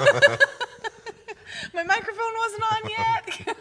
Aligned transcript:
My 1.74 1.82
microphone 1.82 2.32
wasn't 2.38 2.62
on 2.72 2.90
yet. 2.90 3.56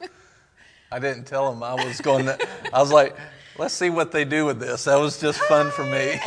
I 0.92 0.98
didn't 0.98 1.24
tell 1.24 1.50
them 1.50 1.62
I 1.62 1.74
was 1.74 2.00
going 2.00 2.26
to. 2.26 2.38
I 2.72 2.80
was 2.80 2.92
like, 2.92 3.16
let's 3.58 3.74
see 3.74 3.90
what 3.90 4.12
they 4.12 4.24
do 4.24 4.44
with 4.44 4.60
this. 4.60 4.84
That 4.84 4.96
was 4.96 5.20
just 5.20 5.38
fun 5.42 5.70
for 5.70 5.84
me. 5.84 6.20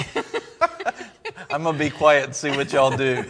I'm 1.51 1.63
going 1.63 1.77
to 1.77 1.79
be 1.79 1.89
quiet 1.89 2.25
and 2.25 2.35
see 2.35 2.51
what 2.51 2.71
y'all 2.71 2.95
do. 2.95 3.25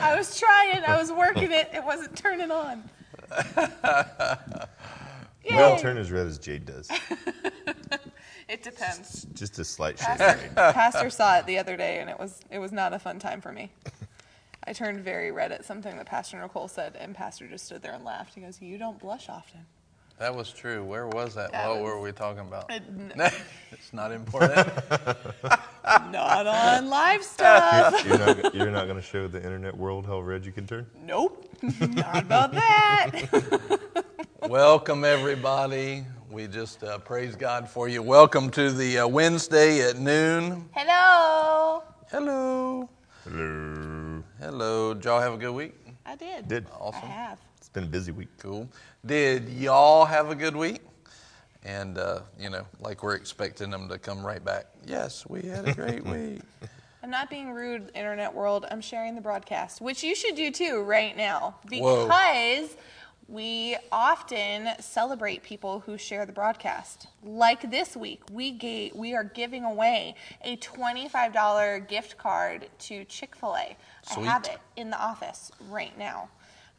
I 0.00 0.16
was 0.16 0.38
trying. 0.38 0.84
I 0.84 0.96
was 0.98 1.12
working 1.12 1.52
it. 1.52 1.70
It 1.72 1.84
wasn't 1.84 2.16
turning 2.16 2.50
on. 2.50 2.82
We 5.44 5.56
don't 5.56 5.78
turn 5.78 5.96
as 5.98 6.10
red 6.10 6.26
as 6.26 6.38
Jade 6.38 6.66
does. 6.66 6.90
It 8.48 8.62
depends. 8.62 9.26
Just 9.34 9.58
a 9.58 9.64
slight 9.64 9.98
shade. 9.98 10.18
Pastor, 10.18 10.50
Pastor 10.54 11.10
saw 11.10 11.38
it 11.38 11.46
the 11.46 11.58
other 11.58 11.76
day, 11.76 11.98
and 11.98 12.08
it 12.08 12.18
was 12.18 12.40
it 12.50 12.58
was 12.58 12.70
not 12.70 12.92
a 12.92 12.98
fun 12.98 13.18
time 13.18 13.40
for 13.40 13.50
me. 13.52 13.72
I 14.66 14.72
turned 14.72 15.00
very 15.00 15.30
red 15.30 15.52
at 15.52 15.64
something 15.64 15.96
that 15.96 16.06
Pastor 16.06 16.40
Nicole 16.40 16.68
said, 16.68 16.96
and 16.98 17.14
Pastor 17.14 17.46
just 17.46 17.66
stood 17.66 17.82
there 17.82 17.92
and 17.92 18.04
laughed. 18.04 18.34
He 18.34 18.40
goes, 18.40 18.60
"You 18.60 18.78
don't 18.78 18.98
blush 18.98 19.28
often." 19.28 19.60
That 20.18 20.34
was 20.34 20.50
true. 20.50 20.82
Where 20.82 21.06
was 21.06 21.34
that? 21.34 21.52
That 21.52 21.68
what 21.68 21.82
was- 21.82 21.84
were 21.84 22.00
we 22.00 22.10
talking 22.12 22.40
about? 22.40 22.70
It- 22.70 22.82
it's 23.72 23.92
not 23.92 24.12
important. 24.12 24.66
Not 26.10 26.48
on 26.48 26.88
live 26.90 27.22
stuff. 27.36 28.04
You're 28.04 28.18
not, 28.18 28.54
you're 28.56 28.70
not 28.72 28.86
going 28.86 28.96
to 28.96 29.02
show 29.02 29.28
the 29.28 29.38
internet 29.38 29.76
world 29.76 30.04
how 30.04 30.18
red 30.20 30.44
you 30.44 30.50
can 30.50 30.66
turn? 30.66 30.84
nope, 31.04 31.48
not 31.62 32.22
about 32.24 32.52
that. 32.54 33.78
Welcome, 34.48 35.04
everybody. 35.04 36.04
We 36.28 36.48
just 36.48 36.82
uh, 36.82 36.98
praise 36.98 37.36
God 37.36 37.68
for 37.68 37.88
you. 37.88 38.02
Welcome 38.02 38.50
to 38.50 38.72
the 38.72 38.98
uh, 38.98 39.06
Wednesday 39.06 39.80
at 39.88 39.96
noon. 39.98 40.68
Hello. 40.72 41.84
Hello. 42.10 42.88
Hello. 43.22 43.85
Hello. 44.38 44.92
Did 44.92 45.04
y'all 45.04 45.20
have 45.20 45.32
a 45.32 45.38
good 45.38 45.54
week? 45.54 45.72
I 46.04 46.14
did. 46.14 46.46
Did. 46.46 46.66
Awesome. 46.78 47.08
I 47.08 47.12
have. 47.12 47.38
It's 47.56 47.70
been 47.70 47.84
a 47.84 47.88
busy 47.88 48.12
week. 48.12 48.28
Cool. 48.38 48.68
Did 49.04 49.48
y'all 49.48 50.04
have 50.04 50.30
a 50.30 50.34
good 50.34 50.54
week? 50.54 50.82
And, 51.64 51.96
uh, 51.96 52.20
you 52.38 52.50
know, 52.50 52.66
like 52.80 53.02
we're 53.02 53.14
expecting 53.14 53.70
them 53.70 53.88
to 53.88 53.98
come 53.98 54.24
right 54.24 54.44
back. 54.44 54.66
Yes, 54.86 55.26
we 55.26 55.42
had 55.42 55.66
a 55.66 55.74
great 55.74 56.04
week. 56.06 56.42
I'm 57.02 57.10
not 57.10 57.30
being 57.30 57.50
rude, 57.50 57.90
internet 57.94 58.34
world. 58.34 58.66
I'm 58.70 58.82
sharing 58.82 59.14
the 59.14 59.20
broadcast, 59.22 59.80
which 59.80 60.04
you 60.04 60.14
should 60.14 60.34
do 60.34 60.50
too 60.50 60.82
right 60.82 61.16
now 61.16 61.56
Whoa. 61.70 62.04
because 62.04 62.76
we 63.28 63.76
often 63.90 64.68
celebrate 64.80 65.42
people 65.42 65.80
who 65.80 65.98
share 65.98 66.26
the 66.26 66.32
broadcast. 66.32 67.08
Like 67.24 67.70
this 67.70 67.96
week, 67.96 68.22
we 68.30 68.52
gave, 68.52 68.94
we 68.94 69.14
are 69.14 69.24
giving 69.24 69.64
away 69.64 70.14
a 70.44 70.56
$25 70.58 71.88
gift 71.88 72.18
card 72.18 72.68
to 72.80 73.04
Chick-fil-A. 73.04 73.76
I 74.16 74.20
have 74.24 74.44
it 74.44 74.58
in 74.76 74.90
the 74.90 75.00
office 75.02 75.50
right 75.68 75.96
now. 75.98 76.28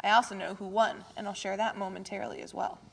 I 0.02 0.12
also 0.12 0.36
know 0.36 0.54
who 0.56 0.68
won, 0.68 1.04
and 1.16 1.28
I'll 1.28 1.34
share 1.34 1.58
that 1.58 1.78
momentarily 1.78 2.42
as 2.42 2.54
well. 2.54 2.80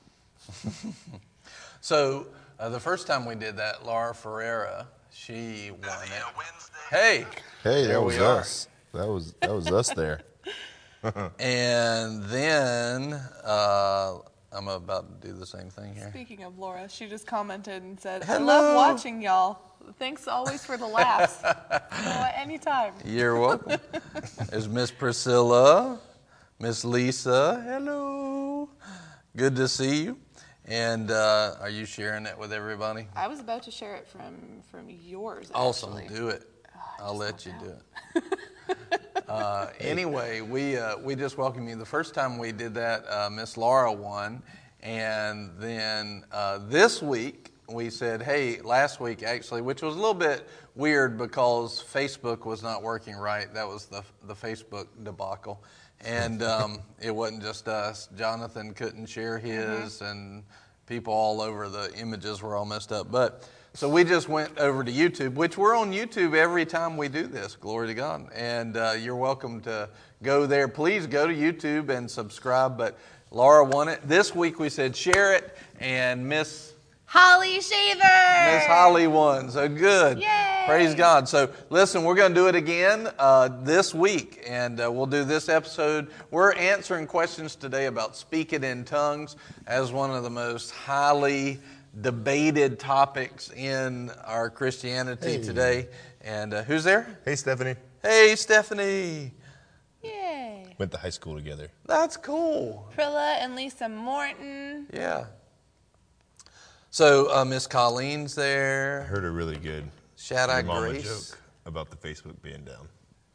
So, 1.80 2.28
uh, 2.58 2.70
the 2.70 2.80
first 2.80 3.06
time 3.06 3.26
we 3.26 3.34
did 3.34 3.58
that, 3.58 3.84
Laura 3.84 4.14
Ferreira, 4.14 4.86
she 5.12 5.70
won 5.70 5.98
it. 6.04 6.22
Hey. 6.90 7.26
Hey, 7.62 7.82
There 7.86 7.94
that 7.96 8.00
we 8.00 8.06
was 8.06 8.18
are. 8.18 8.38
us. 8.38 8.68
That 8.94 9.06
was 9.06 9.34
that 9.42 9.52
was 9.52 9.70
us 9.70 9.90
there. 9.92 10.20
And 11.38 12.22
then 12.24 13.12
uh, 13.44 14.14
I'm 14.54 14.68
about 14.68 15.20
to 15.20 15.28
do 15.28 15.34
the 15.34 15.46
same 15.46 15.68
thing 15.68 15.94
here. 15.94 16.08
Speaking 16.10 16.44
of 16.44 16.58
Laura, 16.58 16.88
she 16.88 17.06
just 17.08 17.26
commented 17.26 17.82
and 17.82 17.98
said, 17.98 18.24
I 18.28 18.38
love 18.38 18.76
watching 18.76 19.20
y'all. 19.20 19.58
Thanks 19.98 20.28
always 20.28 20.64
for 20.64 20.76
the 20.76 20.86
laughs. 20.86 21.42
know? 22.04 22.28
Anytime. 22.36 22.94
You're 23.04 23.38
welcome. 23.38 23.80
There's 24.50 24.68
Miss 24.68 24.90
Priscilla, 24.90 25.98
Miss 26.58 26.84
Lisa. 26.84 27.62
Hello. 27.66 28.68
Good 29.36 29.56
to 29.56 29.66
see 29.66 30.04
you. 30.04 30.18
And 30.66 31.10
uh, 31.10 31.56
are 31.60 31.68
you 31.68 31.84
sharing 31.84 32.24
it 32.24 32.38
with 32.38 32.52
everybody? 32.52 33.08
I 33.14 33.28
was 33.28 33.40
about 33.40 33.64
to 33.64 33.70
share 33.70 33.96
it 33.96 34.08
from 34.08 34.62
from 34.70 34.88
yours. 34.88 35.50
Awesome. 35.54 35.98
actually. 35.98 36.16
Do 36.16 36.28
it. 36.28 36.48
I 36.74 37.02
I'll 37.02 37.16
let 37.16 37.44
you 37.44 37.52
do 37.60 38.22
it. 38.22 39.00
uh, 39.34 39.68
anyway, 39.80 40.40
we 40.40 40.76
uh, 40.76 40.96
we 40.96 41.16
just 41.16 41.36
welcome 41.36 41.66
you. 41.66 41.74
The 41.74 41.84
first 41.84 42.14
time 42.14 42.38
we 42.38 42.52
did 42.52 42.72
that, 42.74 43.04
uh, 43.10 43.28
Miss 43.28 43.56
Laura 43.56 43.92
won, 43.92 44.40
and 44.80 45.50
then 45.58 46.22
uh, 46.30 46.58
this 46.68 47.02
week 47.02 47.50
we 47.68 47.90
said, 47.90 48.22
hey, 48.22 48.60
last 48.60 49.00
week 49.00 49.24
actually, 49.24 49.60
which 49.60 49.82
was 49.82 49.96
a 49.96 49.98
little 49.98 50.14
bit 50.14 50.48
weird 50.76 51.18
because 51.18 51.82
Facebook 51.82 52.46
was 52.46 52.62
not 52.62 52.84
working 52.84 53.16
right. 53.16 53.52
That 53.52 53.66
was 53.66 53.86
the 53.86 54.04
the 54.22 54.34
Facebook 54.34 54.86
debacle, 55.02 55.64
and 56.02 56.40
um, 56.44 56.78
it 57.02 57.12
wasn't 57.12 57.42
just 57.42 57.66
us. 57.66 58.08
Jonathan 58.16 58.72
couldn't 58.72 59.06
share 59.06 59.36
his, 59.36 60.00
and 60.00 60.44
people 60.86 61.12
all 61.12 61.40
over 61.40 61.68
the 61.68 61.92
images 61.96 62.40
were 62.40 62.54
all 62.54 62.66
messed 62.66 62.92
up, 62.92 63.10
but. 63.10 63.48
So 63.76 63.88
we 63.88 64.04
just 64.04 64.28
went 64.28 64.56
over 64.56 64.84
to 64.84 64.92
YouTube, 64.92 65.34
which 65.34 65.58
we're 65.58 65.76
on 65.76 65.92
YouTube 65.92 66.36
every 66.36 66.64
time 66.64 66.96
we 66.96 67.08
do 67.08 67.26
this. 67.26 67.56
Glory 67.56 67.88
to 67.88 67.94
God. 67.94 68.28
And 68.32 68.76
uh, 68.76 68.94
you're 68.96 69.16
welcome 69.16 69.60
to 69.62 69.88
go 70.22 70.46
there. 70.46 70.68
Please 70.68 71.08
go 71.08 71.26
to 71.26 71.34
YouTube 71.34 71.88
and 71.88 72.08
subscribe. 72.08 72.78
But 72.78 72.96
Laura 73.32 73.64
won 73.64 73.88
it. 73.88 74.00
This 74.04 74.32
week 74.32 74.60
we 74.60 74.68
said 74.68 74.94
share 74.94 75.34
it, 75.34 75.56
and 75.80 76.24
Miss 76.28 76.74
Holly 77.06 77.60
Shaver. 77.60 77.98
Miss 77.98 78.64
Holly 78.64 79.08
won. 79.08 79.50
So 79.50 79.68
good. 79.68 80.20
Yay. 80.20 80.62
Praise 80.66 80.94
God. 80.94 81.28
So 81.28 81.50
listen, 81.68 82.04
we're 82.04 82.14
going 82.14 82.32
to 82.32 82.40
do 82.40 82.46
it 82.46 82.54
again 82.54 83.08
uh, 83.18 83.48
this 83.64 83.92
week, 83.92 84.40
and 84.46 84.80
uh, 84.80 84.88
we'll 84.90 85.06
do 85.06 85.24
this 85.24 85.48
episode. 85.48 86.12
We're 86.30 86.52
answering 86.52 87.08
questions 87.08 87.56
today 87.56 87.86
about 87.86 88.14
speaking 88.14 88.62
in 88.62 88.84
tongues 88.84 89.34
as 89.66 89.90
one 89.90 90.12
of 90.12 90.22
the 90.22 90.30
most 90.30 90.70
highly 90.70 91.58
debated 92.00 92.78
topics 92.78 93.50
in 93.52 94.10
our 94.24 94.50
Christianity 94.50 95.32
Hey. 95.38 95.42
today. 95.42 95.88
And 96.20 96.54
uh, 96.54 96.62
who's 96.62 96.84
there? 96.84 97.18
Hey, 97.24 97.36
Stephanie. 97.36 97.76
Hey, 98.02 98.34
Stephanie. 98.36 99.32
Yay. 100.02 100.74
Went 100.78 100.90
to 100.92 100.98
high 100.98 101.10
school 101.10 101.34
together. 101.36 101.68
That's 101.86 102.16
cool. 102.16 102.90
Prilla 102.96 103.36
and 103.40 103.54
Lisa 103.54 103.88
Morton. 103.88 104.86
Yeah. 104.92 105.26
So 106.90 107.34
uh, 107.34 107.44
Miss 107.44 107.66
Colleen's 107.66 108.36
I 108.38 108.42
there. 108.42 109.02
heard 109.04 109.24
a 109.24 109.30
really 109.30 109.56
good 109.56 109.88
Shaddai 110.16 110.62
mama 110.62 110.90
Grace. 110.90 111.30
joke 111.30 111.38
about 111.66 111.90
the 111.90 111.96
Facebook 111.96 112.40
being 112.42 112.64
down. 112.64 112.88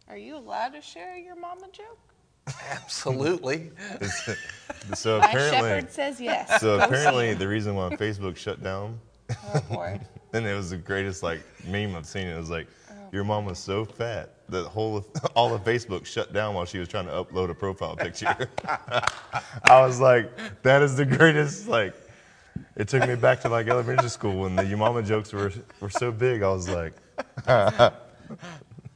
Are 0.08 0.18
you 0.18 0.36
allowed 0.38 0.70
to 0.74 0.82
share 0.82 1.18
your 1.18 1.36
mama 1.36 1.68
joke? 1.72 2.00
Absolutely. 2.72 3.72
so 4.94 5.20
My 5.20 5.26
apparently, 5.28 5.70
shepherd 5.70 5.92
says 5.92 6.20
yes. 6.22 6.60
so 6.62 6.78
Go 6.78 6.84
apparently, 6.86 7.34
the 7.34 7.48
reason 7.48 7.76
why 7.76 7.90
Facebook 7.96 8.36
shut 8.38 8.64
down, 8.64 9.00
see. 9.30 9.36
Oh 9.54 9.62
boy. 9.70 10.00
and 10.34 10.46
it 10.46 10.54
was 10.56 10.70
the 10.72 10.78
greatest 10.78 11.24
like 11.24 11.42
meme 11.68 11.96
I've 11.96 12.06
seen. 12.06 12.28
It 12.28 12.38
was 12.38 12.50
like, 12.50 12.68
Oh. 12.92 12.94
your 13.12 13.24
mom 13.24 13.46
was 13.46 13.60
so 13.60 13.86
fat 13.86 14.34
that 14.50 14.66
whole 14.66 14.98
of, 14.98 15.06
all 15.36 15.54
of 15.54 15.64
Facebook 15.64 16.06
shut 16.06 16.34
down 16.34 16.54
while 16.56 16.66
she 16.66 16.80
was 16.80 16.88
trying 16.88 17.06
to 17.06 17.12
upload 17.12 17.50
a 17.50 17.54
profile 17.56 17.96
picture. 17.96 18.36
I 18.66 19.82
was 19.86 20.00
like, 20.00 20.32
that 20.64 20.82
is 20.82 20.96
the 20.96 21.06
greatest 21.06 21.68
like. 21.68 21.94
It 22.76 22.88
took 22.88 23.08
me 23.08 23.16
back 23.16 23.42
to 23.42 23.50
like 23.50 23.68
elementary 23.68 24.10
school 24.10 24.40
when 24.42 24.56
the 24.56 24.66
your 24.66 24.78
mama 24.78 25.04
jokes 25.04 25.32
were 25.34 25.52
were 25.80 25.90
so 25.90 26.12
big. 26.12 26.42
I 26.44 26.50
was 26.50 26.68
like, 26.70 26.94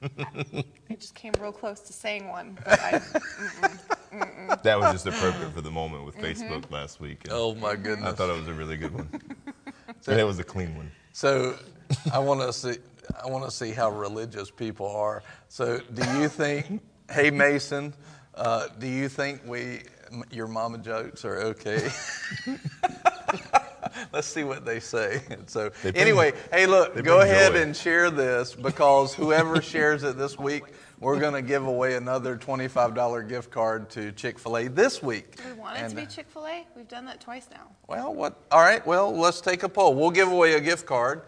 I 0.89 0.95
just 0.95 1.15
came 1.15 1.31
real 1.39 1.51
close 1.51 1.79
to 1.81 1.93
saying 1.93 2.27
one, 2.29 2.57
but 2.63 2.79
I, 2.79 3.01
that 4.63 4.79
was 4.79 4.91
just 4.91 5.07
appropriate 5.07 5.53
for 5.53 5.61
the 5.61 5.71
moment 5.71 6.05
with 6.05 6.15
Mm-hmm. 6.17 6.43
Facebook 6.53 6.71
last 6.71 6.99
week. 6.99 7.23
and 7.25 7.33
Oh 7.33 7.55
my 7.55 7.75
goodness. 7.75 7.85
I 7.85 8.11
goodness. 8.11 8.15
thought 8.15 8.29
it 8.29 8.39
was 8.39 8.47
a 8.47 8.53
really 8.53 8.77
good 8.77 8.93
one. 8.93 9.09
and 10.07 10.19
it 10.19 10.23
was 10.23 10.39
a 10.39 10.43
clean 10.43 10.75
one. 10.75 10.91
So 11.11 11.55
I 12.11 12.19
want 12.19 12.41
to 12.41 12.53
see 12.53 12.75
I 13.23 13.27
want 13.27 13.45
to 13.45 13.51
see 13.51 13.71
how 13.71 13.89
religious 13.91 14.49
people 14.51 14.87
are. 14.87 15.23
So 15.49 15.79
do 15.93 16.03
you 16.19 16.27
think 16.29 16.81
hey 17.11 17.29
Mason, 17.31 17.93
uh, 18.35 18.67
do 18.79 18.87
you 18.87 19.09
think 19.09 19.41
we 19.45 19.61
m- 19.61 19.83
your 20.31 20.47
mama 20.47 20.77
jokes 20.77 21.23
are 21.25 21.37
okay? 21.41 21.89
Let's 24.11 24.27
see 24.27 24.43
what 24.43 24.65
they 24.65 24.79
say. 24.79 25.21
So 25.47 25.69
They 25.83 25.91
bring- 25.91 26.01
anyway, 26.01 26.33
hey 26.51 26.65
look, 26.65 27.01
go 27.03 27.21
ahead 27.21 27.53
joy. 27.53 27.61
and 27.61 27.75
share 27.75 28.09
this 28.09 28.55
because 28.55 29.13
whoever 29.13 29.61
shares 29.61 30.03
it 30.03 30.17
this 30.17 30.37
week, 30.39 30.63
we're 30.99 31.19
going 31.19 31.33
to 31.33 31.41
give 31.41 31.65
away 31.65 31.95
another 31.95 32.37
$25 32.37 33.27
gift 33.27 33.51
card 33.51 33.89
to 33.91 34.11
Chick-fil-A 34.13 34.69
this 34.69 35.03
week. 35.03 35.35
do 35.35 35.43
we 35.53 35.59
want 35.59 35.75
it 35.75 35.81
And, 35.81 35.89
to 35.89 35.95
be 35.95 36.03
uh, 36.03 36.05
Chick 36.05 36.27
Fil 36.29 36.47
A? 36.47 36.65
We've 36.75 36.87
done 36.87 37.05
that 37.05 37.19
twice 37.19 37.47
now. 37.51 37.67
well, 37.87 38.13
what? 38.13 38.41
All 38.51 38.61
right. 38.61 38.85
Well, 38.87 39.15
let's 39.15 39.41
take 39.41 39.63
a 39.63 39.69
poll. 39.69 39.95
We'll 39.95 40.11
give 40.11 40.31
away 40.31 40.53
a 40.53 40.61
gift 40.61 40.85
card. 40.85 41.23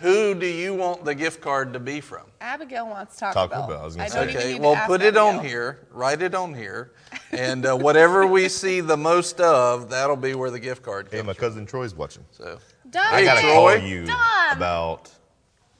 Who 0.00 0.32
do 0.34 0.46
you 0.46 0.74
want 0.74 1.04
the 1.04 1.14
gift 1.14 1.40
card 1.40 1.72
to 1.72 1.80
be 1.80 2.00
from? 2.00 2.22
Abigail 2.40 2.86
wants 2.88 3.16
Taco, 3.16 3.34
Bell. 3.34 3.48
Taco 3.48 3.58
Bell. 3.60 3.68
Bell, 3.68 3.80
I 3.82 3.84
was 3.84 3.96
gonna 3.96 4.10
say. 4.10 4.28
Okay. 4.28 4.58
Well, 4.58 4.76
put 4.86 5.02
it 5.02 5.16
on 5.16 5.44
here. 5.44 5.88
Write 5.90 6.22
it 6.22 6.36
on 6.36 6.54
here, 6.54 6.92
and 7.32 7.66
uh, 7.66 7.76
whatever 7.76 8.24
we 8.24 8.48
see 8.48 8.80
the 8.80 8.96
most 8.96 9.40
of, 9.40 9.90
that'll 9.90 10.14
be 10.16 10.34
where 10.34 10.50
the 10.52 10.60
gift 10.60 10.82
card 10.84 11.08
Hey, 11.10 11.16
comes 11.18 11.26
my 11.26 11.32
from. 11.32 11.40
cousin 11.40 11.66
Troy's 11.66 11.96
watching. 11.96 12.24
So 12.30 12.58
Done 12.90 13.06
I 13.12 13.24
gotta 13.24 13.40
call 13.40 13.76
you 13.76 14.06
Done. 14.06 14.56
about 14.56 15.10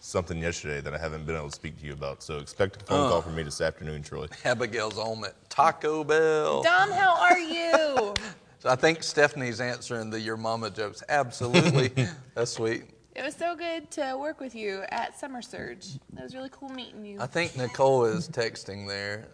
something 0.01 0.39
yesterday 0.39 0.81
that 0.81 0.93
I 0.95 0.99
haven't 0.99 1.25
been 1.25 1.37
able 1.37 1.51
to 1.51 1.55
speak 1.55 1.79
to 1.79 1.87
you 1.87 1.93
about. 1.93 2.21
So 2.25 2.39
expect 2.39 2.83
a 2.83 2.85
phone 2.87 3.09
call 3.09 3.23
from 3.23 3.37
me 3.37 3.45
this 3.45 3.61
afternoon, 3.61 4.03
Troy. 4.03 4.27
Abigail's 4.45 4.99
on 4.99 5.23
it. 5.25 5.35
Taco 5.49 6.03
Bell. 6.03 6.63
Dom, 6.65 6.91
how 6.91 7.17
are 7.21 7.39
you? 7.39 8.15
So 8.61 8.69
I 8.69 8.75
think 8.75 9.05
Stephanie's 9.05 9.61
answering 9.61 10.11
the 10.11 10.19
your 10.19 10.37
mama 10.37 10.69
jokes. 10.69 11.05
Absolutely. 11.09 11.93
That's 12.35 12.51
sweet. 12.51 12.87
It 13.19 13.25
was 13.25 13.35
so 13.35 13.57
good 13.57 13.91
to 13.93 14.17
work 14.19 14.41
with 14.41 14.55
you 14.55 14.85
at 14.91 15.19
Summer 15.19 15.43
Surge. 15.43 15.87
It 16.17 16.23
was 16.23 16.35
really 16.35 16.51
cool 16.53 16.69
meeting 16.69 17.05
you. 17.05 17.21
I 17.21 17.27
think 17.27 17.57
Nicole 17.57 18.05
is 18.05 18.29
texting 18.29 18.87
there. 18.87 19.29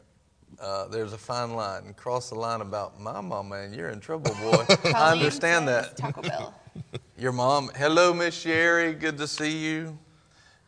Uh, 0.60 0.86
there's 0.88 1.12
a 1.12 1.18
fine 1.18 1.54
line. 1.54 1.92
Cross 1.94 2.30
the 2.30 2.36
line 2.36 2.60
about 2.60 2.98
my 3.00 3.20
mama, 3.20 3.56
and 3.56 3.74
you're 3.74 3.90
in 3.90 4.00
trouble, 4.00 4.32
boy. 4.36 4.64
I 4.94 5.12
understand 5.12 5.68
that. 5.68 5.96
Taco 5.96 6.22
Bell. 6.22 6.54
Your 7.18 7.32
mom. 7.32 7.70
Hello, 7.76 8.14
Miss 8.14 8.34
Sherry. 8.34 8.94
Good 8.94 9.18
to 9.18 9.26
see 9.28 9.58
you. 9.58 9.98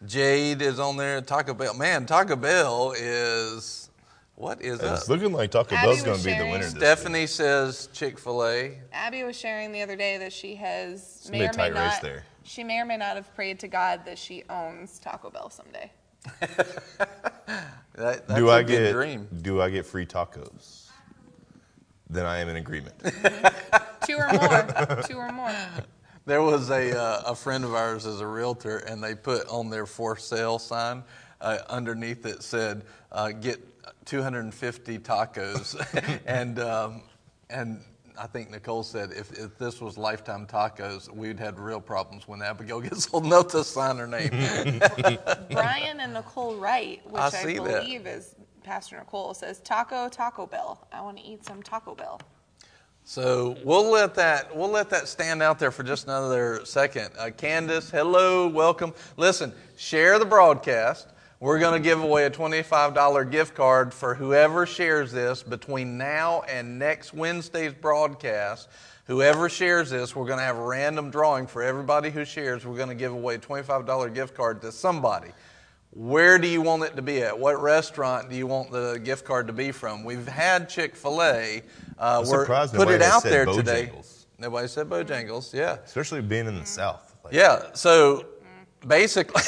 Jade 0.04 0.60
is 0.60 0.78
on 0.78 0.96
there. 0.96 1.20
Taco 1.22 1.54
Bell. 1.54 1.72
Man, 1.74 2.04
Taco 2.04 2.36
Bell 2.36 2.92
is. 2.96 3.90
What 4.34 4.60
is 4.60 4.80
And 4.80 4.90
it's 4.92 5.04
up? 5.04 5.08
looking 5.08 5.32
like 5.32 5.50
Taco 5.50 5.74
Abby 5.74 5.86
Bell's 5.86 6.02
going 6.02 6.18
to 6.18 6.24
be 6.24 6.30
the 6.32 6.36
sharing- 6.36 6.50
winner 6.52 6.64
this 6.64 6.74
week. 6.74 6.82
Stephanie 6.82 7.26
says 7.26 7.88
Chick 7.94 8.18
fil 8.18 8.44
A. 8.44 8.78
Abby 8.92 9.22
was 9.24 9.34
sharing 9.38 9.72
the 9.72 9.80
other 9.80 9.96
day 9.96 10.18
that 10.18 10.30
she 10.32 10.56
has 10.56 11.00
It's 11.22 11.30
may 11.30 11.38
gonna 11.38 11.50
or 11.50 11.56
may 11.56 11.56
tight 11.56 11.74
race 11.74 11.92
not. 11.94 12.02
there. 12.02 12.24
She 12.46 12.64
may 12.64 12.78
or 12.78 12.84
may 12.84 12.96
not 12.96 13.16
have 13.16 13.34
prayed 13.34 13.58
to 13.60 13.68
God 13.68 14.04
that 14.06 14.18
she 14.18 14.44
owns 14.48 14.98
Taco 14.98 15.30
Bell 15.30 15.50
someday. 15.50 15.90
That, 17.94 18.28
that's 18.28 18.38
Do 18.38 18.50
a 18.50 18.56
I 18.56 18.62
good 18.62 18.84
get 18.88 18.92
dream. 18.92 19.26
do 19.40 19.62
I 19.62 19.70
get 19.70 19.86
free 19.86 20.04
tacos? 20.04 20.88
Then 22.10 22.26
I 22.26 22.40
am 22.40 22.48
in 22.50 22.56
agreement. 22.56 22.94
Two 24.06 24.16
or 24.18 24.30
more. 24.34 25.02
Two 25.04 25.16
or 25.16 25.32
more. 25.32 25.50
There 26.26 26.42
was 26.42 26.70
a, 26.70 26.98
uh, 26.98 27.22
a 27.26 27.34
friend 27.36 27.64
of 27.64 27.72
ours 27.74 28.04
as 28.04 28.20
a 28.20 28.26
realtor, 28.26 28.78
and 28.78 29.02
they 29.02 29.14
put 29.14 29.46
on 29.48 29.70
their 29.70 29.86
for 29.86 30.16
sale 30.16 30.58
sign 30.58 31.04
uh, 31.40 31.58
underneath 31.68 32.26
it 32.26 32.42
said, 32.42 32.82
uh, 33.12 33.30
"Get 33.30 33.60
250 34.06 34.98
tacos," 34.98 36.20
and 36.26 36.58
um, 36.58 37.02
and 37.48 37.80
I 38.18 38.26
think 38.26 38.50
Nicole 38.50 38.82
said 38.82 39.12
if, 39.12 39.32
if 39.32 39.58
this 39.58 39.80
was 39.80 39.98
Lifetime 39.98 40.46
Tacos, 40.46 41.14
we'd 41.14 41.38
had 41.38 41.58
real 41.58 41.80
problems 41.80 42.26
when 42.26 42.42
Abigail 42.42 42.80
gets 42.82 43.12
old 43.12 43.26
enough 43.26 43.48
to 43.48 43.64
sign 43.64 43.96
her 43.98 44.06
name. 44.06 44.30
Brian 45.50 46.00
and 46.00 46.14
Nicole 46.14 46.56
Wright, 46.56 47.00
which 47.04 47.20
I 47.20 47.26
I, 47.26 47.30
see 47.30 47.58
that. 47.58 47.82
believe 47.82 48.06
is 48.06 48.34
Pastor 48.62 48.98
Nicole, 48.98 49.34
says 49.34 49.60
Taco 49.60 50.08
Taco 50.08 50.46
Bell. 50.46 50.86
I 50.92 51.00
want 51.00 51.18
to 51.18 51.24
eat 51.24 51.44
some 51.44 51.62
Taco 51.62 51.94
Bell. 51.94 52.20
So 53.04 53.56
we'll 53.62 53.88
let 53.90 54.16
that 54.16 54.54
we'll 54.56 54.70
let 54.70 54.90
that 54.90 55.06
stand 55.06 55.40
out 55.40 55.60
there 55.60 55.70
for 55.70 55.84
just 55.84 56.04
another 56.06 56.64
second. 56.64 57.10
Uh, 57.16 57.30
Candace, 57.30 57.88
hello, 57.88 58.48
welcome. 58.48 58.92
Listen, 59.16 59.52
share 59.76 60.18
the 60.18 60.24
broadcast. 60.24 61.08
We're 61.38 61.58
going 61.58 61.74
to 61.74 61.80
give 61.86 62.02
away 62.02 62.24
a 62.24 62.30
$25 62.30 63.30
gift 63.30 63.54
card 63.54 63.92
for 63.92 64.14
whoever 64.14 64.64
shares 64.64 65.12
this 65.12 65.42
between 65.42 65.98
now 65.98 66.42
and 66.48 66.78
next 66.78 67.12
Wednesday's 67.12 67.74
broadcast. 67.74 68.68
Whoever 69.04 69.50
shares 69.50 69.90
this, 69.90 70.16
we're 70.16 70.24
going 70.26 70.38
to 70.38 70.44
have 70.44 70.56
a 70.56 70.64
random 70.64 71.10
drawing 71.10 71.46
for 71.46 71.62
everybody 71.62 72.10
who 72.10 72.24
shares. 72.24 72.64
We're 72.64 72.76
going 72.76 72.88
to 72.88 72.94
give 72.94 73.12
away 73.12 73.34
a 73.34 73.38
$25 73.38 74.14
gift 74.14 74.34
card 74.34 74.62
to 74.62 74.72
somebody. 74.72 75.28
Where 75.90 76.38
do 76.38 76.48
you 76.48 76.62
want 76.62 76.84
it 76.84 76.96
to 76.96 77.02
be 77.02 77.22
at? 77.22 77.38
What 77.38 77.60
restaurant 77.60 78.30
do 78.30 78.36
you 78.36 78.46
want 78.46 78.70
the 78.70 78.98
gift 79.04 79.26
card 79.26 79.46
to 79.48 79.52
be 79.52 79.72
from? 79.72 80.04
We've 80.04 80.26
had 80.26 80.70
Chick 80.70 80.96
Fil 80.96 81.22
A. 81.22 81.62
Uh, 81.98 82.24
we're- 82.26 82.46
put 82.72 82.88
it 82.88 83.02
out 83.02 83.22
there 83.22 83.44
today. 83.44 83.90
Bojangles. 83.94 84.24
Nobody 84.38 84.68
said 84.68 84.88
Bojangles. 84.88 85.52
Yeah, 85.54 85.76
Especially 85.84 86.22
being 86.22 86.46
in 86.46 86.58
the 86.58 86.66
South. 86.66 87.14
Like, 87.24 87.34
yeah. 87.34 87.72
So 87.74 88.26
basically, 88.86 89.42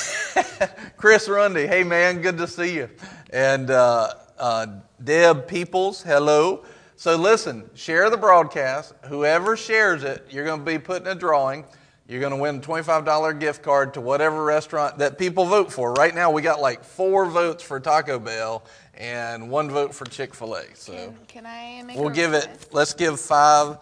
Chris 0.96 1.29
Rundy, 1.29 1.67
hey 1.67 1.85
man, 1.85 2.20
good 2.20 2.38
to 2.38 2.46
see 2.46 2.75
you, 2.76 2.88
and 3.31 3.70
uh, 3.70 4.14
uh, 4.38 4.67
Deb 5.02 5.46
Peoples, 5.46 6.02
hello. 6.02 6.64
So 6.96 7.17
listen, 7.17 7.70
share 7.75 8.11
the 8.11 8.17
broadcast. 8.17 8.93
Whoever 9.05 9.56
shares 9.56 10.02
it, 10.02 10.26
you're 10.31 10.44
going 10.44 10.61
to 10.61 10.67
be 10.67 10.79
put 10.79 11.02
in 11.02 11.08
a 11.08 11.14
drawing. 11.14 11.64
You're 12.08 12.20
going 12.20 12.32
to 12.32 12.38
win 12.38 12.56
a 12.56 12.61
$25 12.61 13.38
gift 13.38 13.62
card 13.62 13.94
to 13.94 14.00
whatever 14.00 14.43
restaurant 14.43 14.99
that 14.99 15.19
people 15.19 15.44
vote 15.44 15.70
for. 15.70 15.93
Right 15.93 16.14
now, 16.14 16.31
we 16.31 16.40
got 16.43 16.61
like 16.61 16.82
four 16.82 17.26
votes 17.26 17.62
for 17.62 17.79
Taco 17.79 18.19
Bell 18.19 18.64
and 18.94 19.49
one 19.50 19.70
vote 19.70 19.94
for 19.94 20.06
Chick 20.06 20.35
Fil 20.35 20.56
A. 20.56 20.64
So. 20.75 20.93
Can, 20.93 21.17
can 21.29 21.46
I 21.46 21.82
make 21.82 21.99
We'll 21.99 22.08
a 22.08 22.12
give 22.12 22.32
it, 22.32 22.69
let's 22.73 22.94
give 22.94 23.20
five 23.20 23.76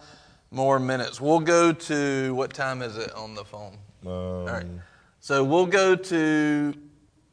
more 0.51 0.77
minutes. 0.77 1.21
We'll 1.21 1.39
go 1.39 1.71
to, 1.71 2.35
what 2.35 2.53
time 2.53 2.81
is 2.81 2.97
it 2.97 3.13
on 3.13 3.33
the 3.33 3.45
phone? 3.45 3.77
All 4.05 4.45
right. 4.45 4.65
So 5.19 5.43
we'll 5.43 5.65
go 5.65 5.95
to, 5.95 6.73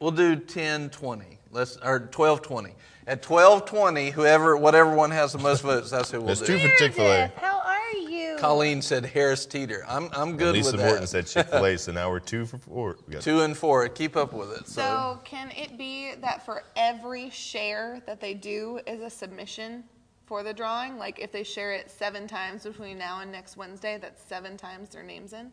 we'll 0.01 0.11
do 0.11 0.31
1020, 0.31 1.39
let's, 1.51 1.77
or 1.79 1.99
1220. 2.13 2.75
At 3.07 3.29
1220, 3.29 4.11
whoever, 4.11 4.57
whatever 4.57 4.95
one 4.95 5.11
has 5.11 5.33
the 5.33 5.39
most 5.39 5.61
votes, 5.63 5.91
that's 5.91 6.11
who 6.11 6.19
we'll 6.19 6.29
There's 6.35 6.41
do. 6.41 6.47
two 6.47 6.59
for 6.59 6.75
Chick-fil-A. 6.77 7.07
Meredith, 7.09 7.37
how 7.37 7.61
are 7.61 7.93
you? 8.11 8.37
Colleen 8.39 8.81
said 8.81 9.05
Harris 9.05 9.45
Teeter. 9.45 9.85
I'm, 9.87 10.09
I'm 10.13 10.39
good 10.39 10.55
Lisa 10.55 10.73
with 10.73 10.81
Morton 10.81 11.03
that. 11.03 11.09
said 11.09 11.27
Chick 11.27 11.49
Fil 11.49 11.67
A, 11.67 11.77
so 11.79 11.93
now 11.93 12.09
we're 12.11 12.19
two 12.21 12.47
for 12.47 12.57
four. 12.57 12.97
We 13.07 13.13
got 13.13 13.23
Two 13.23 13.43
and 13.43 13.55
four, 13.57 13.87
keep 13.91 14.17
up 14.17 14.33
with 14.33 14.53
it. 14.53 14.67
So, 14.67 14.81
So 14.81 15.21
can 15.25 15.51
it 15.51 15.77
be 15.77 16.15
that 16.23 16.45
for 16.47 16.65
every 16.77 17.29
share 17.29 18.03
that 18.07 18.21
they 18.23 18.33
do 18.33 18.81
is 18.87 19.03
a 19.03 19.11
submission 19.11 19.85
for 20.25 20.43
the 20.43 20.55
drawing? 20.55 20.97
Like 20.97 21.19
if 21.21 21.31
they 21.31 21.43
share 21.45 21.73
it 21.75 21.91
seven 21.91 22.27
times 22.27 22.65
between 22.65 22.97
now 22.97 23.21
and 23.21 23.31
next 23.31 23.59
Wednesday, 23.59 23.99
that's 24.01 24.23
seven 24.23 24.57
times 24.57 24.89
their 24.89 25.03
names 25.03 25.35
in? 25.35 25.53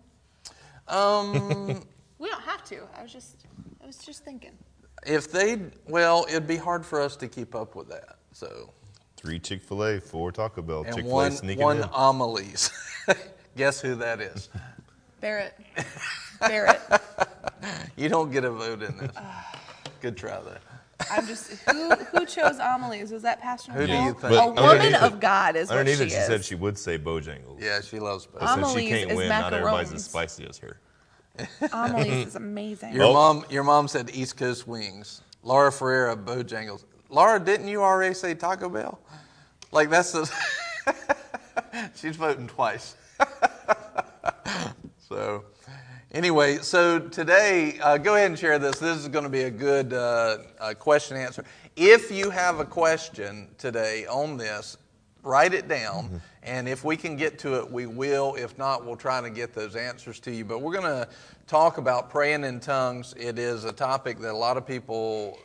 um, 0.87 1.83
We 2.21 2.29
don't 2.29 2.43
have 2.43 2.63
to. 2.65 2.81
I 2.95 3.01
was 3.01 3.11
just, 3.11 3.47
I 3.83 3.87
was 3.87 3.97
just 3.97 4.23
thinking. 4.23 4.51
if 5.07 5.31
they, 5.31 5.59
well, 5.87 6.25
it'd 6.29 6.45
be 6.47 6.55
hard 6.57 6.85
for 6.85 7.01
us 7.01 7.15
to 7.15 7.27
keep 7.27 7.55
up 7.55 7.75
with 7.75 7.89
that. 7.89 8.17
So, 8.31 8.69
three 9.17 9.39
Chick 9.39 9.63
Fil 9.63 9.83
A, 9.83 9.99
four 9.99 10.31
Taco 10.31 10.61
Bell. 10.61 10.83
and 10.83 10.93
Chick 10.95 11.03
Fil 11.05 11.11
A 11.11 11.15
one, 11.15 11.31
sneaking 11.31 11.63
one 11.63 11.77
in. 11.77 11.89
Amelie's. 11.91 12.69
Guess 13.57 13.81
who 13.81 13.95
that 13.95 14.21
is? 14.21 14.49
Barrett. 15.19 15.57
Barrett. 16.39 16.79
You 17.97 18.07
don't 18.07 18.31
get 18.31 18.45
a 18.45 18.51
vote 18.51 18.83
in 18.83 18.95
this. 18.99 19.11
Good 19.99 20.15
try 20.15 20.39
though. 20.41 20.57
I'm 21.09 21.25
just 21.25 21.51
who 21.69 21.89
who 21.95 22.25
chose 22.27 22.59
Amelie's? 22.59 23.11
Was 23.11 23.23
that 23.23 23.41
Pastor 23.41 23.71
Who 23.71 23.87
do 23.87 23.93
Nicole? 23.93 24.05
you 24.05 24.13
think? 24.13 24.23
A 24.25 24.29
But 24.29 24.47
woman 24.55 24.63
underneath 24.63 25.01
of 25.01 25.19
God 25.19 25.55
is 25.55 25.69
what 25.69 25.79
Underneath 25.79 25.97
she 25.97 26.03
it, 26.05 26.09
she 26.11 26.15
is. 26.17 26.27
said 26.27 26.45
she 26.45 26.53
would 26.55 26.77
say 26.77 26.99
Bojangles. 26.99 27.59
Yeah, 27.59 27.81
she 27.81 27.99
loves 27.99 28.27
But 28.27 28.41
both. 28.41 28.49
since 28.49 28.57
Amelie's 28.67 28.83
she 28.83 28.89
can't 28.89 29.11
is 29.11 29.17
win, 29.17 29.29
not 29.29 29.51
everybody's 29.53 29.89
macarons. 29.89 29.95
as 29.95 30.05
spicy 30.05 30.47
as 30.47 30.57
her. 30.59 30.77
Amelie's 31.71 32.27
is 32.29 32.35
amazing. 32.35 32.93
Your 32.93 33.05
Oh. 33.05 33.13
mom, 33.13 33.45
your 33.49 33.63
mom 33.63 33.87
said 33.87 34.09
East 34.13 34.37
Coast 34.37 34.67
wings. 34.67 35.21
Laura 35.43 35.71
Ferreira, 35.71 36.15
Bojangles. 36.15 36.83
Laura, 37.09 37.39
didn't 37.39 37.67
you 37.67 37.81
already 37.81 38.13
say 38.13 38.33
Taco 38.35 38.69
Bell? 38.69 38.99
Like 39.71 39.89
that's 39.89 40.11
the. 40.11 40.31
She's 41.95 42.15
voting 42.15 42.47
twice. 42.47 42.95
so, 45.09 45.45
anyway, 46.13 46.57
so 46.57 46.99
today, 46.99 47.79
uh, 47.81 47.97
go 47.97 48.15
ahead 48.15 48.27
and 48.31 48.39
share 48.39 48.59
this. 48.59 48.79
This 48.79 48.97
is 48.97 49.07
going 49.07 49.23
to 49.23 49.29
be 49.29 49.43
a 49.43 49.51
good 49.51 49.93
uh, 49.93 50.37
uh, 50.59 50.73
question 50.73 51.17
answer. 51.17 51.43
If 51.75 52.11
you 52.11 52.29
have 52.29 52.59
a 52.59 52.65
question 52.65 53.47
today 53.57 54.05
on 54.07 54.37
this, 54.37 54.77
write 55.23 55.53
it 55.53 55.67
down, 55.67 56.05
mm-hmm. 56.05 56.17
and 56.43 56.67
if 56.67 56.83
we 56.83 56.97
can 56.97 57.15
get 57.15 57.39
to 57.39 57.59
it, 57.59 57.71
we 57.71 57.85
will. 57.85 58.35
If 58.35 58.57
not, 58.57 58.85
we'll 58.85 58.95
try 58.95 59.21
to 59.21 59.29
get 59.29 59.53
those 59.53 59.75
answers 59.75 60.19
to 60.21 60.31
you. 60.31 60.45
But 60.45 60.61
we're 60.61 60.73
going 60.73 60.85
to 60.85 61.07
talk 61.47 61.77
about 61.77 62.09
praying 62.09 62.43
in 62.43 62.59
tongues. 62.59 63.13
It 63.17 63.37
is 63.37 63.65
a 63.65 63.73
topic 63.73 64.19
that 64.19 64.31
a 64.31 64.37
lot 64.37 64.57
of 64.57 64.65
people 64.65 65.37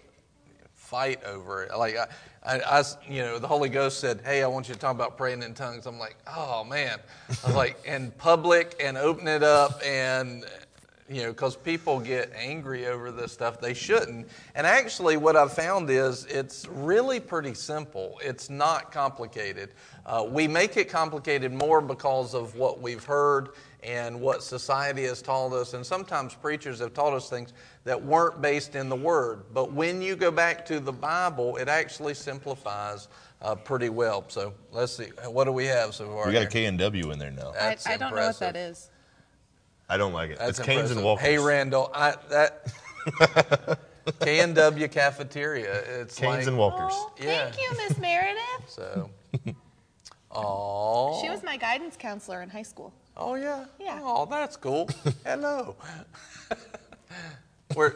fight 0.75 1.23
over. 1.25 1.68
Like 1.76 1.97
I, 2.45 2.85
you 3.09 3.23
know, 3.23 3.38
the 3.38 3.49
Holy 3.49 3.68
Ghost 3.68 3.99
said, 3.99 4.21
"Hey, 4.25 4.42
I 4.42 4.47
want 4.47 4.68
you 4.68 4.75
to 4.75 4.80
talk 4.80 4.95
about 4.95 5.16
praying 5.16 5.42
in 5.42 5.52
tongues." 5.52 5.87
I'm 5.87 5.99
like, 5.99 6.16
"Oh 6.26 6.64
man!" 6.64 6.99
I 7.28 7.47
was 7.47 7.56
like, 7.56 7.76
"In 7.87 8.12
public 8.12 8.76
and 8.83 8.97
open 8.97 9.28
it 9.28 9.42
up 9.42 9.80
and." 9.85 10.45
You 11.09 11.23
know, 11.23 11.29
because 11.29 11.55
people 11.55 12.01
get 12.01 12.33
angry 12.35 12.89
over 12.89 13.13
this 13.13 13.31
stuff. 13.31 13.61
They 13.61 13.75
shouldn't. 13.75 14.29
And 14.57 14.67
actually, 14.67 15.17
what 15.17 15.37
I've 15.37 15.53
found 15.53 15.89
is 15.89 16.25
it's 16.25 16.67
really 16.67 17.21
pretty 17.21 17.55
simple. 17.55 18.19
It's 18.25 18.51
not 18.51 18.91
complicated. 18.91 19.71
Uh, 20.05 20.27
we 20.29 20.49
make 20.49 20.77
it 20.77 20.89
complicated 20.89 21.53
more 21.53 21.81
because 21.81 22.35
of 22.35 22.57
what 22.57 22.81
we've 22.81 23.05
heard 23.05 23.51
and 23.85 24.21
what 24.21 24.43
society 24.43 25.05
has 25.05 25.23
taught 25.23 25.53
us. 25.53 25.75
And 25.75 25.87
sometimes 25.87 26.35
preachers 26.35 26.81
have 26.81 26.93
taught 26.93 27.13
us 27.13 27.31
things 27.31 27.53
that 27.85 28.03
weren't 28.03 28.43
based 28.43 28.75
in 28.75 28.89
the 28.89 28.97
Word. 28.97 29.45
But 29.55 29.73
when 29.73 30.03
you 30.03 30.17
go 30.17 30.33
back 30.33 30.67
to 30.67 30.81
the 30.81 30.93
Bible, 30.93 31.57
it 31.57 31.69
actually 31.69 32.15
simplifies 32.15 33.07
uh, 33.43 33.55
pretty 33.55 33.91
well. 33.91 34.25
So 34.27 34.55
let's 34.73 34.93
see. 34.93 35.11
What 35.29 35.45
do 35.45 35.53
we 35.53 35.67
have 35.67 35.95
so 35.95 36.09
far? 36.09 36.27
We 36.27 36.33
got 36.33 36.39
a 36.39 36.41
here? 36.41 36.51
K 36.51 36.65
and 36.65 36.79
W 36.81 37.13
in 37.13 37.19
there 37.21 37.31
now. 37.31 37.51
I, 37.51 37.53
That's 37.53 37.87
I 37.87 37.97
don't 37.97 38.11
know 38.13 38.27
what 38.27 38.39
that 38.41 38.57
impressive. 38.57 38.57
is. 38.57 38.91
I 39.88 39.97
don't 39.97 40.12
like 40.12 40.31
it. 40.31 40.38
That's 40.38 40.59
it's 40.59 40.66
Canes 40.66 40.90
and 40.90 41.00
impressive. 41.00 41.05
Walkers. 41.05 41.26
Hey, 41.26 41.38
Randall, 41.38 41.90
I, 41.95 42.14
that 42.31 43.78
K 44.21 44.40
and 44.40 44.55
W 44.55 44.88
cafeteria. 44.88 45.81
It's 46.00 46.19
Canes 46.19 46.38
like, 46.38 46.47
and 46.49 46.59
Walkers. 46.59 46.93
Oh, 46.95 47.12
Yeah. 47.19 47.50
thank 47.50 47.57
you, 47.61 47.71
Miss 47.88 47.99
Meredith. 47.99 48.43
So, 48.69 49.11
oh, 50.33 51.21
She 51.23 51.28
was 51.31 51.43
my 51.43 51.57
guidance 51.57 51.97
counselor 51.97 52.43
in 52.43 52.49
high 52.50 52.62
school. 52.62 52.93
Oh 53.16 53.35
yeah. 53.37 53.64
Yeah. 53.78 54.00
Oh, 54.02 54.26
that's 54.26 54.57
cool. 54.57 54.88
Hello. 55.25 55.76
We're 57.75 57.95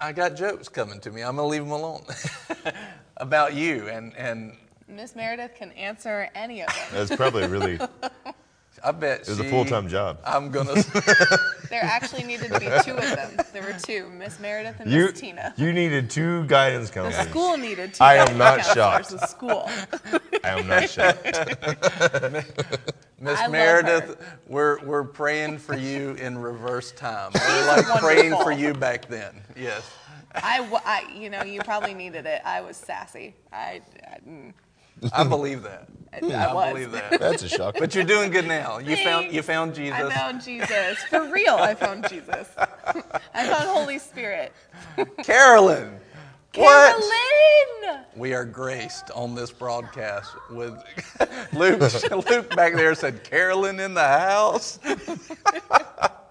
I 0.00 0.12
got 0.12 0.36
jokes 0.36 0.68
coming 0.68 1.00
to 1.00 1.10
me. 1.10 1.22
I'm 1.22 1.36
gonna 1.36 1.48
leave 1.48 1.62
them 1.62 1.72
alone 1.72 2.04
about 3.16 3.54
you, 3.54 3.88
and 3.88 4.14
and 4.16 4.56
Miss 4.88 5.14
Meredith 5.16 5.54
can 5.56 5.72
answer 5.72 6.28
any 6.34 6.60
of 6.62 6.68
them. 6.68 6.86
That's 6.92 7.14
probably 7.16 7.46
really. 7.46 7.78
It 8.82 8.88
I 8.88 8.92
bet 8.92 9.20
it 9.20 9.28
was 9.28 9.40
a 9.40 9.44
full 9.44 9.64
time 9.64 9.88
job. 9.88 10.18
I'm 10.24 10.50
gonna. 10.50 10.74
There 11.72 11.82
actually 11.82 12.24
needed 12.24 12.52
to 12.52 12.60
be 12.60 12.66
two 12.84 12.98
of 12.98 13.16
them. 13.16 13.34
There 13.54 13.62
were 13.62 13.72
two, 13.72 14.10
Miss 14.10 14.38
Meredith 14.38 14.78
and 14.80 14.90
You 14.90 15.06
Miss 15.06 15.18
Tina. 15.18 15.54
you 15.56 15.72
needed 15.72 16.10
two 16.10 16.44
guidance 16.44 16.90
counselors. 16.90 17.16
The 17.16 17.32
counselors. 17.32 17.46
school 17.46 17.56
needed 17.56 17.94
two 17.94 18.04
I 18.04 18.16
am 18.16 18.36
not 18.36 18.58
counselors, 18.58 18.74
shocked. 18.74 19.08
The 19.08 19.26
school. 19.26 19.70
I 20.44 20.48
am 20.50 20.66
not 20.66 20.90
shocked. 20.90 21.24
Miss 23.20 23.48
Meredith, 23.48 24.22
we're 24.48 24.84
we're 24.84 25.04
praying 25.04 25.56
for 25.56 25.74
you 25.74 26.10
in 26.16 26.36
reverse 26.36 26.92
time. 26.92 27.30
We're 27.34 27.66
like 27.68 27.86
praying 28.00 28.36
for 28.42 28.52
you 28.52 28.74
back 28.74 29.08
then. 29.08 29.40
Yes. 29.56 29.90
I, 30.34 30.80
I, 30.84 31.10
you 31.14 31.30
know, 31.30 31.42
you 31.42 31.60
probably 31.62 31.94
needed 31.94 32.26
it. 32.26 32.42
I 32.44 32.60
was 32.60 32.76
sassy. 32.76 33.34
I, 33.52 33.80
I, 34.02 34.18
mm, 34.28 34.52
I 35.12 35.24
believe 35.24 35.62
that. 35.62 35.88
I, 36.12 36.18
I 36.26 36.56
I 36.56 36.72
believe 36.72 36.92
that. 36.92 37.10
That's 37.20 37.42
a 37.42 37.48
shock. 37.48 37.76
But 37.78 37.94
you're 37.94 38.04
doing 38.04 38.30
good 38.30 38.46
now. 38.46 38.78
You 38.78 38.96
found 38.96 39.32
you 39.32 39.42
found 39.42 39.74
Jesus. 39.74 39.98
I 39.98 40.10
found 40.10 40.42
Jesus. 40.42 40.98
For 41.04 41.30
real, 41.30 41.54
I 41.54 41.74
found 41.74 42.08
Jesus. 42.08 42.48
I 42.58 43.46
found 43.46 43.64
Holy 43.64 43.98
Spirit. 43.98 44.52
Carolyn. 45.22 45.98
What? 46.54 47.02
Carolyn! 47.82 48.04
We 48.14 48.34
are 48.34 48.44
graced 48.44 49.10
on 49.12 49.34
this 49.34 49.50
broadcast 49.50 50.34
with 50.50 50.74
Luke. 51.54 51.80
Luke 52.28 52.54
back 52.54 52.74
there 52.74 52.94
said, 52.94 53.24
"Carolyn 53.24 53.80
in 53.80 53.94
the 53.94 54.06
house." 54.06 54.78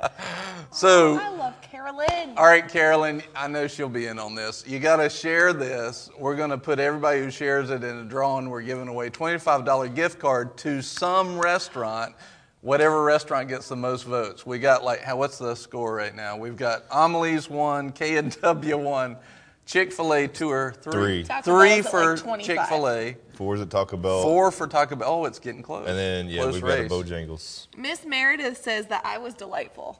so, 0.71 1.13
oh, 1.13 1.19
I 1.21 1.29
love 1.29 1.61
Carolyn. 1.61 2.33
all 2.37 2.45
right, 2.45 2.67
Carolyn, 2.67 3.21
I 3.35 3.47
know 3.47 3.67
she'll 3.67 3.89
be 3.89 4.07
in 4.07 4.19
on 4.19 4.35
this. 4.35 4.63
You 4.67 4.79
got 4.79 4.97
to 4.97 5.09
share 5.09 5.53
this. 5.53 6.09
We're 6.17 6.35
going 6.35 6.49
to 6.49 6.57
put 6.57 6.79
everybody 6.79 7.19
who 7.19 7.31
shares 7.31 7.69
it 7.69 7.83
in 7.83 7.97
a 7.97 8.03
drawing. 8.03 8.49
We're 8.49 8.61
giving 8.61 8.87
away 8.87 9.09
$25 9.09 9.95
gift 9.95 10.19
card 10.19 10.57
to 10.59 10.81
some 10.81 11.39
restaurant, 11.39 12.15
whatever 12.61 13.03
restaurant 13.03 13.47
gets 13.49 13.67
the 13.67 13.75
most 13.75 14.03
votes. 14.03 14.45
We 14.45 14.59
got 14.59 14.83
like, 14.83 15.01
how, 15.01 15.17
what's 15.17 15.37
the 15.37 15.55
score 15.55 15.93
right 15.95 16.15
now? 16.15 16.37
We've 16.37 16.57
got 16.57 16.83
Amelie's 16.91 17.49
one, 17.49 17.91
K 17.91 18.17
and 18.17 18.39
W 18.41 18.77
one, 18.77 19.17
Chick 19.65 19.91
Fil 19.93 20.13
A 20.13 20.27
two 20.27 20.49
or 20.49 20.73
three. 20.81 20.91
Three. 20.93 21.23
Taco 21.23 21.59
Three 21.59 21.81
Bell's 21.81 21.85
at, 21.85 21.91
for 21.91 22.11
like, 22.11 22.23
25. 22.23 23.15
Chick 23.41 23.45
Four 23.45 23.55
is 23.55 23.61
at 23.61 23.69
Taco 23.71 23.97
Bell. 23.97 24.21
four 24.21 24.51
for 24.51 24.67
Taco 24.67 24.95
Bell. 24.95 25.09
Oh, 25.09 25.25
it's 25.25 25.39
getting 25.39 25.63
close. 25.63 25.87
And 25.87 25.97
then 25.97 26.29
yeah, 26.29 26.43
Close 26.43 26.53
we've 26.55 26.63
race. 26.63 26.87
got 26.89 26.99
a 26.99 27.03
Bojangles. 27.03 27.67
Miss 27.75 28.05
Meredith 28.05 28.57
says 28.57 28.85
that 28.87 29.01
I 29.05 29.17
was 29.17 29.33
delightful. 29.33 29.99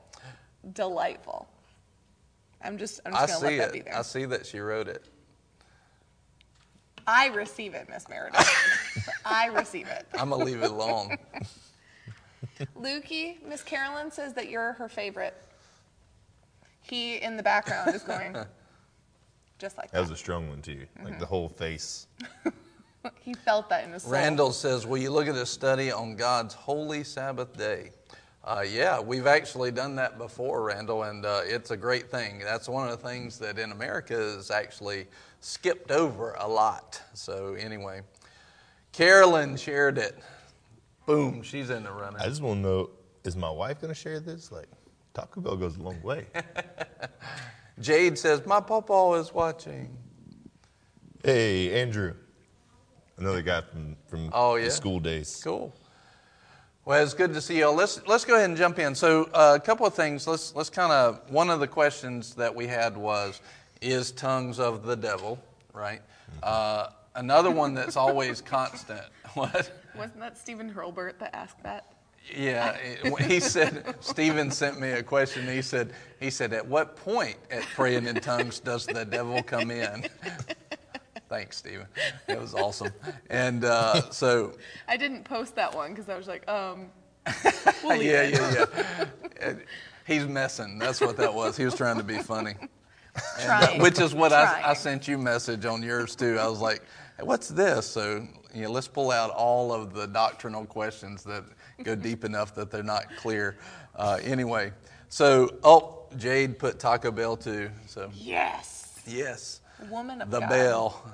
Delightful. 0.74 1.48
I'm 2.64 2.78
just, 2.78 3.00
I'm 3.06 3.16
I 3.16 3.22
just 3.26 3.42
gonna 3.42 3.52
see 3.52 3.58
let 3.58 3.66
that 3.68 3.74
be 3.74 3.80
it. 3.80 3.86
there. 3.86 3.98
I 3.98 4.02
see 4.04 4.26
that 4.26 4.46
she 4.46 4.60
wrote 4.60 4.88
it. 4.88 5.06
I 7.08 7.28
receive 7.30 7.74
it, 7.74 7.90
Miss 7.90 8.08
Meredith. 8.08 8.48
I 9.26 9.48
receive 9.48 9.88
it. 9.88 10.06
I'm 10.14 10.30
gonna 10.30 10.44
leave 10.44 10.62
it 10.62 10.70
alone. 10.70 11.18
Lukey, 12.80 13.44
Miss 13.44 13.64
Carolyn 13.64 14.12
says 14.12 14.34
that 14.36 14.50
you're 14.50 14.74
her 14.74 14.88
favorite. 14.88 15.36
He 16.84 17.16
in 17.16 17.38
the 17.38 17.44
background 17.44 17.96
is 17.96 18.04
going 18.04 18.36
just 19.60 19.78
like 19.80 19.88
That 19.92 19.98
that. 19.98 20.02
was 20.02 20.12
a 20.12 20.16
strong 20.16 20.48
one 20.50 20.62
too. 20.62 20.86
Mm-hmm. 20.98 21.06
Like 21.06 21.20
the 21.20 21.26
whole 21.26 21.50
face. 21.50 22.06
He 23.22 23.34
felt 23.34 23.70
that 23.70 23.84
in 23.84 23.94
his 23.94 24.04
soul. 24.04 24.12
Randall 24.12 24.52
says, 24.52 24.86
Will 24.86 24.98
you 24.98 25.12
look 25.12 25.28
at 25.28 25.36
a 25.36 25.46
study 25.46 25.92
on 25.92 26.16
God's 26.16 26.54
holy 26.54 27.04
Sabbath 27.04 27.58
day? 27.58 27.92
Uh, 28.44 28.64
yeah, 28.68 29.00
we've 29.00 29.28
actually 29.28 29.72
done 29.72 29.96
that 29.96 30.18
before, 30.18 30.64
Randall, 30.64 31.04
and 31.04 31.26
uh, 31.26 31.42
it's 31.44 31.70
a 31.72 31.78
great 31.78 32.10
thing. 32.10 32.40
That's 32.40 32.68
one 32.68 32.88
of 32.90 33.00
the 33.00 33.08
things 33.08 33.38
that 33.40 33.60
in 33.60 33.72
America 33.72 34.20
is 34.20 34.50
actually 34.50 35.06
skipped 35.40 35.92
over 35.92 36.36
a 36.40 36.48
lot. 36.48 37.02
So, 37.14 37.54
anyway, 37.54 38.02
Carolyn 38.92 39.58
shared 39.58 40.00
it. 40.00 40.18
Boom, 41.06 41.44
she's 41.44 41.70
in 41.70 41.84
the 41.84 41.92
running. 41.92 42.20
I 42.20 42.26
just 42.26 42.42
want 42.42 42.58
to 42.58 42.62
know: 42.68 42.90
Is 43.24 43.36
my 43.36 43.50
wife 43.52 43.80
gonna 43.82 43.94
share 43.94 44.20
this? 44.20 44.52
Like, 44.52 44.68
Taco 45.14 45.42
Bell 45.42 45.56
goes 45.58 45.78
a 45.78 45.82
long 45.82 46.02
way. 46.02 46.26
Jade 47.80 48.18
says, 48.18 48.46
My 48.46 48.60
papa 48.60 49.14
is 49.20 49.34
watching. 49.34 49.96
hey, 51.24 51.82
Andrew, 51.82 52.16
another 53.22 53.42
guy 53.42 53.62
from 53.62 53.96
from 54.08 54.30
Oh, 54.34 54.60
the 54.60 54.70
school 54.70 55.00
days. 55.00 55.40
Cool. 55.44 55.74
Well, 56.84 57.02
it's 57.04 57.14
good 57.14 57.34
to 57.34 57.42
see 57.42 57.60
y'all. 57.60 57.76
Let's 57.76 58.06
let's 58.08 58.26
go 58.26 58.36
ahead 58.36 58.50
and 58.50 58.58
jump 58.58 58.80
in. 58.80 58.96
So, 58.96 59.30
uh, 59.34 59.54
a 59.56 59.60
couple 59.60 59.86
of 59.86 59.94
things. 59.94 60.28
Let's 60.28 60.56
let's 60.56 60.70
kind 60.70 60.92
of. 60.92 61.22
One 61.30 61.50
of 61.50 61.60
the 61.60 61.68
questions 61.68 62.34
that 62.36 62.54
we 62.54 62.66
had 62.68 62.98
was, 62.98 63.40
"Is 63.82 64.12
tongues 64.12 64.60
of 64.60 64.84
the 64.86 64.96
devil?" 64.96 65.40
Right. 65.74 66.02
Uh, 66.42 66.88
another 67.16 67.52
one 67.52 67.74
that's 67.74 67.96
always 67.96 68.42
constant. 68.42 69.02
What? 69.34 69.72
Wasn't 69.96 70.20
that 70.20 70.38
Stephen 70.38 70.68
Hurlbert 70.68 71.18
that 71.20 71.34
asked 71.34 71.64
that? 71.64 71.94
Yeah, 72.36 72.78
he 73.20 73.40
said. 73.40 73.96
Stephen 74.02 74.52
sent 74.52 74.78
me 74.78 74.92
a 74.92 75.04
question. 75.04 75.48
He 75.48 75.62
said. 75.62 75.94
He 76.20 76.30
said, 76.30 76.52
"At 76.52 76.68
what 76.68 76.98
point 76.98 77.38
at 77.50 77.64
praying 77.76 78.08
in 78.08 78.16
tongues 78.16 78.60
does 78.60 78.86
the 78.86 79.06
devil 79.06 79.42
come 79.42 79.72
in?" 79.72 80.06
Thanks, 81.32 81.56
Stephen. 81.56 81.88
It 82.28 82.38
was 82.38 82.54
awesome. 82.54 82.92
And 83.30 83.64
uh, 83.64 84.10
so, 84.10 84.52
I 84.90 84.98
didn't 84.98 85.24
post 85.24 85.56
that 85.56 85.74
one 85.74 85.92
because 85.92 86.10
I 86.10 86.18
was 86.18 86.28
like, 86.28 86.46
um, 86.50 86.88
we'll 87.86 87.98
leave 87.98 88.12
yeah, 88.12 88.24
yeah, 88.24 88.66
yeah. 89.40 89.54
He's 90.06 90.26
messing. 90.26 90.78
That's 90.78 91.00
what 91.00 91.16
that 91.16 91.34
was. 91.34 91.56
He 91.56 91.64
was 91.64 91.74
trying 91.74 91.96
to 91.96 92.04
be 92.04 92.18
funny. 92.18 92.56
And, 93.40 93.50
uh, 93.50 93.68
which 93.76 94.02
is 94.02 94.14
what 94.14 94.34
I, 94.34 94.62
I 94.62 94.74
sent 94.74 95.08
you 95.08 95.18
message 95.18 95.66
on 95.66 95.82
yours 95.82 96.18
too. 96.18 96.38
I 96.38 96.50
was 96.50 96.60
like, 96.60 96.82
hey, 97.18 97.24
what's 97.24 97.48
this? 97.48 97.86
So, 97.86 98.28
you 98.54 98.64
know, 98.64 98.72
let's 98.72 98.90
pull 98.90 99.10
out 99.10 99.30
all 99.30 99.72
of 99.72 99.94
the 99.94 100.08
doctrinal 100.08 100.66
questions 100.66 101.24
that 101.24 101.46
go 101.84 101.96
deep 102.10 102.26
enough 102.26 102.54
that 102.56 102.72
they're 102.72 102.84
not 102.84 103.06
clear. 103.16 103.56
Uh, 103.96 104.20
anyway, 104.22 104.74
so, 105.08 105.50
oh, 105.64 106.08
Jade 106.18 106.60
put 106.60 106.78
Taco 106.78 107.10
Bell 107.10 107.38
too. 107.38 107.70
So, 107.88 108.10
Yes. 108.14 109.00
yes, 109.08 109.61
Woman 109.90 110.22
of 110.22 110.32
the 110.32 110.40
God. 110.40 110.50
bell. 110.50 111.12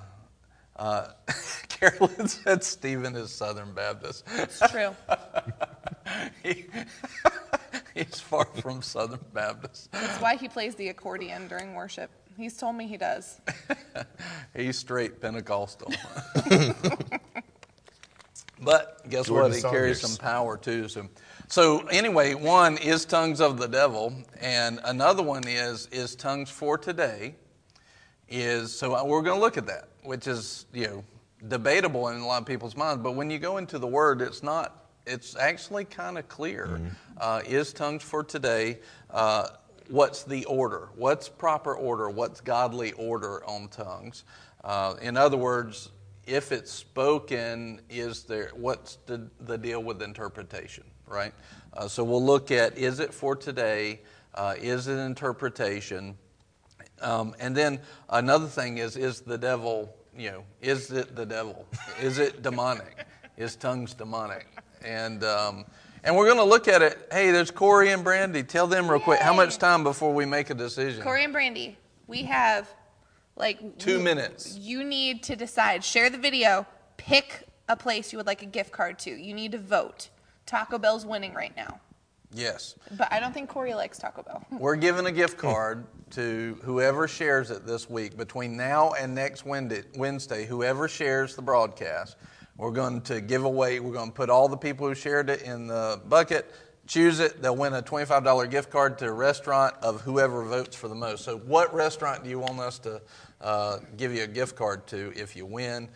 Uh, 0.76 1.08
Carolyn 1.70 2.28
said 2.28 2.64
Stephen 2.64 3.16
is 3.16 3.32
Southern 3.32 3.74
Baptist. 3.74 4.24
It's 4.36 4.60
true. 4.70 4.96
He, 6.42 6.66
he's 7.94 8.22
far 8.22 8.46
from 8.46 8.82
Southern 8.82 9.20
Baptist. 9.34 9.92
That's 9.92 10.22
why 10.22 10.38
he 10.38 10.48
plays 10.48 10.74
the 10.76 10.88
accordion 10.88 11.50
during 11.50 11.74
worship. 11.74 12.10
He's 12.38 12.56
told 12.56 12.78
me 12.78 12.88
he 12.88 12.96
does. 12.96 13.42
He's 14.56 14.78
straight 14.78 15.20
Pentecostal. 15.20 15.92
but 18.62 19.02
guess 19.10 19.26
Jordan 19.26 19.52
what? 19.52 19.56
He 19.58 19.62
carries 19.62 20.00
some 20.00 20.16
power 20.16 20.56
too. 20.56 20.88
So, 20.88 21.10
so 21.50 21.86
anyway, 21.88 22.36
one 22.36 22.78
is 22.78 23.04
tongues 23.04 23.42
of 23.42 23.58
the 23.58 23.68
devil, 23.68 24.14
and 24.40 24.80
another 24.86 25.24
one 25.24 25.46
is 25.46 25.88
is 25.92 26.16
tongues 26.16 26.50
for 26.50 26.78
today. 26.78 27.36
Is 28.30 28.78
so 28.78 29.06
we're 29.06 29.22
going 29.22 29.38
to 29.38 29.42
look 29.42 29.58
at 29.58 29.68
that, 29.68 29.90
which 30.04 30.28
is 30.28 30.66
you 30.74 30.88
know 30.88 31.04
debatable 31.48 32.10
in 32.10 32.18
a 32.18 32.28
lot 32.28 32.42
of 32.42 32.48
people's 32.48 32.76
minds. 32.76 33.02
But 33.02 33.14
when 33.14 33.30
you 33.30 33.40
go 33.40 33.58
into 33.58 33.80
the 33.80 33.88
word, 33.88 34.22
it's 34.22 34.44
not. 34.44 34.86
It's 35.06 35.38
actually 35.38 35.86
kind 35.86 36.18
of 36.18 36.28
clear. 36.28 36.82
Uh, 37.18 37.42
is 37.48 37.72
tongues 37.72 38.04
for 38.04 38.24
today? 38.24 38.80
Uh, 39.10 39.48
what's 39.90 40.24
the 40.24 40.44
order? 40.46 40.90
What's 40.96 41.30
proper 41.30 41.74
order? 41.74 42.10
What's 42.10 42.42
godly 42.42 42.92
order 42.94 43.46
on 43.46 43.70
tongues? 43.70 44.26
Uh, 44.64 44.96
in 45.02 45.16
other 45.16 45.38
words, 45.38 45.92
if 46.26 46.52
it's 46.52 46.72
spoken, 46.72 47.80
is 47.90 48.24
there 48.24 48.52
what's 48.54 48.98
the, 49.06 49.30
the 49.40 49.58
deal 49.58 49.82
with 49.82 50.02
interpretation, 50.02 50.84
right? 51.06 51.34
Uh, 51.74 51.88
so 51.88 52.04
we'll 52.04 52.24
look 52.24 52.52
at 52.52 52.78
is 52.78 53.00
it 53.00 53.14
for 53.14 53.36
today? 53.36 54.02
Uh, 54.36 54.56
is 54.60 54.88
it 54.88 54.98
interpretation? 54.98 56.18
Um, 57.02 57.36
and 57.40 57.56
then 57.56 57.80
another 58.10 58.48
thing 58.48 58.78
is 58.80 58.96
is 58.98 59.22
the 59.22 59.38
devil, 59.38 59.94
you 60.18 60.32
know, 60.32 60.44
is 60.62 60.92
it 60.92 61.16
the 61.16 61.26
devil? 61.26 61.66
is 62.02 62.18
it 62.20 62.42
demonic? 62.42 63.06
Is 63.38 63.56
tongues 63.56 63.94
demonic? 63.94 64.48
And 64.84 65.24
um, 65.24 65.66
and 66.04 66.16
we're 66.16 66.26
going 66.26 66.38
to 66.38 66.44
look 66.44 66.68
at 66.68 66.82
it. 66.82 67.08
Hey, 67.12 67.32
there's 67.32 67.52
Corey 67.52 67.92
and 67.92 68.04
Brandy. 68.04 68.44
Tell 68.44 68.68
them 68.68 68.90
real 68.90 69.00
quick 69.00 69.20
how 69.20 69.34
much 69.34 69.58
time 69.58 69.84
before 69.84 70.14
we 70.14 70.26
make 70.26 70.50
a 70.50 70.54
decision. 70.54 71.04
Corey 71.04 71.24
and 71.24 71.34
Brandy, 71.34 71.78
we 72.08 72.24
have 72.24 72.68
like 73.36 73.78
Two 73.78 73.98
we- 73.98 74.04
minutes. 74.04 74.58
You 74.58 74.84
need 74.84 75.24
to 75.24 75.36
decide. 75.36 75.84
Share 75.84 76.10
the 76.10 76.18
video. 76.18 76.66
Pick 76.98 77.48
a 77.70 77.76
place 77.76 78.12
you 78.12 78.18
would 78.18 78.26
like 78.28 78.42
a 78.42 78.46
gift 78.48 78.72
card 78.72 78.98
to. 79.00 79.12
You 79.12 79.34
need 79.34 79.52
to 79.52 79.58
vote. 79.60 80.10
Taco 80.46 80.78
Bell's 80.78 81.06
winning 81.06 81.34
right 81.34 81.54
now, 81.58 81.80
Yes. 82.34 82.76
but 82.98 83.12
I 83.12 83.20
don't 83.20 83.34
think 83.34 83.50
Corey 83.50 83.74
likes 83.74 83.98
Taco 83.98 84.24
Bell. 84.24 84.46
We're 84.60 84.78
giving 84.78 85.06
a 85.06 85.12
gift 85.12 85.38
card 85.38 85.84
to 86.12 86.60
whoever 86.64 87.08
shares 87.08 87.52
it 87.52 87.66
this 87.66 87.90
week. 87.90 88.18
Between 88.18 88.56
now 88.58 88.92
and 88.94 89.14
next 89.14 89.46
Wednesday, 89.46 90.46
whoever 90.46 90.88
shares 90.88 91.36
the 91.36 91.42
broadcast, 91.42 92.16
we're 92.58 92.72
going 92.72 93.02
to 93.02 93.22
give 93.22 93.44
away, 93.44 93.80
we're 93.80 93.94
going 93.94 94.10
to 94.10 94.16
put 94.16 94.30
all 94.30 94.48
the 94.48 94.58
people 94.58 94.88
who 94.88 94.96
shared 94.96 95.30
it 95.30 95.44
in 95.44 95.68
the 95.68 96.02
bucket, 96.08 96.52
choose 96.88 97.20
it, 97.20 97.42
they'll 97.42 97.56
win 97.56 97.74
a 97.74 97.82
$25 97.82 98.50
gift 98.50 98.72
card 98.72 98.98
to 99.00 99.06
a 99.08 99.12
restaurant 99.12 99.76
of 99.82 100.02
whoever 100.02 100.44
votes 100.44 100.76
for 100.76 100.88
the 100.88 100.96
most. 100.96 101.24
So, 101.24 101.38
what 101.38 101.74
restaurant 101.74 102.24
do 102.24 102.30
you 102.30 102.40
want 102.40 102.60
us 102.60 102.80
to 102.80 103.02
uh, 103.42 103.78
give 103.96 104.14
you 104.14 104.24
a 104.24 104.28
gift 104.28 104.56
card 104.56 104.88
to 104.88 105.14
if 105.16 105.36
you 105.36 105.46
win? 105.46 105.90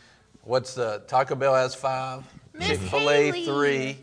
What's 0.44 0.74
the 0.75 1.03
Taco 1.08 1.36
Bell 1.36 1.56
has 1.56 1.74
five, 1.74 2.24
Chick 2.60 2.80
Fil 2.80 3.10
A 3.10 3.46
three, 3.46 3.98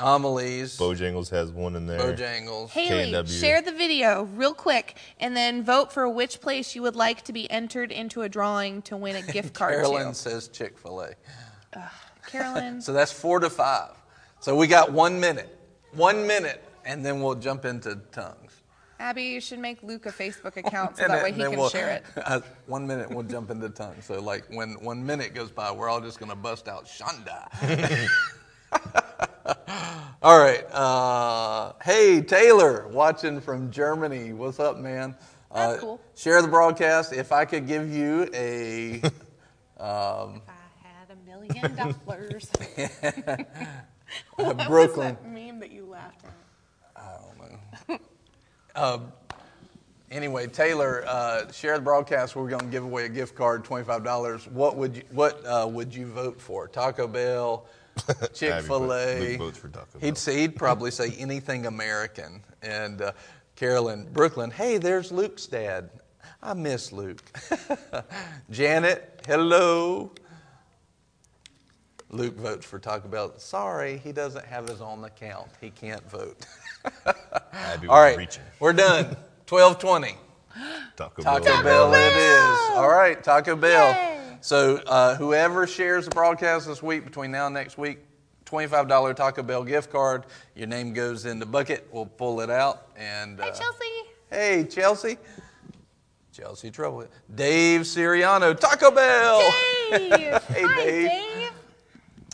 Amelie's, 0.00 0.78
Bojangles 0.78 1.30
has 1.30 1.50
one 1.50 1.76
in 1.76 1.86
there. 1.86 1.98
Bojangles. 1.98 2.70
Haley, 2.70 3.06
K&W. 3.06 3.38
share 3.38 3.62
the 3.62 3.72
video 3.72 4.24
real 4.34 4.54
quick 4.54 4.96
and 5.20 5.36
then 5.36 5.62
vote 5.62 5.92
for 5.92 6.08
which 6.08 6.40
place 6.40 6.74
you 6.74 6.82
would 6.82 6.96
like 6.96 7.22
to 7.24 7.32
be 7.32 7.50
entered 7.50 7.92
into 7.92 8.22
a 8.22 8.28
drawing 8.28 8.82
to 8.82 8.96
win 8.96 9.16
a 9.16 9.22
gift 9.22 9.54
card 9.54 9.74
Carolyn 9.74 10.08
to. 10.08 10.14
says 10.14 10.48
Chick 10.48 10.78
Fil 10.78 11.00
A. 11.02 11.14
Carolyn, 12.26 12.80
So 12.82 12.92
that's 12.92 13.12
four 13.12 13.40
to 13.40 13.50
five. 13.50 13.92
So 14.40 14.56
we 14.56 14.66
got 14.66 14.92
one 14.92 15.18
minute, 15.18 15.56
one 15.92 16.26
minute, 16.26 16.62
and 16.84 17.04
then 17.04 17.20
we'll 17.20 17.34
jump 17.34 17.64
into 17.64 17.96
tongues. 18.12 18.52
Abby, 19.00 19.24
you 19.24 19.40
should 19.40 19.60
make 19.60 19.80
Luke 19.84 20.06
a 20.06 20.10
Facebook 20.12 20.56
account 20.56 20.96
so 20.96 21.04
And 21.04 21.12
that 21.12 21.22
way 21.22 21.30
he 21.32 21.40
can 21.40 21.56
we'll- 21.56 21.68
share 21.68 21.90
it. 21.90 22.04
uh, 22.24 22.40
one 22.66 22.86
minute, 22.86 23.08
we'll 23.10 23.22
jump 23.22 23.50
into 23.50 23.68
tongues. 23.68 24.04
So 24.04 24.20
like 24.20 24.44
when 24.50 24.72
one 24.82 25.04
minute 25.06 25.34
goes 25.34 25.50
by, 25.50 25.70
we're 25.70 25.88
all 25.88 26.00
just 26.00 26.18
going 26.18 26.30
to 26.30 26.36
bust 26.36 26.66
out 26.68 26.86
Shanda. 26.86 27.48
all 30.22 30.38
right. 30.38 30.64
Uh, 30.72 31.72
hey, 31.84 32.20
Taylor, 32.22 32.88
watching 32.88 33.40
from 33.40 33.70
Germany. 33.70 34.32
What's 34.32 34.60
up, 34.60 34.78
man? 34.78 35.14
Uh, 35.50 35.68
That's 35.68 35.80
cool. 35.80 36.00
Share 36.16 36.42
the 36.42 36.48
broadcast. 36.48 37.12
If 37.12 37.32
I 37.32 37.44
could 37.44 37.66
give 37.66 37.90
you 37.92 38.28
a 38.34 39.02
If 40.36 40.42
I 40.48 40.88
had 40.88 41.10
a 41.10 41.16
million 41.30 41.76
dollars. 42.06 42.50
What 44.36 44.56
Brooklyn. 44.68 45.16
was 45.16 45.24
that 45.24 45.30
meme 45.30 45.60
that 45.60 45.70
you 45.72 45.86
laughed 45.86 46.24
at? 46.24 46.32
Anyway, 50.10 50.46
Taylor, 50.46 51.04
uh, 51.06 51.50
share 51.52 51.76
the 51.78 51.84
broadcast. 51.84 52.36
We're 52.36 52.48
going 52.48 52.62
to 52.64 52.68
give 52.68 52.84
away 52.84 53.06
a 53.06 53.08
gift 53.10 53.34
card, 53.34 53.64
twenty-five 53.64 54.04
dollars. 54.04 54.48
What 54.48 54.76
would 54.76 54.96
you 54.96 55.02
What 55.12 55.44
uh, 55.46 55.68
would 55.70 55.94
you 55.94 56.06
vote 56.06 56.40
for? 56.40 56.68
Taco 56.68 57.06
Bell, 57.08 57.66
Chick 58.34 58.62
Fil 58.64 58.92
A. 58.92 59.20
Luke 59.20 59.38
votes 59.38 59.58
for 59.58 59.68
Taco 59.68 59.86
Bell. 59.92 60.00
He'd 60.00 60.18
say 60.18 60.38
he'd 60.40 60.56
probably 60.56 60.90
say 60.90 61.12
anything 61.18 61.66
American. 61.66 62.42
And 62.62 63.02
uh, 63.02 63.12
Carolyn, 63.56 64.08
Brooklyn. 64.12 64.50
Hey, 64.50 64.78
there's 64.78 65.10
Luke's 65.12 65.46
dad. 65.46 65.90
I 66.42 66.54
miss 66.54 66.92
Luke. 66.92 67.22
Janet, 68.50 69.22
hello. 69.26 70.12
Luke 72.10 72.36
votes 72.36 72.64
for 72.64 72.78
Taco 72.78 73.08
Bell. 73.08 73.34
Sorry, 73.38 73.98
he 73.98 74.12
doesn't 74.12 74.44
have 74.46 74.66
his 74.68 74.80
own 74.80 75.04
account. 75.04 75.48
He 75.60 75.70
can't 75.70 76.08
vote. 76.10 76.46
Abby 77.52 77.88
All 77.88 78.16
reaching. 78.16 78.42
we're 78.60 78.72
done. 78.72 79.16
Twelve 79.46 79.78
twenty. 79.78 80.16
Taco, 80.96 81.22
Taco 81.22 81.44
Bell. 81.44 81.62
Bell, 81.62 81.94
it 81.94 82.16
is. 82.16 82.58
All 82.76 82.88
right, 82.88 83.22
Taco 83.22 83.56
Bell. 83.56 83.90
Yay. 83.92 84.17
So 84.40 84.76
uh, 84.86 85.16
whoever 85.16 85.66
shares 85.66 86.04
the 86.04 86.10
broadcast 86.10 86.66
this 86.66 86.82
week 86.82 87.04
between 87.04 87.30
now 87.30 87.46
and 87.46 87.54
next 87.54 87.76
week, 87.76 87.98
$25 88.46 89.16
Taco 89.16 89.42
Bell 89.42 89.64
gift 89.64 89.90
card. 89.90 90.24
Your 90.54 90.66
name 90.66 90.92
goes 90.92 91.26
in 91.26 91.38
the 91.38 91.46
bucket. 91.46 91.88
We'll 91.92 92.06
pull 92.06 92.40
it 92.40 92.50
out. 92.50 92.88
And 92.96 93.40
uh, 93.40 93.50
Chelsea. 93.50 93.84
Hey, 94.30 94.64
Chelsea. 94.64 95.18
Chelsea 96.32 96.70
Trouble. 96.70 97.06
Dave 97.34 97.82
Siriano, 97.82 98.58
Taco 98.58 98.90
Bell. 98.90 99.40
Dave. 99.40 99.52
Hey, 100.48 100.62
Hi, 100.62 100.84
Dave. 100.84 101.08
Dave. 101.08 101.50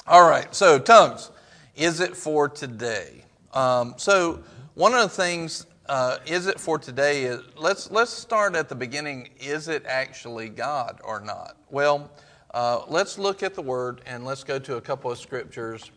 All 0.09 0.29
right, 0.29 0.53
so 0.55 0.79
tongues. 0.79 1.31
Is 1.77 2.01
it 2.01 2.17
for 2.17 2.49
today? 2.49 3.25
Um, 3.53 3.95
so 3.97 4.43
one 4.75 4.93
of 4.93 5.03
the 5.03 5.09
things, 5.09 5.65
uh, 5.87 6.19
is 6.27 6.47
it 6.47 6.59
for 6.59 6.79
today? 6.79 7.37
Let's 7.57 7.91
let's 7.91 8.11
start 8.11 8.57
at 8.57 8.69
the 8.69 8.75
beginning. 8.75 9.31
Is 9.39 9.69
it 9.69 9.85
actually 9.87 10.49
God 10.49 11.01
or 11.05 11.21
not? 11.21 11.57
Well, 11.71 12.11
uh, 12.53 12.83
let's 12.89 13.19
look 13.19 13.43
at 13.43 13.55
the 13.55 13.63
word 13.63 14.01
and 14.07 14.25
let's 14.25 14.45
go 14.45 14.59
to 14.59 14.77
a 14.77 14.81
couple 14.81 15.11
of 15.11 15.19
scriptures. 15.19 15.91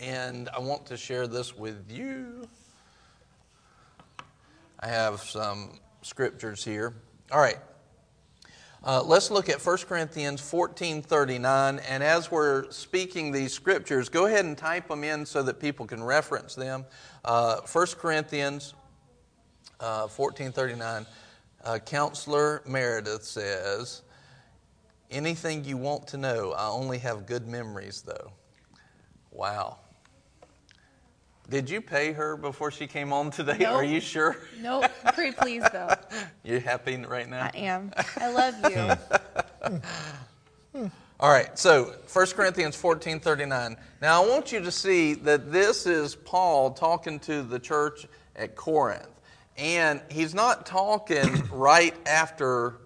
And 0.00 0.48
I 0.56 0.58
want 0.60 0.86
to 0.86 0.96
share 0.96 1.26
this 1.26 1.56
with 1.56 1.90
you. 1.90 2.48
I 4.80 4.88
have 4.88 5.20
some 5.20 5.80
scriptures 6.02 6.64
here. 6.64 6.94
All 7.30 7.40
right. 7.40 7.58
Uh, 8.82 9.02
let's 9.02 9.30
look 9.30 9.48
at 9.48 9.64
1 9.64 9.78
Corinthians 9.86 10.40
14:39 10.40 11.78
and 11.88 12.02
as 12.02 12.30
we're 12.30 12.70
speaking 12.70 13.32
these 13.32 13.52
scriptures 13.52 14.10
go 14.10 14.26
ahead 14.26 14.44
and 14.44 14.58
type 14.58 14.88
them 14.88 15.02
in 15.04 15.24
so 15.24 15.42
that 15.42 15.58
people 15.60 15.86
can 15.86 16.02
reference 16.02 16.54
them. 16.54 16.84
Uh, 17.24 17.60
1 17.60 17.86
Corinthians 17.98 18.74
uh, 19.80 20.06
14:39 20.06 21.06
uh, 21.64 21.78
Counselor 21.78 22.62
Meredith 22.66 23.24
says 23.24 24.02
anything 25.10 25.64
you 25.64 25.76
want 25.76 26.06
to 26.08 26.16
know 26.16 26.52
I 26.52 26.68
only 26.68 26.98
have 26.98 27.26
good 27.26 27.46
memories 27.46 28.02
though. 28.02 28.32
Wow. 29.30 29.78
Did 31.50 31.68
you 31.68 31.82
pay 31.82 32.12
her 32.12 32.36
before 32.36 32.70
she 32.70 32.86
came 32.86 33.12
on 33.12 33.30
today? 33.30 33.58
Nope. 33.60 33.74
Are 33.74 33.84
you 33.84 34.00
sure? 34.00 34.36
Nope. 34.60 34.86
I'm 35.04 35.12
pretty 35.12 35.36
pleased 35.36 35.70
though. 35.72 35.90
You 36.42 36.60
happy 36.60 36.96
right 36.96 37.28
now? 37.28 37.50
I 37.52 37.56
am. 37.56 37.90
I 38.18 38.30
love 38.30 38.54
you. 38.70 39.80
All 41.20 41.30
right, 41.30 41.58
so 41.58 41.94
1 42.12 42.26
Corinthians 42.28 42.76
14 42.76 43.20
39. 43.20 43.76
Now, 44.02 44.22
I 44.22 44.28
want 44.28 44.52
you 44.52 44.60
to 44.60 44.70
see 44.70 45.14
that 45.14 45.50
this 45.50 45.86
is 45.86 46.14
Paul 46.16 46.72
talking 46.72 47.18
to 47.20 47.42
the 47.42 47.58
church 47.58 48.06
at 48.36 48.56
Corinth. 48.56 49.13
And 49.56 50.02
he's 50.10 50.34
not 50.34 50.66
talking 50.66 51.48
right 51.52 51.94
after 52.06 52.80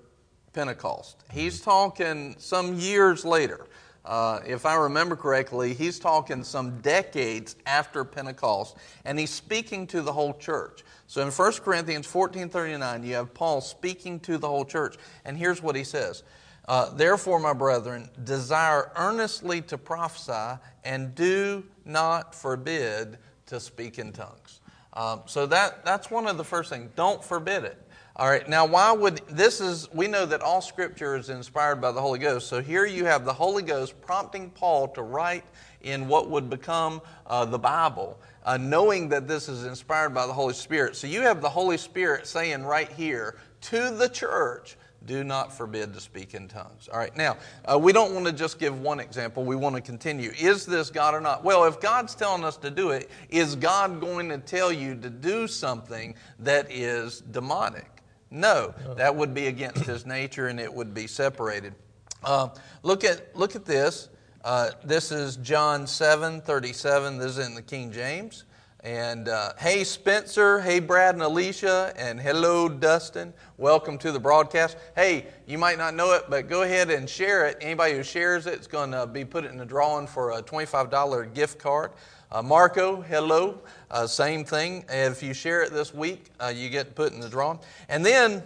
Pentecost, 0.53 1.23
he's 1.31 1.61
talking 1.61 2.35
some 2.39 2.79
years 2.79 3.25
later. 3.25 3.67
Uh, 4.05 4.41
if 4.47 4.65
I 4.65 4.75
remember 4.77 5.17
correctly, 5.17 5.75
he's 5.75 5.99
talking 5.99 6.43
some 6.43 6.81
decades 6.81 7.57
after 7.67 8.05
Pentecost, 8.05 8.77
and 9.05 9.19
he's 9.19 9.31
speaking 9.31 9.87
to 9.89 10.01
the 10.01 10.13
whole 10.13 10.33
church. 10.33 10.83
So 11.07 11.21
in 11.21 11.31
1 11.31 11.53
Corinthians 11.63 12.07
14 12.07 12.49
39, 12.49 13.03
you 13.05 13.15
have 13.15 13.35
Paul 13.35 13.61
speaking 13.61 14.19
to 14.21 14.39
the 14.39 14.49
whole 14.49 14.65
church, 14.65 14.97
and 15.27 15.37
here's 15.37 15.63
what 15.63 15.77
he 15.77 15.85
says. 15.85 16.23
Uh, 16.67 16.91
Therefore, 16.91 17.39
my 17.39 17.53
brethren, 17.53 18.09
desire 18.25 18.93
earnestly 18.97 19.61
to 19.63 19.79
prophesy 19.79 20.59
and 20.85 21.15
do 21.15 21.65
not 21.85 22.35
forbid 22.35 23.19
to 23.47 23.61
speak 23.61 23.99
in 23.99 24.13
tongues. 24.13 24.58
Um, 24.99 25.23
so 25.27 25.47
that, 25.47 25.85
that's 25.85 26.11
one 26.11 26.27
of 26.27 26.37
the 26.39 26.45
first 26.45 26.71
things. 26.71 26.91
Don't 26.97 27.23
forbid 27.23 27.63
it. 27.63 27.81
All 28.17 28.29
right, 28.29 28.49
now 28.49 28.67
why 28.67 28.91
would 28.91 29.19
this 29.29 29.61
is, 29.61 29.89
we 29.95 30.09
know 30.09 30.27
that 30.27 30.41
all 30.41 30.61
scripture 30.61 31.15
is 31.15 31.31
inspired 31.31 31.81
by 31.81 31.93
the 31.93 32.01
Holy 32.01 32.19
Ghost. 32.19 32.49
So 32.49 32.61
here 32.61 32.85
you 32.85 33.05
have 33.05 33.25
the 33.25 33.33
Holy 33.33 33.63
Ghost 33.63 34.01
prompting 34.01 34.51
Paul 34.51 34.89
to 34.89 35.03
write 35.03 35.45
in 35.83 36.09
what 36.09 36.29
would 36.29 36.51
become 36.51 37.01
uh, 37.29 37.45
the 37.45 37.61
Bible, 37.61 38.19
uh, 38.45 38.57
knowing 38.57 39.09
that 39.11 39.29
this 39.29 39.49
is 39.49 39.67
inspired 39.67 40.15
by 40.15 40.27
the 40.27 40.33
Holy 40.33 40.53
Spirit. 40.53 40.97
So 40.97 41.07
you 41.07 41.21
have 41.21 41.43
the 41.43 41.49
Holy 41.49 41.77
Spirit 41.77 42.27
saying 42.27 42.65
right 42.65 42.91
here 42.91 43.37
to 43.61 43.91
the 43.91 44.09
church, 44.09 44.77
do 45.09 45.25
not 45.25 45.53
forbid 45.53 45.93
to 45.95 46.01
speak 46.01 46.35
in 46.35 46.47
tongues. 46.47 46.89
All 46.93 46.99
right, 46.99 47.17
now, 47.17 47.39
uh, 47.65 47.79
we 47.79 47.93
don't 47.93 48.13
want 48.13 48.27
to 48.27 48.33
just 48.33 48.61
give 48.61 48.81
one 48.81 49.01
example. 49.01 49.43
We 49.43 49.57
want 49.57 49.75
to 49.75 49.81
continue. 49.81 50.31
Is 50.39 50.67
this 50.67 50.91
God 50.91 51.15
or 51.15 51.21
not? 51.21 51.43
Well, 51.43 51.65
if 51.65 51.81
God's 51.81 52.15
telling 52.15 52.45
us 52.45 52.57
to 52.59 52.71
do 52.71 52.91
it, 52.91 53.11
is 53.31 53.57
God 53.57 54.01
going 54.01 54.29
to 54.29 54.39
tell 54.39 54.71
you 54.71 54.95
to 54.97 55.11
do 55.11 55.49
something 55.49 56.15
that 56.39 56.71
is 56.71 57.23
demonic? 57.23 58.03
No, 58.31 58.75
that 58.97 59.17
would 59.17 59.33
be 59.33 59.47
against 59.47 59.85
his 59.85 60.05
nature 60.05 60.49
and 60.49 60.61
it 60.61 60.73
would 60.73 60.93
be 60.93 61.07
separated. 61.07 61.75
Uh, 62.23 62.49
look, 62.83 63.03
at, 63.03 63.35
look 63.35 63.57
at 63.57 63.65
this. 63.65 64.11
Uh, 64.45 64.71
this 64.85 65.11
is 65.11 65.37
John 65.37 65.87
7 65.87 66.43
37. 66.43 67.19
This 67.19 67.39
is 67.39 67.47
in 67.47 67.55
the 67.55 67.63
King 67.63 67.91
James. 67.91 68.45
And 68.85 69.29
uh, 69.29 69.55
hey, 69.59 69.83
Spencer. 69.83 70.61
Hey, 70.61 70.79
Brad 70.79 71.17
and 71.17 71.23
Alicia. 71.23 71.93
And 71.97 72.21
hello, 72.21 72.69
Dustin. 72.69 73.35
Welcome 73.57 73.99
to 73.99 74.13
the 74.13 74.21
broadcast. 74.21 74.77
Hey, 74.95 75.27
you 75.49 75.59
might 75.59 75.79
not 75.79 75.97
know 75.97 76.13
it, 76.13 76.27
but 76.29 76.49
go 76.49 76.63
ahead 76.63 76.89
and 76.89 77.11
share 77.11 77.47
it. 77.47 77.57
Anybody 77.61 77.95
who 77.95 78.05
shares 78.05 78.47
it 78.47 78.61
is 78.61 78.69
going 78.69 78.93
to 78.93 79.05
be 79.05 79.25
put 79.25 79.45
in 79.45 79.57
the 79.57 79.65
drawing 79.65 80.07
for 80.07 80.31
a 80.31 80.43
$25 80.43 81.35
gift 81.35 81.59
card. 81.59 81.91
Uh, 82.31 82.41
Marco, 82.41 83.01
hello. 83.01 83.59
Uh, 83.91 84.07
same 84.07 84.45
thing. 84.45 84.85
If 84.89 85.25
you 85.25 85.35
share 85.35 85.63
it 85.63 85.73
this 85.73 85.93
week, 85.93 86.27
uh, 86.39 86.53
you 86.55 86.69
get 86.69 86.95
put 86.95 87.13
in 87.13 87.19
the 87.19 87.29
drawing. 87.29 87.59
And 87.89 88.07
then 88.07 88.45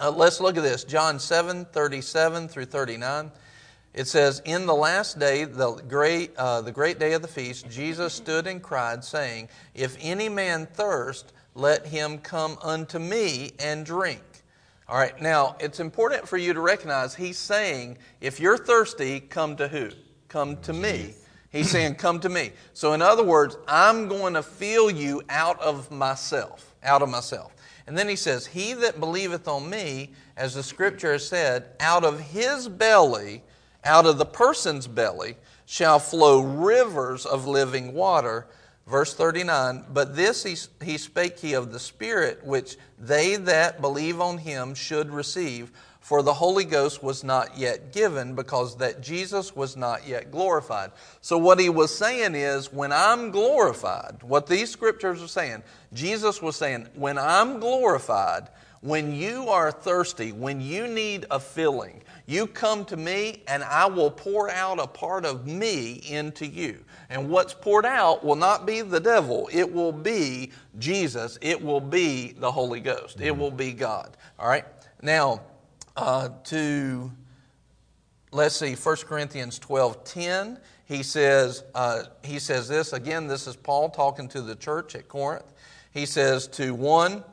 uh, 0.00 0.10
let's 0.10 0.40
look 0.40 0.56
at 0.56 0.62
this 0.62 0.82
John 0.82 1.18
7 1.18 1.66
37 1.66 2.48
through 2.48 2.64
39. 2.64 3.30
It 3.98 4.06
says, 4.06 4.40
In 4.44 4.66
the 4.66 4.76
last 4.76 5.18
day, 5.18 5.42
the 5.42 5.72
great, 5.72 6.30
uh, 6.36 6.60
the 6.60 6.70
great 6.70 7.00
day 7.00 7.14
of 7.14 7.22
the 7.22 7.26
feast, 7.26 7.68
Jesus 7.68 8.14
stood 8.14 8.46
and 8.46 8.62
cried, 8.62 9.02
saying, 9.02 9.48
If 9.74 9.96
any 10.00 10.28
man 10.28 10.68
thirst, 10.72 11.32
let 11.56 11.84
him 11.84 12.18
come 12.18 12.58
unto 12.62 13.00
me 13.00 13.54
and 13.58 13.84
drink. 13.84 14.22
All 14.88 14.96
right, 14.96 15.20
now 15.20 15.56
it's 15.58 15.80
important 15.80 16.28
for 16.28 16.36
you 16.36 16.54
to 16.54 16.60
recognize 16.60 17.16
he's 17.16 17.38
saying, 17.38 17.98
If 18.20 18.38
you're 18.38 18.56
thirsty, 18.56 19.18
come 19.18 19.56
to 19.56 19.66
who? 19.66 19.88
Come 20.28 20.58
to 20.58 20.72
me. 20.72 21.14
He's 21.50 21.68
saying, 21.68 21.96
Come 21.96 22.20
to 22.20 22.28
me. 22.28 22.52
So, 22.74 22.92
in 22.92 23.02
other 23.02 23.24
words, 23.24 23.56
I'm 23.66 24.06
going 24.06 24.34
to 24.34 24.44
fill 24.44 24.92
you 24.92 25.22
out 25.28 25.60
of 25.60 25.90
myself, 25.90 26.76
out 26.84 27.02
of 27.02 27.08
myself. 27.08 27.52
And 27.88 27.98
then 27.98 28.08
he 28.08 28.14
says, 28.14 28.46
He 28.46 28.74
that 28.74 29.00
believeth 29.00 29.48
on 29.48 29.68
me, 29.68 30.12
as 30.36 30.54
the 30.54 30.62
scripture 30.62 31.14
has 31.14 31.26
said, 31.26 31.70
out 31.80 32.04
of 32.04 32.20
his 32.20 32.68
belly, 32.68 33.42
out 33.84 34.06
of 34.06 34.18
the 34.18 34.26
person's 34.26 34.86
belly, 34.86 35.36
shall 35.66 35.98
flow 35.98 36.40
rivers 36.40 37.26
of 37.26 37.46
living 37.46 37.92
water. 37.92 38.46
Verse 38.86 39.14
39 39.14 39.84
But 39.92 40.16
this 40.16 40.42
he, 40.42 40.56
he 40.84 40.98
spake 40.98 41.38
he 41.38 41.52
of 41.52 41.72
the 41.72 41.78
Spirit, 41.78 42.44
which 42.44 42.76
they 42.98 43.36
that 43.36 43.80
believe 43.80 44.20
on 44.20 44.38
him 44.38 44.74
should 44.74 45.10
receive. 45.10 45.70
For 46.00 46.22
the 46.22 46.32
Holy 46.32 46.64
Ghost 46.64 47.02
was 47.02 47.22
not 47.22 47.58
yet 47.58 47.92
given, 47.92 48.34
because 48.34 48.78
that 48.78 49.02
Jesus 49.02 49.54
was 49.54 49.76
not 49.76 50.08
yet 50.08 50.30
glorified. 50.30 50.90
So, 51.20 51.36
what 51.36 51.60
he 51.60 51.68
was 51.68 51.94
saying 51.94 52.34
is, 52.34 52.72
when 52.72 52.92
I'm 52.92 53.30
glorified, 53.30 54.22
what 54.22 54.46
these 54.46 54.70
scriptures 54.70 55.22
are 55.22 55.28
saying, 55.28 55.62
Jesus 55.92 56.40
was 56.40 56.56
saying, 56.56 56.88
when 56.94 57.18
I'm 57.18 57.60
glorified, 57.60 58.48
when 58.80 59.14
you 59.14 59.50
are 59.50 59.70
thirsty, 59.70 60.32
when 60.32 60.62
you 60.62 60.86
need 60.86 61.26
a 61.30 61.38
filling, 61.38 62.00
you 62.28 62.46
come 62.46 62.84
to 62.84 62.96
me 62.98 63.42
and 63.48 63.64
I 63.64 63.86
will 63.86 64.10
pour 64.10 64.50
out 64.50 64.78
a 64.78 64.86
part 64.86 65.24
of 65.24 65.46
me 65.46 65.94
into 66.06 66.46
you. 66.46 66.84
And 67.08 67.30
what's 67.30 67.54
poured 67.54 67.86
out 67.86 68.22
will 68.22 68.36
not 68.36 68.66
be 68.66 68.82
the 68.82 69.00
devil, 69.00 69.48
it 69.50 69.72
will 69.72 69.92
be 69.92 70.52
Jesus, 70.78 71.38
it 71.40 71.60
will 71.60 71.80
be 71.80 72.32
the 72.32 72.52
Holy 72.52 72.80
Ghost, 72.80 73.18
it 73.22 73.34
will 73.34 73.50
be 73.50 73.72
God. 73.72 74.14
All 74.38 74.46
right? 74.46 74.66
Now, 75.00 75.40
uh, 75.96 76.28
to, 76.44 77.10
let's 78.30 78.56
see, 78.56 78.74
1 78.74 78.96
Corinthians 79.06 79.58
12 79.58 80.04
10, 80.04 80.58
he 80.84 81.02
says, 81.02 81.64
uh, 81.74 82.02
he 82.22 82.38
says 82.38 82.68
this 82.68 82.92
again, 82.92 83.26
this 83.26 83.46
is 83.46 83.56
Paul 83.56 83.88
talking 83.88 84.28
to 84.28 84.42
the 84.42 84.54
church 84.54 84.94
at 84.94 85.08
Corinth. 85.08 85.54
He 85.92 86.04
says, 86.04 86.46
To 86.48 86.74
one, 86.74 87.24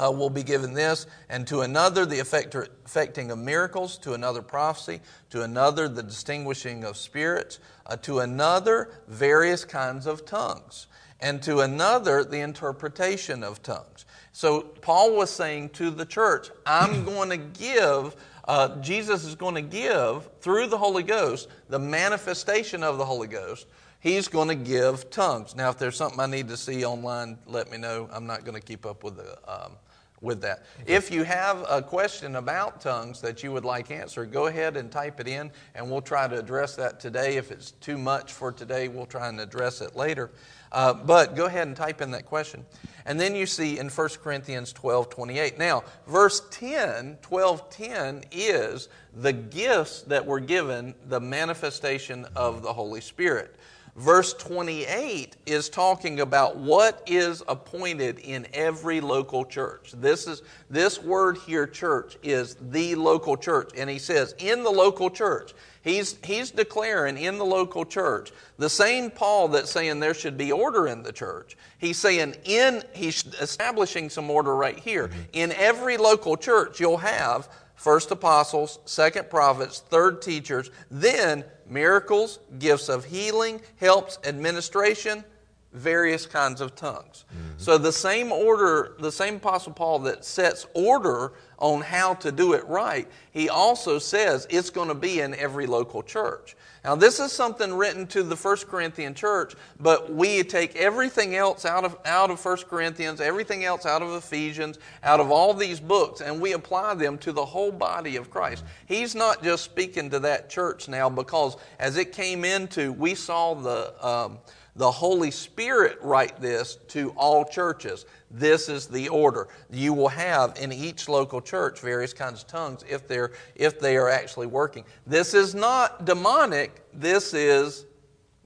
uh, 0.00 0.10
will 0.10 0.30
be 0.30 0.42
given 0.42 0.72
this, 0.72 1.06
and 1.28 1.46
to 1.46 1.60
another 1.60 2.06
the 2.06 2.18
effecting 2.18 3.30
of 3.30 3.38
miracles, 3.38 3.98
to 3.98 4.14
another 4.14 4.40
prophecy, 4.40 5.00
to 5.28 5.42
another 5.42 5.88
the 5.88 6.02
distinguishing 6.02 6.84
of 6.84 6.96
spirits, 6.96 7.58
uh, 7.86 7.96
to 7.96 8.20
another 8.20 8.90
various 9.08 9.64
kinds 9.64 10.06
of 10.06 10.24
tongues, 10.24 10.86
and 11.20 11.42
to 11.42 11.60
another 11.60 12.24
the 12.24 12.40
interpretation 12.40 13.44
of 13.44 13.62
tongues. 13.62 14.06
So 14.32 14.62
Paul 14.62 15.16
was 15.16 15.28
saying 15.28 15.70
to 15.70 15.90
the 15.90 16.06
church, 16.06 16.50
I'm 16.64 17.04
going 17.04 17.30
to 17.30 17.36
give, 17.36 18.16
uh, 18.48 18.80
Jesus 18.80 19.24
is 19.24 19.34
going 19.34 19.56
to 19.56 19.62
give 19.62 20.30
through 20.40 20.68
the 20.68 20.78
Holy 20.78 21.02
Ghost 21.02 21.48
the 21.68 21.78
manifestation 21.78 22.82
of 22.82 22.96
the 22.96 23.04
Holy 23.04 23.28
Ghost 23.28 23.66
he's 24.00 24.28
going 24.28 24.48
to 24.48 24.54
give 24.54 25.10
tongues. 25.10 25.54
Now, 25.54 25.68
if 25.70 25.78
there's 25.78 25.96
something 25.96 26.18
I 26.18 26.26
need 26.26 26.48
to 26.48 26.56
see 26.56 26.84
online, 26.84 27.38
let 27.46 27.70
me 27.70 27.78
know. 27.78 28.08
I'm 28.10 28.26
not 28.26 28.44
going 28.44 28.58
to 28.58 28.66
keep 28.66 28.84
up 28.84 29.04
with 29.04 29.16
the. 29.16 29.38
Um, 29.46 29.72
with 30.20 30.42
that. 30.42 30.64
If 30.86 31.10
you 31.10 31.22
have 31.24 31.64
a 31.68 31.80
question 31.80 32.36
about 32.36 32.80
tongues 32.80 33.20
that 33.22 33.42
you 33.42 33.52
would 33.52 33.64
like 33.64 33.90
answered, 33.90 34.30
go 34.30 34.46
ahead 34.46 34.76
and 34.76 34.90
type 34.90 35.18
it 35.18 35.26
in, 35.26 35.50
and 35.74 35.90
we'll 35.90 36.02
try 36.02 36.28
to 36.28 36.38
address 36.38 36.76
that 36.76 37.00
today. 37.00 37.36
If 37.36 37.50
it's 37.50 37.72
too 37.72 37.96
much 37.96 38.32
for 38.32 38.52
today, 38.52 38.88
we'll 38.88 39.06
try 39.06 39.28
and 39.28 39.40
address 39.40 39.80
it 39.80 39.96
later. 39.96 40.30
Uh, 40.72 40.94
but 40.94 41.34
go 41.34 41.46
ahead 41.46 41.66
and 41.66 41.76
type 41.76 42.00
in 42.00 42.10
that 42.12 42.26
question. 42.26 42.64
And 43.06 43.18
then 43.18 43.34
you 43.34 43.46
see 43.46 43.78
in 43.78 43.88
1 43.88 44.08
Corinthians 44.22 44.72
12 44.72 45.10
28. 45.10 45.58
Now, 45.58 45.82
verse 46.06 46.42
10, 46.50 47.18
12 47.22 47.70
10 47.70 48.24
is 48.30 48.88
the 49.16 49.32
gifts 49.32 50.02
that 50.02 50.24
were 50.24 50.38
given, 50.38 50.94
the 51.08 51.20
manifestation 51.20 52.26
of 52.36 52.62
the 52.62 52.72
Holy 52.72 53.00
Spirit. 53.00 53.56
Verse 53.96 54.34
28 54.34 55.36
is 55.46 55.68
talking 55.68 56.20
about 56.20 56.56
what 56.56 57.02
is 57.06 57.42
appointed 57.48 58.20
in 58.20 58.46
every 58.54 59.00
local 59.00 59.44
church. 59.44 59.92
This 59.96 60.26
is 60.26 60.42
this 60.68 61.02
word 61.02 61.38
here 61.38 61.66
church 61.66 62.16
is 62.22 62.56
the 62.70 62.94
local 62.94 63.36
church 63.36 63.72
and 63.76 63.90
he 63.90 63.98
says 63.98 64.34
in 64.38 64.62
the 64.62 64.70
local 64.70 65.10
church. 65.10 65.52
He's 65.82 66.16
he's 66.22 66.50
declaring 66.50 67.16
in 67.16 67.38
the 67.38 67.44
local 67.44 67.84
church 67.84 68.32
the 68.58 68.70
same 68.70 69.10
Paul 69.10 69.48
that's 69.48 69.70
saying 69.70 69.98
there 69.98 70.14
should 70.14 70.36
be 70.36 70.52
order 70.52 70.86
in 70.86 71.02
the 71.02 71.12
church. 71.12 71.56
He's 71.78 71.96
saying 71.96 72.36
in 72.44 72.82
he's 72.92 73.24
establishing 73.40 74.08
some 74.10 74.30
order 74.30 74.54
right 74.54 74.78
here. 74.78 75.08
Mm-hmm. 75.08 75.20
In 75.32 75.52
every 75.52 75.96
local 75.96 76.36
church 76.36 76.78
you'll 76.78 76.98
have 76.98 77.48
first 77.80 78.10
apostles, 78.10 78.78
second 78.84 79.30
prophets, 79.30 79.80
third 79.80 80.20
teachers, 80.20 80.70
then 80.90 81.42
miracles, 81.66 82.38
gifts 82.58 82.90
of 82.90 83.06
healing, 83.06 83.58
helps, 83.76 84.18
administration, 84.26 85.24
various 85.72 86.26
kinds 86.26 86.60
of 86.60 86.74
tongues. 86.74 87.24
Mm-hmm. 87.32 87.58
So 87.58 87.78
the 87.78 87.92
same 87.92 88.32
order, 88.32 88.94
the 88.98 89.12
same 89.12 89.36
Apostle 89.36 89.72
Paul 89.72 90.00
that 90.00 90.24
sets 90.24 90.66
order 90.74 91.32
on 91.58 91.82
how 91.82 92.14
to 92.14 92.32
do 92.32 92.54
it 92.54 92.66
right, 92.66 93.06
he 93.30 93.48
also 93.48 93.98
says 93.98 94.46
it's 94.50 94.70
going 94.70 94.88
to 94.88 94.94
be 94.94 95.20
in 95.20 95.34
every 95.34 95.66
local 95.66 96.02
church. 96.02 96.56
Now, 96.82 96.94
this 96.94 97.20
is 97.20 97.30
something 97.30 97.74
written 97.74 98.06
to 98.08 98.22
the 98.22 98.36
First 98.36 98.66
Corinthian 98.66 99.14
church, 99.14 99.54
but 99.78 100.12
we 100.12 100.42
take 100.42 100.76
everything 100.76 101.36
else 101.36 101.66
out 101.66 101.84
of, 101.84 101.98
out 102.06 102.30
of 102.30 102.40
First 102.40 102.68
Corinthians, 102.68 103.20
everything 103.20 103.64
else 103.64 103.84
out 103.84 104.00
of 104.00 104.10
Ephesians, 104.14 104.78
out 105.02 105.20
of 105.20 105.30
all 105.30 105.52
these 105.52 105.78
books, 105.78 106.22
and 106.22 106.40
we 106.40 106.52
apply 106.52 106.94
them 106.94 107.18
to 107.18 107.32
the 107.32 107.44
whole 107.44 107.70
body 107.70 108.16
of 108.16 108.30
Christ. 108.30 108.64
He's 108.86 109.14
not 109.14 109.42
just 109.42 109.62
speaking 109.62 110.08
to 110.08 110.20
that 110.20 110.48
church 110.48 110.88
now 110.88 111.10
because 111.10 111.58
as 111.78 111.98
it 111.98 112.12
came 112.12 112.44
into, 112.44 112.92
we 112.92 113.14
saw 113.14 113.54
the. 113.54 114.06
Um, 114.06 114.38
the 114.76 114.90
Holy 114.90 115.30
Spirit 115.30 115.98
write 116.00 116.40
this 116.40 116.76
to 116.88 117.10
all 117.10 117.44
churches. 117.44 118.06
This 118.30 118.68
is 118.68 118.86
the 118.86 119.08
order. 119.08 119.48
You 119.70 119.92
will 119.92 120.08
have 120.08 120.56
in 120.60 120.72
each 120.72 121.08
local 121.08 121.40
church 121.40 121.80
various 121.80 122.12
kinds 122.12 122.42
of 122.42 122.48
tongues 122.48 122.84
if 122.88 123.08
they're 123.08 123.32
if 123.54 123.80
they 123.80 123.96
are 123.96 124.08
actually 124.08 124.46
working. 124.46 124.84
This 125.06 125.34
is 125.34 125.54
not 125.54 126.04
demonic, 126.04 126.82
this 126.92 127.34
is 127.34 127.86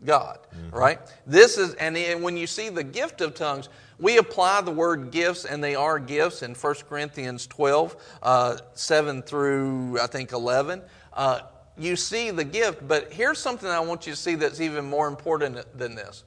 God, 0.05 0.39
mm-hmm. 0.55 0.77
right? 0.77 0.99
This 1.27 1.59
is 1.59 1.75
and 1.75 1.97
when 2.23 2.37
you 2.37 2.47
see 2.47 2.69
the 2.69 2.85
gift 2.85 3.21
of 3.21 3.35
tongues, 3.35 3.69
we 3.99 4.19
apply 4.19 4.61
the 4.63 4.71
word 4.71 5.11
gifts, 5.11 5.45
and 5.45 5.63
they 5.63 5.75
are 5.75 5.99
gifts 5.99 6.43
in 6.43 6.55
1 6.55 6.75
Corinthians 6.89 7.47
12, 7.47 7.97
uh, 8.23 8.57
7 8.75 9.23
through, 9.23 10.01
I 10.01 10.07
think, 10.09 10.33
11. 10.33 10.83
Uh, 11.13 11.41
you 11.77 11.97
see 11.97 12.31
the 12.31 12.45
gift, 12.45 12.87
but 12.87 13.13
here's 13.13 13.39
something 13.39 13.69
I 13.69 13.81
want 13.81 14.07
you 14.07 14.13
to 14.13 14.19
see 14.19 14.35
that's 14.37 14.61
even 14.61 14.85
more 14.85 15.09
important 15.09 15.59
than 15.77 15.95
this. 15.95 16.25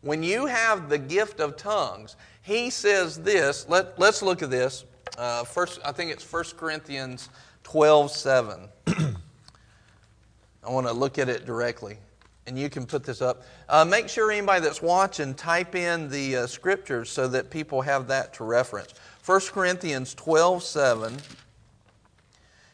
When 0.00 0.22
you 0.22 0.46
have 0.46 0.88
the 0.88 0.98
gift 0.98 1.40
of 1.40 1.56
tongues, 1.56 2.16
he 2.42 2.70
says 2.70 3.18
this. 3.18 3.66
Let, 3.68 3.98
let's 3.98 4.22
look 4.22 4.42
at 4.42 4.50
this. 4.50 4.84
Uh, 5.18 5.44
first, 5.44 5.80
I 5.84 5.92
think 5.92 6.10
it's 6.10 6.30
1 6.30 6.44
Corinthians 6.56 7.28
12 7.64 8.10
7. 8.10 8.68
I 8.86 10.70
want 10.70 10.86
to 10.86 10.92
look 10.92 11.18
at 11.18 11.28
it 11.28 11.44
directly. 11.46 11.98
And 12.46 12.56
you 12.56 12.70
can 12.70 12.86
put 12.86 13.02
this 13.02 13.20
up. 13.20 13.42
Uh, 13.68 13.84
make 13.84 14.08
sure 14.08 14.30
anybody 14.30 14.60
that's 14.60 14.80
watching 14.80 15.34
type 15.34 15.74
in 15.74 16.08
the 16.08 16.36
uh, 16.36 16.46
scriptures 16.46 17.10
so 17.10 17.26
that 17.28 17.50
people 17.50 17.82
have 17.82 18.06
that 18.06 18.32
to 18.34 18.44
reference. 18.44 18.94
1 19.24 19.40
Corinthians 19.52 20.14
12 20.14 20.62
7 20.62 21.16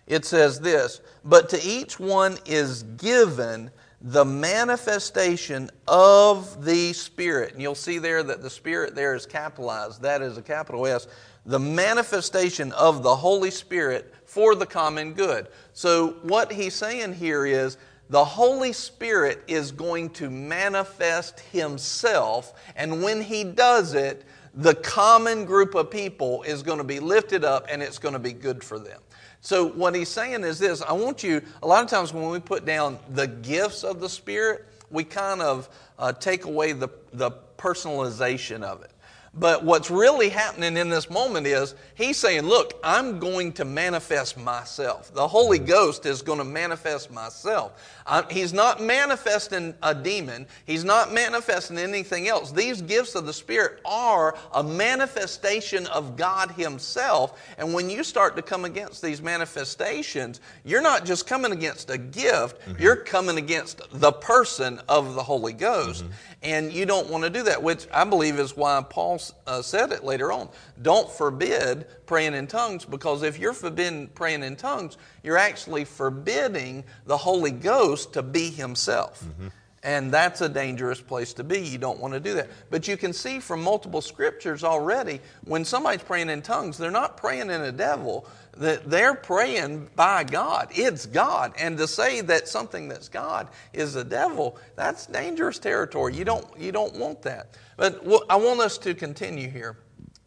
it 0.07 0.25
says 0.25 0.61
this 0.61 1.01
But 1.25 1.49
to 1.51 1.63
each 1.63 1.99
one 1.99 2.39
is 2.47 2.83
given 2.83 3.71
the 4.01 4.25
manifestation 4.25 5.71
of 5.87 6.65
the 6.65 6.93
Spirit. 6.93 7.53
And 7.53 7.63
you'll 7.63 7.75
see 7.77 7.99
there 7.99 8.23
that 8.25 8.43
the 8.43 8.51
Spirit 8.51 8.95
there 8.95 9.15
is 9.15 9.27
capitalized. 9.27 10.03
That 10.03 10.23
is 10.23 10.37
a 10.37 10.43
capital 10.43 10.87
S. 10.87 11.07
The 11.47 11.59
manifestation 11.59 12.73
of 12.73 13.03
the 13.03 13.15
Holy 13.15 13.51
Spirit 13.51 14.13
for 14.25 14.55
the 14.55 14.67
common 14.67 15.13
good. 15.13 15.49
So, 15.73 16.17
what 16.23 16.53
he's 16.53 16.75
saying 16.75 17.15
here 17.15 17.47
is 17.47 17.79
the 18.11 18.25
Holy 18.25 18.73
Spirit 18.73 19.43
is 19.49 19.73
going 19.73 20.11
to 20.11 20.29
manifest 20.29 21.41
Himself, 21.41 22.53
and 22.77 23.03
when 23.03 23.23
He 23.23 23.43
does 23.43 23.95
it, 23.95 24.25
the 24.55 24.75
common 24.75 25.47
group 25.47 25.75
of 25.75 25.91
people 25.91 26.43
is 26.43 26.63
going 26.63 26.79
to 26.79 26.85
be 26.85 27.01
lifted 27.01 27.43
up 27.43 27.67
and 27.71 27.83
it's 27.83 27.99
going 27.99 28.13
to 28.13 28.19
be 28.19 28.35
good 28.35 28.63
for 28.63 28.79
them. 28.79 29.01
So, 29.45 29.67
what 29.67 29.97
he's 29.97 30.09
saying 30.09 30.45
is 30.45 30.61
this 30.61 30.83
I 30.83 30.93
want 30.93 31.25
you, 31.25 31.43
a 31.63 31.67
lot 31.67 31.83
of 31.83 31.91
times 31.91 32.15
when 32.15 32.31
we 32.31 32.39
put 32.39 32.65
down 32.65 32.99
the 33.11 33.27
gifts 33.27 33.83
of 33.83 34.01
the 34.01 34.09
Spirit, 34.09 34.65
we 34.89 35.03
kind 35.03 35.43
of 35.43 35.69
uh, 35.99 36.13
take 36.13 36.45
away 36.45 36.73
the, 36.73 36.89
the 37.13 37.33
personalization 37.59 38.63
of 38.63 38.83
it. 38.83 38.92
But 39.35 39.65
what's 39.65 39.91
really 39.91 40.29
happening 40.29 40.77
in 40.77 40.91
this 40.91 41.09
moment 41.09 41.47
is 41.47 41.75
he's 41.95 42.19
saying, 42.19 42.43
Look, 42.43 42.79
I'm 42.85 43.19
going 43.19 43.53
to 43.55 43.65
manifest 43.65 44.37
myself. 44.37 45.13
The 45.15 45.27
Holy 45.27 45.59
Ghost 45.59 46.05
is 46.05 46.21
going 46.21 46.39
to 46.39 46.45
manifest 46.45 47.11
myself. 47.11 47.73
I'm, 48.07 48.29
he's 48.29 48.53
not 48.53 48.83
manifesting 48.83 49.75
a 49.83 49.95
demon, 49.95 50.47
he's 50.67 50.85
not 50.85 51.15
manifesting 51.15 51.79
anything 51.79 52.29
else. 52.29 52.53
These 52.53 52.83
gifts 52.83 53.15
of 53.15 53.25
the 53.25 53.33
Spirit 53.33 53.81
are 53.87 54.37
a 54.53 54.63
manifestation 54.63 55.87
of 55.87 56.15
God 56.17 56.51
Himself. 56.51 57.41
And 57.57 57.73
when 57.73 57.89
you 57.89 58.05
start 58.05 58.37
to 58.37 58.43
come 58.43 58.67
against 58.67 59.01
these 59.01 59.23
manifestations, 59.23 60.41
you're 60.63 60.83
not 60.83 61.07
just 61.07 61.27
coming 61.27 61.53
against 61.53 61.89
a 61.89 61.97
gift, 61.97 62.61
mm-hmm. 62.61 62.83
you're 62.83 62.97
coming 62.97 63.39
against 63.39 63.81
the 63.93 64.13
person 64.13 64.79
of 64.91 65.15
the 65.15 65.23
Holy 65.23 65.55
Ghost. 65.55 66.05
Mm-hmm. 66.05 66.13
And 66.43 66.73
you 66.73 66.85
don't 66.85 67.09
want 67.09 67.25
to 67.25 67.31
do 67.31 67.45
that, 67.45 67.63
which 67.63 67.87
I 67.95 68.05
believe 68.05 68.39
is 68.39 68.57
why 68.57 68.85
Paul 68.91 69.21
uh, 69.47 69.63
said 69.63 69.93
it 69.93 70.03
later 70.05 70.33
on. 70.33 70.49
Don't 70.81 71.11
forbid 71.11 71.87
praying 72.07 72.35
in 72.35 72.47
tongues, 72.47 72.85
because 72.85 73.23
if 73.23 73.39
you're 73.39 73.53
forbidden 73.53 74.09
praying 74.09 74.43
in 74.43 74.57
tongues, 74.57 74.97
you're 75.23 75.39
actually 75.39 75.85
forbidding 75.85 76.85
the 77.07 77.17
Holy 77.17 77.53
Ghost 77.53 78.15
to 78.15 78.23
be 78.23 78.51
Himself. 78.51 79.25
Mm-hmm. 79.25 79.49
And 79.85 80.13
that's 80.13 80.41
a 80.41 80.49
dangerous 80.49 81.01
place 81.01 81.33
to 81.35 81.45
be. 81.45 81.59
You 81.61 81.79
don't 81.79 81.99
want 81.99 82.15
to 82.15 82.21
do 82.21 82.35
that. 82.35 82.49
But 82.71 82.87
you 82.87 82.97
can 82.97 83.13
see 83.13 83.41
from 83.41 83.63
multiple 83.63 84.01
scriptures 84.01 84.63
already 84.63 85.21
when 85.45 85.65
somebody's 85.65 86.05
praying 86.05 86.31
in 86.31 86.41
tongues, 86.41 86.79
they're 86.79 86.93
not 86.93 87.17
praying 87.17 87.51
in 87.51 87.63
a 87.63 87.73
devil, 87.73 88.29
that 88.59 88.89
they're 88.89 89.15
praying 89.15 89.91
by 89.97 90.23
God. 90.23 90.69
It's 90.71 91.07
God. 91.07 91.55
And 91.59 91.77
to 91.79 91.89
say 91.89 92.21
that 92.21 92.47
something 92.47 92.87
that's 92.87 93.09
God 93.09 93.49
is 93.73 93.97
a 93.97 94.05
devil, 94.05 94.57
that's 94.77 95.07
dangerous 95.07 95.59
territory. 95.59 96.15
You 96.15 96.25
don't, 96.25 96.47
you 96.57 96.71
don't 96.71 96.95
want 96.95 97.23
that. 97.23 97.49
But 97.77 98.05
I 98.29 98.37
want 98.37 98.61
us 98.61 98.79
to 98.79 98.95
continue 98.95 99.49
here. 99.49 99.77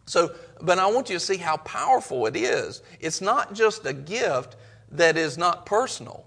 So, 0.05 0.35
but 0.61 0.77
I 0.77 0.87
want 0.87 1.09
you 1.09 1.15
to 1.15 1.19
see 1.19 1.37
how 1.37 1.57
powerful 1.57 2.27
it 2.27 2.35
is. 2.35 2.81
It's 2.99 3.21
not 3.21 3.53
just 3.53 3.85
a 3.85 3.93
gift 3.93 4.55
that 4.91 5.17
is 5.17 5.37
not 5.37 5.65
personal. 5.65 6.25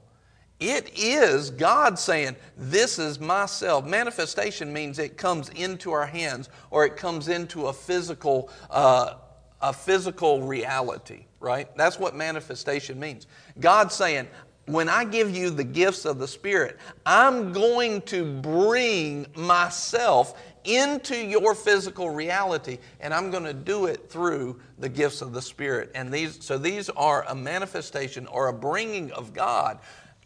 It 0.61 0.99
is 0.99 1.51
God 1.51 1.99
saying, 1.99 2.35
This 2.57 2.99
is 2.99 3.21
myself. 3.21 3.87
Manifestation 3.87 4.73
means 4.73 4.99
it 4.99 5.17
comes 5.17 5.51
into 5.51 5.93
our 5.93 6.07
hands 6.07 6.49
or 6.71 6.85
it 6.85 6.97
comes 6.97 7.29
into 7.29 7.69
a 7.69 7.73
physical, 7.73 8.51
uh, 8.71 9.15
a 9.63 9.73
physical 9.73 10.43
reality, 10.43 11.27
right? 11.39 11.75
That's 11.77 12.01
what 12.01 12.17
manifestation 12.17 12.99
means. 12.99 13.29
God 13.61 13.93
saying, 13.93 14.27
when 14.67 14.89
I 14.89 15.05
give 15.05 15.35
you 15.35 15.51
the 15.51 15.65
gifts 15.65 16.05
of 16.05 16.19
the 16.19 16.29
Spirit, 16.29 16.77
I'm 17.07 17.53
going 17.53 18.03
to 18.03 18.25
bring 18.41 19.27
myself 19.35 20.39
into 20.69 21.17
your 21.17 21.55
physical 21.55 22.11
reality, 22.11 22.79
and 23.01 23.15
I'm 23.15 23.31
going 23.31 23.45
to 23.45 23.55
do 23.55 23.87
it 23.87 24.11
through 24.11 24.61
the 24.79 24.89
gifts 24.89 25.23
of 25.23 25.33
the 25.33 25.41
Spirit. 25.43 25.91
And 25.95 26.13
these, 26.13 26.45
so 26.45 26.59
these 26.59 26.91
are 26.91 27.25
a 27.27 27.35
manifestation 27.35 28.27
or 28.27 28.49
a 28.49 28.53
bringing 28.53 29.11
of 29.13 29.33
God 29.33 29.79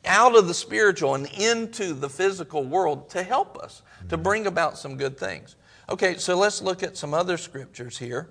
out 0.05 0.37
of 0.37 0.49
the 0.49 0.55
spiritual 0.55 1.15
and 1.15 1.27
into 1.39 1.95
the 1.95 2.09
physical 2.09 2.65
world 2.65 3.09
to 3.11 3.23
help 3.23 3.57
us, 3.59 3.83
to 4.09 4.17
bring 4.17 4.47
about 4.47 4.77
some 4.77 4.97
good 4.97 5.17
things. 5.17 5.57
Okay, 5.89 6.17
so 6.17 6.37
let's 6.37 6.61
look 6.61 6.83
at 6.83 6.97
some 6.97 7.15
other 7.15 7.37
scriptures 7.37 7.99
here. 7.99 8.31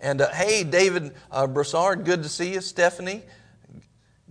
And 0.00 0.20
uh, 0.20 0.30
hey, 0.32 0.64
David 0.64 1.14
uh, 1.30 1.46
Broussard, 1.46 2.04
good 2.04 2.22
to 2.22 2.28
see 2.28 2.54
you. 2.54 2.60
Stephanie, 2.60 3.22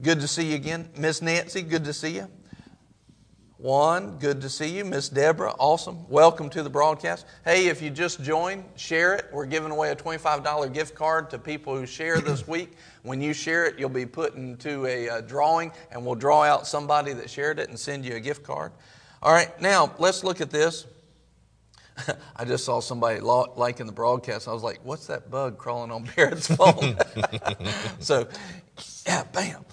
good 0.01 0.19
to 0.21 0.27
see 0.27 0.49
you 0.49 0.55
again. 0.55 0.89
Miss 0.97 1.21
Nancy, 1.21 1.61
good 1.61 1.83
to 1.85 1.93
see 1.93 2.15
you. 2.15 2.27
Juan, 3.63 4.17
good 4.19 4.41
to 4.41 4.49
see 4.49 4.67
you. 4.67 4.83
Miss 4.83 5.07
Deborah, 5.07 5.55
awesome. 5.57 6.05
Welcome 6.09 6.49
to 6.49 6.63
the 6.63 6.69
broadcast. 6.69 7.25
Hey, 7.45 7.67
if 7.67 7.81
you 7.81 7.89
just 7.89 8.21
joined, 8.21 8.65
share 8.75 9.15
it. 9.15 9.27
We're 9.31 9.45
giving 9.45 9.71
away 9.71 9.91
a 9.91 9.95
$25 9.95 10.73
gift 10.73 10.95
card 10.95 11.29
to 11.29 11.39
people 11.39 11.73
who 11.73 11.85
share 11.85 12.19
this 12.19 12.45
week. 12.47 12.73
When 13.03 13.21
you 13.21 13.31
share 13.31 13.65
it, 13.65 13.79
you'll 13.79 13.87
be 13.87 14.05
put 14.05 14.35
into 14.35 14.85
a, 14.85 15.07
a 15.07 15.21
drawing, 15.21 15.71
and 15.93 16.05
we'll 16.05 16.15
draw 16.15 16.43
out 16.43 16.67
somebody 16.67 17.13
that 17.13 17.29
shared 17.29 17.57
it 17.57 17.69
and 17.69 17.79
send 17.79 18.03
you 18.03 18.15
a 18.15 18.19
gift 18.19 18.43
card. 18.43 18.73
All 19.21 19.31
right, 19.31 19.57
now 19.61 19.93
let's 19.97 20.25
look 20.25 20.41
at 20.41 20.49
this. 20.49 20.85
I 22.35 22.43
just 22.43 22.65
saw 22.65 22.81
somebody 22.81 23.21
liking 23.21 23.85
the 23.85 23.93
broadcast. 23.93 24.49
I 24.49 24.51
was 24.51 24.63
like, 24.63 24.81
what's 24.83 25.07
that 25.07 25.31
bug 25.31 25.57
crawling 25.57 25.89
on 25.89 26.03
Barrett's 26.03 26.53
phone? 26.53 26.97
so, 27.99 28.27
yeah, 29.05 29.23
bam. 29.31 29.63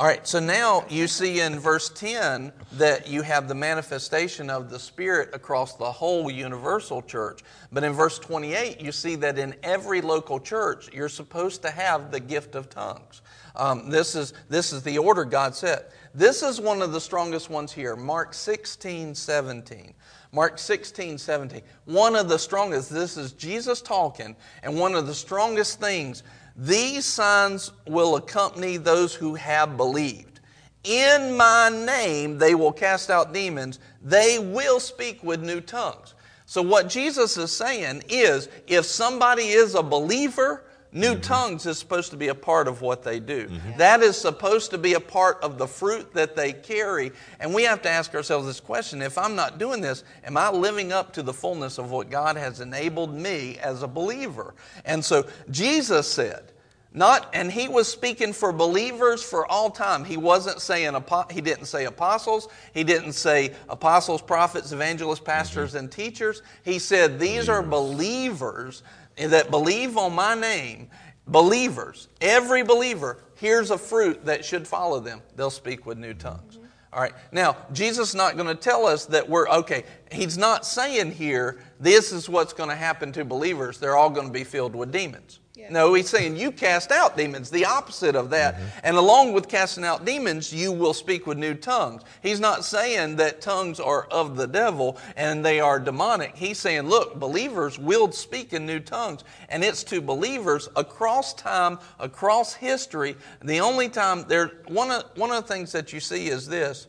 All 0.00 0.06
right, 0.06 0.26
so 0.26 0.40
now 0.40 0.86
you 0.88 1.06
see 1.06 1.40
in 1.40 1.60
verse 1.60 1.90
10 1.90 2.52
that 2.78 3.06
you 3.06 3.20
have 3.20 3.48
the 3.48 3.54
manifestation 3.54 4.48
of 4.48 4.70
the 4.70 4.78
Spirit 4.78 5.28
across 5.34 5.74
the 5.74 5.92
whole 5.92 6.30
universal 6.30 7.02
church. 7.02 7.42
But 7.70 7.84
in 7.84 7.92
verse 7.92 8.18
28, 8.18 8.80
you 8.80 8.92
see 8.92 9.14
that 9.16 9.38
in 9.38 9.54
every 9.62 10.00
local 10.00 10.40
church, 10.40 10.88
you're 10.90 11.10
supposed 11.10 11.60
to 11.60 11.70
have 11.70 12.10
the 12.10 12.18
gift 12.18 12.54
of 12.54 12.70
tongues. 12.70 13.20
Um, 13.54 13.90
this, 13.90 14.14
is, 14.14 14.32
this 14.48 14.72
is 14.72 14.82
the 14.82 14.96
order 14.96 15.26
God 15.26 15.54
set. 15.54 15.92
This 16.14 16.42
is 16.42 16.62
one 16.62 16.80
of 16.80 16.92
the 16.92 17.00
strongest 17.00 17.50
ones 17.50 17.70
here, 17.70 17.94
Mark 17.94 18.32
16, 18.32 19.14
17. 19.14 19.92
Mark 20.32 20.58
16, 20.58 21.18
17. 21.18 21.60
One 21.84 22.16
of 22.16 22.30
the 22.30 22.38
strongest, 22.38 22.88
this 22.88 23.18
is 23.18 23.32
Jesus 23.32 23.82
talking, 23.82 24.34
and 24.62 24.78
one 24.78 24.94
of 24.94 25.06
the 25.06 25.14
strongest 25.14 25.78
things 25.78 26.22
these 26.62 27.06
signs 27.06 27.72
will 27.86 28.16
accompany 28.16 28.76
those 28.76 29.14
who 29.14 29.34
have 29.34 29.78
believed. 29.78 30.40
In 30.84 31.34
my 31.34 31.70
name 31.70 32.36
they 32.36 32.54
will 32.54 32.70
cast 32.70 33.08
out 33.08 33.32
demons. 33.32 33.78
They 34.02 34.38
will 34.38 34.78
speak 34.78 35.24
with 35.24 35.42
new 35.42 35.62
tongues. 35.62 36.14
So, 36.44 36.60
what 36.60 36.90
Jesus 36.90 37.38
is 37.38 37.50
saying 37.50 38.02
is 38.10 38.50
if 38.66 38.84
somebody 38.84 39.44
is 39.44 39.74
a 39.74 39.82
believer, 39.82 40.64
New 40.92 41.12
mm-hmm. 41.12 41.20
tongues 41.20 41.66
is 41.66 41.78
supposed 41.78 42.10
to 42.10 42.16
be 42.16 42.28
a 42.28 42.34
part 42.34 42.66
of 42.66 42.82
what 42.82 43.04
they 43.04 43.20
do. 43.20 43.46
Mm-hmm. 43.46 43.78
That 43.78 44.00
is 44.00 44.16
supposed 44.16 44.70
to 44.72 44.78
be 44.78 44.94
a 44.94 45.00
part 45.00 45.38
of 45.40 45.56
the 45.56 45.66
fruit 45.66 46.12
that 46.14 46.34
they 46.34 46.52
carry. 46.52 47.12
And 47.38 47.54
we 47.54 47.62
have 47.62 47.80
to 47.82 47.88
ask 47.88 48.14
ourselves 48.14 48.46
this 48.46 48.58
question 48.58 49.00
if 49.00 49.16
I'm 49.16 49.36
not 49.36 49.58
doing 49.58 49.80
this, 49.80 50.02
am 50.24 50.36
I 50.36 50.50
living 50.50 50.92
up 50.92 51.12
to 51.12 51.22
the 51.22 51.32
fullness 51.32 51.78
of 51.78 51.90
what 51.90 52.10
God 52.10 52.36
has 52.36 52.60
enabled 52.60 53.14
me 53.14 53.56
as 53.58 53.84
a 53.84 53.88
believer? 53.88 54.54
And 54.84 55.04
so 55.04 55.26
Jesus 55.50 56.08
said, 56.08 56.49
not, 56.92 57.30
and 57.32 57.52
he 57.52 57.68
was 57.68 57.86
speaking 57.86 58.32
for 58.32 58.52
believers 58.52 59.22
for 59.22 59.46
all 59.46 59.70
time. 59.70 60.04
He 60.04 60.16
wasn't 60.16 60.60
saying, 60.60 60.96
he 61.30 61.40
didn't 61.40 61.66
say 61.66 61.84
apostles. 61.84 62.48
He 62.74 62.82
didn't 62.82 63.12
say 63.12 63.54
apostles, 63.68 64.20
prophets, 64.20 64.72
evangelists, 64.72 65.20
pastors, 65.20 65.70
mm-hmm. 65.70 65.78
and 65.78 65.92
teachers. 65.92 66.42
He 66.64 66.78
said, 66.78 67.20
these 67.20 67.48
are 67.48 67.62
believers 67.62 68.82
that 69.16 69.50
believe 69.50 69.96
on 69.96 70.14
my 70.14 70.34
name, 70.34 70.88
believers, 71.26 72.08
every 72.20 72.62
believer, 72.62 73.18
here's 73.36 73.70
a 73.70 73.78
fruit 73.78 74.24
that 74.24 74.44
should 74.44 74.66
follow 74.66 75.00
them. 75.00 75.22
They'll 75.36 75.50
speak 75.50 75.86
with 75.86 75.98
new 75.98 76.14
tongues. 76.14 76.56
Mm-hmm. 76.56 76.66
All 76.92 77.02
right. 77.02 77.12
Now, 77.30 77.56
Jesus 77.72 78.10
is 78.10 78.14
not 78.16 78.36
going 78.36 78.48
to 78.48 78.54
tell 78.54 78.86
us 78.86 79.06
that 79.06 79.28
we're, 79.28 79.48
okay, 79.48 79.84
he's 80.10 80.36
not 80.36 80.66
saying 80.66 81.12
here, 81.12 81.60
this 81.78 82.10
is 82.10 82.28
what's 82.28 82.52
going 82.52 82.68
to 82.68 82.74
happen 82.74 83.12
to 83.12 83.24
believers. 83.24 83.78
They're 83.78 83.96
all 83.96 84.10
going 84.10 84.26
to 84.26 84.32
be 84.32 84.44
filled 84.44 84.74
with 84.74 84.90
demons. 84.90 85.39
No, 85.68 85.94
he's 85.94 86.08
saying 86.08 86.36
you 86.36 86.52
cast 86.52 86.90
out 86.90 87.16
demons, 87.16 87.50
the 87.50 87.66
opposite 87.66 88.16
of 88.16 88.30
that. 88.30 88.54
Mm-hmm. 88.54 88.78
And 88.84 88.96
along 88.96 89.32
with 89.32 89.48
casting 89.48 89.84
out 89.84 90.04
demons, 90.04 90.52
you 90.52 90.72
will 90.72 90.94
speak 90.94 91.26
with 91.26 91.38
new 91.38 91.54
tongues. 91.54 92.02
He's 92.22 92.40
not 92.40 92.64
saying 92.64 93.16
that 93.16 93.40
tongues 93.40 93.80
are 93.80 94.04
of 94.04 94.36
the 94.36 94.46
devil 94.46 94.98
and 95.16 95.44
they 95.44 95.60
are 95.60 95.78
demonic. 95.78 96.36
He's 96.36 96.58
saying, 96.58 96.88
look, 96.88 97.18
believers 97.18 97.78
will 97.78 98.10
speak 98.12 98.52
in 98.52 98.66
new 98.66 98.80
tongues. 98.80 99.24
And 99.48 99.62
it's 99.62 99.84
to 99.84 100.00
believers 100.00 100.68
across 100.76 101.34
time, 101.34 101.78
across 101.98 102.54
history. 102.54 103.16
The 103.42 103.60
only 103.60 103.88
time 103.88 104.24
there, 104.28 104.52
one 104.68 104.90
of, 104.90 105.04
one 105.16 105.30
of 105.30 105.46
the 105.46 105.52
things 105.52 105.72
that 105.72 105.92
you 105.92 106.00
see 106.00 106.28
is 106.28 106.46
this. 106.46 106.86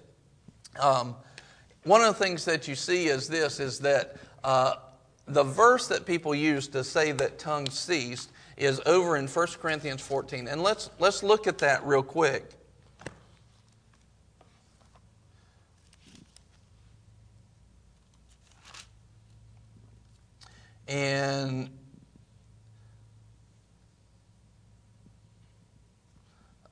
Um, 0.80 1.16
one 1.84 2.02
of 2.02 2.18
the 2.18 2.24
things 2.24 2.46
that 2.46 2.68
you 2.68 2.76
see 2.76 3.08
is 3.08 3.28
this 3.28 3.60
is 3.60 3.80
that 3.80 4.18
uh, 4.44 4.76
the 5.34 5.44
verse 5.44 5.88
that 5.88 6.06
people 6.06 6.36
use 6.36 6.68
to 6.70 6.84
say 6.84 7.12
that 7.14 7.40
tongues 7.40 7.78
ceased 7.78 8.32
is 8.58 8.82
over 8.86 9.16
in 9.18 9.28
1 9.28 9.48
Corinthians 9.62 10.02
14. 10.02 10.48
And 10.48 10.62
let's, 10.62 10.90
let's 11.00 11.24
look 11.24 11.48
at 11.48 11.58
that 11.60 11.86
real 11.86 12.04
quick. 12.04 12.52
And 20.88 21.70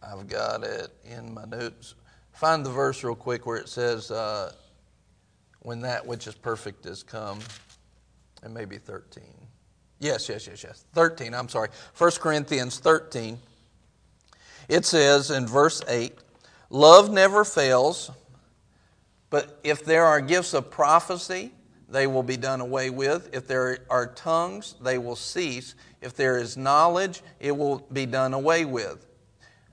I've 0.04 0.28
got 0.28 0.63
it 0.63 0.89
in 1.06 1.34
my 1.34 1.45
notes. 1.45 1.95
Find 2.34 2.65
the 2.65 2.69
verse 2.69 3.04
real 3.04 3.15
quick 3.15 3.45
where 3.45 3.58
it 3.58 3.69
says, 3.69 4.12
uh, 4.12 4.52
When 5.60 5.82
that 5.82 6.06
which 6.06 6.28
is 6.28 6.36
perfect 6.36 6.86
is 6.86 7.04
come, 7.04 7.39
and 8.43 8.54
maybe 8.54 8.78
13. 8.78 9.23
Yes, 9.99 10.30
yes, 10.30 10.47
yes, 10.47 10.63
yes. 10.63 10.86
13, 10.93 11.34
I'm 11.34 11.49
sorry. 11.49 11.69
1 11.97 12.12
Corinthians 12.19 12.80
13. 12.80 13.38
It 14.69 14.86
says 14.86 15.32
in 15.32 15.45
verse 15.45 15.82
8 15.88 16.13
Love 16.69 17.12
never 17.12 17.43
fails, 17.43 18.12
but 19.30 19.60
if 19.63 19.84
there 19.84 20.06
are 20.06 20.21
gifts 20.21 20.54
of 20.54 20.69
prophecy, 20.69 21.52
they 21.89 22.06
will 22.06 22.23
be 22.23 22.38
done 22.38 22.62
away 22.62 22.91
with. 22.91 23.30
If 23.34 23.47
there 23.47 23.80
are 23.89 24.08
tongues, 24.08 24.75
they 24.82 24.99
will 24.99 25.15
cease. 25.15 25.73
If 26.02 26.13
there 26.15 26.38
is 26.38 26.56
knowledge, 26.56 27.23
it 27.39 27.56
will 27.56 27.80
be 27.91 28.06
done 28.06 28.34
away 28.34 28.65
with. 28.65 29.08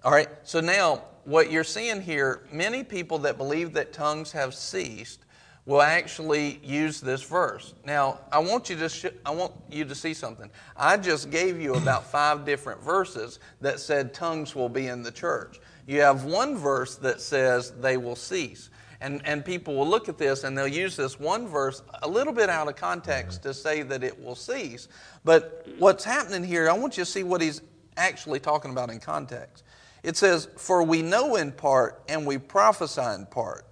All 0.03 0.13
right, 0.13 0.29
so 0.43 0.61
now 0.61 1.03
what 1.25 1.51
you're 1.51 1.65
seeing 1.65 2.01
here, 2.01 2.47
many 2.51 2.83
people 2.83 3.19
that 3.19 3.37
believe 3.37 3.75
that 3.75 3.93
tongues 3.93 4.33
have 4.33 4.55
ceased 4.55 5.26
will 5.67 5.83
actually 5.83 6.61
use 6.63 7.01
this 7.01 7.23
verse. 7.23 7.75
Now, 7.85 8.21
I 8.31 8.39
want 8.39 8.71
you 8.71 8.77
to 8.77 8.89
sh- 8.89 9.07
I 9.27 9.33
want 9.33 9.53
you 9.69 9.85
to 9.85 9.95
see 9.95 10.15
something. 10.15 10.49
I 10.77 10.97
just 10.97 11.31
gave 11.31 11.61
you 11.61 11.75
about 11.75 12.07
5 12.07 12.45
different 12.47 12.81
verses 12.83 13.41
that 13.61 13.81
said 13.81 14.15
tongues 14.15 14.55
will 14.55 14.69
be 14.69 14.87
in 14.87 15.03
the 15.03 15.11
church. 15.11 15.61
You 15.87 16.01
have 16.01 16.25
one 16.25 16.57
verse 16.57 16.97
that 16.97 17.21
says 17.21 17.73
they 17.81 17.97
will 17.97 18.17
cease. 18.17 18.71
And, 19.01 19.21
and 19.27 19.45
people 19.45 19.77
will 19.77 19.89
look 19.89 20.09
at 20.09 20.19
this 20.19 20.45
and 20.45 20.57
they'll 20.57 20.67
use 20.67 20.97
this 20.97 21.21
one 21.21 21.47
verse 21.47 21.83
a 22.03 22.09
little 22.09 22.33
bit 22.33 22.49
out 22.49 22.67
of 22.67 22.77
context 22.77 23.43
to 23.43 23.53
say 23.53 23.83
that 23.83 24.03
it 24.03 24.19
will 24.19 24.35
cease. 24.35 24.89
But 25.25 25.67
what's 25.79 26.03
happening 26.03 26.43
here, 26.43 26.71
I 26.71 26.73
want 26.73 26.97
you 26.97 27.05
to 27.05 27.11
see 27.11 27.23
what 27.23 27.41
he's 27.41 27.61
actually 27.97 28.41
talking 28.41 28.71
about 28.71 28.91
in 28.91 28.99
context. 28.99 29.65
It 30.03 30.17
says, 30.17 30.49
For 30.57 30.83
we 30.83 31.03
know 31.03 31.37
in 31.37 31.53
part 31.53 32.03
and 32.09 32.27
we 32.27 32.39
prophesy 32.39 33.03
in 33.03 33.27
part. 33.27 33.67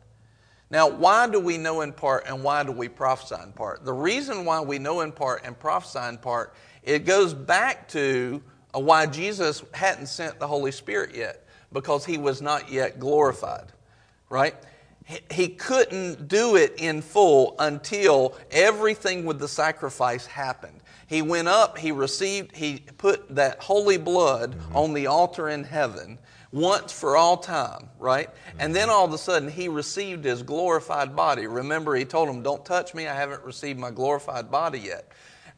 Now, 0.74 0.88
why 0.88 1.28
do 1.28 1.38
we 1.38 1.56
know 1.56 1.82
in 1.82 1.92
part 1.92 2.26
and 2.26 2.42
why 2.42 2.64
do 2.64 2.72
we 2.72 2.88
prophesy 2.88 3.40
in 3.40 3.52
part? 3.52 3.84
The 3.84 3.92
reason 3.92 4.44
why 4.44 4.60
we 4.60 4.80
know 4.80 5.02
in 5.02 5.12
part 5.12 5.42
and 5.44 5.56
prophesy 5.56 6.00
in 6.08 6.18
part, 6.18 6.52
it 6.82 7.04
goes 7.04 7.32
back 7.32 7.86
to 7.90 8.42
uh, 8.74 8.80
why 8.80 9.06
Jesus 9.06 9.62
hadn't 9.72 10.06
sent 10.08 10.40
the 10.40 10.48
Holy 10.48 10.72
Spirit 10.72 11.14
yet, 11.14 11.46
because 11.72 12.04
he 12.04 12.18
was 12.18 12.42
not 12.42 12.72
yet 12.72 12.98
glorified, 12.98 13.66
right? 14.28 14.56
He 15.30 15.46
couldn't 15.46 16.26
do 16.26 16.56
it 16.56 16.74
in 16.78 17.02
full 17.02 17.54
until 17.60 18.36
everything 18.50 19.24
with 19.24 19.38
the 19.38 19.46
sacrifice 19.46 20.26
happened. 20.26 20.80
He 21.06 21.22
went 21.22 21.46
up, 21.46 21.78
he 21.78 21.92
received, 21.92 22.56
he 22.56 22.80
put 22.98 23.32
that 23.36 23.62
holy 23.62 23.96
blood 23.96 24.56
mm-hmm. 24.56 24.76
on 24.76 24.92
the 24.92 25.06
altar 25.06 25.50
in 25.50 25.62
heaven 25.62 26.18
once 26.54 26.92
for 26.92 27.16
all 27.16 27.36
time, 27.36 27.88
right? 27.98 28.28
Mm-hmm. 28.28 28.60
And 28.60 28.74
then 28.74 28.88
all 28.88 29.04
of 29.04 29.12
a 29.12 29.18
sudden 29.18 29.50
he 29.50 29.68
received 29.68 30.24
his 30.24 30.42
glorified 30.42 31.14
body. 31.14 31.46
Remember, 31.46 31.94
he 31.94 32.04
told 32.04 32.28
him, 32.28 32.42
Don't 32.42 32.64
touch 32.64 32.94
me, 32.94 33.06
I 33.06 33.14
haven't 33.14 33.42
received 33.42 33.78
my 33.78 33.90
glorified 33.90 34.50
body 34.50 34.78
yet. 34.78 35.10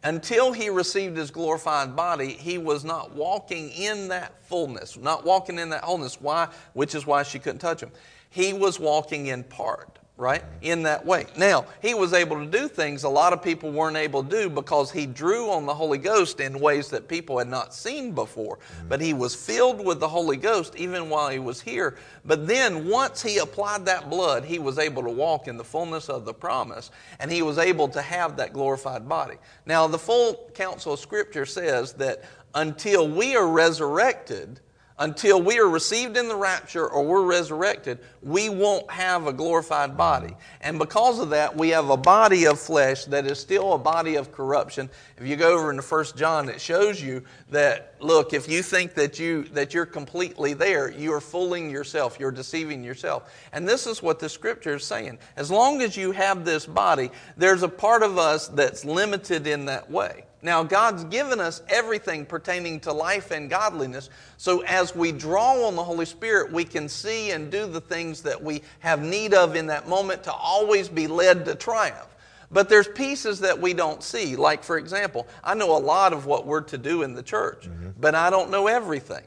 Until 0.03 0.53
he 0.53 0.69
received 0.69 1.17
his 1.17 1.31
glorified 1.31 1.97
body, 1.97 2.33
he 2.33 2.59
was 2.59 2.85
not 2.85 3.15
walking 3.15 3.71
in 3.71 4.09
that 4.09 4.45
fullness, 4.47 4.97
not 4.97 5.25
walking 5.25 5.59
in 5.59 5.71
that 5.71 5.85
wholeness. 5.85 6.21
Why? 6.21 6.49
Which 6.75 6.95
is 6.95 7.07
why 7.07 7.23
she 7.23 7.39
couldn't 7.39 7.61
touch 7.61 7.83
him 7.83 7.91
he 8.37 8.53
was 8.53 8.79
walking 8.79 9.29
in 9.29 9.43
part, 9.45 9.99
right? 10.19 10.43
In 10.63 10.83
that 10.85 11.05
way. 11.05 11.27
Now, 11.37 11.67
he 11.83 11.93
was 11.93 12.15
able 12.15 12.37
to 12.37 12.47
do 12.47 12.69
things 12.69 13.05
a 13.05 13.09
lot 13.09 13.35
of 13.35 13.43
people 13.43 13.71
weren't 13.71 13.99
able 13.99 14.23
to 14.25 14.31
do 14.31 14.49
because 14.49 14.91
he 14.91 15.05
drew 15.05 15.51
on 15.51 15.67
the 15.67 15.75
Holy 15.75 15.99
Ghost 15.99 16.41
in 16.41 16.59
ways 16.59 16.89
that 16.89 17.07
people 17.07 17.39
had 17.39 17.49
not 17.49 17.75
seen 17.75 18.13
before. 18.13 18.57
Mm-hmm. 18.57 18.89
But 18.89 19.03
he 19.03 19.13
was 19.13 19.35
filled 19.35 19.85
with 19.85 20.01
the 20.01 20.09
Holy 20.09 20.39
Ghost 20.39 20.75
even 20.77 21.11
while 21.11 21.29
he 21.29 21.39
was 21.39 21.61
here. 21.61 21.99
But 22.25 22.47
then, 22.47 22.89
once 22.89 23.23
he 23.23 23.39
applied 23.39 23.85
that 23.87 24.09
blood, 24.09 24.45
he 24.45 24.59
was 24.59 24.79
able 24.79 25.03
to 25.03 25.11
walk 25.11 25.49
in 25.49 25.59
the 25.59 25.65
fullness 25.65 26.09
of 26.09 26.25
the 26.25 26.35
promise 26.35 26.91
and 27.21 27.31
he 27.31 27.43
was 27.43 27.59
able 27.59 27.89
to 27.89 28.01
have 28.01 28.39
that 28.39 28.55
glorified 28.55 29.07
body. 29.07 29.37
Now, 29.67 29.87
the 29.87 29.99
full 29.99 30.51
counsel 30.55 30.95
of 30.95 31.01
Scripture 31.01 31.45
says 31.45 31.93
that 31.95 32.25
until 32.55 33.07
we 33.07 33.37
are 33.37 33.47
resurrected, 33.47 34.61
until 34.99 35.43
we 35.43 35.59
are 35.59 35.69
received 35.69 36.17
in 36.17 36.29
the 36.29 36.37
rapture 36.37 36.89
or 36.89 37.05
we're 37.05 37.23
resurrected, 37.23 37.99
we 38.23 38.49
won't 38.49 38.91
have 38.91 39.27
a 39.27 39.33
glorified 39.33 39.97
body. 39.97 40.35
And 40.63 40.79
because 40.79 41.19
of 41.19 41.31
that, 41.31 41.55
we 41.55 41.69
have 41.71 41.91
a 41.91 41.97
body 41.97 42.47
of 42.47 42.59
flesh 42.59 43.05
that 43.07 43.27
is 43.27 43.39
still 43.39 43.75
a 43.75 43.79
body 43.79 44.17
of 44.17 44.33
corruption. 44.33 44.89
If 45.19 45.27
you 45.27 45.37
go 45.37 45.59
over 45.59 45.71
into 45.71 45.83
1 45.83 46.05
John, 46.17 46.49
it 46.49 46.61
shows 46.61 47.03
you 47.03 47.23
that, 47.51 47.95
look, 48.01 48.33
if 48.33 48.49
you 48.49 48.63
think 48.63 48.95
that, 48.95 49.19
you, 49.19 49.45
that 49.53 49.75
you're 49.75 49.87
completely 49.87 50.55
there, 50.55 50.91
you 50.91 51.13
are 51.13 51.21
fooling 51.21 51.71
yourself, 51.71 52.19
you're 52.19 52.31
deceiving 52.31 52.83
yourself. 52.83 53.33
And 53.53 53.69
this 53.69 53.87
is 53.87 54.03
what 54.03 54.19
the 54.19 54.29
scripture 54.29 54.77
is 54.77 54.85
saying. 54.85 55.19
As 55.37 55.51
long 55.51 55.83
as 55.83 55.97
you 55.97 56.13
have 56.13 56.45
this 56.45 56.67
body, 56.67 57.11
there's 57.37 57.63
a 57.63 57.69
part 57.69 58.03
of 58.03 58.19
us 58.19 58.49
that's 58.49 58.85
limited 58.85 59.47
in 59.47 59.67
that 59.67 59.91
way. 59.91 60.26
Now, 60.47 60.63
God's 60.63 61.03
given 61.03 61.41
us 61.41 61.61
everything 61.69 62.25
pertaining 62.25 62.79
to 62.81 62.93
life 62.93 63.33
and 63.33 63.51
godliness. 63.51 64.11
So, 64.37 64.61
as 64.61 64.95
we 64.95 65.11
draw 65.11 65.67
on 65.67 65.75
the 65.75 65.83
Holy 65.83 66.07
Spirit, 66.07 66.53
we 66.53 66.63
can 66.63 66.89
see 66.89 67.33
and 67.33 67.51
do 67.51 67.67
the 67.67 67.81
things 67.81 68.23
that 68.23 68.41
we 68.41 68.63
have 68.79 69.03
need 69.03 69.35
of 69.35 69.57
in 69.57 69.67
that 69.67 69.89
moment 69.89 70.23
to 70.23 70.33
always 70.33 70.89
be 70.89 71.09
led 71.09 71.47
to 71.47 71.57
triumph. 71.57 72.07
But 72.53 72.69
there's 72.69 72.87
pieces 72.87 73.41
that 73.41 73.61
we 73.61 73.75
don't 73.75 74.05
see. 74.05 74.37
Like, 74.37 74.63
for 74.63 74.79
example, 74.79 75.27
I 75.43 75.55
know 75.55 75.77
a 75.77 75.81
lot 75.81 76.13
of 76.13 76.27
what 76.27 76.47
we're 76.47 76.61
to 76.61 76.79
do 76.79 77.03
in 77.03 77.15
the 77.15 77.25
church, 77.25 77.67
mm-hmm. 77.67 77.91
but 77.99 78.15
I 78.15 78.31
don't 78.31 78.49
know 78.49 78.69
everything. 78.69 79.25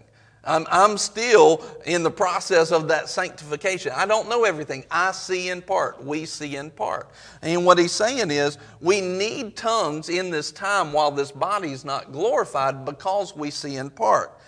I'm, 0.50 0.66
I'm 0.72 0.98
still 0.98 1.64
in 1.86 2.02
the 2.02 2.10
process 2.10 2.72
of 2.72 2.88
that 2.88 3.08
sanctification. 3.08 3.92
I 3.96 4.08
don't 4.08 4.28
know 4.28 4.46
everything. 4.46 4.84
I 4.90 5.12
see 5.12 5.50
in 5.50 5.62
part. 5.62 6.04
We 6.04 6.26
see 6.26 6.56
in 6.56 6.72
part. 6.72 7.12
And 7.44 7.66
what 7.66 7.78
he's 7.78 7.92
saying 7.92 8.32
is, 8.32 8.58
we 8.82 9.00
need 9.00 9.56
tongues 9.56 10.10
in 10.10 10.32
this 10.32 10.52
time 10.52 10.92
while 10.92 11.12
this 11.12 11.32
body 11.32 11.72
is 11.72 11.86
not 11.86 12.12
glorified 12.12 12.84
because 12.84 13.36
we 13.36 13.52
see 13.52 13.76
in 13.76 13.92
part. 13.92 14.40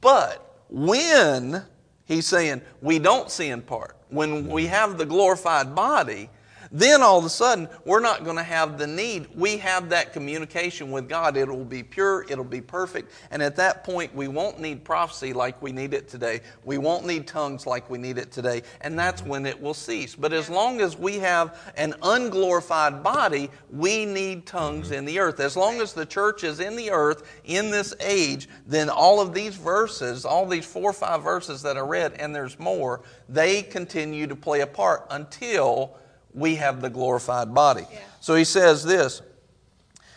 But 0.00 0.64
when 0.68 1.62
he's 2.06 2.26
saying 2.26 2.60
we 2.82 2.98
don't 2.98 3.30
see 3.30 3.50
in 3.50 3.62
part, 3.62 3.96
when 4.08 4.48
we 4.48 4.66
have 4.66 4.98
the 4.98 5.06
glorified 5.06 5.76
body, 5.76 6.28
then 6.70 7.02
all 7.02 7.18
of 7.18 7.24
a 7.24 7.30
sudden, 7.30 7.68
we're 7.84 8.00
not 8.00 8.24
going 8.24 8.36
to 8.36 8.42
have 8.42 8.78
the 8.78 8.86
need. 8.86 9.28
We 9.34 9.56
have 9.58 9.88
that 9.90 10.12
communication 10.12 10.90
with 10.90 11.08
God. 11.08 11.36
It 11.36 11.48
will 11.48 11.64
be 11.64 11.82
pure, 11.82 12.26
it'll 12.28 12.44
be 12.44 12.60
perfect. 12.60 13.12
And 13.30 13.42
at 13.42 13.56
that 13.56 13.84
point, 13.84 14.14
we 14.14 14.28
won't 14.28 14.60
need 14.60 14.84
prophecy 14.84 15.32
like 15.32 15.60
we 15.62 15.72
need 15.72 15.94
it 15.94 16.08
today. 16.08 16.40
We 16.64 16.78
won't 16.78 17.06
need 17.06 17.26
tongues 17.26 17.66
like 17.66 17.88
we 17.90 17.98
need 17.98 18.18
it 18.18 18.32
today. 18.32 18.62
And 18.80 18.98
that's 18.98 19.22
when 19.22 19.46
it 19.46 19.60
will 19.60 19.74
cease. 19.74 20.14
But 20.14 20.32
as 20.32 20.48
long 20.48 20.80
as 20.80 20.96
we 20.96 21.18
have 21.18 21.58
an 21.76 21.94
unglorified 22.02 23.02
body, 23.02 23.50
we 23.70 24.04
need 24.04 24.46
tongues 24.46 24.90
in 24.90 25.04
the 25.04 25.18
earth. 25.18 25.40
As 25.40 25.56
long 25.56 25.80
as 25.80 25.92
the 25.92 26.06
church 26.06 26.44
is 26.44 26.60
in 26.60 26.76
the 26.76 26.90
earth 26.90 27.28
in 27.44 27.70
this 27.70 27.94
age, 28.00 28.48
then 28.66 28.88
all 28.88 29.20
of 29.20 29.34
these 29.34 29.56
verses, 29.56 30.24
all 30.24 30.46
these 30.46 30.66
four 30.66 30.90
or 30.90 30.92
five 30.92 31.22
verses 31.22 31.62
that 31.62 31.76
I 31.76 31.80
read, 31.80 32.14
and 32.14 32.34
there's 32.34 32.58
more, 32.58 33.02
they 33.28 33.62
continue 33.62 34.26
to 34.26 34.36
play 34.36 34.60
a 34.60 34.66
part 34.66 35.06
until 35.10 35.96
we 36.36 36.56
have 36.56 36.80
the 36.80 36.90
glorified 36.90 37.52
body. 37.54 37.86
Yeah. 37.90 37.98
So 38.20 38.34
he 38.34 38.44
says 38.44 38.84
this. 38.84 39.22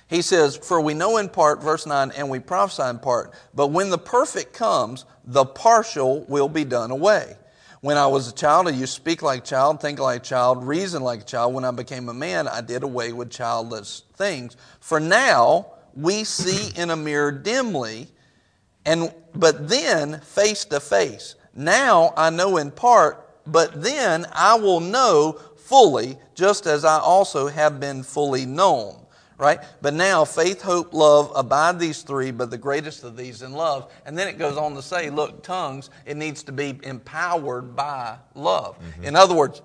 He 0.08 0.22
says, 0.22 0.58
For 0.58 0.82
we 0.82 0.94
know 0.94 1.18
in 1.18 1.30
part, 1.30 1.64
verse 1.64 1.86
9, 1.86 2.12
and 2.12 2.30
we 2.30 2.40
prophesy 2.40 2.84
in 2.90 3.00
part, 3.00 3.34
but 3.54 3.68
when 3.68 3.90
the 3.90 3.98
perfect 3.98 4.54
comes, 4.54 5.06
the 5.24 5.46
partial 5.46 6.26
will 6.28 6.50
be 6.50 6.66
done 6.66 6.92
away. 6.92 7.36
When 7.82 7.96
I 7.96 8.08
was 8.08 8.28
a 8.28 8.34
child, 8.34 8.68
I 8.68 8.72
used 8.72 8.96
to 8.96 9.02
speak 9.02 9.22
like 9.22 9.44
a 9.44 9.46
child, 9.46 9.80
think 9.80 10.00
like 10.00 10.20
a 10.20 10.24
child, 10.24 10.68
reason 10.68 11.02
like 11.02 11.22
a 11.22 11.26
child. 11.26 11.54
When 11.54 11.64
I 11.64 11.72
became 11.72 12.10
a 12.10 12.14
man, 12.14 12.48
I 12.48 12.60
did 12.60 12.84
away 12.84 13.14
with 13.14 13.30
childless 13.30 14.04
things. 14.16 14.58
For 14.82 15.00
now, 15.00 15.68
we 15.96 16.26
see 16.26 16.78
in 16.78 16.90
a 16.90 16.98
mirror 16.98 17.32
dimly, 17.32 18.10
and 18.86 19.14
but 19.34 19.70
then 19.70 20.20
face 20.20 20.66
to 20.66 20.82
face. 20.82 21.36
Now 21.56 22.14
I 22.18 22.30
know 22.32 22.58
in 22.58 22.72
part, 22.72 23.30
but 23.46 23.82
then 23.82 24.26
I 24.34 24.56
will 24.56 24.80
know 24.80 25.40
fully, 25.70 26.18
just 26.34 26.66
as 26.66 26.84
I 26.84 26.98
also 27.00 27.48
have 27.48 27.80
been 27.80 28.02
fully 28.02 28.46
known. 28.46 29.06
Right? 29.38 29.60
But 29.82 29.94
now, 29.94 30.26
faith, 30.26 30.62
hope, 30.62 30.94
love 30.94 31.32
abide 31.34 31.80
these 31.80 32.02
three, 32.02 32.32
but 32.32 32.52
the 32.52 32.58
greatest 32.58 33.06
of 33.06 33.16
these 33.16 33.42
in 33.42 33.54
love. 33.54 33.90
And 34.06 34.18
then 34.18 34.28
it 34.28 34.38
goes 34.38 34.58
on 34.58 34.76
to 34.76 34.82
say, 34.82 35.10
look, 35.10 35.44
tongues, 35.44 35.90
it 36.06 36.18
needs 36.18 36.44
to 36.44 36.52
be 36.52 36.78
empowered 36.84 37.74
by 37.74 38.18
love. 38.36 38.78
Mm-hmm. 38.78 39.06
In 39.06 39.16
other 39.16 39.34
words, 39.34 39.62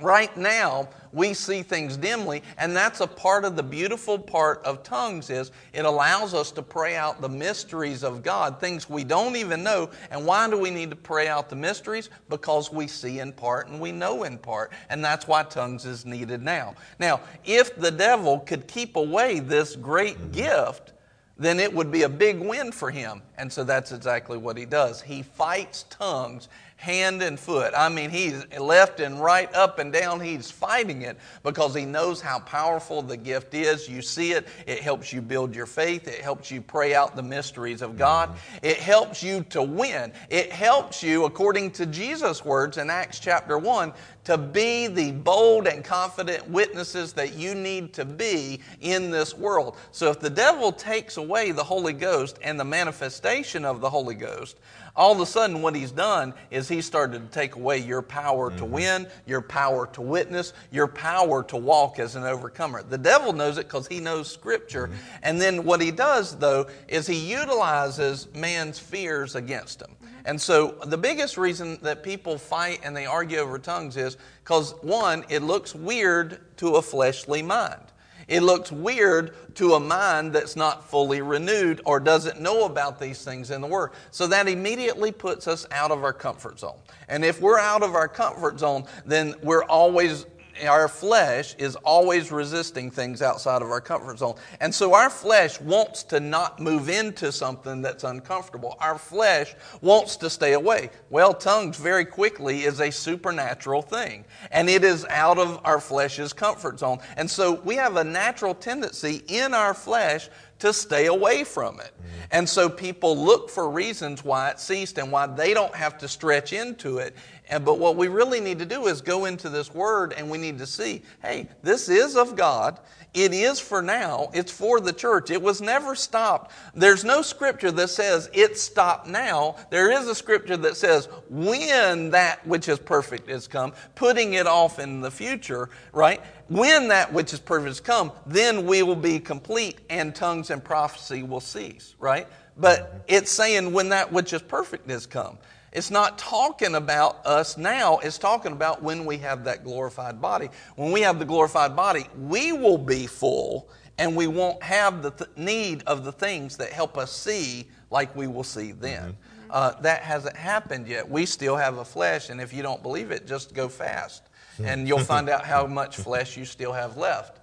Right 0.00 0.34
now, 0.36 0.88
we 1.12 1.34
see 1.34 1.62
things 1.62 1.96
dimly, 1.96 2.42
and 2.56 2.76
that's 2.76 3.00
a 3.00 3.06
part 3.06 3.44
of 3.44 3.56
the 3.56 3.62
beautiful 3.62 4.18
part 4.18 4.62
of 4.64 4.82
tongues 4.84 5.28
is 5.28 5.50
it 5.72 5.84
allows 5.84 6.34
us 6.34 6.52
to 6.52 6.62
pray 6.62 6.96
out 6.96 7.20
the 7.20 7.28
mysteries 7.28 8.04
of 8.04 8.22
God, 8.22 8.60
things 8.60 8.88
we 8.88 9.02
don't 9.02 9.34
even 9.34 9.62
know. 9.62 9.90
And 10.10 10.24
why 10.24 10.48
do 10.48 10.56
we 10.56 10.70
need 10.70 10.90
to 10.90 10.96
pray 10.96 11.26
out 11.26 11.48
the 11.48 11.56
mysteries? 11.56 12.10
Because 12.28 12.72
we 12.72 12.86
see 12.86 13.18
in 13.18 13.32
part 13.32 13.68
and 13.68 13.80
we 13.80 13.90
know 13.90 14.22
in 14.22 14.38
part, 14.38 14.72
and 14.88 15.04
that's 15.04 15.26
why 15.26 15.42
tongues 15.42 15.84
is 15.84 16.06
needed 16.06 16.42
now. 16.42 16.74
Now, 17.00 17.20
if 17.44 17.74
the 17.74 17.90
devil 17.90 18.38
could 18.40 18.68
keep 18.68 18.94
away 18.96 19.40
this 19.40 19.74
great 19.74 20.16
mm-hmm. 20.18 20.30
gift, 20.30 20.92
then 21.38 21.60
it 21.60 21.72
would 21.72 21.90
be 21.90 22.02
a 22.02 22.08
big 22.08 22.40
win 22.40 22.72
for 22.72 22.90
him. 22.90 23.22
And 23.36 23.52
so 23.52 23.62
that's 23.62 23.92
exactly 23.92 24.36
what 24.36 24.56
he 24.56 24.64
does. 24.64 25.00
He 25.00 25.22
fights 25.22 25.84
tongues 25.88 26.48
hand 26.78 27.22
and 27.22 27.38
foot. 27.38 27.74
I 27.76 27.88
mean, 27.88 28.08
he's 28.08 28.46
left 28.56 29.00
and 29.00 29.20
right, 29.20 29.52
up 29.52 29.80
and 29.80 29.92
down. 29.92 30.20
He's 30.20 30.48
fighting 30.48 31.02
it 31.02 31.18
because 31.42 31.74
he 31.74 31.84
knows 31.84 32.20
how 32.20 32.38
powerful 32.38 33.02
the 33.02 33.16
gift 33.16 33.52
is. 33.52 33.88
You 33.88 34.00
see 34.00 34.30
it, 34.30 34.46
it 34.64 34.78
helps 34.78 35.12
you 35.12 35.20
build 35.20 35.56
your 35.56 35.66
faith, 35.66 36.06
it 36.06 36.20
helps 36.20 36.52
you 36.52 36.62
pray 36.62 36.94
out 36.94 37.16
the 37.16 37.22
mysteries 37.22 37.82
of 37.82 37.98
God, 37.98 38.30
mm-hmm. 38.30 38.66
it 38.66 38.76
helps 38.76 39.24
you 39.24 39.42
to 39.50 39.60
win. 39.60 40.12
It 40.30 40.52
helps 40.52 41.02
you, 41.02 41.24
according 41.24 41.72
to 41.72 41.86
Jesus' 41.86 42.44
words 42.44 42.78
in 42.78 42.90
Acts 42.90 43.18
chapter 43.18 43.58
1, 43.58 43.92
to 44.28 44.38
be 44.38 44.86
the 44.86 45.10
bold 45.10 45.66
and 45.66 45.82
confident 45.82 46.48
witnesses 46.48 47.12
that 47.14 47.34
you 47.34 47.54
need 47.54 47.92
to 47.94 48.04
be 48.04 48.60
in 48.82 49.10
this 49.10 49.34
world. 49.34 49.76
So 49.90 50.10
if 50.10 50.20
the 50.20 50.30
devil 50.30 50.70
takes 50.70 51.16
away 51.16 51.50
the 51.50 51.64
Holy 51.64 51.94
Ghost 51.94 52.38
and 52.42 52.60
the 52.60 52.64
manifestation 52.64 53.64
of 53.64 53.80
the 53.80 53.90
Holy 53.90 54.14
Ghost, 54.14 54.58
all 54.98 55.12
of 55.12 55.20
a 55.20 55.26
sudden 55.26 55.62
what 55.62 55.76
he's 55.76 55.92
done 55.92 56.34
is 56.50 56.68
he 56.68 56.82
started 56.82 57.22
to 57.22 57.28
take 57.32 57.54
away 57.54 57.78
your 57.78 58.02
power 58.02 58.50
to 58.50 58.64
mm-hmm. 58.64 58.72
win, 58.72 59.06
your 59.26 59.40
power 59.40 59.86
to 59.92 60.02
witness, 60.02 60.52
your 60.72 60.88
power 60.88 61.44
to 61.44 61.56
walk 61.56 62.00
as 62.00 62.16
an 62.16 62.24
overcomer. 62.24 62.82
The 62.82 62.98
devil 62.98 63.32
knows 63.32 63.58
it 63.58 63.68
because 63.68 63.86
he 63.86 64.00
knows 64.00 64.30
scripture. 64.30 64.88
Mm-hmm. 64.88 65.18
And 65.22 65.40
then 65.40 65.64
what 65.64 65.80
he 65.80 65.92
does 65.92 66.36
though 66.36 66.66
is 66.88 67.06
he 67.06 67.30
utilizes 67.30 68.26
man's 68.34 68.80
fears 68.80 69.36
against 69.36 69.80
him. 69.80 69.90
Mm-hmm. 69.90 70.14
And 70.24 70.40
so 70.40 70.76
the 70.84 70.98
biggest 70.98 71.38
reason 71.38 71.78
that 71.82 72.02
people 72.02 72.36
fight 72.36 72.80
and 72.82 72.94
they 72.94 73.06
argue 73.06 73.38
over 73.38 73.58
tongues 73.60 73.96
is 73.96 74.16
because 74.42 74.72
one, 74.82 75.24
it 75.28 75.42
looks 75.42 75.76
weird 75.76 76.40
to 76.56 76.74
a 76.74 76.82
fleshly 76.82 77.40
mind. 77.40 77.92
It 78.28 78.42
looks 78.42 78.70
weird 78.70 79.34
to 79.56 79.74
a 79.74 79.80
mind 79.80 80.34
that's 80.34 80.54
not 80.54 80.88
fully 80.88 81.22
renewed 81.22 81.80
or 81.84 81.98
doesn't 81.98 82.40
know 82.40 82.66
about 82.66 83.00
these 83.00 83.24
things 83.24 83.50
in 83.50 83.60
the 83.62 83.66
Word. 83.66 83.90
So 84.10 84.26
that 84.26 84.46
immediately 84.46 85.10
puts 85.10 85.48
us 85.48 85.66
out 85.70 85.90
of 85.90 86.04
our 86.04 86.12
comfort 86.12 86.60
zone. 86.60 86.76
And 87.08 87.24
if 87.24 87.40
we're 87.40 87.58
out 87.58 87.82
of 87.82 87.94
our 87.94 88.06
comfort 88.06 88.58
zone, 88.58 88.84
then 89.06 89.34
we're 89.42 89.64
always 89.64 90.26
our 90.66 90.88
flesh 90.88 91.54
is 91.58 91.76
always 91.76 92.32
resisting 92.32 92.90
things 92.90 93.22
outside 93.22 93.62
of 93.62 93.70
our 93.70 93.80
comfort 93.80 94.18
zone. 94.18 94.34
And 94.60 94.74
so 94.74 94.94
our 94.94 95.10
flesh 95.10 95.60
wants 95.60 96.02
to 96.04 96.20
not 96.20 96.60
move 96.60 96.88
into 96.88 97.32
something 97.32 97.82
that's 97.82 98.04
uncomfortable. 98.04 98.76
Our 98.80 98.98
flesh 98.98 99.54
wants 99.80 100.16
to 100.16 100.30
stay 100.30 100.54
away. 100.54 100.90
Well, 101.10 101.34
tongues 101.34 101.76
very 101.76 102.04
quickly 102.04 102.64
is 102.64 102.80
a 102.80 102.90
supernatural 102.90 103.82
thing, 103.82 104.24
and 104.50 104.68
it 104.68 104.84
is 104.84 105.04
out 105.06 105.38
of 105.38 105.60
our 105.64 105.80
flesh's 105.80 106.32
comfort 106.32 106.78
zone. 106.78 106.98
And 107.16 107.30
so 107.30 107.54
we 107.64 107.76
have 107.76 107.96
a 107.96 108.04
natural 108.04 108.54
tendency 108.54 109.22
in 109.28 109.54
our 109.54 109.74
flesh 109.74 110.28
to 110.58 110.72
stay 110.72 111.06
away 111.06 111.44
from 111.44 111.80
it. 111.80 111.92
Mm-hmm. 111.96 112.18
And 112.32 112.48
so 112.48 112.68
people 112.68 113.16
look 113.16 113.48
for 113.48 113.70
reasons 113.70 114.24
why 114.24 114.50
it 114.50 114.58
ceased 114.58 114.98
and 114.98 115.12
why 115.12 115.26
they 115.26 115.54
don't 115.54 115.74
have 115.74 115.98
to 115.98 116.08
stretch 116.08 116.52
into 116.52 116.98
it. 116.98 117.14
And, 117.48 117.64
but 117.64 117.78
what 117.78 117.96
we 117.96 118.08
really 118.08 118.40
need 118.40 118.58
to 118.58 118.66
do 118.66 118.86
is 118.86 119.00
go 119.00 119.24
into 119.24 119.48
this 119.48 119.72
word 119.72 120.12
and 120.12 120.28
we 120.28 120.38
need 120.38 120.58
to 120.58 120.66
see 120.66 121.02
hey, 121.22 121.48
this 121.62 121.88
is 121.88 122.16
of 122.16 122.36
God. 122.36 122.80
It 123.14 123.32
is 123.32 123.58
for 123.58 123.80
now. 123.80 124.28
It's 124.34 124.52
for 124.52 124.80
the 124.80 124.92
church. 124.92 125.30
It 125.30 125.40
was 125.40 125.62
never 125.62 125.94
stopped. 125.94 126.52
There's 126.74 127.04
no 127.04 127.22
scripture 127.22 127.70
that 127.72 127.88
says 127.88 128.28
it 128.34 128.58
stopped 128.58 129.06
now. 129.06 129.56
There 129.70 129.90
is 129.90 130.06
a 130.06 130.14
scripture 130.14 130.58
that 130.58 130.76
says 130.76 131.08
when 131.30 132.10
that 132.10 132.46
which 132.46 132.68
is 132.68 132.78
perfect 132.78 133.30
is 133.30 133.48
come, 133.48 133.72
putting 133.94 134.34
it 134.34 134.46
off 134.46 134.78
in 134.78 135.00
the 135.00 135.10
future, 135.10 135.70
right? 135.92 136.20
When 136.48 136.88
that 136.88 137.12
which 137.12 137.32
is 137.32 137.40
perfect 137.40 137.70
is 137.70 137.80
come, 137.80 138.12
then 138.26 138.66
we 138.66 138.82
will 138.82 138.94
be 138.94 139.18
complete 139.18 139.78
and 139.88 140.14
tongues 140.14 140.50
and 140.50 140.62
prophecy 140.62 141.22
will 141.22 141.40
cease, 141.40 141.94
right? 141.98 142.26
But 142.58 142.80
mm-hmm. 142.80 142.98
it's 143.08 143.30
saying 143.30 143.72
when 143.72 143.88
that 143.88 144.12
which 144.12 144.34
is 144.34 144.42
perfect 144.42 144.90
is 144.90 145.06
come. 145.06 145.38
It's 145.78 145.92
not 145.92 146.18
talking 146.18 146.74
about 146.74 147.24
us 147.24 147.56
now, 147.56 147.98
it's 147.98 148.18
talking 148.18 148.50
about 148.50 148.82
when 148.82 149.04
we 149.04 149.16
have 149.18 149.44
that 149.44 149.62
glorified 149.62 150.20
body. 150.20 150.48
When 150.74 150.90
we 150.90 151.02
have 151.02 151.20
the 151.20 151.24
glorified 151.24 151.76
body, 151.76 152.08
we 152.18 152.50
will 152.50 152.78
be 152.78 153.06
full 153.06 153.68
and 153.96 154.16
we 154.16 154.26
won't 154.26 154.60
have 154.60 155.02
the 155.02 155.12
th- 155.12 155.30
need 155.36 155.84
of 155.86 156.04
the 156.04 156.10
things 156.10 156.56
that 156.56 156.72
help 156.72 156.98
us 156.98 157.12
see 157.12 157.68
like 157.92 158.16
we 158.16 158.26
will 158.26 158.42
see 158.42 158.72
then. 158.72 159.12
Mm-hmm. 159.12 159.50
Uh, 159.50 159.80
that 159.82 160.02
hasn't 160.02 160.36
happened 160.36 160.88
yet. 160.88 161.08
We 161.08 161.24
still 161.26 161.54
have 161.54 161.78
a 161.78 161.84
flesh, 161.84 162.28
and 162.28 162.40
if 162.40 162.52
you 162.52 162.64
don't 162.64 162.82
believe 162.82 163.12
it, 163.12 163.28
just 163.28 163.54
go 163.54 163.68
fast 163.68 164.24
and 164.58 164.88
you'll 164.88 164.98
find 164.98 165.28
out 165.28 165.44
how 165.44 165.64
much 165.68 165.96
flesh 165.96 166.36
you 166.36 166.44
still 166.44 166.72
have 166.72 166.96
left. 166.96 167.38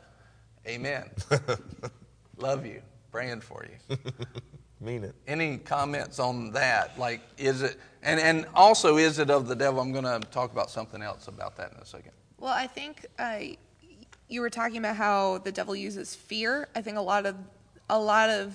Amen. 0.67 1.09
Love 2.37 2.65
you. 2.65 2.81
Praying 3.13 3.39
for 3.39 3.65
you. 3.89 3.97
Mean 4.85 5.03
it. 5.03 5.15
Any 5.25 5.57
comments 5.57 6.19
on 6.19 6.51
that? 6.51 6.99
Like, 6.99 7.21
is 7.39 7.63
it, 7.63 7.79
and, 8.03 8.19
and 8.19 8.45
also, 8.53 8.97
is 8.97 9.17
it 9.17 9.31
of 9.31 9.47
the 9.47 9.55
devil? 9.55 9.81
I'm 9.81 9.91
going 9.91 10.03
to 10.03 10.19
talk 10.29 10.51
about 10.51 10.69
something 10.69 11.01
else 11.01 11.27
about 11.27 11.57
that 11.57 11.71
in 11.71 11.79
a 11.79 11.85
second. 11.85 12.11
Well, 12.37 12.53
I 12.53 12.67
think 12.67 13.03
uh, 13.17 13.39
you 14.29 14.41
were 14.41 14.49
talking 14.51 14.77
about 14.77 14.95
how 14.95 15.39
the 15.39 15.51
devil 15.51 15.75
uses 15.75 16.13
fear. 16.13 16.67
I 16.75 16.83
think 16.83 16.97
a 16.97 17.01
lot 17.01 17.25
of, 17.25 17.35
a 17.89 17.97
lot 17.97 18.29
of 18.29 18.53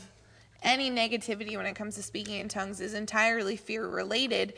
any 0.63 0.89
negativity 0.89 1.57
when 1.57 1.67
it 1.67 1.75
comes 1.75 1.97
to 1.97 2.03
speaking 2.03 2.39
in 2.39 2.47
tongues 2.47 2.81
is 2.81 2.95
entirely 2.95 3.57
fear 3.57 3.89
related, 3.89 4.55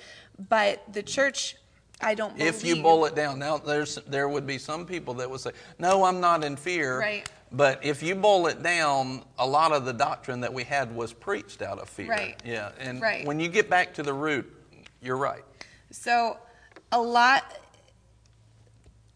but 0.51 0.83
the 0.93 1.03
church 1.03 1.57
I 2.03 2.15
don't 2.15 2.37
believe. 2.37 2.55
If 2.55 2.65
you 2.65 2.83
boil 2.83 3.07
it 3.07 3.15
down, 3.15 3.39
now 3.39 3.57
there's 3.57 3.95
there 4.09 4.29
would 4.29 4.47
be 4.47 4.59
some 4.59 4.85
people 4.85 5.15
that 5.15 5.31
would 5.31 5.41
say, 5.41 5.53
"No, 5.79 6.05
I'm 6.05 6.21
not 6.21 6.43
in 6.43 6.57
fear." 6.57 6.99
Right. 6.99 7.31
But 7.53 7.85
if 7.85 8.03
you 8.03 8.15
boil 8.15 8.47
it 8.47 8.63
down, 8.63 9.23
a 9.39 9.47
lot 9.47 9.73
of 9.73 9.85
the 9.85 9.93
doctrine 9.93 10.41
that 10.41 10.53
we 10.53 10.65
had 10.65 10.95
was 10.95 11.13
preached 11.13 11.61
out 11.61 11.79
of 11.79 11.89
fear. 11.89 12.09
Right. 12.09 12.41
Yeah. 12.45 12.73
And 12.79 13.01
right. 13.01 13.27
when 13.27 13.39
you 13.39 13.49
get 13.49 13.69
back 13.69 13.93
to 13.95 14.03
the 14.03 14.15
root, 14.15 14.51
you're 15.03 15.19
right. 15.19 15.45
So, 15.91 16.39
a 16.93 17.01
lot 17.01 17.59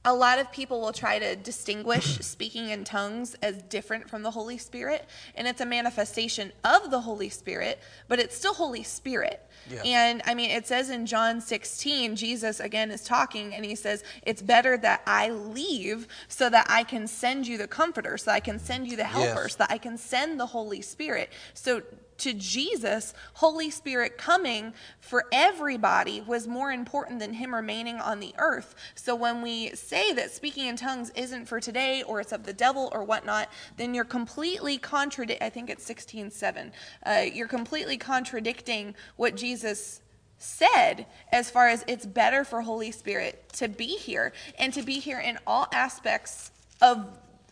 a 0.06 0.14
lot 0.14 0.38
of 0.38 0.50
people 0.52 0.80
will 0.80 0.92
try 0.92 1.18
to 1.18 1.34
distinguish 1.34 2.18
speaking 2.20 2.70
in 2.70 2.84
tongues 2.84 3.34
as 3.42 3.60
different 3.62 4.08
from 4.08 4.22
the 4.22 4.30
Holy 4.30 4.56
Spirit, 4.56 5.04
and 5.34 5.48
it's 5.48 5.60
a 5.60 5.66
manifestation 5.66 6.52
of 6.64 6.92
the 6.92 7.00
Holy 7.00 7.28
Spirit, 7.28 7.80
but 8.06 8.20
it's 8.20 8.36
still 8.36 8.54
Holy 8.54 8.84
Spirit. 8.84 9.42
Yeah. 9.68 9.82
And 9.84 10.22
I 10.24 10.34
mean, 10.34 10.50
it 10.50 10.66
says 10.66 10.90
in 10.90 11.06
John 11.06 11.40
16, 11.40 12.14
Jesus 12.14 12.60
again 12.60 12.92
is 12.92 13.02
talking, 13.02 13.52
and 13.52 13.64
he 13.64 13.74
says, 13.74 14.04
It's 14.22 14.40
better 14.40 14.78
that 14.78 15.02
I 15.06 15.30
leave 15.30 16.06
so 16.28 16.48
that 16.50 16.66
I 16.70 16.84
can 16.84 17.08
send 17.08 17.48
you 17.48 17.58
the 17.58 17.66
Comforter, 17.66 18.16
so 18.16 18.30
I 18.30 18.40
can 18.40 18.60
send 18.60 18.86
you 18.86 18.96
the 18.96 19.04
Helper, 19.04 19.42
yes. 19.42 19.52
so 19.52 19.58
that 19.58 19.72
I 19.72 19.78
can 19.78 19.98
send 19.98 20.38
the 20.38 20.46
Holy 20.46 20.82
Spirit. 20.82 21.30
So 21.52 21.82
to 22.18 22.32
Jesus, 22.32 23.14
Holy 23.34 23.70
Spirit 23.70 24.18
coming 24.18 24.74
for 25.00 25.24
everybody 25.32 26.20
was 26.20 26.46
more 26.46 26.72
important 26.72 27.20
than 27.20 27.34
him 27.34 27.54
remaining 27.54 27.96
on 27.96 28.20
the 28.20 28.34
earth. 28.38 28.74
So 28.94 29.14
when 29.14 29.42
we 29.42 29.70
say 29.74 30.12
that 30.12 30.30
speaking 30.30 30.66
in 30.66 30.76
tongues 30.76 31.10
isn't 31.14 31.46
for 31.46 31.60
today 31.60 32.02
or 32.02 32.20
it's 32.20 32.32
of 32.32 32.44
the 32.44 32.52
devil 32.52 32.90
or 32.92 33.04
whatnot, 33.04 33.50
then 33.76 33.94
you're 33.94 34.04
completely 34.04 34.78
contradict. 34.78 35.42
I 35.42 35.50
think 35.50 35.70
it's 35.70 35.84
sixteen 35.84 36.30
seven. 36.30 36.72
Uh, 37.04 37.24
you're 37.32 37.48
completely 37.48 37.96
contradicting 37.96 38.94
what 39.16 39.36
Jesus 39.36 40.00
said 40.38 41.06
as 41.32 41.50
far 41.50 41.68
as 41.68 41.84
it's 41.88 42.04
better 42.04 42.44
for 42.44 42.60
Holy 42.60 42.90
Spirit 42.90 43.48
to 43.54 43.68
be 43.68 43.96
here 43.96 44.32
and 44.58 44.72
to 44.74 44.82
be 44.82 45.00
here 45.00 45.18
in 45.18 45.38
all 45.46 45.66
aspects 45.72 46.50
of 46.82 47.06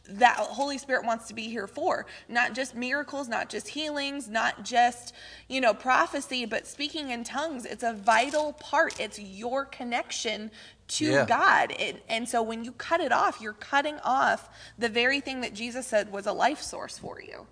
that 0.09 0.37
Holy 0.37 0.79
Spirit 0.79 1.05
wants 1.05 1.29
to 1.29 1.35
be 1.35 1.49
here 1.49 1.67
for. 1.67 2.07
Not 2.29 2.55
just 2.55 2.75
miracles, 2.75 3.29
not 3.29 3.49
just 3.49 3.69
healings, 3.69 4.29
not 4.29 4.65
just, 4.65 5.15
you 5.49 5.61
know, 5.61 5.73
prophecy, 5.73 6.45
but 6.45 6.67
speaking 6.67 7.11
in 7.11 7.25
tongues. 7.25 7.65
It's 7.65 7.83
a 7.83 7.95
vital 7.95 8.53
part. 8.55 9.01
It's 9.01 9.19
your 9.19 9.65
connection 9.65 10.51
to 10.89 11.05
yeah. 11.07 11.27
God. 11.27 11.73
It, 11.79 12.03
and 12.09 12.29
so 12.29 12.43
when 12.43 12.65
you 12.65 12.73
cut 12.73 13.01
it 13.01 13.13
off, 13.13 13.41
you're 13.41 13.55
cutting 13.55 13.99
off 14.05 14.51
the 14.79 14.89
very 14.89 15.21
thing 15.21 15.41
that 15.41 15.55
Jesus 15.55 15.87
said 15.87 16.13
was 16.13 16.27
a 16.27 16.33
life 16.33 16.61
source 16.61 16.99
for 16.99 17.21
you. 17.21 17.47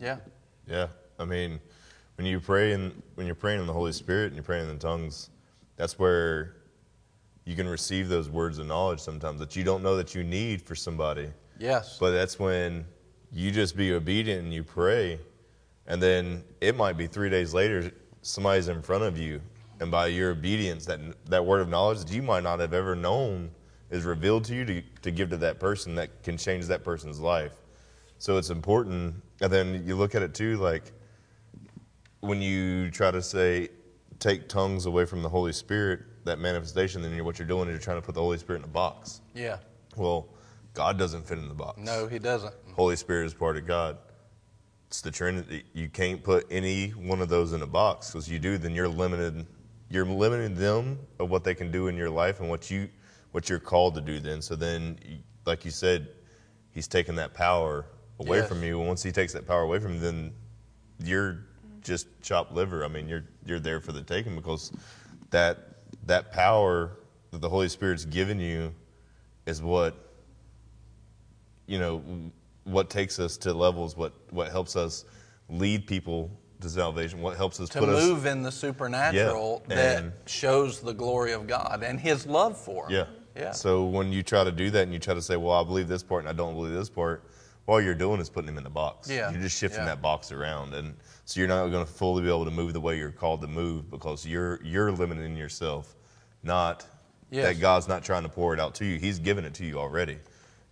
Yeah. 0.00 0.16
Yeah. 0.66 0.88
I 1.18 1.24
mean, 1.24 1.60
when 2.16 2.26
you 2.26 2.40
pray 2.40 2.72
and 2.72 3.02
when 3.14 3.26
you're 3.26 3.36
praying 3.36 3.60
in 3.60 3.66
the 3.66 3.72
Holy 3.72 3.92
Spirit 3.92 4.26
and 4.26 4.34
you're 4.34 4.42
praying 4.42 4.68
in 4.68 4.78
tongues, 4.78 5.30
that's 5.76 5.98
where 5.98 6.56
you 7.44 7.54
can 7.54 7.68
receive 7.68 8.08
those 8.08 8.28
words 8.28 8.58
of 8.58 8.66
knowledge 8.66 8.98
sometimes 8.98 9.38
that 9.38 9.54
you 9.54 9.62
don't 9.62 9.82
know 9.82 9.96
that 9.96 10.14
you 10.14 10.24
need 10.24 10.60
for 10.60 10.74
somebody. 10.74 11.28
Yes. 11.58 11.98
But 11.98 12.12
that's 12.12 12.38
when 12.38 12.84
you 13.32 13.50
just 13.50 13.76
be 13.76 13.92
obedient 13.92 14.44
and 14.44 14.54
you 14.54 14.62
pray, 14.62 15.18
and 15.86 16.02
then 16.02 16.44
it 16.60 16.76
might 16.76 16.96
be 16.96 17.06
three 17.06 17.30
days 17.30 17.54
later, 17.54 17.90
somebody's 18.22 18.68
in 18.68 18.82
front 18.82 19.04
of 19.04 19.18
you, 19.18 19.40
and 19.80 19.90
by 19.90 20.06
your 20.06 20.30
obedience, 20.30 20.86
that 20.86 21.00
that 21.26 21.44
word 21.44 21.60
of 21.60 21.68
knowledge 21.68 22.00
that 22.00 22.12
you 22.12 22.22
might 22.22 22.42
not 22.42 22.60
have 22.60 22.72
ever 22.72 22.94
known 22.94 23.50
is 23.90 24.04
revealed 24.04 24.44
to 24.44 24.54
you 24.54 24.64
to, 24.64 24.82
to 25.02 25.10
give 25.10 25.30
to 25.30 25.36
that 25.36 25.60
person 25.60 25.94
that 25.94 26.22
can 26.22 26.36
change 26.36 26.66
that 26.66 26.82
person's 26.82 27.20
life. 27.20 27.52
So 28.18 28.36
it's 28.36 28.50
important. 28.50 29.14
And 29.40 29.52
then 29.52 29.84
you 29.86 29.96
look 29.96 30.14
at 30.14 30.22
it 30.22 30.34
too, 30.34 30.56
like 30.56 30.92
when 32.20 32.40
you 32.40 32.90
try 32.90 33.10
to 33.10 33.22
say, 33.22 33.68
take 34.18 34.48
tongues 34.48 34.86
away 34.86 35.04
from 35.04 35.22
the 35.22 35.28
Holy 35.28 35.52
Spirit, 35.52 36.00
that 36.24 36.38
manifestation, 36.40 37.02
then 37.02 37.14
you're, 37.14 37.24
what 37.24 37.38
you're 37.38 37.46
doing 37.46 37.68
is 37.68 37.72
you're 37.72 37.78
trying 37.80 37.98
to 37.98 38.02
put 38.02 38.14
the 38.14 38.20
Holy 38.20 38.38
Spirit 38.38 38.60
in 38.60 38.64
a 38.64 38.68
box. 38.68 39.20
Yeah. 39.34 39.58
Well, 39.94 40.28
God 40.76 40.98
doesn't 40.98 41.26
fit 41.26 41.38
in 41.38 41.48
the 41.48 41.54
box. 41.54 41.80
No, 41.80 42.06
He 42.06 42.18
doesn't. 42.18 42.54
Holy 42.74 42.96
Spirit 42.96 43.24
is 43.24 43.34
part 43.34 43.56
of 43.56 43.66
God. 43.66 43.96
It's 44.88 45.00
the 45.00 45.10
Trinity. 45.10 45.64
You 45.72 45.88
can't 45.88 46.22
put 46.22 46.46
any 46.50 46.90
one 46.90 47.20
of 47.20 47.28
those 47.28 47.52
in 47.52 47.62
a 47.62 47.66
box 47.66 48.12
because 48.12 48.30
you 48.30 48.38
do, 48.38 48.58
then 48.58 48.74
you're 48.74 48.86
limited 48.88 49.46
you're 49.88 50.04
limiting 50.04 50.56
them 50.56 50.98
of 51.20 51.30
what 51.30 51.44
they 51.44 51.54
can 51.54 51.70
do 51.70 51.86
in 51.86 51.96
your 51.96 52.10
life 52.10 52.40
and 52.40 52.48
what 52.48 52.70
you 52.70 52.88
what 53.32 53.48
you're 53.48 53.60
called 53.60 53.94
to 53.94 54.00
do 54.00 54.18
then. 54.18 54.42
So 54.42 54.56
then, 54.56 54.98
like 55.44 55.64
you 55.64 55.70
said, 55.70 56.08
he's 56.72 56.88
taking 56.88 57.14
that 57.16 57.34
power 57.34 57.86
away 58.18 58.38
Yes. 58.38 58.48
from 58.48 58.64
you. 58.64 58.78
And 58.80 58.88
once 58.88 59.02
he 59.02 59.12
takes 59.12 59.32
that 59.34 59.46
power 59.46 59.62
away 59.62 59.78
from 59.78 59.94
you, 59.94 60.00
then 60.00 60.32
you're 61.04 61.44
just 61.82 62.08
chopped 62.20 62.52
liver. 62.52 62.84
I 62.84 62.88
mean, 62.88 63.08
you're 63.08 63.24
you're 63.44 63.60
there 63.60 63.80
for 63.80 63.92
the 63.92 64.02
taking 64.02 64.34
because 64.34 64.72
that 65.30 65.78
that 66.04 66.32
power 66.32 66.98
that 67.30 67.40
the 67.40 67.48
Holy 67.48 67.68
Spirit's 67.68 68.04
given 68.04 68.40
you 68.40 68.74
is 69.46 69.62
what 69.62 69.94
you 71.66 71.78
know 71.78 72.02
what 72.64 72.90
takes 72.90 73.18
us 73.18 73.36
to 73.38 73.52
levels. 73.54 73.96
What 73.96 74.12
what 74.30 74.50
helps 74.50 74.76
us 74.76 75.04
lead 75.48 75.86
people 75.86 76.30
to 76.60 76.68
salvation. 76.70 77.20
What 77.20 77.36
helps 77.36 77.60
us 77.60 77.68
to 77.70 77.78
put 77.80 77.88
us 77.88 78.02
move 78.02 78.26
in 78.26 78.42
the 78.42 78.50
supernatural 78.50 79.62
Yeah, 79.68 79.74
that 79.76 80.02
and- 80.02 80.12
shows 80.26 80.80
the 80.80 80.94
glory 80.94 81.32
of 81.32 81.46
God 81.46 81.82
and 81.84 82.00
His 82.00 82.26
love 82.26 82.56
for. 82.58 82.86
'em. 82.86 82.92
Yeah. 82.92 83.04
Yeah. 83.36 83.50
So 83.52 83.84
when 83.84 84.12
you 84.12 84.22
try 84.22 84.44
to 84.44 84.50
do 84.50 84.70
that 84.70 84.82
and 84.84 84.92
you 84.94 84.98
try 84.98 85.12
to 85.12 85.20
say, 85.20 85.36
well, 85.36 85.52
I 85.52 85.62
believe 85.62 85.88
this 85.88 86.02
part 86.02 86.20
and 86.20 86.28
I 86.28 86.32
don't 86.32 86.54
believe 86.54 86.72
this 86.72 86.88
part, 86.88 87.22
all 87.66 87.78
you're 87.82 87.94
doing 87.94 88.18
is 88.18 88.30
putting 88.30 88.46
them 88.46 88.56
in 88.56 88.64
the 88.64 88.70
box. 88.70 89.10
Yeah. 89.10 89.30
You're 89.30 89.42
just 89.42 89.58
shifting 89.58 89.80
Yeah. 89.82 89.88
that 89.88 90.00
box 90.00 90.32
around. 90.32 90.72
And 90.72 90.94
so 91.26 91.38
you're 91.40 91.48
not 91.48 91.66
going 91.68 91.84
to 91.84 91.90
fully 91.92 92.22
be 92.22 92.28
able 92.28 92.46
to 92.46 92.50
move 92.50 92.72
the 92.72 92.80
way 92.80 92.96
you're 92.96 93.10
called 93.10 93.42
to 93.42 93.46
move 93.46 93.90
because 93.90 94.24
you're, 94.24 94.58
you're 94.64 94.90
limiting 94.90 95.36
yourself, 95.36 95.94
not 96.42 96.86
Yes. 97.30 97.44
that 97.44 97.60
God's 97.60 97.88
not 97.88 98.02
trying 98.04 98.22
to 98.22 98.28
pour 98.30 98.54
it 98.54 98.60
out 98.60 98.74
to 98.76 98.86
you. 98.86 98.98
He's 98.98 99.18
given 99.18 99.44
it 99.44 99.52
to 99.54 99.66
you 99.66 99.78
already. 99.78 100.16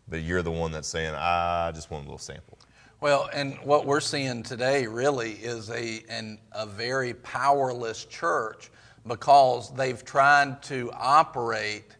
But 0.08 0.22
you're 0.22 0.42
the 0.42 0.50
one 0.50 0.72
that's 0.72 0.88
saying, 0.88 1.14
I 1.14 1.72
just 1.74 1.90
want 1.90 2.04
a 2.04 2.06
little 2.06 2.18
sample. 2.18 2.58
Well, 3.00 3.28
and 3.34 3.58
what 3.64 3.84
we're 3.86 4.00
seeing 4.00 4.42
today 4.42 4.86
really 4.86 5.32
is 5.32 5.68
a 5.70 6.02
an, 6.08 6.38
a 6.52 6.64
very 6.64 7.12
powerless 7.14 8.04
church 8.06 8.70
because 9.06 9.74
they've 9.74 10.02
tried 10.02 10.62
to 10.64 10.90
operate 10.94 11.96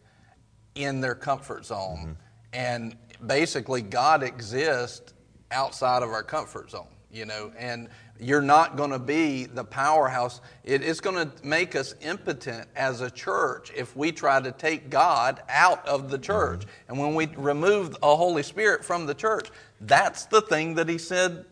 in 0.73 1.01
their 1.01 1.13
comfort 1.13 1.65
zone, 1.65 1.97
mm-hmm. 1.97 2.11
and 2.53 2.97
basically 3.27 3.83
God 3.83 4.23
exists 4.23 5.13
outside 5.51 6.01
of 6.01 6.09
our 6.09 6.23
comfort 6.23 6.71
zone. 6.71 6.87
You 7.11 7.25
know, 7.25 7.51
and 7.57 7.89
you're 8.19 8.41
not 8.41 8.77
going 8.77 8.91
to 8.91 8.99
be 8.99 9.45
the 9.45 9.63
powerhouse. 9.63 10.39
It 10.63 10.81
is 10.81 11.01
going 11.01 11.15
to 11.15 11.45
make 11.45 11.75
us 11.75 11.95
impotent 12.01 12.67
as 12.75 13.01
a 13.01 13.11
church 13.11 13.71
if 13.75 13.95
we 13.95 14.11
try 14.11 14.39
to 14.39 14.51
take 14.51 14.89
God 14.89 15.41
out 15.49 15.85
of 15.87 16.09
the 16.09 16.17
church. 16.17 16.61
Mm-hmm. 16.61 16.91
And 16.91 16.99
when 16.99 17.15
we 17.15 17.27
remove 17.35 17.97
a 18.01 18.15
Holy 18.15 18.43
Spirit 18.43 18.85
from 18.85 19.05
the 19.05 19.13
church, 19.13 19.51
that's 19.81 20.25
the 20.25 20.41
thing 20.41 20.75
that 20.75 20.87
He 20.87 20.97
said. 20.97 21.45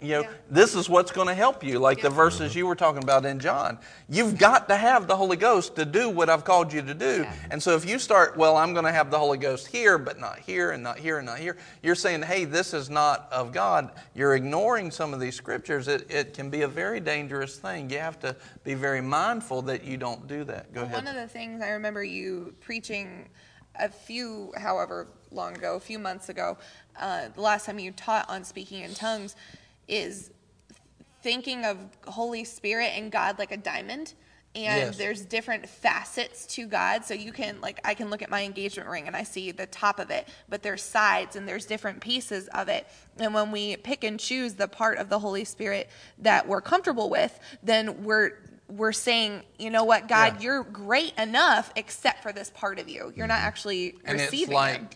You 0.00 0.14
know, 0.14 0.20
Yeah. 0.22 0.30
this 0.50 0.74
is 0.74 0.88
what's 0.88 1.12
going 1.12 1.28
to 1.28 1.34
help 1.34 1.62
you, 1.62 1.78
like 1.78 2.00
the 2.00 2.08
Yeah. 2.08 2.14
verses 2.14 2.54
you 2.54 2.66
were 2.66 2.74
talking 2.74 3.02
about 3.02 3.26
in 3.26 3.38
John. 3.38 3.78
You've 4.08 4.38
got 4.38 4.68
to 4.68 4.76
have 4.76 5.06
the 5.06 5.16
Holy 5.16 5.36
Ghost 5.36 5.76
to 5.76 5.84
do 5.84 6.08
what 6.08 6.30
I've 6.30 6.44
called 6.44 6.72
you 6.72 6.80
to 6.80 6.94
do. 6.94 7.22
Yeah. 7.22 7.34
And 7.50 7.62
so 7.62 7.76
if 7.76 7.84
you 7.84 7.98
start, 7.98 8.36
well, 8.36 8.56
I'm 8.56 8.72
going 8.72 8.86
to 8.86 8.92
have 8.92 9.10
the 9.10 9.18
Holy 9.18 9.36
Ghost 9.36 9.66
here, 9.66 9.98
but 9.98 10.18
not 10.18 10.38
here, 10.38 10.70
and 10.70 10.82
not 10.82 10.98
here, 10.98 11.18
and 11.18 11.26
not 11.26 11.38
here, 11.38 11.58
you're 11.82 11.94
saying, 11.94 12.22
hey, 12.22 12.46
this 12.46 12.72
is 12.72 12.88
not 12.88 13.28
of 13.30 13.52
God. 13.52 13.90
You're 14.14 14.34
ignoring 14.34 14.90
some 14.90 15.12
of 15.12 15.20
these 15.20 15.34
scriptures. 15.34 15.86
It, 15.86 16.10
it 16.10 16.32
can 16.32 16.48
be 16.48 16.62
a 16.62 16.68
very 16.68 17.00
dangerous 17.00 17.56
thing. 17.58 17.90
You 17.90 17.98
have 17.98 18.18
to 18.20 18.34
be 18.64 18.72
very 18.74 19.02
mindful 19.02 19.62
that 19.62 19.84
you 19.84 19.98
don't 19.98 20.26
do 20.26 20.44
that. 20.44 20.72
Go 20.72 20.80
One 20.80 20.90
ahead. 20.90 21.04
One 21.04 21.14
of 21.14 21.20
the 21.20 21.28
things 21.28 21.60
I 21.62 21.70
remember 21.70 22.02
you 22.02 22.54
preaching 22.60 23.28
a 23.78 23.88
few, 23.88 24.52
however 24.56 25.08
long 25.30 25.56
ago, 25.56 25.76
a 25.76 25.80
few 25.80 25.98
months 25.98 26.28
ago, 26.30 26.56
uh, 26.98 27.28
the 27.28 27.40
last 27.40 27.66
time 27.66 27.78
you 27.78 27.92
taught 27.92 28.28
on 28.28 28.44
speaking 28.44 28.82
in 28.82 28.94
tongues, 28.94 29.36
is 29.90 30.30
thinking 31.22 31.64
of 31.64 31.78
Holy 32.06 32.44
Spirit 32.44 32.92
and 32.96 33.12
God 33.12 33.38
like 33.38 33.52
a 33.52 33.56
diamond. 33.56 34.14
And 34.52 34.86
Yes. 34.88 34.96
there's 34.96 35.20
different 35.24 35.68
facets 35.68 36.44
to 36.56 36.66
God. 36.66 37.04
So 37.04 37.14
you 37.14 37.30
can, 37.30 37.60
like, 37.60 37.78
I 37.84 37.94
can 37.94 38.10
look 38.10 38.20
at 38.20 38.30
my 38.30 38.42
engagement 38.42 38.88
ring 38.88 39.06
and 39.06 39.14
I 39.14 39.22
see 39.22 39.52
the 39.52 39.66
top 39.66 40.00
of 40.00 40.10
it, 40.10 40.26
but 40.48 40.60
there's 40.62 40.82
sides 40.82 41.36
and 41.36 41.46
there's 41.46 41.66
different 41.66 42.00
pieces 42.00 42.48
of 42.48 42.68
it. 42.68 42.88
And 43.18 43.32
when 43.32 43.52
we 43.52 43.76
pick 43.76 44.02
and 44.02 44.18
choose 44.18 44.54
the 44.54 44.66
part 44.66 44.98
of 44.98 45.08
the 45.08 45.20
Holy 45.20 45.44
Spirit 45.44 45.88
that 46.18 46.48
we're 46.48 46.60
comfortable 46.62 47.10
with, 47.10 47.38
then 47.62 48.02
we're 48.02 48.32
we're 48.68 48.92
saying, 48.92 49.42
you 49.58 49.68
know 49.68 49.82
what, 49.82 50.06
God, 50.06 50.34
Yeah. 50.36 50.40
you're 50.42 50.62
great 50.62 51.12
enough 51.18 51.72
except 51.74 52.22
for 52.22 52.32
this 52.32 52.50
part 52.54 52.78
of 52.78 52.88
you. 52.88 53.12
You're 53.16 53.26
not 53.26 53.40
actually 53.40 53.96
and 54.04 54.20
it's 54.20 54.48
like 54.48 54.78
him. 54.78 54.88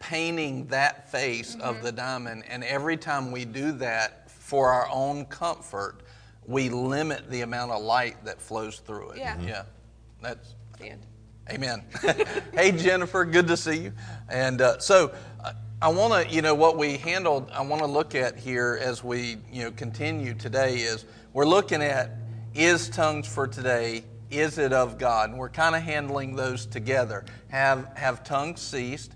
painting 0.00 0.66
that 0.68 1.10
face 1.10 1.54
of 1.54 1.76
Mm-hmm. 1.76 1.84
the 1.84 1.92
diamond 1.92 2.44
and 2.48 2.62
every 2.64 2.96
time 2.98 3.30
we 3.32 3.44
do 3.46 3.72
that 3.72 4.21
for 4.42 4.70
our 4.70 4.88
own 4.90 5.24
comfort 5.26 6.00
we 6.46 6.68
limit 6.68 7.30
the 7.30 7.42
amount 7.42 7.70
of 7.70 7.80
light 7.80 8.22
that 8.24 8.40
flows 8.42 8.80
through 8.80 9.10
it 9.10 9.18
Yeah. 9.18 9.36
Mhm. 9.36 9.48
yeah 9.48 9.62
that's 10.20 10.54
And 10.80 11.06
Amen. 11.50 11.82
hey, 12.54 12.70
Jennifer, 12.70 13.24
good 13.24 13.48
to 13.48 13.56
see 13.56 13.78
you. 13.78 13.92
And 14.28 14.60
uh, 14.60 14.78
so, 14.78 15.12
uh, 15.44 15.52
I 15.82 15.88
want 15.88 16.28
to, 16.28 16.32
you 16.34 16.40
know, 16.40 16.54
what 16.54 16.78
we 16.78 16.96
handled. 16.96 17.50
I 17.52 17.62
want 17.62 17.82
to 17.82 17.88
look 17.88 18.14
at 18.14 18.38
here 18.38 18.78
as 18.80 19.02
we, 19.02 19.38
you 19.50 19.64
know, 19.64 19.72
continue 19.72 20.34
today 20.34 20.76
is 20.76 21.04
we're 21.32 21.44
looking 21.46 21.82
at 21.82 22.12
is 22.54 22.88
tongues 22.88 23.26
for 23.26 23.48
today. 23.48 24.04
Is 24.30 24.56
it 24.58 24.72
of 24.72 24.98
God? 24.98 25.30
And 25.30 25.38
we're 25.38 25.48
kind 25.50 25.74
of 25.74 25.82
handling 25.82 26.36
those 26.36 26.64
together. 26.64 27.24
Have 27.48 27.90
have 27.96 28.22
tongues 28.22 28.60
ceased? 28.60 29.12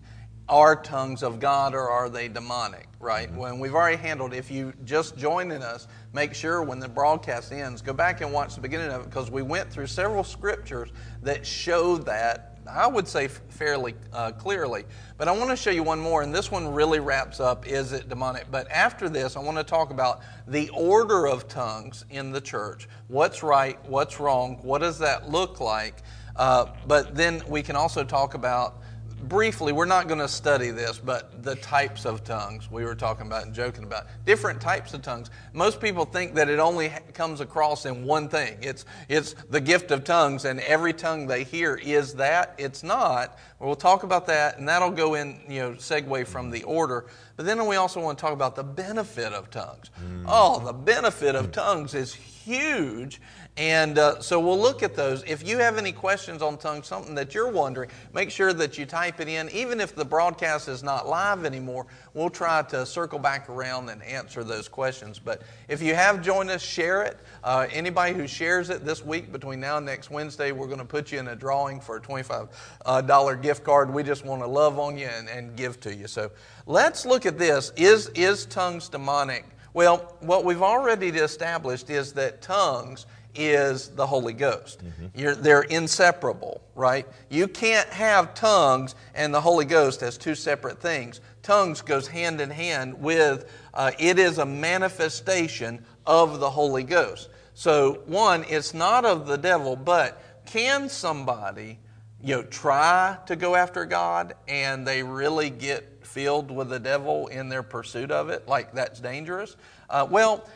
Are 0.49 0.76
tongues 0.76 1.24
of 1.24 1.40
God 1.40 1.74
or 1.74 1.90
are 1.90 2.09
they 2.09 2.28
demonic? 2.28 2.86
Right. 3.01 3.32
When 3.34 3.59
we've 3.59 3.74
already 3.74 3.97
handled. 3.97 4.32
If 4.32 4.51
you 4.51 4.72
just 4.84 5.16
joining 5.16 5.62
us, 5.62 5.88
make 6.12 6.34
sure 6.34 6.62
when 6.62 6.78
the 6.78 6.88
broadcast 6.88 7.53
ends, 7.53 7.82
go 7.82 7.92
back 7.92 8.20
and 8.20 8.32
watch 8.32 8.55
the 8.55 8.61
beginning 8.61 8.90
of 8.90 9.03
it 9.03 9.05
because 9.05 9.30
we 9.30 9.42
went 9.42 9.70
through 9.72 9.88
several 9.88 10.22
scriptures 10.22 10.90
that 11.22 11.44
show 11.44 11.97
that 11.99 12.57
I 12.68 12.86
would 12.86 13.07
say 13.07 13.28
fairly 13.28 13.94
uh, 14.12 14.32
clearly. 14.32 14.84
But 15.18 15.28
I 15.28 15.32
want 15.32 15.51
to 15.51 15.57
show 15.57 15.70
you 15.70 15.82
one 15.82 16.01
more, 16.01 16.22
and 16.22 16.34
this 16.34 16.51
one 16.51 16.72
really 16.72 17.01
wraps 17.01 17.40
up 17.40 17.66
is 17.66 17.92
it 17.92 18.09
demonic? 18.09 18.51
But 18.51 18.70
after 18.70 19.09
this, 19.09 19.36
I 19.36 19.40
want 19.40 19.57
to 19.59 19.64
talk 19.64 19.90
about 19.90 20.20
the 20.47 20.68
order 20.70 21.26
of 21.26 21.49
tongues 21.49 22.05
in 22.11 22.32
the 22.32 22.40
church. 22.40 22.88
What's 23.09 23.42
right? 23.42 23.78
What's 23.88 24.20
wrong? 24.20 24.59
What 24.62 24.80
does 24.80 24.99
that 24.99 25.28
look 25.28 25.61
like? 25.61 26.03
Uh, 26.34 26.66
but 26.86 27.14
then 27.14 27.42
we 27.49 27.62
can 27.62 27.76
also 27.76 28.05
talk 28.05 28.34
about 28.34 28.82
briefly, 29.23 29.73
we're 29.73 29.85
not 29.87 30.09
going 30.09 30.21
to 30.21 30.29
study 30.29 30.71
this, 30.71 30.99
but 30.99 31.43
the 31.43 31.57
types 31.57 32.05
of 32.05 32.25
tongues 32.25 32.71
we 32.71 32.85
were 32.85 32.95
talking 32.95 33.27
about 33.27 33.45
and 33.45 33.55
joking 33.55 33.85
about. 33.85 34.07
Different 34.25 34.61
types 34.61 34.95
of 34.95 35.03
tongues. 35.03 35.31
Most 35.53 35.81
people 35.81 36.05
think 36.05 36.35
that 36.35 36.49
it 36.49 36.59
only 36.59 36.91
comes 37.14 37.41
across 37.41 37.87
in 37.87 38.05
one 38.05 38.29
thing. 38.29 38.59
It's 38.61 38.85
it's 39.09 39.35
the 39.51 39.61
gift 39.61 39.91
of 39.91 40.05
tongues, 40.05 40.45
and 40.45 40.61
every 40.61 40.93
tongue 40.93 41.27
they 41.27 41.45
hear 41.45 41.77
is 41.77 42.14
that. 42.14 42.55
It's 42.59 42.83
not. 42.83 43.39
We'll 43.59 43.75
talk 43.75 44.03
about 44.03 44.27
that, 44.27 44.59
and 44.59 44.69
that'll 44.69 44.91
go 44.91 45.14
in, 45.14 45.41
you 45.49 45.61
know, 45.61 45.71
segue 45.73 46.27
from 46.27 46.51
the 46.51 46.62
order. 46.64 47.07
But 47.37 47.47
then 47.47 47.67
we 47.67 47.77
also 47.77 48.01
want 48.01 48.19
to 48.19 48.23
talk 48.23 48.33
about 48.33 48.55
the 48.55 48.64
benefit 48.64 49.33
of 49.33 49.51
tongues. 49.51 49.91
Mm. 50.03 50.25
Oh, 50.27 50.61
the 50.61 50.73
benefit 50.73 51.35
of 51.35 51.53
tongues 51.53 51.95
is 51.95 52.14
huge. 52.14 53.21
And 53.57 53.98
uh, 53.98 54.20
so 54.20 54.38
we'll 54.38 54.61
look 54.61 54.82
at 54.82 54.94
those. 54.94 55.24
If 55.26 55.46
you 55.46 55.57
have 55.59 55.78
any 55.78 55.90
questions 55.90 56.42
on 56.42 56.59
tongues, 56.59 56.86
something 56.86 57.14
that 57.14 57.34
you're 57.34 57.50
wondering, 57.50 57.88
make 58.12 58.30
sure 58.30 58.52
that 58.52 58.76
you 58.76 58.84
type 58.84 59.18
it 59.18 59.28
in. 59.28 59.48
Even 59.48 59.80
if 59.80 59.94
the 59.94 60.04
broadcast 60.04 60.68
is 60.68 60.82
not 60.82 61.09
live 61.09 61.46
anymore, 61.46 61.86
we'll 62.12 62.28
try 62.28 62.61
to 62.64 62.84
circle 62.84 63.18
back 63.18 63.48
around 63.48 63.88
and 63.88 64.02
answer 64.02 64.44
those 64.44 64.68
questions. 64.68 65.18
But 65.18 65.40
if 65.68 65.80
you 65.80 65.94
have 65.94 66.22
joined 66.22 66.50
us, 66.50 66.62
share 66.62 67.02
it. 67.04 67.16
Uh, 67.42 67.66
anybody 67.72 68.12
who 68.12 68.26
shares 68.26 68.68
it 68.68 68.84
this 68.84 69.02
week 69.02 69.32
between 69.32 69.61
now 69.61 69.78
and 69.78 69.86
next 69.86 70.11
Wednesday, 70.11 70.52
we're 70.52 70.66
going 70.66 70.78
to 70.78 70.84
put 70.84 71.11
you 71.11 71.18
in 71.18 71.28
a 71.28 71.36
drawing 71.36 71.80
for 71.80 71.96
a 71.96 72.00
$25 72.00 72.48
uh, 72.84 73.34
gift 73.36 73.64
card. 73.64 73.90
We 73.90 74.02
just 74.02 74.26
want 74.26 74.42
to 74.42 74.46
love 74.46 74.78
on 74.78 74.98
you 74.98 75.07
and, 75.07 75.30
and 75.30 75.57
give 75.57 75.80
to 75.80 75.94
you. 75.94 76.09
So 76.09 76.30
let's 76.66 77.07
look 77.07 77.24
at 77.24 77.38
this. 77.38 77.72
Is, 77.76 78.11
is 78.14 78.44
tongues 78.44 78.90
demonic? 78.90 79.46
Well, 79.76 80.14
what 80.20 80.46
we've 80.46 80.62
already 80.62 81.09
established 81.09 81.90
is 81.90 82.14
that 82.14 82.40
tongues 82.40 83.04
is 83.37 83.89
the 83.89 84.07
Holy 84.07 84.32
Ghost. 84.32 84.82
You're, 85.14 85.34
they're 85.34 85.62
inseparable, 85.62 86.62
right? 86.74 87.07
You 87.30 87.49
can't 87.49 87.89
have 87.89 88.34
tongues 88.34 88.95
and 89.14 89.32
the 89.32 89.41
Holy 89.41 89.64
Ghost 89.64 90.03
as 90.03 90.18
two 90.18 90.34
separate 90.34 90.80
things. 90.80 91.20
Tongues 91.43 91.80
goes 91.80 92.09
hand 92.09 92.41
in 92.41 92.51
hand 92.51 93.01
with, 93.01 93.51
uh, 93.74 93.93
it 93.99 94.18
is 94.18 94.39
a 94.39 94.47
manifestation 94.47 95.84
of 96.07 96.41
the 96.41 96.51
Holy 96.51 96.82
Ghost. 96.82 97.28
So, 97.55 98.03
one, 98.07 98.45
it's 98.49 98.74
not 98.74 99.05
of 99.05 99.26
the 99.26 99.39
devil, 99.39 99.76
but 99.76 100.22
can 100.47 100.89
somebody, 100.89 101.78
you 102.22 102.37
know, 102.37 102.43
try 102.43 103.18
to 103.26 103.37
go 103.37 103.55
after 103.55 103.84
God 103.84 104.34
and 104.47 104.87
they 104.87 105.03
really 105.03 105.51
get 105.51 106.07
filled 106.07 106.51
with 106.51 106.68
the 106.68 106.78
devil 106.78 107.28
in 107.28 107.49
their 107.49 107.62
pursuit 107.62 108.11
of 108.11 108.28
it? 108.28 108.47
Like 108.47 108.72
that's 108.72 109.01
dangerous? 109.01 109.57
Uh, 109.89 110.07
well, 110.09 110.49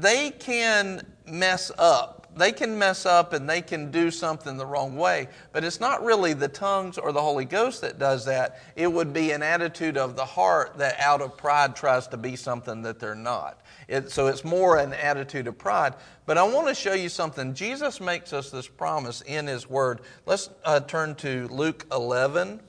they 0.00 0.30
can 0.30 1.02
mess 1.26 1.70
up 1.78 2.20
they 2.36 2.52
can 2.52 2.78
mess 2.78 3.06
up 3.06 3.32
and 3.32 3.48
they 3.48 3.60
can 3.60 3.90
do 3.90 4.10
something 4.10 4.56
the 4.56 4.66
wrong 4.66 4.96
way, 4.96 5.28
but 5.52 5.64
it's 5.64 5.80
not 5.80 6.04
really 6.04 6.32
the 6.32 6.48
tongues 6.48 6.96
or 6.96 7.12
the 7.12 7.20
Holy 7.20 7.44
Ghost 7.44 7.80
that 7.80 7.98
does 7.98 8.24
that. 8.26 8.60
It 8.76 8.86
would 8.86 9.12
be 9.12 9.32
an 9.32 9.42
attitude 9.42 9.96
of 9.96 10.16
the 10.16 10.24
heart 10.24 10.78
that 10.78 10.98
out 11.00 11.20
of 11.22 11.36
pride 11.36 11.74
tries 11.74 12.06
to 12.08 12.16
be 12.16 12.36
something 12.36 12.82
that 12.82 13.00
they're 13.00 13.14
not. 13.14 13.60
It, 13.88 14.10
so 14.12 14.28
it's 14.28 14.44
more 14.44 14.78
an 14.78 14.92
attitude 14.92 15.48
of 15.48 15.58
pride. 15.58 15.94
But 16.24 16.38
I 16.38 16.44
want 16.44 16.68
to 16.68 16.74
show 16.74 16.94
you 16.94 17.08
something. 17.08 17.52
Jesus 17.54 18.00
makes 18.00 18.32
us 18.32 18.50
this 18.50 18.68
promise 18.68 19.22
in 19.22 19.46
His 19.46 19.68
Word. 19.68 20.00
Let's 20.24 20.50
uh, 20.64 20.80
turn 20.80 21.16
to 21.16 21.48
Luke 21.48 21.86
11. 21.90 22.60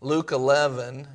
Luke 0.00 0.32
11 0.32 1.06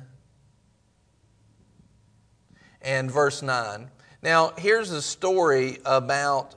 and 2.82 3.10
verse 3.10 3.42
9. 3.42 3.90
Now, 4.24 4.54
here's 4.56 4.90
a 4.90 5.02
story 5.02 5.80
about 5.84 6.54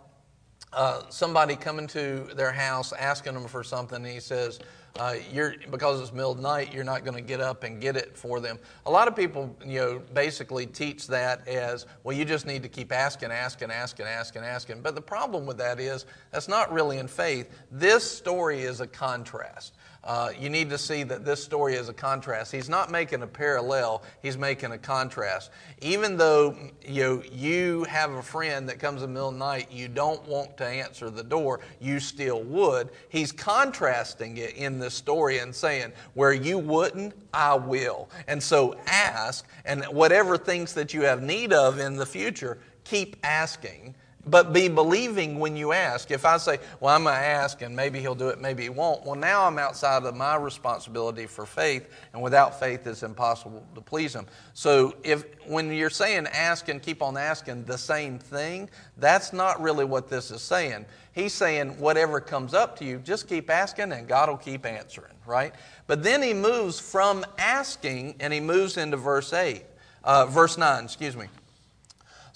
uh, 0.72 1.02
somebody 1.10 1.58
coming 1.58 1.86
to 1.88 2.30
their 2.34 2.54
house 2.54 2.94
asking 2.94 3.34
them 3.34 3.46
for 3.46 3.62
something. 3.62 3.98
And 3.98 4.08
he 4.08 4.22
says, 4.22 4.60
uh, 4.98 5.16
you're, 5.34 5.56
because 5.70 6.00
it's 6.00 6.14
middle 6.14 6.32
of 6.32 6.40
night, 6.40 6.74
you're 6.74 6.86
not 6.86 7.04
going 7.04 7.18
to 7.18 7.22
get 7.22 7.42
up 7.42 7.66
and 7.66 7.82
get 7.82 7.98
it 7.98 8.16
for 8.16 8.40
them. 8.40 8.58
A 8.86 8.90
lot 8.90 9.10
of 9.10 9.18
people, 9.18 9.54
you 9.66 9.80
know, 9.80 10.02
basically 10.14 10.66
teach 10.66 11.08
that 11.08 11.46
as, 11.46 11.86
well, 12.06 12.16
you 12.16 12.24
just 12.24 12.48
need 12.48 12.64
to 12.64 12.70
keep 12.70 12.94
asking, 12.94 13.32
asking, 13.32 13.70
asking, 13.70 14.06
asking, 14.06 14.44
asking. 14.44 14.82
But 14.82 14.96
the 14.96 15.02
problem 15.02 15.46
with 15.46 15.58
that 15.58 15.78
is 15.78 16.06
that's 16.32 16.48
not 16.48 16.72
really 16.72 17.00
in 17.00 17.08
faith. 17.10 17.52
This 17.70 18.10
story 18.10 18.62
is 18.62 18.80
a 18.80 18.88
contrast. 18.88 19.76
Uh, 20.08 20.32
you 20.40 20.50
need 20.50 20.70
to 20.70 20.78
see 20.78 21.04
that 21.04 21.26
this 21.26 21.44
story 21.44 21.76
is 21.76 21.90
a 21.90 21.94
contrast. 21.94 22.50
He's 22.50 22.70
not 22.70 22.90
making 22.90 23.24
a 23.24 23.28
parallel, 23.28 24.04
he's 24.22 24.38
making 24.38 24.72
a 24.72 24.78
contrast. 24.78 25.52
Even 25.82 26.16
though 26.16 26.56
you, 26.82 27.24
you 27.30 27.84
have 27.90 28.12
a 28.14 28.24
friend 28.24 28.70
that 28.70 28.80
comes 28.80 29.04
in 29.04 29.10
the 29.10 29.14
middle 29.14 29.28
of 29.28 29.34
the 29.34 29.40
night, 29.40 29.70
you 29.70 29.90
don't 29.90 30.26
want 30.26 30.56
to 30.58 30.66
answer 30.66 31.10
the 31.10 31.26
door, 31.26 31.60
you 31.82 32.00
still 32.00 32.42
would. 32.44 32.90
He's 33.10 33.34
contrasting 33.34 34.38
it 34.38 34.56
in 34.56 34.80
this 34.80 34.94
story 34.94 35.40
and 35.40 35.54
saying, 35.54 35.92
Where 36.14 36.32
you 36.32 36.58
wouldn't, 36.58 37.14
I 37.34 37.56
will. 37.56 38.10
And 38.30 38.42
so 38.42 38.78
ask, 38.88 39.46
and 39.66 39.84
whatever 39.86 40.38
things 40.38 40.74
that 40.76 40.94
you 40.94 41.02
have 41.02 41.22
need 41.22 41.52
of 41.52 41.80
in 41.80 41.98
the 41.98 42.06
future, 42.06 42.60
keep 42.86 43.18
asking 43.24 43.94
but 44.30 44.54
be 44.54 44.68
believing 44.68 45.40
when 45.40 45.56
you 45.56 45.72
ask. 45.72 46.12
If 46.12 46.26
I 46.26 46.38
say, 46.38 46.60
Well, 46.80 46.96
I'm 46.96 47.04
going 47.04 47.16
to 47.16 47.22
ask 47.22 47.62
and 47.62 47.76
maybe 47.76 48.00
he'll 48.00 48.16
do 48.16 48.30
it, 48.30 48.40
maybe 48.40 48.64
he 48.64 48.70
won't, 48.70 49.06
well, 49.06 49.16
now 49.16 49.46
I'm 49.46 49.58
outside 49.58 50.04
of 50.04 50.16
my 50.16 50.36
responsibility 50.36 51.26
for 51.26 51.46
faith, 51.46 51.90
and 52.14 52.22
without 52.22 52.60
faith, 52.60 52.86
it's 52.86 53.04
impossible 53.04 53.66
to 53.76 53.82
please 53.82 54.14
him. 54.14 54.26
So, 54.54 54.96
if 55.04 55.26
when 55.48 55.72
you're 55.72 55.90
saying 55.90 56.28
ask 56.28 56.68
and 56.68 56.82
keep 56.82 57.02
on 57.02 57.18
asking 57.18 57.64
the 57.64 57.78
same 57.78 58.20
thing, 58.20 58.70
that's 58.98 59.34
not 59.34 59.62
really 59.62 59.86
what 59.86 60.10
this 60.10 60.32
is 60.32 60.42
saying. 60.42 60.86
He's 61.14 61.34
saying, 61.34 61.80
Whatever 61.80 62.20
comes 62.20 62.54
up 62.54 62.78
to 62.80 62.86
you, 62.86 63.00
just 63.00 63.28
keep 63.28 63.50
asking 63.50 63.92
and 63.92 64.08
God 64.08 64.30
will 64.30 64.38
keep 64.38 64.66
answering, 64.66 65.14
right? 65.26 65.54
But 65.88 66.04
then 66.04 66.22
he 66.22 66.34
moves 66.34 66.80
from 66.80 67.26
asking 67.38 68.16
and 68.20 68.34
he 68.34 68.40
moves 68.40 68.78
into 68.78 68.98
verse 68.98 69.34
8, 69.34 69.64
uh, 70.04 70.26
verse 70.26 70.58
9, 70.58 70.84
excuse 70.84 71.16
me. 71.16 71.26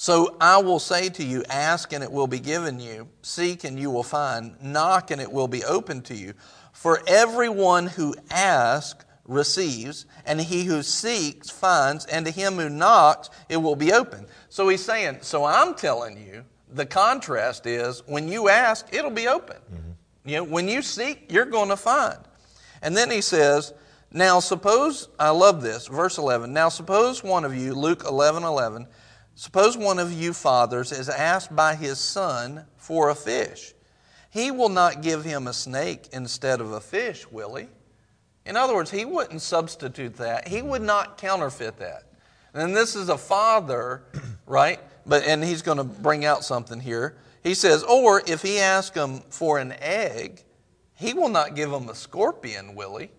So 0.01 0.35
I 0.41 0.57
will 0.57 0.79
say 0.79 1.09
to 1.09 1.23
you, 1.23 1.43
ask 1.47 1.93
and 1.93 2.03
it 2.03 2.11
will 2.11 2.25
be 2.25 2.39
given 2.39 2.79
you, 2.79 3.07
seek 3.21 3.65
and 3.65 3.79
you 3.79 3.91
will 3.91 4.01
find, 4.01 4.59
knock 4.59 5.11
and 5.11 5.21
it 5.21 5.31
will 5.31 5.47
be 5.47 5.63
opened 5.63 6.05
to 6.05 6.15
you. 6.15 6.33
For 6.73 7.03
everyone 7.05 7.85
who 7.85 8.15
asks 8.31 9.05
receives, 9.25 10.07
and 10.25 10.41
he 10.41 10.63
who 10.63 10.81
seeks 10.81 11.51
finds, 11.51 12.07
and 12.07 12.25
to 12.25 12.31
him 12.31 12.55
who 12.55 12.67
knocks 12.67 13.29
it 13.47 13.57
will 13.57 13.75
be 13.75 13.93
open. 13.93 14.25
So 14.49 14.69
he's 14.69 14.83
saying, 14.83 15.19
so 15.21 15.45
I'm 15.45 15.75
telling 15.75 16.17
you, 16.17 16.45
the 16.67 16.87
contrast 16.87 17.67
is 17.67 18.01
when 18.07 18.27
you 18.27 18.49
ask, 18.49 18.87
it'll 18.91 19.11
be 19.11 19.27
open. 19.27 19.57
Mm-hmm. 19.57 20.29
You 20.29 20.35
know, 20.37 20.43
when 20.45 20.67
you 20.67 20.81
seek, 20.81 21.31
you're 21.31 21.45
going 21.45 21.69
to 21.69 21.77
find. 21.77 22.17
And 22.81 22.97
then 22.97 23.11
he 23.11 23.21
says, 23.21 23.71
now 24.11 24.39
suppose, 24.39 25.09
I 25.19 25.29
love 25.29 25.61
this, 25.61 25.85
verse 25.85 26.17
11. 26.17 26.51
Now 26.51 26.69
suppose 26.69 27.23
one 27.23 27.45
of 27.45 27.55
you, 27.55 27.75
Luke 27.75 28.03
11 28.07 28.43
11, 28.43 28.87
Suppose 29.41 29.75
one 29.75 29.97
of 29.97 30.13
you 30.13 30.33
fathers 30.33 30.91
is 30.91 31.09
asked 31.09 31.55
by 31.55 31.73
his 31.73 31.99
son 31.99 32.63
for 32.77 33.09
a 33.09 33.15
fish. 33.15 33.73
He 34.29 34.51
will 34.51 34.69
not 34.69 35.01
give 35.01 35.23
him 35.23 35.47
a 35.47 35.53
snake 35.53 36.09
instead 36.13 36.61
of 36.61 36.73
a 36.73 36.79
fish, 36.79 37.25
will 37.31 37.55
he? 37.55 37.65
In 38.45 38.55
other 38.55 38.75
words, 38.75 38.91
he 38.91 39.03
wouldn't 39.03 39.41
substitute 39.41 40.17
that. 40.17 40.47
He 40.47 40.61
would 40.61 40.83
not 40.83 41.17
counterfeit 41.17 41.77
that. 41.79 42.03
And 42.53 42.75
this 42.75 42.95
is 42.95 43.09
a 43.09 43.17
father, 43.17 44.03
right? 44.45 44.79
But 45.07 45.23
and 45.23 45.43
he's 45.43 45.63
going 45.63 45.79
to 45.79 45.85
bring 45.85 46.23
out 46.23 46.43
something 46.43 46.79
here. 46.79 47.17
He 47.41 47.55
says, 47.55 47.81
or 47.81 48.21
if 48.27 48.43
he 48.43 48.59
asks 48.59 48.95
him 48.95 49.21
for 49.31 49.57
an 49.57 49.73
egg, 49.81 50.43
he 50.93 51.15
will 51.15 51.29
not 51.29 51.55
give 51.55 51.71
him 51.71 51.89
a 51.89 51.95
scorpion, 51.95 52.75
will 52.75 52.97
he? 52.97 53.09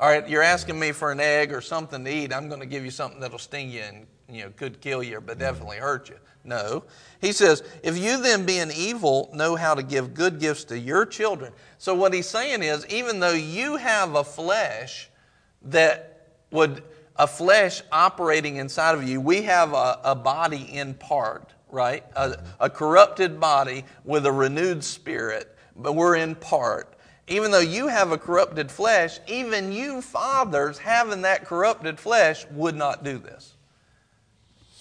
All 0.00 0.08
right, 0.08 0.26
you're 0.26 0.42
asking 0.42 0.80
me 0.80 0.92
for 0.92 1.12
an 1.12 1.20
egg 1.20 1.52
or 1.52 1.60
something 1.60 2.02
to 2.02 2.10
eat. 2.10 2.32
I'm 2.32 2.48
going 2.48 2.60
to 2.60 2.66
give 2.66 2.82
you 2.82 2.90
something 2.90 3.20
that'll 3.20 3.38
sting 3.38 3.68
you 3.68 3.82
and 3.82 4.06
you 4.30 4.44
know, 4.44 4.50
could 4.56 4.80
kill 4.80 5.02
you, 5.02 5.20
but 5.20 5.38
definitely 5.38 5.78
hurt 5.78 6.08
you. 6.08 6.16
No. 6.44 6.84
He 7.20 7.32
says, 7.32 7.62
if 7.82 7.98
you 7.98 8.22
then, 8.22 8.46
being 8.46 8.70
evil, 8.74 9.30
know 9.34 9.56
how 9.56 9.74
to 9.74 9.82
give 9.82 10.14
good 10.14 10.40
gifts 10.40 10.64
to 10.64 10.78
your 10.78 11.04
children. 11.04 11.52
So, 11.78 11.94
what 11.94 12.14
he's 12.14 12.28
saying 12.28 12.62
is, 12.62 12.86
even 12.86 13.20
though 13.20 13.32
you 13.32 13.76
have 13.76 14.14
a 14.14 14.24
flesh 14.24 15.10
that 15.62 16.28
would, 16.50 16.82
a 17.16 17.26
flesh 17.26 17.82
operating 17.92 18.56
inside 18.56 18.94
of 18.94 19.06
you, 19.06 19.20
we 19.20 19.42
have 19.42 19.74
a, 19.74 20.00
a 20.02 20.14
body 20.14 20.62
in 20.72 20.94
part, 20.94 21.52
right? 21.68 22.04
A, 22.16 22.42
a 22.58 22.70
corrupted 22.70 23.38
body 23.38 23.84
with 24.04 24.24
a 24.24 24.32
renewed 24.32 24.82
spirit, 24.82 25.54
but 25.76 25.92
we're 25.92 26.16
in 26.16 26.34
part 26.34 26.96
even 27.30 27.52
though 27.52 27.60
you 27.60 27.86
have 27.86 28.10
a 28.10 28.18
corrupted 28.18 28.70
flesh, 28.70 29.20
even 29.28 29.70
you 29.72 30.02
fathers 30.02 30.76
having 30.76 31.22
that 31.22 31.44
corrupted 31.44 31.98
flesh 31.98 32.44
would 32.50 32.74
not 32.74 33.04
do 33.04 33.18
this. 33.18 33.49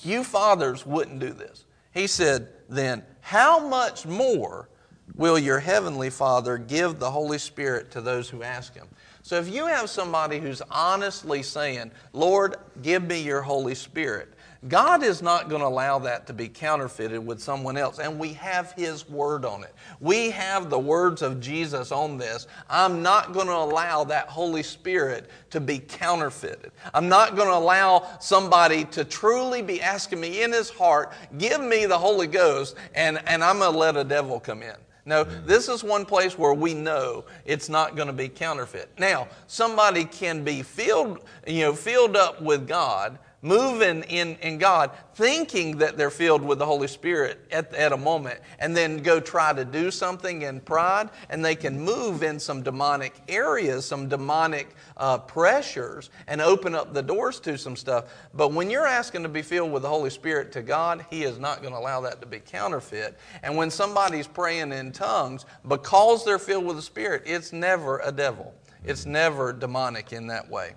You 0.04 0.24
fathers 0.24 0.86
wouldn't 0.86 1.20
do 1.20 1.34
this. 1.34 1.66
He 1.94 2.08
said, 2.08 2.50
then, 2.70 3.04
how 3.22 3.68
much 3.68 4.06
more 4.06 4.70
will 5.16 5.38
your 5.38 5.60
heavenly 5.60 6.10
Father 6.10 6.58
give 6.58 7.00
the 7.00 7.12
Holy 7.12 7.38
Spirit 7.38 7.92
to 7.92 8.02
those 8.02 8.30
who 8.30 8.44
ask 8.44 8.74
him? 8.74 8.88
So 9.22 9.38
if 9.38 9.54
you 9.54 9.66
have 9.68 9.90
somebody 9.90 10.40
who's 10.40 10.62
honestly 10.72 11.44
saying, 11.44 11.92
Lord, 12.14 12.56
give 12.82 13.04
me 13.04 13.22
your 13.22 13.42
Holy 13.42 13.76
Spirit, 13.76 14.34
God 14.68 15.04
is 15.04 15.22
not 15.22 15.48
going 15.48 15.62
to 15.62 15.68
allow 15.68 16.00
that 16.00 16.28
to 16.28 16.34
be 16.34 16.50
counterfeited 16.50 17.26
with 17.26 17.40
someone 17.40 17.78
else. 17.78 18.00
And 18.00 18.20
we 18.20 18.34
have 18.34 18.74
His 18.74 19.08
Word 19.08 19.46
on 19.46 19.64
it. 19.64 19.74
We 20.02 20.32
have 20.32 20.70
the 20.70 20.80
words 20.80 21.22
of 21.22 21.40
Jesus 21.40 21.94
on 21.94 22.18
this. 22.18 22.46
I'm 22.70 23.02
not 23.02 23.32
going 23.32 23.48
to 23.48 23.56
allow 23.56 24.04
that 24.06 24.28
Holy 24.28 24.64
Spirit 24.64 25.30
to 25.52 25.62
be 25.62 25.80
counterfeited. 25.80 26.72
I'm 26.94 27.08
not 27.08 27.38
going 27.38 27.48
to 27.48 27.56
allow 27.56 28.18
somebody 28.20 28.84
to 28.86 29.06
truly 29.06 29.62
be 29.62 29.82
asking 29.82 30.20
me 30.20 30.44
in 30.44 30.52
his 30.52 30.70
heart, 30.70 31.14
give 31.38 31.62
me 31.62 31.86
the 31.86 31.98
Holy 31.98 32.28
Ghost, 32.28 32.76
and, 32.94 33.22
and 33.28 33.42
I'm 33.42 33.60
going 33.60 33.72
to 33.72 33.80
let 33.80 33.96
a 33.96 34.04
devil 34.04 34.42
come 34.42 34.62
in. 34.62 34.76
No, 35.06 35.24
this 35.24 35.70
is 35.70 35.84
one 35.84 36.06
place 36.06 36.38
where 36.38 36.54
we 36.54 36.74
know 36.74 37.24
it's 37.46 37.70
not 37.70 37.96
going 37.96 38.08
to 38.08 38.14
be 38.14 38.28
counterfeit. 38.28 38.90
Now, 39.00 39.30
somebody 39.48 40.04
can 40.04 40.44
be 40.44 40.62
filled, 40.62 41.20
you 41.48 41.62
know, 41.62 41.74
filled 41.74 42.18
up 42.18 42.42
with 42.42 42.68
God 42.68 43.18
moving 43.42 44.04
in, 44.04 44.36
in 44.42 44.58
God, 44.58 44.92
thinking 45.14 45.78
that 45.78 45.98
they're 45.98 46.10
filled 46.10 46.44
with 46.44 46.60
the 46.60 46.66
Holy 46.66 46.88
Spirit 46.88 47.40
at, 47.52 47.74
at 47.74 47.92
a 47.92 47.98
moment, 47.98 48.40
and 48.60 48.76
then 48.76 48.98
go 48.98 49.20
try 49.20 49.54
to 49.54 49.64
do 49.64 49.92
something 49.92 50.42
in 50.42 50.60
pride, 50.60 51.10
and 51.30 51.44
they 51.44 51.56
can 51.56 51.80
move 51.80 52.24
in 52.24 52.40
some 52.40 52.62
demonic 52.62 53.14
areas, 53.28 53.86
some 53.86 54.10
demonic 54.10 54.76
uh, 54.98 55.18
pressures, 55.18 56.10
and 56.28 56.42
open 56.42 56.76
up 56.76 56.94
the 56.94 57.02
doors 57.02 57.40
to 57.40 57.58
some 57.58 57.76
stuff. 57.76 58.06
But 58.34 58.52
when 58.52 58.70
you're 58.70 58.88
asking 58.88 59.24
to 59.24 59.30
be 59.30 59.42
filled 59.42 59.72
with 59.72 59.84
the 59.84 59.90
Holy 59.90 60.10
Spirit 60.10 60.52
to 60.54 60.62
God, 60.62 61.06
He 61.10 61.24
is 61.24 61.40
not 61.40 61.62
going 61.62 61.74
to 61.74 61.80
allow 61.80 62.02
that 62.02 62.22
to 62.22 62.28
be 62.28 62.40
counterfeit. 62.40 63.18
And 63.44 63.56
when 63.56 63.72
somebody's 63.72 64.28
praying 64.28 64.72
in 64.72 64.92
tongues, 64.92 65.46
because 65.68 66.26
they're 66.26 66.40
filled 66.40 66.66
with 66.66 66.76
the 66.76 66.82
Spirit, 66.82 67.24
it's 67.26 67.54
never 67.54 68.00
a 68.00 68.12
devil. 68.12 68.54
It's 68.84 69.06
never 69.06 69.52
demonic 69.54 70.14
in 70.14 70.28
that 70.28 70.50
way. 70.50 70.74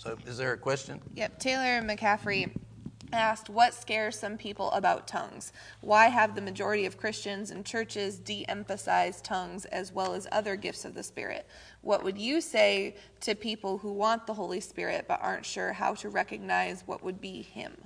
So, 0.00 0.16
is 0.26 0.38
there 0.38 0.54
a 0.54 0.56
question? 0.56 0.98
Yep. 1.14 1.38
Taylor 1.40 1.86
McCaffrey 1.86 2.50
asked, 3.12 3.50
What 3.50 3.74
scares 3.74 4.18
some 4.18 4.38
people 4.38 4.70
about 4.70 5.06
tongues? 5.06 5.52
Why 5.82 6.06
have 6.06 6.34
the 6.34 6.40
majority 6.40 6.86
of 6.86 6.96
Christians 6.96 7.50
and 7.50 7.66
churches 7.66 8.18
de 8.18 8.48
emphasized 8.48 9.26
tongues 9.26 9.66
as 9.66 9.92
well 9.92 10.14
as 10.14 10.26
other 10.32 10.56
gifts 10.56 10.86
of 10.86 10.94
the 10.94 11.02
Spirit? 11.02 11.46
What 11.82 12.02
would 12.02 12.16
you 12.16 12.40
say 12.40 12.96
to 13.20 13.34
people 13.34 13.76
who 13.76 13.92
want 13.92 14.26
the 14.26 14.32
Holy 14.32 14.60
Spirit 14.60 15.04
but 15.06 15.20
aren't 15.20 15.44
sure 15.44 15.74
how 15.74 15.92
to 15.96 16.08
recognize 16.08 16.82
what 16.86 17.04
would 17.04 17.20
be 17.20 17.42
Him? 17.42 17.76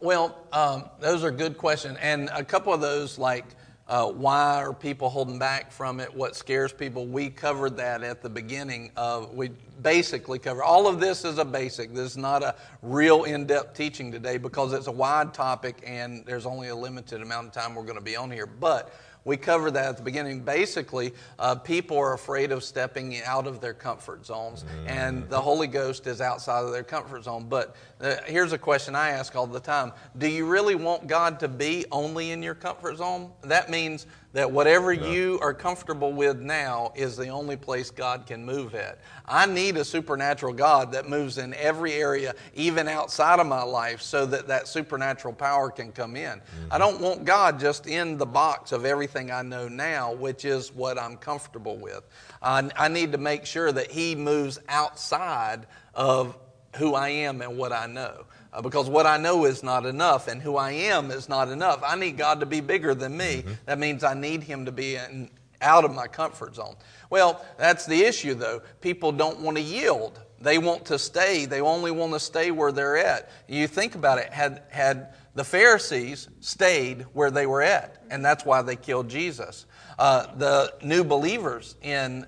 Well, 0.00 0.36
um, 0.52 0.90
those 1.00 1.24
are 1.24 1.30
good 1.30 1.56
questions. 1.56 1.96
And 2.02 2.28
a 2.34 2.44
couple 2.44 2.74
of 2.74 2.82
those, 2.82 3.18
like, 3.18 3.46
uh, 3.88 4.10
why 4.10 4.56
are 4.56 4.72
people 4.72 5.08
holding 5.08 5.38
back 5.38 5.70
from 5.70 6.00
it? 6.00 6.12
What 6.12 6.34
scares 6.34 6.72
people? 6.72 7.06
We 7.06 7.30
covered 7.30 7.76
that 7.76 8.02
at 8.02 8.20
the 8.20 8.28
beginning 8.28 8.90
of. 8.96 9.32
We 9.32 9.50
basically 9.80 10.40
cover 10.40 10.64
all 10.64 10.88
of 10.88 10.98
this 10.98 11.24
is 11.24 11.38
a 11.38 11.44
basic. 11.44 11.94
This 11.94 12.12
is 12.12 12.16
not 12.16 12.42
a 12.42 12.56
real 12.82 13.24
in-depth 13.24 13.74
teaching 13.76 14.10
today 14.10 14.38
because 14.38 14.72
it's 14.72 14.88
a 14.88 14.92
wide 14.92 15.32
topic 15.32 15.84
and 15.86 16.24
there's 16.26 16.46
only 16.46 16.68
a 16.68 16.74
limited 16.74 17.22
amount 17.22 17.46
of 17.46 17.52
time 17.52 17.76
we're 17.76 17.84
going 17.84 17.98
to 17.98 18.04
be 18.04 18.16
on 18.16 18.30
here. 18.30 18.46
But 18.46 18.92
we 19.26 19.36
covered 19.36 19.72
that 19.72 19.86
at 19.86 19.96
the 19.98 20.02
beginning. 20.02 20.40
Basically, 20.40 21.12
uh, 21.38 21.56
people 21.56 21.98
are 21.98 22.14
afraid 22.14 22.52
of 22.52 22.62
stepping 22.62 23.20
out 23.24 23.46
of 23.46 23.60
their 23.60 23.74
comfort 23.74 24.24
zones, 24.24 24.64
and 24.86 25.28
the 25.28 25.40
Holy 25.40 25.66
Ghost 25.66 26.06
is 26.06 26.20
outside 26.20 26.64
of 26.64 26.72
their 26.72 26.84
comfort 26.84 27.24
zone. 27.24 27.46
But 27.48 27.74
uh, 28.00 28.14
here's 28.24 28.52
a 28.52 28.58
question 28.58 28.94
I 28.94 29.10
ask 29.10 29.34
all 29.34 29.48
the 29.48 29.60
time 29.60 29.92
Do 30.16 30.28
you 30.28 30.46
really 30.46 30.76
want 30.76 31.08
God 31.08 31.40
to 31.40 31.48
be 31.48 31.84
only 31.90 32.30
in 32.30 32.42
your 32.42 32.54
comfort 32.54 32.98
zone? 32.98 33.32
That 33.42 33.68
means 33.68 34.06
that 34.36 34.52
whatever 34.52 34.92
you 34.92 35.38
are 35.40 35.54
comfortable 35.54 36.12
with 36.12 36.38
now 36.38 36.92
is 36.94 37.16
the 37.16 37.28
only 37.28 37.56
place 37.56 37.90
God 37.90 38.26
can 38.26 38.44
move 38.44 38.74
at. 38.74 38.98
I 39.24 39.46
need 39.46 39.78
a 39.78 39.84
supernatural 39.84 40.52
God 40.52 40.92
that 40.92 41.08
moves 41.08 41.38
in 41.38 41.54
every 41.54 41.94
area, 41.94 42.34
even 42.52 42.86
outside 42.86 43.40
of 43.40 43.46
my 43.46 43.62
life, 43.62 44.02
so 44.02 44.26
that 44.26 44.46
that 44.48 44.68
supernatural 44.68 45.32
power 45.32 45.70
can 45.70 45.90
come 45.90 46.16
in. 46.16 46.38
Mm-hmm. 46.38 46.68
I 46.70 46.76
don't 46.76 47.00
want 47.00 47.24
God 47.24 47.58
just 47.58 47.86
in 47.86 48.18
the 48.18 48.26
box 48.26 48.72
of 48.72 48.84
everything 48.84 49.30
I 49.30 49.40
know 49.40 49.68
now, 49.68 50.12
which 50.12 50.44
is 50.44 50.70
what 50.70 50.98
I'm 50.98 51.16
comfortable 51.16 51.78
with. 51.78 52.02
I, 52.42 52.68
I 52.76 52.88
need 52.88 53.12
to 53.12 53.18
make 53.18 53.46
sure 53.46 53.72
that 53.72 53.90
He 53.90 54.14
moves 54.14 54.58
outside 54.68 55.66
of 55.94 56.36
who 56.76 56.94
I 56.94 57.08
am 57.08 57.40
and 57.40 57.56
what 57.56 57.72
I 57.72 57.86
know. 57.86 58.26
Uh, 58.56 58.62
because 58.62 58.88
what 58.88 59.04
I 59.04 59.18
know 59.18 59.44
is 59.44 59.62
not 59.62 59.84
enough, 59.84 60.28
and 60.28 60.40
who 60.40 60.56
I 60.56 60.70
am 60.72 61.10
is 61.10 61.28
not 61.28 61.48
enough. 61.48 61.82
I 61.86 61.94
need 61.94 62.16
God 62.16 62.40
to 62.40 62.46
be 62.46 62.60
bigger 62.60 62.94
than 62.94 63.14
me. 63.14 63.42
Mm-hmm. 63.42 63.52
That 63.66 63.78
means 63.78 64.02
I 64.02 64.14
need 64.14 64.42
Him 64.42 64.64
to 64.64 64.72
be 64.72 64.96
in, 64.96 65.30
out 65.60 65.84
of 65.84 65.94
my 65.94 66.06
comfort 66.06 66.54
zone. 66.54 66.74
Well, 67.10 67.44
that's 67.58 67.84
the 67.84 68.02
issue, 68.02 68.32
though. 68.32 68.62
People 68.80 69.12
don't 69.12 69.40
want 69.40 69.58
to 69.58 69.62
yield. 69.62 70.18
They 70.40 70.56
want 70.56 70.86
to 70.86 70.98
stay. 70.98 71.44
They 71.44 71.60
only 71.60 71.90
want 71.90 72.14
to 72.14 72.20
stay 72.20 72.50
where 72.50 72.72
they're 72.72 72.96
at. 72.96 73.30
You 73.46 73.66
think 73.66 73.94
about 73.94 74.18
it. 74.18 74.32
Had 74.32 74.62
had 74.70 75.14
the 75.34 75.44
Pharisees 75.44 76.28
stayed 76.40 77.02
where 77.12 77.30
they 77.30 77.46
were 77.46 77.62
at, 77.62 78.02
and 78.10 78.24
that's 78.24 78.46
why 78.46 78.62
they 78.62 78.76
killed 78.76 79.10
Jesus. 79.10 79.66
Uh, 79.98 80.34
the 80.34 80.72
new 80.82 81.04
believers 81.04 81.76
in 81.82 82.26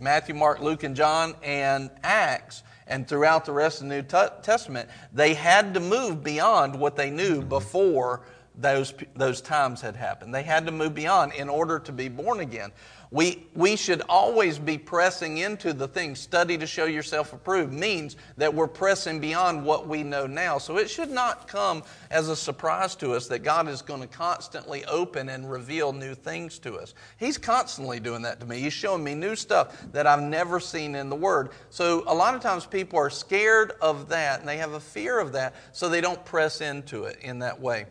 Matthew, 0.00 0.34
Mark, 0.34 0.60
Luke, 0.60 0.82
and 0.82 0.96
John, 0.96 1.34
and 1.42 1.90
Acts 2.02 2.62
and 2.88 3.06
throughout 3.06 3.44
the 3.44 3.52
rest 3.52 3.80
of 3.80 3.88
the 3.88 3.96
New 3.96 4.02
Testament, 4.02 4.88
they 5.12 5.34
had 5.34 5.74
to 5.74 5.80
move 5.80 6.24
beyond 6.24 6.74
what 6.78 6.96
they 6.96 7.10
knew 7.10 7.42
before 7.42 8.22
those, 8.56 8.92
those 9.14 9.40
times 9.40 9.80
had 9.80 9.94
happened. 9.94 10.34
They 10.34 10.42
had 10.42 10.66
to 10.66 10.72
move 10.72 10.94
beyond 10.94 11.32
in 11.34 11.48
order 11.48 11.78
to 11.78 11.92
be 11.92 12.08
born 12.08 12.40
again. 12.40 12.72
We, 13.10 13.46
we 13.54 13.76
should 13.76 14.02
always 14.08 14.58
be 14.58 14.76
pressing 14.76 15.38
into 15.38 15.72
the 15.72 15.88
things. 15.88 16.18
Study 16.18 16.58
to 16.58 16.66
show 16.66 16.84
yourself 16.84 17.32
approved 17.32 17.72
means 17.72 18.16
that 18.36 18.52
we're 18.52 18.68
pressing 18.68 19.18
beyond 19.18 19.64
what 19.64 19.88
we 19.88 20.02
know 20.02 20.26
now. 20.26 20.58
So 20.58 20.76
it 20.76 20.90
should 20.90 21.10
not 21.10 21.48
come 21.48 21.82
as 22.10 22.28
a 22.28 22.36
surprise 22.36 22.94
to 22.96 23.12
us 23.12 23.26
that 23.28 23.40
God 23.40 23.68
is 23.68 23.80
going 23.80 24.02
to 24.02 24.06
constantly 24.06 24.84
open 24.84 25.30
and 25.30 25.50
reveal 25.50 25.92
new 25.92 26.14
things 26.14 26.58
to 26.60 26.76
us. 26.76 26.94
He's 27.16 27.38
constantly 27.38 27.98
doing 27.98 28.22
that 28.22 28.40
to 28.40 28.46
me. 28.46 28.60
He's 28.60 28.74
showing 28.74 29.02
me 29.02 29.14
new 29.14 29.36
stuff 29.36 29.86
that 29.92 30.06
I've 30.06 30.22
never 30.22 30.60
seen 30.60 30.94
in 30.94 31.08
the 31.08 31.16
Word. 31.16 31.50
So 31.70 32.04
a 32.06 32.14
lot 32.14 32.34
of 32.34 32.42
times 32.42 32.66
people 32.66 32.98
are 32.98 33.10
scared 33.10 33.72
of 33.80 34.08
that 34.10 34.40
and 34.40 34.48
they 34.48 34.58
have 34.58 34.72
a 34.72 34.80
fear 34.80 35.18
of 35.18 35.32
that, 35.32 35.54
so 35.72 35.88
they 35.88 36.00
don't 36.00 36.22
press 36.24 36.60
into 36.60 37.04
it 37.04 37.18
in 37.22 37.38
that 37.38 37.60
way. 37.60 37.86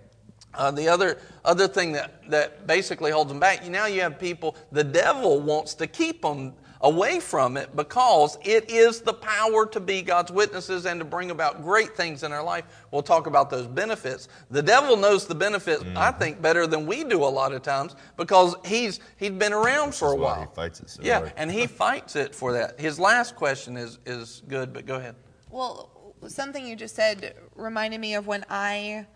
Uh, 0.58 0.72
the 0.72 0.88
other, 0.90 1.20
other 1.46 1.68
thing 1.68 1.92
that, 1.94 2.30
that 2.30 2.66
basically 2.68 3.12
holds 3.12 3.30
them 3.30 3.40
back, 3.40 3.66
now 3.68 3.86
you 3.86 4.02
have 4.02 4.20
people, 4.20 4.56
the 4.72 4.84
devil 4.84 5.40
wants 5.40 5.74
to 5.76 5.88
keep 5.88 6.22
them 6.22 6.54
away 6.82 7.20
from 7.20 7.58
it 7.58 7.76
because 7.76 8.38
it 8.44 8.70
is 8.70 9.02
the 9.02 9.14
power 9.14 9.66
to 9.66 9.80
be 9.80 10.02
God's 10.02 10.32
witnesses 10.32 10.86
and 10.86 11.00
to 11.00 11.06
bring 11.06 11.32
about 11.32 11.64
great 11.64 11.96
things 11.96 12.24
in 12.24 12.32
our 12.32 12.44
life. 12.44 12.66
We'll 12.92 13.02
talk 13.04 13.28
about 13.28 13.50
those 13.50 13.68
benefits. 13.68 14.28
The 14.52 14.62
devil 14.62 14.96
knows 14.98 15.26
the 15.26 15.36
benefits, 15.36 15.84
mm-hmm. 15.84 15.98
I 15.98 16.12
think, 16.12 16.42
better 16.42 16.68
than 16.68 16.86
we 16.86 17.04
do 17.04 17.24
a 17.24 17.26
lot 17.26 17.52
of 17.52 17.62
times 17.64 17.96
because 18.16 18.56
he's 18.66 19.00
he's 19.18 19.32
been 19.32 19.54
around 19.54 19.96
for 19.96 20.12
a 20.12 20.16
while. 20.16 20.42
he 20.42 20.56
fights 20.56 20.80
it 20.80 20.90
so 20.90 21.02
Yeah, 21.04 21.20
hard. 21.20 21.34
and 21.38 21.52
he 21.52 21.66
fights 21.86 22.16
it 22.16 22.36
for 22.36 22.54
that. 22.54 22.80
His 22.80 23.00
last 23.00 23.36
question 23.36 23.76
is 23.78 23.98
is 24.06 24.44
good, 24.48 24.72
but 24.74 24.86
go 24.86 24.96
ahead. 24.96 25.16
Well, 25.50 25.90
something 26.28 26.66
you 26.66 26.76
just 26.76 26.96
said 26.96 27.34
reminded 27.56 28.00
me 28.02 28.14
of 28.16 28.28
when 28.28 28.46
I 28.50 29.08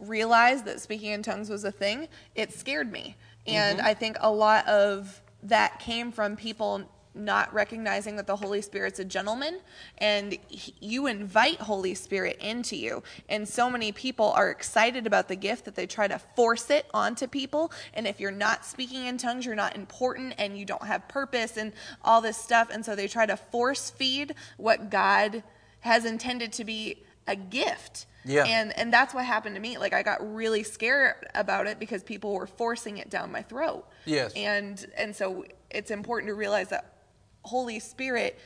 realized 0.00 0.64
that 0.64 0.80
speaking 0.80 1.12
in 1.12 1.22
tongues 1.22 1.50
was 1.50 1.64
a 1.64 1.72
thing, 1.72 2.08
it 2.34 2.52
scared 2.52 2.90
me. 2.90 3.16
And 3.46 3.78
mm-hmm. 3.78 3.86
I 3.86 3.94
think 3.94 4.16
a 4.20 4.30
lot 4.30 4.66
of 4.68 5.20
that 5.42 5.80
came 5.80 6.12
from 6.12 6.36
people 6.36 6.88
not 7.14 7.52
recognizing 7.52 8.16
that 8.16 8.26
the 8.26 8.36
Holy 8.36 8.62
Spirit's 8.62 8.98
a 8.98 9.04
gentleman 9.04 9.60
and 9.98 10.38
you 10.80 11.06
invite 11.06 11.60
Holy 11.60 11.94
Spirit 11.94 12.38
into 12.40 12.76
you. 12.76 13.02
And 13.28 13.46
so 13.46 13.70
many 13.70 13.92
people 13.92 14.30
are 14.32 14.50
excited 14.50 15.06
about 15.06 15.28
the 15.28 15.36
gift 15.36 15.64
that 15.66 15.74
they 15.74 15.86
try 15.86 16.08
to 16.08 16.18
force 16.18 16.70
it 16.70 16.86
onto 16.94 17.26
people. 17.26 17.70
And 17.94 18.06
if 18.06 18.18
you're 18.18 18.30
not 18.30 18.64
speaking 18.64 19.06
in 19.06 19.18
tongues, 19.18 19.44
you're 19.44 19.54
not 19.54 19.76
important 19.76 20.34
and 20.38 20.58
you 20.58 20.64
don't 20.64 20.86
have 20.86 21.06
purpose 21.08 21.56
and 21.56 21.72
all 22.02 22.20
this 22.20 22.36
stuff. 22.36 22.70
And 22.72 22.84
so 22.84 22.96
they 22.96 23.08
try 23.08 23.26
to 23.26 23.36
force 23.36 23.90
feed 23.90 24.34
what 24.56 24.90
God 24.90 25.42
has 25.80 26.04
intended 26.04 26.52
to 26.54 26.64
be 26.64 27.02
a 27.26 27.36
gift. 27.36 28.06
Yeah. 28.24 28.44
And 28.44 28.76
and 28.78 28.92
that's 28.92 29.14
what 29.14 29.24
happened 29.24 29.56
to 29.56 29.60
me. 29.60 29.78
Like 29.78 29.92
I 29.92 30.02
got 30.02 30.34
really 30.34 30.62
scared 30.62 31.28
about 31.34 31.66
it 31.66 31.78
because 31.78 32.02
people 32.02 32.34
were 32.34 32.46
forcing 32.46 32.98
it 32.98 33.10
down 33.10 33.32
my 33.32 33.42
throat. 33.42 33.86
Yes. 34.04 34.32
And 34.34 34.84
and 34.96 35.14
so 35.14 35.44
it's 35.70 35.90
important 35.90 36.28
to 36.28 36.34
realize 36.34 36.68
that 36.68 36.98
Holy 37.42 37.80
Spirit 37.80 38.38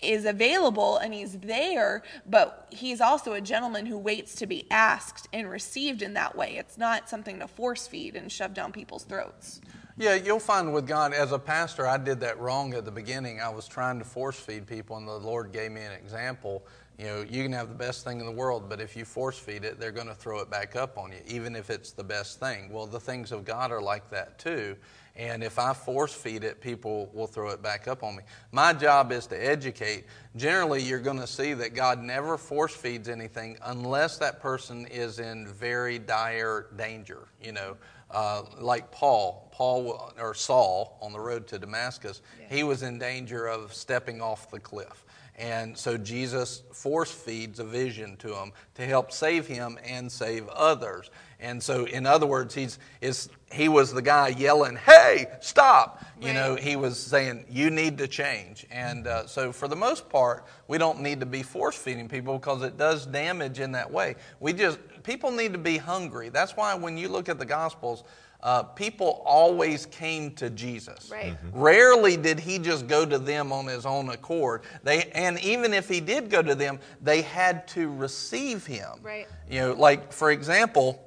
is 0.00 0.24
available 0.24 0.96
and 0.96 1.12
he's 1.12 1.38
there, 1.40 2.02
but 2.26 2.66
he's 2.70 3.02
also 3.02 3.34
a 3.34 3.40
gentleman 3.40 3.84
who 3.84 3.98
waits 3.98 4.34
to 4.36 4.46
be 4.46 4.66
asked 4.70 5.28
and 5.32 5.50
received 5.50 6.00
in 6.00 6.14
that 6.14 6.34
way. 6.36 6.56
It's 6.56 6.78
not 6.78 7.08
something 7.08 7.38
to 7.40 7.48
force 7.48 7.86
feed 7.86 8.16
and 8.16 8.32
shove 8.32 8.54
down 8.54 8.72
people's 8.72 9.04
throats. 9.04 9.60
Yeah, 9.98 10.14
you'll 10.14 10.40
find 10.40 10.72
with 10.72 10.86
God, 10.86 11.12
as 11.12 11.32
a 11.32 11.38
pastor, 11.38 11.86
I 11.86 11.98
did 11.98 12.20
that 12.20 12.40
wrong 12.40 12.72
at 12.72 12.86
the 12.86 12.90
beginning. 12.90 13.42
I 13.42 13.50
was 13.50 13.68
trying 13.68 13.98
to 13.98 14.04
force 14.06 14.40
feed 14.40 14.66
people, 14.66 14.96
and 14.96 15.06
the 15.06 15.18
Lord 15.18 15.52
gave 15.52 15.72
me 15.72 15.82
an 15.82 15.92
example 15.92 16.64
you 17.00 17.06
know, 17.06 17.24
you 17.26 17.42
can 17.42 17.52
have 17.52 17.70
the 17.70 17.74
best 17.74 18.04
thing 18.04 18.20
in 18.20 18.26
the 18.26 18.32
world, 18.32 18.68
but 18.68 18.78
if 18.78 18.94
you 18.94 19.06
force 19.06 19.38
feed 19.38 19.64
it, 19.64 19.80
they're 19.80 19.90
going 19.90 20.08
to 20.08 20.14
throw 20.14 20.40
it 20.40 20.50
back 20.50 20.76
up 20.76 20.98
on 20.98 21.12
you, 21.12 21.20
even 21.26 21.56
if 21.56 21.70
it's 21.70 21.92
the 21.92 22.04
best 22.04 22.38
thing. 22.38 22.70
Well, 22.70 22.86
the 22.86 23.00
things 23.00 23.32
of 23.32 23.46
God 23.46 23.72
are 23.72 23.80
like 23.80 24.10
that 24.10 24.38
too. 24.38 24.76
And 25.16 25.42
if 25.42 25.58
I 25.58 25.72
force 25.72 26.12
feed 26.12 26.44
it, 26.44 26.60
people 26.60 27.10
will 27.14 27.26
throw 27.26 27.48
it 27.50 27.62
back 27.62 27.88
up 27.88 28.02
on 28.02 28.16
me. 28.16 28.22
My 28.52 28.74
job 28.74 29.12
is 29.12 29.26
to 29.28 29.36
educate. 29.36 30.04
Generally, 30.36 30.82
you're 30.82 31.00
going 31.00 31.18
to 31.18 31.26
see 31.26 31.54
that 31.54 31.74
God 31.74 32.02
never 32.02 32.36
force 32.36 32.74
feeds 32.74 33.08
anything 33.08 33.56
unless 33.64 34.18
that 34.18 34.38
person 34.40 34.86
is 34.86 35.20
in 35.20 35.46
very 35.46 35.98
dire 35.98 36.66
danger. 36.76 37.28
You 37.42 37.52
know, 37.52 37.76
uh, 38.10 38.42
like 38.58 38.90
Paul, 38.90 39.48
Paul 39.52 40.12
or 40.18 40.34
Saul 40.34 40.98
on 41.00 41.12
the 41.12 41.20
road 41.20 41.46
to 41.48 41.58
Damascus, 41.58 42.20
yeah. 42.38 42.56
he 42.56 42.62
was 42.62 42.82
in 42.82 42.98
danger 42.98 43.46
of 43.46 43.72
stepping 43.72 44.20
off 44.20 44.50
the 44.50 44.60
cliff. 44.60 45.06
And 45.40 45.76
so 45.76 45.96
Jesus 45.96 46.62
force 46.70 47.10
feeds 47.10 47.60
a 47.60 47.64
vision 47.64 48.18
to 48.18 48.34
him 48.34 48.52
to 48.74 48.84
help 48.84 49.10
save 49.10 49.46
him 49.46 49.78
and 49.82 50.12
save 50.12 50.46
others. 50.48 51.10
And 51.40 51.62
so, 51.62 51.86
in 51.86 52.04
other 52.04 52.26
words, 52.26 52.54
he's, 52.54 52.78
is, 53.00 53.30
he 53.50 53.70
was 53.70 53.90
the 53.90 54.02
guy 54.02 54.28
yelling, 54.28 54.76
Hey, 54.76 55.28
stop! 55.40 56.04
Right. 56.16 56.28
You 56.28 56.34
know, 56.34 56.56
he 56.56 56.76
was 56.76 56.98
saying, 56.98 57.46
You 57.48 57.70
need 57.70 57.96
to 57.98 58.06
change. 58.06 58.66
And 58.70 59.06
uh, 59.06 59.26
so, 59.26 59.50
for 59.50 59.66
the 59.66 59.76
most 59.76 60.10
part, 60.10 60.44
we 60.68 60.76
don't 60.76 61.00
need 61.00 61.20
to 61.20 61.26
be 61.26 61.42
force 61.42 61.76
feeding 61.76 62.08
people 62.08 62.38
because 62.38 62.62
it 62.62 62.76
does 62.76 63.06
damage 63.06 63.60
in 63.60 63.72
that 63.72 63.90
way. 63.90 64.16
We 64.40 64.52
just, 64.52 64.78
people 65.02 65.30
need 65.30 65.54
to 65.54 65.58
be 65.58 65.78
hungry. 65.78 66.28
That's 66.28 66.54
why 66.54 66.74
when 66.74 66.98
you 66.98 67.08
look 67.08 67.30
at 67.30 67.38
the 67.38 67.46
Gospels, 67.46 68.04
uh, 68.42 68.62
people 68.62 69.22
always 69.24 69.86
came 69.86 70.32
to 70.32 70.50
Jesus. 70.50 71.10
Right. 71.10 71.32
Mm-hmm. 71.32 71.60
Rarely 71.60 72.16
did 72.16 72.40
he 72.40 72.58
just 72.58 72.86
go 72.86 73.04
to 73.04 73.18
them 73.18 73.52
on 73.52 73.66
his 73.66 73.84
own 73.84 74.08
accord. 74.08 74.62
They, 74.82 75.04
and 75.14 75.38
even 75.40 75.74
if 75.74 75.88
he 75.88 76.00
did 76.00 76.30
go 76.30 76.42
to 76.42 76.54
them, 76.54 76.80
they 77.02 77.22
had 77.22 77.68
to 77.68 77.90
receive 77.90 78.64
him. 78.66 79.00
Right. 79.02 79.26
You 79.48 79.60
know, 79.60 79.72
like 79.74 80.12
for 80.12 80.30
example, 80.30 81.04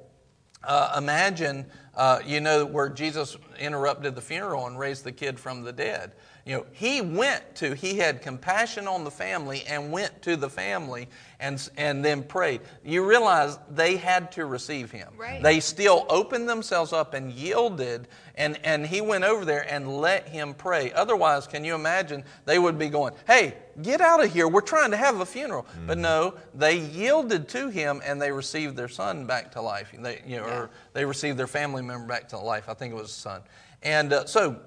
uh, 0.62 0.94
imagine, 0.96 1.66
uh, 1.96 2.20
you 2.24 2.40
know, 2.40 2.64
where 2.64 2.88
Jesus 2.88 3.36
interrupted 3.58 4.14
the 4.14 4.20
funeral 4.20 4.66
and 4.66 4.78
raised 4.78 5.04
the 5.04 5.12
kid 5.12 5.38
from 5.38 5.62
the 5.62 5.72
dead. 5.72 6.12
You 6.46 6.58
know, 6.58 6.66
he 6.72 7.00
went 7.00 7.54
to, 7.56 7.74
he 7.74 7.96
had 7.96 8.20
compassion 8.20 8.86
on 8.86 9.02
the 9.02 9.10
family 9.10 9.64
and 9.66 9.90
went 9.90 10.20
to 10.22 10.36
the 10.36 10.50
family 10.50 11.08
and, 11.40 11.70
and 11.78 12.04
then 12.04 12.22
prayed. 12.22 12.60
You 12.84 13.06
realize 13.06 13.58
they 13.70 13.96
had 13.96 14.30
to 14.32 14.44
receive 14.44 14.90
him. 14.90 15.08
Right. 15.16 15.42
They 15.42 15.60
still 15.60 16.04
opened 16.10 16.46
themselves 16.46 16.92
up 16.92 17.14
and 17.14 17.32
yielded, 17.32 18.08
and, 18.34 18.58
and 18.62 18.86
he 18.86 19.00
went 19.00 19.24
over 19.24 19.46
there 19.46 19.66
and 19.72 19.96
let 20.00 20.28
him 20.28 20.52
pray. 20.52 20.92
Otherwise, 20.92 21.46
can 21.46 21.64
you 21.64 21.74
imagine 21.74 22.22
they 22.44 22.58
would 22.58 22.78
be 22.78 22.90
going, 22.90 23.14
hey, 23.26 23.54
get 23.80 24.02
out 24.02 24.22
of 24.22 24.30
here. 24.30 24.46
We're 24.46 24.60
trying 24.60 24.90
to 24.90 24.98
have 24.98 25.20
a 25.20 25.26
funeral. 25.26 25.62
Mm-hmm. 25.62 25.86
But 25.86 25.98
no, 25.98 26.34
they 26.54 26.76
yielded 26.76 27.48
to 27.50 27.70
him 27.70 28.02
and 28.04 28.20
they 28.20 28.30
received 28.30 28.76
their 28.76 28.88
son 28.88 29.24
back 29.24 29.52
to 29.52 29.62
life. 29.62 29.92
They, 29.98 30.20
you 30.26 30.36
know, 30.36 30.46
yeah. 30.46 30.58
or 30.58 30.70
they 30.92 31.06
received 31.06 31.38
their 31.38 31.46
family 31.46 31.80
member 31.80 32.06
back 32.06 32.28
to 32.28 32.38
life. 32.38 32.68
I 32.68 32.74
think 32.74 32.92
it 32.92 32.96
was 32.96 33.10
a 33.10 33.14
son. 33.14 33.42
And 33.82 34.12
uh, 34.12 34.26
so 34.26 34.60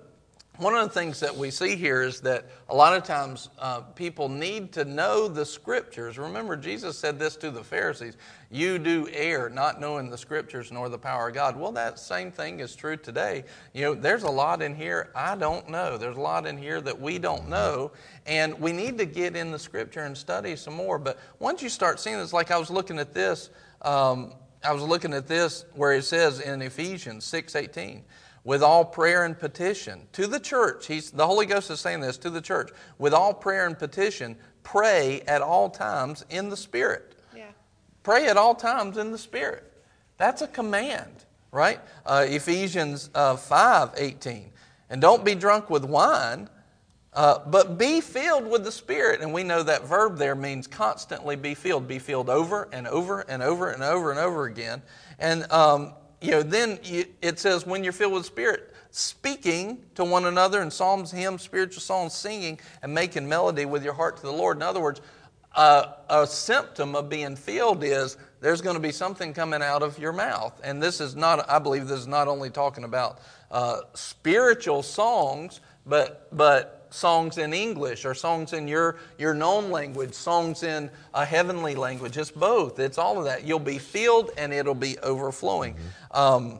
one 0.58 0.74
of 0.74 0.88
the 0.88 0.94
things 0.94 1.20
that 1.20 1.36
we 1.36 1.52
see 1.52 1.76
here 1.76 2.02
is 2.02 2.20
that 2.22 2.46
a 2.70 2.76
lot 2.76 2.96
of 2.96 3.04
times 3.04 3.50
uh, 3.60 3.82
people 3.82 4.28
need 4.28 4.72
to 4.74 4.86
know 4.86 5.28
the 5.28 5.46
scriptures. 5.46 6.18
Remember, 6.18 6.58
Jesus 6.58 6.98
said 6.98 7.20
this 7.20 7.36
to 7.38 7.52
the 7.52 7.64
Pharisees 7.64 8.18
You 8.50 8.80
do 8.80 9.08
err, 9.14 9.50
not 9.50 9.80
knowing 9.80 10.10
the 10.10 10.18
scriptures 10.18 10.72
nor 10.72 10.90
the 10.90 10.98
power 10.98 11.28
of 11.28 11.36
God. 11.36 11.56
Well, 11.58 11.72
that 11.74 12.00
same 12.00 12.32
thing 12.32 12.60
is 12.60 12.76
true 12.76 12.98
today. 12.98 13.44
You 13.74 13.84
know, 13.84 13.94
there's 13.94 14.24
a 14.24 14.32
lot 14.32 14.64
in 14.64 14.76
here 14.76 15.12
I 15.16 15.36
don't 15.36 15.70
know, 15.70 15.96
there's 15.96 16.18
a 16.18 16.22
lot 16.22 16.48
in 16.48 16.58
here 16.58 16.82
that 16.82 17.00
we 17.00 17.20
don't 17.20 17.48
know, 17.48 17.92
and 18.26 18.60
we 18.60 18.72
need 18.72 18.98
to 18.98 19.06
get 19.06 19.36
in 19.36 19.52
the 19.52 19.60
scripture 19.60 20.06
and 20.06 20.18
study 20.18 20.56
some 20.56 20.74
more. 20.74 20.98
But 20.98 21.20
once 21.38 21.62
you 21.62 21.70
start 21.70 22.00
seeing 22.00 22.18
this, 22.18 22.34
like 22.34 22.50
I 22.50 22.58
was 22.58 22.72
looking 22.72 22.98
at 22.98 23.14
this, 23.14 23.52
um, 23.84 24.34
I 24.64 24.72
was 24.72 24.82
looking 24.82 25.14
at 25.14 25.28
this 25.28 25.66
where 25.76 25.94
it 25.94 26.04
says 26.04 26.40
in 26.40 26.64
Ephesians 26.64 27.26
6 27.26 27.56
18 27.56 28.04
with 28.48 28.64
all 28.64 28.86
prayer 28.86 29.26
and 29.26 29.38
petition 29.38 30.08
to 30.14 30.26
the 30.26 30.40
church. 30.40 30.88
He's, 30.88 31.12
the 31.12 31.28
Holy 31.28 31.46
Ghost 31.46 31.70
is 31.70 31.82
saying 31.82 32.00
this 32.00 32.18
to 32.20 32.30
the 32.30 32.40
church. 32.40 32.72
With 32.98 33.14
all 33.14 33.34
prayer 33.34 33.68
and 33.68 33.78
petition, 33.78 34.38
pray 34.64 35.20
at 35.28 35.42
all 35.42 35.70
times 35.70 36.24
in 36.30 36.48
the 36.48 36.56
Spirit. 36.56 37.18
Yeah. 37.36 37.50
Pray 38.04 38.28
at 38.28 38.38
all 38.38 38.56
times 38.56 38.96
in 38.96 39.12
the 39.12 39.18
Spirit. 39.18 39.70
That's 40.16 40.42
a 40.42 40.48
command, 40.48 41.26
right? 41.52 41.82
Uh, 42.06 42.26
Ephesians 42.26 43.10
uh, 43.14 43.36
5 43.36 43.96
18. 43.98 44.50
And 44.90 45.02
don't 45.02 45.26
be 45.26 45.36
drunk 45.36 45.70
with 45.70 45.84
wine, 45.84 46.48
uh, 47.12 47.40
but 47.48 47.78
be 47.78 48.00
filled 48.00 48.50
with 48.50 48.64
the 48.64 48.72
Spirit. 48.72 49.20
And 49.20 49.34
we 49.34 49.44
know 49.44 49.62
that 49.62 49.86
verb 49.86 50.18
there 50.18 50.36
means 50.36 50.68
constantly 50.68 51.36
be 51.36 51.54
filled, 51.54 51.86
be 51.86 52.00
filled 52.00 52.30
over 52.30 52.70
and 52.72 52.88
over 52.88 53.26
and 53.28 53.44
over 53.44 53.72
and 53.72 53.84
over 53.84 54.10
and 54.10 54.22
over 54.22 54.46
again. 54.46 54.82
And 55.20 55.52
um, 55.52 55.92
you 56.22 56.32
know, 56.32 56.44
then 56.44 56.80
it 57.22 57.40
says, 57.40 57.66
when 57.66 57.84
you're 57.84 57.94
filled 57.94 58.14
with 58.14 58.26
Spirit, 58.26 58.74
speaking 58.92 59.84
to 59.96 60.04
one 60.04 60.26
another 60.26 60.62
in 60.62 60.72
psalms, 60.72 61.12
hymns, 61.12 61.44
spiritual 61.44 61.82
songs, 61.82 62.14
singing, 62.14 62.60
and 62.82 62.94
making 62.94 63.28
melody 63.28 63.66
with 63.66 63.84
your 63.84 63.94
heart 63.94 64.18
to 64.18 64.24
the 64.24 64.32
Lord. 64.32 64.58
In 64.58 64.64
other 64.64 64.80
words, 64.80 65.02
uh, 65.56 65.94
a 66.10 66.26
symptom 66.26 66.96
of 66.96 67.10
being 67.10 67.36
filled 67.36 67.84
is 67.84 68.18
there's 68.42 68.62
going 68.62 68.76
to 68.76 68.82
be 68.82 68.92
something 68.92 69.34
coming 69.34 69.62
out 69.62 69.82
of 69.82 69.98
your 70.00 70.14
mouth. 70.14 70.60
And 70.64 70.82
this 70.82 71.02
is 71.02 71.16
not, 71.16 71.50
I 71.50 71.60
believe, 71.60 71.88
this 71.88 72.00
is 72.00 72.08
not 72.08 72.28
only 72.28 72.50
talking 72.50 72.84
about 72.84 73.20
uh, 73.52 73.82
spiritual 73.94 74.84
songs, 74.84 75.62
but, 75.86 76.28
but 76.36 76.77
songs 76.90 77.38
in 77.38 77.54
English 77.54 78.06
or 78.06 78.14
songs 78.14 78.54
in 78.54 78.68
your, 78.68 78.98
your 79.18 79.34
known 79.34 79.72
language, 79.72 80.14
songs 80.14 80.64
in 80.64 80.90
a 81.14 81.26
heavenly 81.26 81.76
language. 81.76 82.18
It's 82.18 82.32
both. 82.32 82.80
It's 82.80 82.98
all 82.98 83.18
of 83.18 83.26
that. 83.26 83.46
You'll 83.46 83.60
be 83.60 83.78
filled 83.78 84.32
and 84.38 84.54
it'll 84.54 84.76
be 84.76 84.98
overflowing. 85.00 85.74
Mm-hmm. 85.74 86.18
Um, 86.18 86.60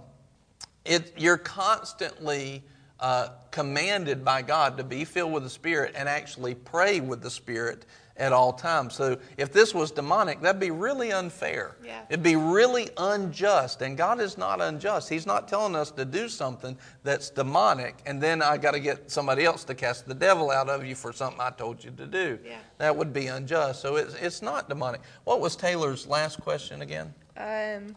it, 0.86 1.14
you're 1.18 1.38
constantly 1.38 2.64
uh, 3.00 3.30
commanded 3.52 4.26
by 4.26 4.42
God 4.42 4.78
to 4.78 4.84
be 4.84 5.06
filled 5.06 5.34
with 5.34 5.44
the 5.44 5.50
Spirit 5.50 5.94
and 5.96 6.08
actually 6.10 6.56
pray 6.56 7.00
with 7.00 7.22
the 7.22 7.30
Spirit 7.30 7.86
at 8.18 8.34
all 8.34 8.54
times. 8.54 8.96
So 8.96 9.18
if 9.38 9.54
this 9.54 9.74
was 9.74 9.92
demonic, 9.92 10.42
that'd 10.42 10.60
be 10.60 10.72
really 10.72 11.12
unfair. 11.12 11.76
Yeah. 11.86 12.02
It'd 12.10 12.24
be 12.24 12.36
really 12.36 12.90
unjust. 12.98 13.82
And 13.82 13.98
God 13.98 14.20
is 14.20 14.38
not 14.38 14.62
unjust. 14.62 15.10
He's 15.10 15.26
not 15.26 15.48
telling 15.48 15.76
us 15.76 15.92
to 15.92 16.06
do 16.06 16.28
something 16.28 16.78
that's 17.04 17.30
demonic 17.30 17.96
and 18.06 18.22
then 18.22 18.42
I 18.42 18.58
got 18.58 18.72
to 18.72 18.80
get 18.80 19.12
somebody 19.12 19.46
else 19.46 19.64
to 19.66 19.76
cast 19.76 20.08
the 20.08 20.14
devil 20.14 20.50
out 20.52 20.70
of 20.70 20.86
you 20.86 20.96
for 20.96 21.12
something 21.12 21.40
I 21.42 21.50
told 21.50 21.84
you 21.84 21.92
to 21.92 22.06
do. 22.06 22.40
Yeah. 22.46 22.58
That 22.78 22.96
would 22.96 23.14
be 23.14 23.28
unjust. 23.28 23.82
So 23.82 23.96
it's, 23.98 24.14
it's 24.16 24.42
not 24.42 24.70
demonic. 24.70 25.02
What 25.24 25.42
was 25.42 25.56
Taylor's 25.56 26.08
last 26.08 26.42
question 26.42 26.82
again? 26.82 27.14
Um, 27.36 27.96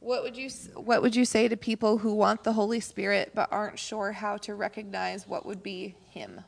what 0.00 0.22
would 0.22 0.36
you 0.36 0.50
What 0.74 1.02
would 1.02 1.16
you 1.16 1.24
say 1.24 1.48
to 1.48 1.56
people 1.56 1.98
who 1.98 2.14
want 2.14 2.44
the 2.44 2.52
Holy 2.52 2.80
Spirit 2.80 3.32
but 3.34 3.48
aren't 3.50 3.78
sure 3.78 4.12
how 4.12 4.36
to 4.38 4.54
recognize 4.54 5.26
what 5.26 5.44
would 5.44 5.62
be 5.62 5.94
Him? 6.10 6.40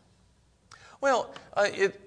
Well, 1.01 1.33
uh, 1.57 1.69
it, 1.73 1.99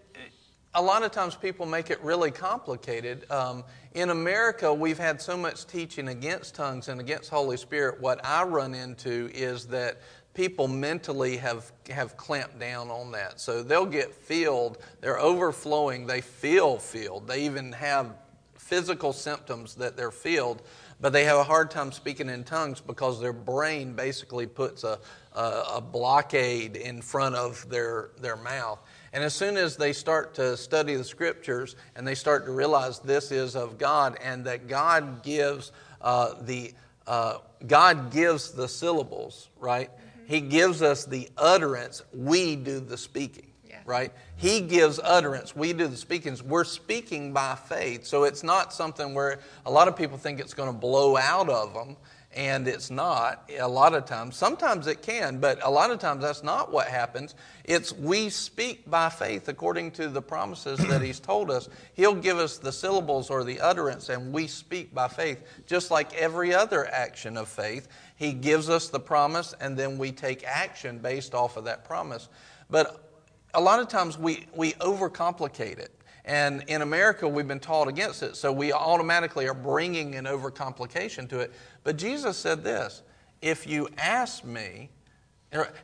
a 0.75 0.81
lot 0.81 1.01
of 1.01 1.11
times 1.11 1.35
people 1.35 1.65
make 1.65 1.89
it 1.89 1.99
really 2.03 2.29
complicated. 2.29 3.29
Um, 3.31 3.63
in 3.95 4.11
America, 4.11 4.71
we've 4.71 4.99
had 4.99 5.19
so 5.19 5.35
much 5.35 5.65
teaching 5.65 6.09
against 6.09 6.53
tongues 6.53 6.89
and 6.89 7.01
against 7.01 7.31
Holy 7.31 7.57
Spirit. 7.57 7.99
What 7.99 8.23
I 8.23 8.43
run 8.43 8.75
into 8.75 9.31
is 9.33 9.65
that 9.67 9.99
people 10.35 10.67
mentally 10.67 11.37
have, 11.37 11.71
have 11.89 12.17
clamped 12.17 12.59
down 12.59 12.91
on 12.91 13.11
that. 13.13 13.39
So 13.39 13.63
they'll 13.63 13.85
get 13.87 14.13
filled, 14.13 14.77
they're 15.01 15.19
overflowing, 15.19 16.05
they 16.05 16.21
feel 16.21 16.77
filled, 16.77 17.27
they 17.27 17.45
even 17.45 17.71
have 17.71 18.13
physical 18.57 19.11
symptoms 19.11 19.75
that 19.75 19.97
they're 19.97 20.11
filled, 20.11 20.61
but 21.03 21.11
they 21.11 21.25
have 21.25 21.37
a 21.37 21.43
hard 21.43 21.69
time 21.69 21.91
speaking 21.91 22.29
in 22.29 22.45
tongues 22.45 22.79
because 22.79 23.19
their 23.19 23.33
brain 23.33 23.91
basically 23.91 24.47
puts 24.47 24.85
a, 24.85 24.97
a, 25.33 25.63
a 25.75 25.81
blockade 25.81 26.77
in 26.77 27.01
front 27.01 27.35
of 27.35 27.69
their, 27.69 28.11
their 28.21 28.37
mouth. 28.37 28.79
And 29.11 29.21
as 29.21 29.33
soon 29.33 29.57
as 29.57 29.75
they 29.75 29.91
start 29.91 30.33
to 30.35 30.55
study 30.55 30.95
the 30.95 31.03
scriptures 31.03 31.75
and 31.97 32.07
they 32.07 32.15
start 32.15 32.45
to 32.45 32.53
realize 32.53 32.99
this 32.99 33.33
is 33.33 33.57
of 33.57 33.77
God 33.77 34.17
and 34.23 34.45
that 34.45 34.69
God 34.69 35.23
gives 35.23 35.73
uh, 35.99 36.35
the 36.41 36.73
uh, 37.05 37.39
God 37.67 38.13
gives 38.13 38.51
the 38.51 38.69
syllables, 38.69 39.49
right? 39.59 39.89
Mm-hmm. 39.91 40.33
He 40.33 40.39
gives 40.39 40.81
us 40.81 41.03
the 41.03 41.27
utterance. 41.35 42.01
We 42.13 42.55
do 42.55 42.79
the 42.79 42.97
speaking. 42.97 43.52
Right? 43.85 44.11
He 44.35 44.61
gives 44.61 44.99
utterance. 45.03 45.55
We 45.55 45.73
do 45.73 45.87
the 45.87 45.97
speakings. 45.97 46.41
We're 46.43 46.63
speaking 46.63 47.33
by 47.33 47.55
faith. 47.55 48.05
So 48.05 48.23
it's 48.23 48.43
not 48.43 48.73
something 48.73 49.13
where 49.13 49.39
a 49.65 49.71
lot 49.71 49.87
of 49.87 49.95
people 49.95 50.17
think 50.17 50.39
it's 50.39 50.53
going 50.53 50.71
to 50.71 50.77
blow 50.77 51.17
out 51.17 51.49
of 51.49 51.73
them 51.73 51.97
and 52.35 52.67
it's 52.67 52.89
not 52.89 53.49
a 53.59 53.67
lot 53.67 53.93
of 53.93 54.05
times. 54.05 54.35
Sometimes 54.35 54.87
it 54.87 55.01
can, 55.01 55.39
but 55.39 55.63
a 55.63 55.69
lot 55.69 55.91
of 55.91 55.99
times 55.99 56.23
that's 56.23 56.43
not 56.43 56.71
what 56.71 56.87
happens. 56.87 57.35
It's 57.63 57.93
we 57.93 58.29
speak 58.29 58.89
by 58.89 59.09
faith 59.09 59.47
according 59.47 59.91
to 59.91 60.07
the 60.07 60.21
promises 60.21 60.79
that 60.79 61.01
He's 61.01 61.19
told 61.19 61.51
us. 61.51 61.69
He'll 61.93 62.15
give 62.15 62.37
us 62.37 62.57
the 62.57 62.71
syllables 62.71 63.29
or 63.29 63.43
the 63.43 63.59
utterance, 63.59 64.09
and 64.09 64.33
we 64.33 64.47
speak 64.47 64.93
by 64.93 65.07
faith, 65.07 65.43
just 65.67 65.91
like 65.91 66.13
every 66.15 66.53
other 66.53 66.87
action 66.87 67.37
of 67.37 67.47
faith. 67.47 67.87
He 68.15 68.33
gives 68.33 68.69
us 68.69 68.89
the 68.89 68.99
promise, 68.99 69.53
and 69.59 69.77
then 69.77 69.97
we 69.97 70.11
take 70.11 70.43
action 70.43 70.99
based 70.99 71.35
off 71.35 71.55
of 71.57 71.65
that 71.65 71.85
promise. 71.85 72.29
But 72.69 73.12
a 73.53 73.61
lot 73.61 73.79
of 73.79 73.87
times 73.87 74.17
we, 74.17 74.45
we 74.55 74.73
overcomplicate 74.73 75.79
it. 75.79 75.91
And 76.25 76.63
in 76.67 76.81
America, 76.81 77.27
we've 77.27 77.47
been 77.47 77.59
taught 77.59 77.87
against 77.87 78.23
it, 78.23 78.37
so 78.37 78.51
we 78.51 78.71
automatically 78.71 79.47
are 79.47 79.53
bringing 79.53 80.15
an 80.15 80.25
overcomplication 80.25 81.27
to 81.29 81.39
it. 81.39 81.51
But 81.83 81.97
Jesus 81.97 82.37
said 82.37 82.63
this 82.63 83.03
if 83.41 83.67
you 83.67 83.89
ask 83.97 84.45
me, 84.45 84.89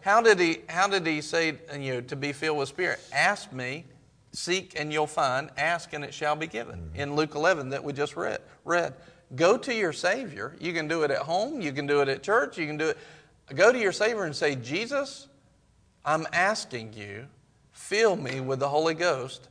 how 0.02 0.22
did 0.22 0.40
he, 0.40 0.60
how 0.70 0.88
did 0.88 1.06
he 1.06 1.22
say 1.22 1.58
you 1.78 1.96
know, 1.96 2.02
to 2.02 2.16
be 2.16 2.32
filled 2.32 2.58
with 2.58 2.70
Spirit? 2.70 3.00
Ask 3.12 3.52
me, 3.52 3.86
seek 4.32 4.80
and 4.80 4.94
you'll 4.94 5.08
find, 5.08 5.50
ask 5.58 5.94
and 5.94 6.04
it 6.04 6.14
shall 6.14 6.36
be 6.36 6.48
given. 6.48 6.80
Mm-hmm. 6.80 6.96
In 7.02 7.16
Luke 7.16 7.36
11 7.36 7.70
that 7.70 7.84
we 7.84 7.94
just 7.94 8.16
read, 8.16 8.40
read. 8.64 8.94
Go 9.36 9.58
to 9.58 9.74
your 9.74 9.94
Savior. 9.94 10.56
You 10.60 10.74
can 10.74 10.88
do 10.88 11.04
it 11.04 11.12
at 11.12 11.20
home, 11.20 11.62
you 11.62 11.72
can 11.72 11.86
do 11.86 12.02
it 12.02 12.08
at 12.08 12.24
church, 12.24 12.58
you 12.58 12.66
can 12.66 12.78
do 12.78 12.90
it. 12.90 12.98
Go 13.54 13.72
to 13.72 13.78
your 13.78 13.92
Savior 13.92 14.24
and 14.24 14.36
say, 14.36 14.56
Jesus, 14.56 15.28
I'm 16.06 16.26
asking 16.32 16.94
you, 16.94 17.28
fill 17.90 18.16
me 18.16 18.40
with 18.40 18.60
the 18.60 18.70
Holy 18.70 18.94
Ghost 18.94 19.50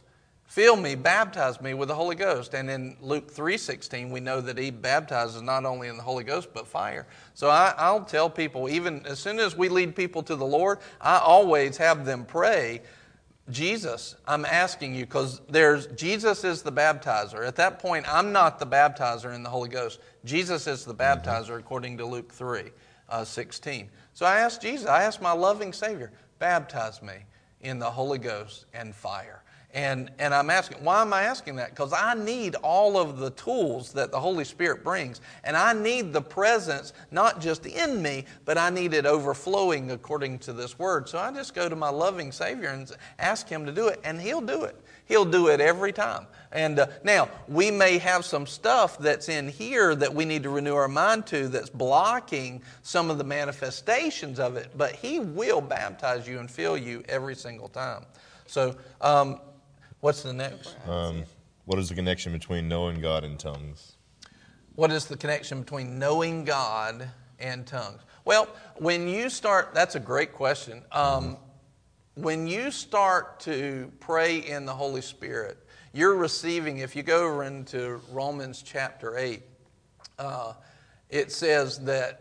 fill 0.49 0.77
me, 0.77 0.95
baptize 0.95 1.61
me 1.61 1.75
with 1.75 1.89
the 1.89 1.95
Holy 1.95 2.17
Ghost. 2.17 2.55
And 2.55 2.69
in 2.69 2.97
Luke 3.01 3.33
3.16, 3.33 4.11
we 4.11 4.19
know 4.19 4.41
that 4.41 4.59
he 4.59 4.71
baptizes 4.71 5.43
not 5.43 5.65
only 5.65 5.89
in 5.89 5.97
the 5.97 6.03
Holy 6.03 6.25
Ghost, 6.25 6.49
but 6.53 6.67
fire. 6.67 7.07
So 7.35 7.49
I, 7.49 7.93
will 7.93 8.01
tell 8.01 8.29
people, 8.29 8.69
even 8.69 9.07
as 9.07 9.19
soon 9.19 9.39
as 9.39 9.57
we 9.57 9.69
lead 9.69 9.95
people 9.95 10.23
to 10.25 10.35
the 10.35 10.47
Lord, 10.47 10.79
I 11.01 11.19
always 11.19 11.77
have 11.77 12.05
them 12.05 12.25
pray, 12.25 12.81
Jesus, 13.51 14.17
I'm 14.27 14.45
asking 14.45 14.95
you, 14.95 15.07
because 15.07 15.41
there's 15.49 15.87
Jesus 15.89 16.45
is 16.45 16.63
the 16.63 16.73
baptizer. 16.73 17.47
At 17.47 17.57
that 17.57 17.79
point, 17.79 18.05
I'm 18.07 18.31
not 18.31 18.59
the 18.59 18.67
baptizer 18.67 19.35
in 19.35 19.43
the 19.43 19.49
Holy 19.49 19.71
Ghost. 19.71 20.01
Jesus 20.25 20.67
is 20.67 20.85
the 20.85 20.95
mm-hmm. 20.95 21.29
baptizer, 21.29 21.59
according 21.59 21.97
to 21.99 22.05
Luke 22.05 22.33
3, 22.33 22.65
uh, 23.09 23.25
16. 23.25 23.89
So 24.13 24.27
I 24.27 24.41
asked 24.41 24.61
Jesus, 24.61 24.87
I 24.87 25.03
asked 25.05 25.23
my 25.23 25.33
loving 25.33 25.73
Savior, 25.73 26.11
baptize 26.39 27.01
me 27.01 27.15
in 27.63 27.79
the 27.79 27.91
Holy 27.91 28.19
Ghost 28.19 28.67
and 28.73 28.95
fire. 28.95 29.43
And, 29.75 30.11
and 30.19 30.33
I'm 30.33 30.49
asking, 30.49 30.83
why 30.83 31.03
am 31.03 31.13
I 31.13 31.23
asking 31.25 31.57
that? 31.57 31.71
Because 31.71 31.93
I 31.93 32.15
need 32.15 32.55
all 32.57 32.97
of 32.97 33.19
the 33.19 33.31
tools 33.31 33.93
that 33.93 34.11
the 34.11 34.19
Holy 34.19 34.45
Spirit 34.45 34.83
brings. 34.83 35.21
And 35.45 35.57
I 35.57 35.75
need 35.75 36.13
the 36.13 36.23
presence 36.23 36.95
not 37.11 37.41
just 37.41 37.67
in 37.67 38.01
me, 38.01 38.25
but 38.47 38.57
I 38.57 38.71
need 38.71 38.95
it 38.95 39.05
overflowing 39.05 39.91
according 39.91 40.39
to 40.41 40.55
this 40.55 40.79
word. 40.79 41.07
So 41.07 41.19
I 41.19 41.31
just 41.33 41.55
go 41.55 41.69
to 41.69 41.77
my 41.77 41.91
loving 41.91 42.33
Savior 42.33 42.71
and 42.71 42.91
ask 43.19 43.47
Him 43.47 43.67
to 43.67 43.73
do 43.73 43.89
it, 43.89 44.01
and 44.05 44.19
He'll 44.19 44.41
do 44.41 44.65
it. 44.65 44.75
He'll 45.05 45.27
do 45.27 45.49
it 45.49 45.61
every 45.61 45.93
time. 45.93 46.27
And 46.51 46.79
uh, 46.79 46.87
now, 47.05 47.29
we 47.47 47.71
may 47.71 47.99
have 47.99 48.25
some 48.25 48.47
stuff 48.47 48.99
that's 48.99 49.29
in 49.29 49.49
here 49.49 49.95
that 49.95 50.15
we 50.15 50.25
need 50.25 50.43
to 50.45 50.51
renew 50.51 50.75
our 50.75 50.89
mind 50.89 51.27
to 51.27 51.49
that's 51.49 51.71
blocking 51.71 52.63
some 52.83 53.11
of 53.11 53.19
the 53.19 53.25
manifestations 53.25 54.41
of 54.41 54.57
it, 54.57 54.71
but 54.77 54.95
He 54.95 55.21
will 55.21 55.61
baptize 55.61 56.27
you 56.27 56.39
and 56.39 56.51
fill 56.51 56.77
you 56.77 57.03
every 57.09 57.35
single 57.35 57.69
time. 57.69 58.05
So, 58.47 58.77
um, 59.01 59.41
What's 60.01 60.23
the 60.23 60.33
next? 60.33 60.77
Um, 60.87 61.25
what 61.65 61.79
is 61.79 61.89
the 61.89 61.95
connection 61.95 62.33
between 62.33 62.69
knowing 62.69 63.01
God 63.01 63.25
and 63.25 63.39
tongues? 63.39 63.97
What 64.77 64.93
is 64.93 65.07
the 65.07 65.17
connection 65.17 65.61
between 65.61 65.99
knowing 65.99 66.45
God 66.45 67.09
and 67.41 67.67
tongues? 67.67 68.03
Well, 68.25 68.49
when 68.77 69.09
you 69.09 69.29
start, 69.29 69.75
that's 69.75 69.97
a 69.97 70.01
great 70.01 70.33
question. 70.33 70.85
Um, 70.93 71.37
when 72.15 72.47
you 72.47 72.71
start 72.71 73.41
to 73.41 73.91
pray 73.99 74.39
in 74.39 74.67
the 74.67 74.73
Holy 74.73 75.01
Spirit, 75.01 75.59
you're 75.93 76.17
receiving, 76.17 76.79
if 76.79 76.95
you 76.95 77.03
go 77.03 77.27
over 77.27 77.45
into 77.45 78.01
Romans 78.13 78.63
chapter 78.63 79.17
8, 79.17 79.43
uh, 80.19 80.53
it 81.09 81.33
says 81.33 81.79
that 81.81 82.21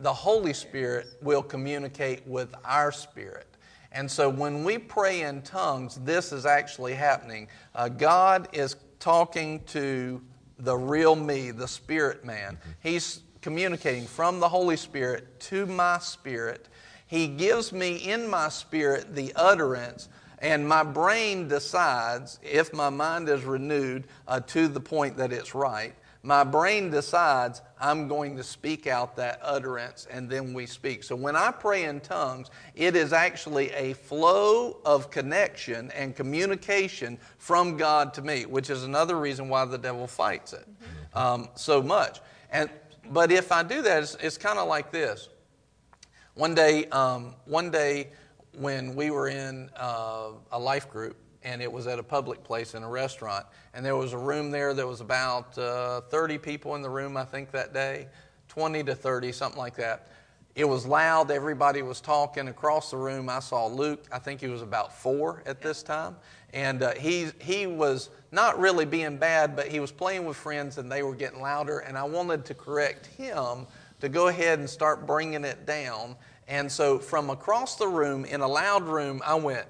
the 0.00 0.12
Holy 0.12 0.52
Spirit 0.52 1.08
will 1.20 1.42
communicate 1.42 2.26
with 2.26 2.54
our 2.64 2.92
spirit. 2.92 3.46
And 3.92 4.10
so 4.10 4.28
when 4.28 4.64
we 4.64 4.78
pray 4.78 5.22
in 5.22 5.42
tongues, 5.42 5.96
this 6.04 6.32
is 6.32 6.46
actually 6.46 6.94
happening. 6.94 7.48
Uh, 7.74 7.88
God 7.88 8.48
is 8.52 8.76
talking 9.00 9.62
to 9.64 10.20
the 10.58 10.76
real 10.76 11.16
me, 11.16 11.50
the 11.50 11.68
spirit 11.68 12.24
man. 12.24 12.58
He's 12.82 13.22
communicating 13.40 14.06
from 14.06 14.40
the 14.40 14.48
Holy 14.48 14.76
Spirit 14.76 15.40
to 15.40 15.66
my 15.66 15.98
spirit. 15.98 16.68
He 17.06 17.26
gives 17.26 17.72
me 17.72 17.96
in 17.96 18.28
my 18.28 18.48
spirit 18.50 19.14
the 19.14 19.32
utterance, 19.34 20.08
and 20.40 20.66
my 20.66 20.82
brain 20.82 21.48
decides 21.48 22.38
if 22.42 22.72
my 22.72 22.90
mind 22.90 23.28
is 23.28 23.44
renewed 23.44 24.04
uh, 24.26 24.40
to 24.40 24.68
the 24.68 24.80
point 24.80 25.16
that 25.16 25.32
it's 25.32 25.54
right 25.54 25.94
my 26.22 26.44
brain 26.44 26.90
decides 26.90 27.62
I'm 27.80 28.08
going 28.08 28.36
to 28.36 28.42
speak 28.42 28.86
out 28.86 29.16
that 29.16 29.38
utterance 29.42 30.06
and 30.10 30.28
then 30.28 30.52
we 30.52 30.66
speak. 30.66 31.04
So 31.04 31.14
when 31.14 31.36
I 31.36 31.50
pray 31.50 31.84
in 31.84 32.00
tongues, 32.00 32.50
it 32.74 32.96
is 32.96 33.12
actually 33.12 33.70
a 33.70 33.94
flow 33.94 34.78
of 34.84 35.10
connection 35.10 35.90
and 35.92 36.16
communication 36.16 37.18
from 37.38 37.76
God 37.76 38.12
to 38.14 38.22
me, 38.22 38.46
which 38.46 38.68
is 38.68 38.82
another 38.84 39.18
reason 39.18 39.48
why 39.48 39.64
the 39.64 39.78
devil 39.78 40.06
fights 40.06 40.52
it 40.52 40.66
um, 41.14 41.48
so 41.54 41.80
much. 41.80 42.20
And, 42.50 42.68
but 43.10 43.30
if 43.30 43.52
I 43.52 43.62
do 43.62 43.80
that, 43.82 44.02
it's, 44.02 44.16
it's 44.16 44.36
kind 44.36 44.58
of 44.58 44.68
like 44.68 44.90
this. 44.90 45.28
One 46.34 46.54
day, 46.54 46.86
um, 46.86 47.36
one 47.46 47.70
day 47.70 48.08
when 48.58 48.94
we 48.94 49.10
were 49.10 49.28
in 49.28 49.70
uh, 49.76 50.30
a 50.52 50.58
life 50.58 50.88
group, 50.90 51.16
and 51.42 51.62
it 51.62 51.70
was 51.70 51.86
at 51.86 51.98
a 51.98 52.02
public 52.02 52.42
place 52.42 52.74
in 52.74 52.82
a 52.82 52.88
restaurant. 52.88 53.46
And 53.74 53.84
there 53.84 53.96
was 53.96 54.12
a 54.12 54.18
room 54.18 54.50
there 54.50 54.74
that 54.74 54.86
was 54.86 55.00
about 55.00 55.56
uh, 55.56 56.02
30 56.02 56.38
people 56.38 56.74
in 56.74 56.82
the 56.82 56.90
room, 56.90 57.16
I 57.16 57.24
think, 57.24 57.50
that 57.52 57.72
day 57.72 58.08
20 58.48 58.82
to 58.84 58.94
30, 58.94 59.32
something 59.32 59.58
like 59.58 59.76
that. 59.76 60.08
It 60.54 60.64
was 60.64 60.84
loud, 60.84 61.30
everybody 61.30 61.82
was 61.82 62.00
talking. 62.00 62.48
Across 62.48 62.90
the 62.90 62.96
room, 62.96 63.28
I 63.28 63.38
saw 63.38 63.66
Luke, 63.66 64.04
I 64.10 64.18
think 64.18 64.40
he 64.40 64.48
was 64.48 64.62
about 64.62 64.92
four 64.92 65.42
at 65.46 65.60
this 65.60 65.82
time. 65.82 66.16
And 66.52 66.82
uh, 66.82 66.94
he, 66.94 67.28
he 67.40 67.66
was 67.66 68.10
not 68.32 68.58
really 68.58 68.84
being 68.84 69.18
bad, 69.18 69.54
but 69.54 69.68
he 69.68 69.80
was 69.80 69.92
playing 69.92 70.24
with 70.24 70.36
friends 70.36 70.78
and 70.78 70.90
they 70.90 71.02
were 71.02 71.14
getting 71.14 71.40
louder. 71.40 71.80
And 71.80 71.96
I 71.96 72.04
wanted 72.04 72.44
to 72.46 72.54
correct 72.54 73.06
him 73.06 73.66
to 74.00 74.08
go 74.08 74.28
ahead 74.28 74.58
and 74.58 74.68
start 74.68 75.06
bringing 75.06 75.44
it 75.44 75.66
down. 75.66 76.16
And 76.48 76.72
so 76.72 76.98
from 76.98 77.28
across 77.30 77.76
the 77.76 77.86
room, 77.86 78.24
in 78.24 78.40
a 78.40 78.48
loud 78.48 78.84
room, 78.84 79.20
I 79.24 79.34
went 79.34 79.66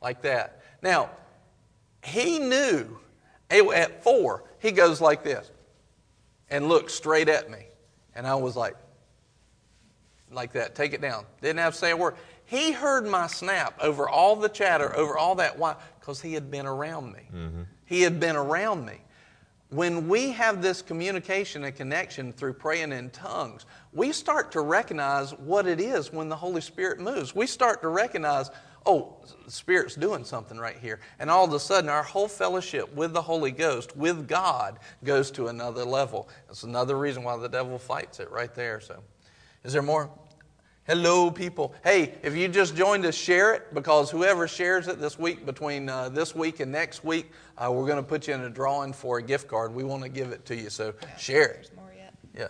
like 0.00 0.22
that. 0.22 0.62
Now, 0.80 1.10
he 2.04 2.38
knew 2.38 2.98
at 3.50 4.02
four, 4.02 4.44
he 4.60 4.70
goes 4.70 5.00
like 5.00 5.24
this 5.24 5.50
and 6.48 6.68
looks 6.68 6.94
straight 6.94 7.28
at 7.28 7.50
me. 7.50 7.66
And 8.14 8.26
I 8.26 8.36
was 8.36 8.54
like, 8.54 8.76
like 10.30 10.52
that, 10.52 10.74
take 10.74 10.92
it 10.92 11.00
down. 11.00 11.24
Didn't 11.42 11.58
have 11.58 11.72
to 11.72 11.78
say 11.78 11.90
a 11.90 11.96
word. 11.96 12.14
He 12.44 12.72
heard 12.72 13.06
my 13.06 13.26
snap 13.26 13.76
over 13.80 14.08
all 14.08 14.36
the 14.36 14.48
chatter, 14.48 14.94
over 14.96 15.16
all 15.18 15.34
that. 15.36 15.58
Why? 15.58 15.74
Because 15.98 16.20
he 16.20 16.34
had 16.34 16.50
been 16.50 16.66
around 16.66 17.12
me. 17.12 17.28
Mm-hmm. 17.34 17.62
He 17.86 18.02
had 18.02 18.20
been 18.20 18.36
around 18.36 18.86
me. 18.86 19.00
When 19.74 20.06
we 20.06 20.30
have 20.30 20.62
this 20.62 20.82
communication 20.82 21.64
and 21.64 21.74
connection 21.74 22.32
through 22.32 22.52
praying 22.52 22.92
in 22.92 23.10
tongues, 23.10 23.66
we 23.92 24.12
start 24.12 24.52
to 24.52 24.60
recognize 24.60 25.32
what 25.32 25.66
it 25.66 25.80
is 25.80 26.12
when 26.12 26.28
the 26.28 26.36
Holy 26.36 26.60
Spirit 26.60 27.00
moves. 27.00 27.34
We 27.34 27.48
start 27.48 27.82
to 27.82 27.88
recognize, 27.88 28.52
oh, 28.86 29.16
the 29.44 29.50
Spirit's 29.50 29.96
doing 29.96 30.22
something 30.22 30.58
right 30.58 30.76
here. 30.80 31.00
And 31.18 31.28
all 31.28 31.44
of 31.44 31.52
a 31.52 31.58
sudden, 31.58 31.90
our 31.90 32.04
whole 32.04 32.28
fellowship 32.28 32.94
with 32.94 33.12
the 33.12 33.22
Holy 33.22 33.50
Ghost, 33.50 33.96
with 33.96 34.28
God, 34.28 34.78
goes 35.02 35.32
to 35.32 35.48
another 35.48 35.84
level. 35.84 36.28
That's 36.46 36.62
another 36.62 36.96
reason 36.96 37.24
why 37.24 37.36
the 37.36 37.48
devil 37.48 37.76
fights 37.76 38.20
it 38.20 38.30
right 38.30 38.54
there. 38.54 38.80
So, 38.80 39.02
is 39.64 39.72
there 39.72 39.82
more? 39.82 40.08
Hello, 40.86 41.30
people. 41.30 41.74
Hey, 41.82 42.12
if 42.22 42.36
you 42.36 42.46
just 42.46 42.76
joined 42.76 43.06
us, 43.06 43.14
share 43.14 43.54
it 43.54 43.72
because 43.72 44.10
whoever 44.10 44.46
shares 44.46 44.86
it 44.86 45.00
this 45.00 45.18
week, 45.18 45.46
between 45.46 45.88
uh, 45.88 46.10
this 46.10 46.34
week 46.34 46.60
and 46.60 46.70
next 46.70 47.02
week, 47.02 47.32
uh, 47.56 47.72
we're 47.72 47.86
going 47.86 47.96
to 47.96 48.02
put 48.02 48.28
you 48.28 48.34
in 48.34 48.42
a 48.42 48.50
drawing 48.50 48.92
for 48.92 49.16
a 49.16 49.22
gift 49.22 49.48
card. 49.48 49.74
We 49.74 49.82
want 49.82 50.02
to 50.02 50.10
give 50.10 50.30
it 50.30 50.44
to 50.44 50.54
you, 50.54 50.68
so 50.68 50.92
share 51.18 51.46
it. 51.46 51.54
There's 51.54 51.76
more 51.76 51.94
yet. 51.96 52.12
Yeah. 52.36 52.48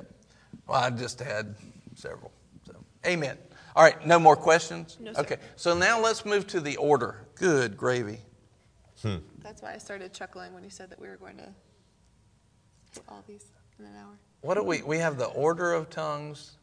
Well, 0.66 0.82
I 0.82 0.91
just 0.91 1.20
had 1.20 1.55
several. 1.95 2.32
So, 2.66 2.74
amen. 3.07 3.39
All 3.76 3.85
right, 3.85 4.05
no 4.05 4.18
more 4.18 4.35
questions? 4.35 4.97
No, 5.01 5.12
sir. 5.12 5.20
Okay, 5.20 5.37
so 5.55 5.78
now 5.78 6.01
let's 6.01 6.24
move 6.24 6.49
to 6.49 6.61
the 6.61 6.76
order. 6.78 7.28
Good 7.37 7.76
gravy. 7.76 8.18
Hmm. 9.03 9.18
That's 9.45 9.62
why 9.62 9.74
I 9.74 9.78
started 9.78 10.12
chuckling 10.12 10.53
when 10.55 10.64
you 10.64 10.70
said 10.70 10.91
that 10.91 11.01
we 11.01 11.07
were 11.07 11.18
going 11.18 11.37
to 11.37 11.49
hit 12.95 13.05
all 13.09 13.22
these 13.28 13.45
in 13.78 13.85
an 13.85 13.93
hour. 13.97 14.18
What 14.41 14.55
do 14.55 14.64
we, 14.64 14.82
we 14.82 14.99
have 14.99 15.18
the 15.18 15.26
order 15.26 15.72
of 15.72 15.89
tongues, 15.89 16.57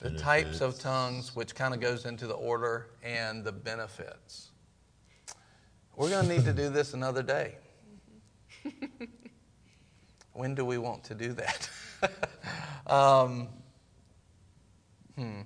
the 0.00 0.08
benefits. 0.08 0.22
types 0.22 0.60
of 0.60 0.78
tongues, 0.78 1.36
which 1.36 1.54
kind 1.54 1.74
of 1.74 1.80
goes 1.80 2.06
into 2.06 2.26
the 2.26 2.34
order, 2.34 2.88
and 3.02 3.44
the 3.44 3.52
benefits. 3.52 4.48
We're 5.94 6.08
going 6.08 6.26
to 6.26 6.34
need 6.36 6.44
to 6.46 6.52
do 6.52 6.68
this 6.70 6.94
another 6.94 7.22
day. 7.22 7.56
when 10.32 10.54
do 10.54 10.64
we 10.64 10.78
want 10.78 11.04
to 11.04 11.14
do 11.14 11.34
that? 11.34 11.70
um, 12.86 13.48
hmm. 15.16 15.40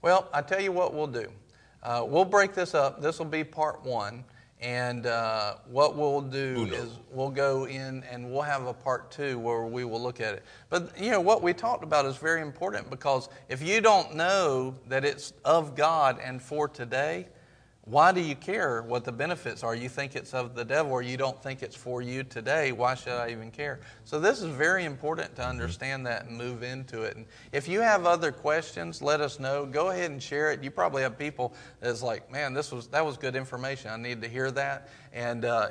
Well, 0.00 0.28
I 0.32 0.42
tell 0.42 0.60
you 0.60 0.72
what 0.72 0.94
we'll 0.94 1.06
do. 1.06 1.30
Uh, 1.82 2.04
we'll 2.06 2.24
break 2.24 2.54
this 2.54 2.74
up. 2.74 3.02
This 3.02 3.18
will 3.18 3.26
be 3.26 3.42
part 3.42 3.84
one. 3.84 4.24
And 4.62 5.06
uh, 5.06 5.56
what 5.68 5.96
we'll 5.96 6.20
do 6.20 6.54
Uno. 6.56 6.74
is 6.74 6.98
we'll 7.10 7.30
go 7.30 7.66
in 7.66 8.04
and 8.08 8.30
we'll 8.30 8.42
have 8.42 8.66
a 8.66 8.72
part 8.72 9.10
two 9.10 9.36
where 9.40 9.64
we 9.64 9.84
will 9.84 10.00
look 10.00 10.20
at 10.20 10.34
it. 10.34 10.44
But, 10.70 10.96
you 10.96 11.10
know, 11.10 11.20
what 11.20 11.42
we 11.42 11.52
talked 11.52 11.82
about 11.82 12.06
is 12.06 12.16
very 12.16 12.40
important 12.40 12.88
because 12.88 13.28
if 13.48 13.60
you 13.60 13.80
don't 13.80 14.14
know 14.14 14.76
that 14.88 15.04
it's 15.04 15.32
of 15.44 15.74
God 15.74 16.20
and 16.22 16.40
for 16.40 16.68
today, 16.68 17.26
why 17.84 18.12
do 18.12 18.20
you 18.20 18.36
care 18.36 18.82
what 18.82 19.04
the 19.04 19.10
benefits 19.10 19.64
are? 19.64 19.74
You 19.74 19.88
think 19.88 20.14
it's 20.14 20.34
of 20.34 20.54
the 20.54 20.64
devil 20.64 20.92
or 20.92 21.02
you 21.02 21.16
don't 21.16 21.42
think 21.42 21.64
it's 21.64 21.74
for 21.74 22.00
you 22.00 22.22
today. 22.22 22.70
Why 22.70 22.94
should 22.94 23.14
I 23.14 23.30
even 23.30 23.50
care? 23.50 23.80
So, 24.04 24.20
this 24.20 24.40
is 24.40 24.54
very 24.54 24.84
important 24.84 25.34
to 25.36 25.44
understand 25.44 26.06
that 26.06 26.26
and 26.26 26.36
move 26.38 26.62
into 26.62 27.02
it. 27.02 27.16
And 27.16 27.26
if 27.50 27.66
you 27.66 27.80
have 27.80 28.06
other 28.06 28.30
questions, 28.30 29.02
let 29.02 29.20
us 29.20 29.40
know. 29.40 29.66
Go 29.66 29.90
ahead 29.90 30.12
and 30.12 30.22
share 30.22 30.52
it. 30.52 30.62
You 30.62 30.70
probably 30.70 31.02
have 31.02 31.18
people 31.18 31.54
that's 31.80 32.02
like, 32.02 32.30
man, 32.30 32.54
this 32.54 32.70
was, 32.70 32.86
that 32.88 33.04
was 33.04 33.16
good 33.16 33.34
information. 33.34 33.90
I 33.90 33.96
need 33.96 34.22
to 34.22 34.28
hear 34.28 34.52
that. 34.52 34.88
And, 35.12 35.44
uh, 35.44 35.70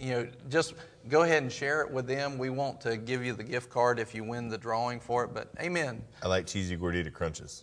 you 0.00 0.10
know, 0.10 0.28
just 0.48 0.74
go 1.08 1.22
ahead 1.22 1.44
and 1.44 1.52
share 1.52 1.82
it 1.82 1.90
with 1.92 2.08
them. 2.08 2.38
We 2.38 2.50
want 2.50 2.80
to 2.80 2.96
give 2.96 3.24
you 3.24 3.34
the 3.34 3.44
gift 3.44 3.70
card 3.70 4.00
if 4.00 4.16
you 4.16 4.24
win 4.24 4.48
the 4.48 4.58
drawing 4.58 4.98
for 4.98 5.22
it. 5.22 5.32
But 5.32 5.52
amen. 5.60 6.02
I 6.24 6.26
like 6.26 6.48
cheesy 6.48 6.76
gordita 6.76 7.12
crunches. 7.12 7.62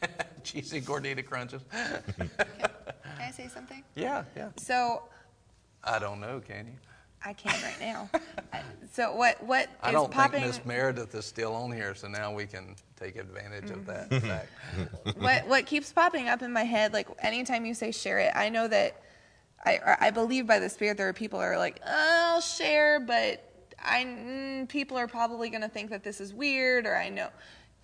Cheesy 0.44 0.80
gordita 0.80 1.24
crunches. 1.24 1.62
Can 2.18 2.30
I 3.18 3.30
say 3.30 3.48
something? 3.48 3.82
Yeah, 3.94 4.24
yeah. 4.36 4.50
So 4.56 5.02
I 5.82 5.98
don't 5.98 6.20
know, 6.20 6.40
can 6.40 6.66
you? 6.66 6.72
I 7.24 7.32
can't 7.32 7.62
right 7.62 7.80
now. 7.80 8.10
so 8.92 9.14
what 9.14 9.42
what 9.42 9.68
I 9.82 9.92
don't 9.92 10.10
popping, 10.10 10.42
think 10.42 10.54
Miss 10.54 10.64
Meredith 10.64 11.14
is 11.14 11.24
still 11.24 11.54
on 11.54 11.72
here, 11.72 11.94
so 11.94 12.08
now 12.08 12.32
we 12.32 12.46
can 12.46 12.76
take 12.96 13.16
advantage 13.16 13.70
of 13.70 13.86
that 13.86 14.10
mm-hmm. 14.10 14.26
fact. 14.26 15.16
what 15.18 15.48
what 15.48 15.66
keeps 15.66 15.92
popping 15.92 16.28
up 16.28 16.42
in 16.42 16.52
my 16.52 16.64
head, 16.64 16.92
like 16.92 17.08
anytime 17.20 17.64
you 17.64 17.74
say 17.74 17.92
share 17.92 18.18
it, 18.18 18.32
I 18.34 18.50
know 18.50 18.68
that 18.68 19.00
I 19.64 19.96
I 20.00 20.10
believe 20.10 20.46
by 20.46 20.58
the 20.58 20.68
Spirit 20.68 20.98
there 20.98 21.08
are 21.08 21.14
people 21.14 21.38
that 21.38 21.46
are 21.46 21.58
like, 21.58 21.80
oh, 21.86 22.34
I'll 22.34 22.40
share, 22.40 23.00
but 23.00 23.42
I 23.82 24.04
mm, 24.04 24.68
people 24.68 24.98
are 24.98 25.08
probably 25.08 25.48
going 25.48 25.62
to 25.62 25.68
think 25.68 25.90
that 25.90 26.04
this 26.04 26.20
is 26.20 26.34
weird, 26.34 26.86
or 26.86 26.96
I 26.96 27.08
know 27.08 27.28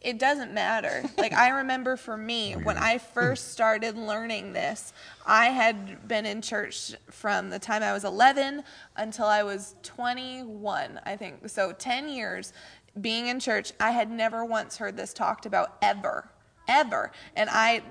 it 0.01 0.18
doesn't 0.18 0.53
matter. 0.53 1.05
Like 1.20 1.32
I 1.34 1.51
remember 1.51 1.96
for 1.96 2.16
me 2.16 2.55
oh, 2.55 2.61
when 2.61 2.78
I 2.78 2.96
first 2.96 3.53
started 3.53 3.98
learning 3.98 4.55
this, 4.55 4.94
I 5.26 5.46
had 5.46 6.09
been 6.09 6.24
in 6.24 6.40
church 6.40 6.94
from 7.11 7.51
the 7.51 7.59
time 7.59 7.82
I 7.82 7.92
was 7.92 8.05
11 8.05 8.62
until 8.96 9.26
I 9.26 9.42
was 9.42 9.74
21, 9.82 11.01
I 11.05 11.16
think. 11.16 11.46
So 11.51 11.72
10 11.72 12.09
years 12.09 12.55
being 12.98 13.26
in 13.26 13.38
church, 13.38 13.72
I 13.78 13.90
had 13.90 14.11
never 14.11 14.44
once 14.44 14.78
heard 14.78 14.96
this 14.96 15.12
talked 15.12 15.44
about 15.44 15.76
ever. 15.82 16.30
Ever. 16.66 17.12
And 17.36 17.51
I 17.51 17.82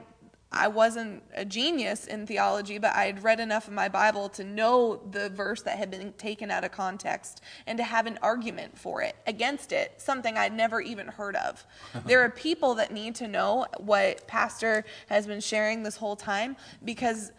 I 0.52 0.68
wasn't 0.68 1.24
a 1.36 1.46
genius 1.46 2.08
in 2.08 2.26
theology, 2.26 2.80
but 2.80 2.96
I 2.96 3.06
had 3.06 3.24
read 3.24 3.40
enough 3.40 3.68
of 3.68 3.74
my 3.74 3.88
Bible 3.88 4.30
to 4.30 4.44
know 4.44 5.00
the 5.12 5.30
verse 5.30 5.62
that 5.62 5.78
had 5.78 5.92
been 5.92 6.12
taken 6.14 6.50
out 6.50 6.64
of 6.64 6.72
context 6.72 7.42
and 7.68 7.78
to 7.78 7.84
have 7.84 8.08
an 8.08 8.18
argument 8.24 8.76
for 8.76 9.04
it, 9.04 9.16
against 9.28 9.72
it, 9.72 10.02
something 10.02 10.38
I'd 10.38 10.54
never 10.54 10.82
even 10.82 11.08
heard 11.08 11.36
of. 11.36 11.66
there 12.06 12.22
are 12.24 12.32
people 12.32 12.74
that 12.76 12.92
need 12.92 13.14
to 13.16 13.28
know 13.28 13.68
what 13.78 14.26
Pastor 14.28 14.86
has 15.08 15.28
been 15.28 15.42
sharing 15.42 15.84
this 15.84 15.98
whole 15.98 16.16
time 16.16 16.56
because 16.84 17.32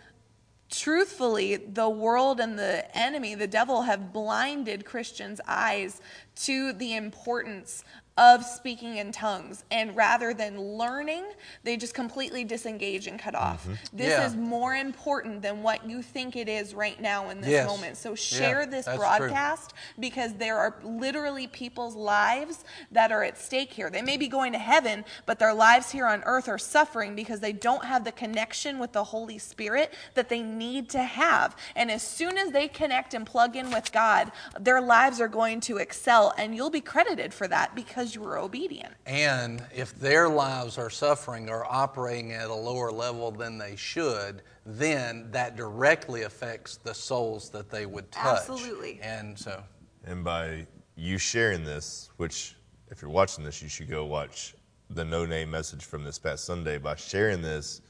truthfully, 0.70 1.56
the 1.56 1.88
world 1.88 2.38
and 2.38 2.56
the 2.56 2.96
enemy, 2.96 3.34
the 3.34 3.48
devil, 3.48 3.82
have 3.82 4.12
blinded 4.12 4.84
Christians' 4.84 5.40
eyes 5.48 6.00
to 6.36 6.72
the 6.72 6.94
importance 6.94 7.82
of 8.20 8.44
speaking 8.44 8.98
in 8.98 9.10
tongues. 9.12 9.64
And 9.70 9.96
rather 9.96 10.34
than 10.34 10.60
learning, 10.60 11.24
they 11.64 11.78
just 11.78 11.94
completely 11.94 12.44
disengage 12.44 13.06
and 13.06 13.18
cut 13.18 13.34
off. 13.34 13.62
Mm-hmm. 13.64 13.96
This 13.96 14.10
Yeah. 14.10 14.26
is 14.26 14.36
more 14.36 14.74
important 14.74 15.40
than 15.40 15.62
what 15.62 15.88
you 15.88 16.02
think 16.02 16.36
it 16.36 16.46
is 16.46 16.74
right 16.74 17.00
now 17.00 17.30
in 17.30 17.40
this 17.40 17.50
Yes. 17.50 17.66
moment. 17.66 17.96
So 17.96 18.14
share 18.14 18.60
Yeah, 18.60 18.66
this 18.66 18.84
that's 18.84 18.98
true. 18.98 19.06
broadcast 19.28 19.72
because 19.98 20.34
there 20.34 20.58
are 20.58 20.76
literally 20.82 21.46
people's 21.46 21.96
lives 21.96 22.62
that 22.92 23.10
are 23.10 23.24
at 23.24 23.38
stake 23.38 23.72
here. 23.72 23.88
They 23.88 24.02
may 24.02 24.18
be 24.18 24.28
going 24.28 24.52
to 24.52 24.58
heaven, 24.58 25.06
but 25.24 25.38
their 25.38 25.54
lives 25.54 25.90
here 25.90 26.06
on 26.06 26.22
earth 26.24 26.46
are 26.46 26.58
suffering 26.58 27.14
because 27.14 27.40
they 27.40 27.54
don't 27.54 27.86
have 27.86 28.04
the 28.04 28.12
connection 28.12 28.78
with 28.78 28.92
the 28.92 29.04
Holy 29.04 29.38
Spirit 29.38 29.94
that 30.12 30.28
they 30.28 30.42
need 30.42 30.90
to 30.90 31.02
have. 31.02 31.56
And 31.74 31.90
as 31.90 32.02
soon 32.02 32.36
as 32.36 32.50
they 32.50 32.68
connect 32.68 33.14
and 33.14 33.24
plug 33.24 33.56
in 33.56 33.70
with 33.70 33.92
God, 33.92 34.30
their 34.58 34.82
lives 34.82 35.22
are 35.22 35.28
going 35.28 35.60
to 35.62 35.78
excel, 35.78 36.34
and 36.36 36.54
you'll 36.54 36.68
be 36.68 36.82
credited 36.82 37.32
for 37.32 37.48
that 37.48 37.74
because 37.74 38.09
you 38.14 38.20
were 38.22 38.38
obedient. 38.38 38.94
And 39.06 39.64
if 39.74 39.94
their 39.98 40.28
lives 40.28 40.78
are 40.78 40.90
suffering 40.90 41.48
or 41.48 41.64
operating 41.70 42.32
at 42.32 42.48
a 42.48 42.54
lower 42.54 42.90
level 42.90 43.30
than 43.30 43.58
they 43.58 43.76
should, 43.76 44.42
then 44.66 45.30
that 45.30 45.56
directly 45.56 46.22
affects 46.22 46.76
the 46.76 46.94
souls 46.94 47.50
that 47.50 47.70
they 47.70 47.86
would 47.86 48.10
touch. 48.12 48.40
Absolutely. 48.40 49.00
And 49.02 49.38
so, 49.38 49.62
And 50.04 50.22
by 50.24 50.66
you 50.96 51.18
sharing 51.18 51.64
this, 51.64 52.10
which 52.16 52.56
if 52.90 53.00
you're 53.02 53.10
watching 53.10 53.44
this, 53.44 53.62
you 53.62 53.68
should 53.68 53.88
go 53.88 54.04
watch 54.04 54.54
the 54.90 55.04
no 55.04 55.24
name 55.24 55.50
message 55.50 55.84
from 55.84 56.02
this 56.04 56.18
past 56.18 56.44
Sunday. 56.44 56.76
By 56.78 56.96
sharing 56.96 57.40
this, 57.42 57.80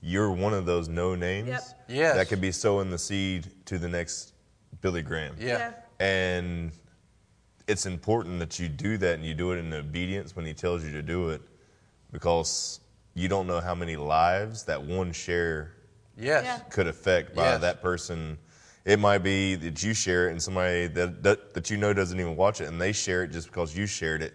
you're 0.00 0.32
one 0.32 0.52
of 0.52 0.66
those 0.66 0.88
no 0.88 1.14
names 1.14 1.48
Yep. 1.48 1.62
Yes. 1.88 2.16
that 2.16 2.28
could 2.28 2.40
be 2.40 2.50
sowing 2.50 2.90
the 2.90 2.98
seed 2.98 3.46
to 3.66 3.78
the 3.78 3.88
next 3.88 4.32
Billy 4.80 5.02
Graham. 5.02 5.36
yeah. 5.38 5.72
And 6.00 6.72
it's 7.68 7.86
important 7.86 8.38
that 8.40 8.58
you 8.58 8.68
do 8.68 8.96
that 8.98 9.14
and 9.14 9.24
you 9.24 9.34
do 9.34 9.52
it 9.52 9.58
in 9.58 9.72
obedience 9.72 10.34
when 10.36 10.44
he 10.44 10.52
tells 10.54 10.84
you 10.84 10.90
to 10.92 11.02
do 11.02 11.30
it 11.30 11.40
because 12.10 12.80
you 13.14 13.28
don't 13.28 13.46
know 13.46 13.60
how 13.60 13.74
many 13.74 13.96
lives 13.96 14.64
that 14.64 14.82
one 14.82 15.12
share 15.12 15.72
Yes. 16.16 16.44
Yeah. 16.44 16.58
could 16.70 16.86
affect 16.88 17.34
by 17.34 17.52
Yes. 17.52 17.60
that 17.62 17.80
person. 17.80 18.36
It 18.84 18.98
might 18.98 19.18
be 19.18 19.54
that 19.54 19.82
you 19.82 19.94
share 19.94 20.28
it 20.28 20.32
and 20.32 20.42
somebody 20.42 20.86
that, 20.88 21.22
that 21.22 21.54
that 21.54 21.70
you 21.70 21.76
know 21.78 21.92
doesn't 21.94 22.18
even 22.20 22.36
watch 22.36 22.60
it 22.60 22.68
and 22.68 22.80
they 22.80 22.92
share 22.92 23.22
it 23.24 23.28
just 23.32 23.46
because 23.48 23.76
you 23.76 23.86
shared 23.86 24.22
it. 24.22 24.34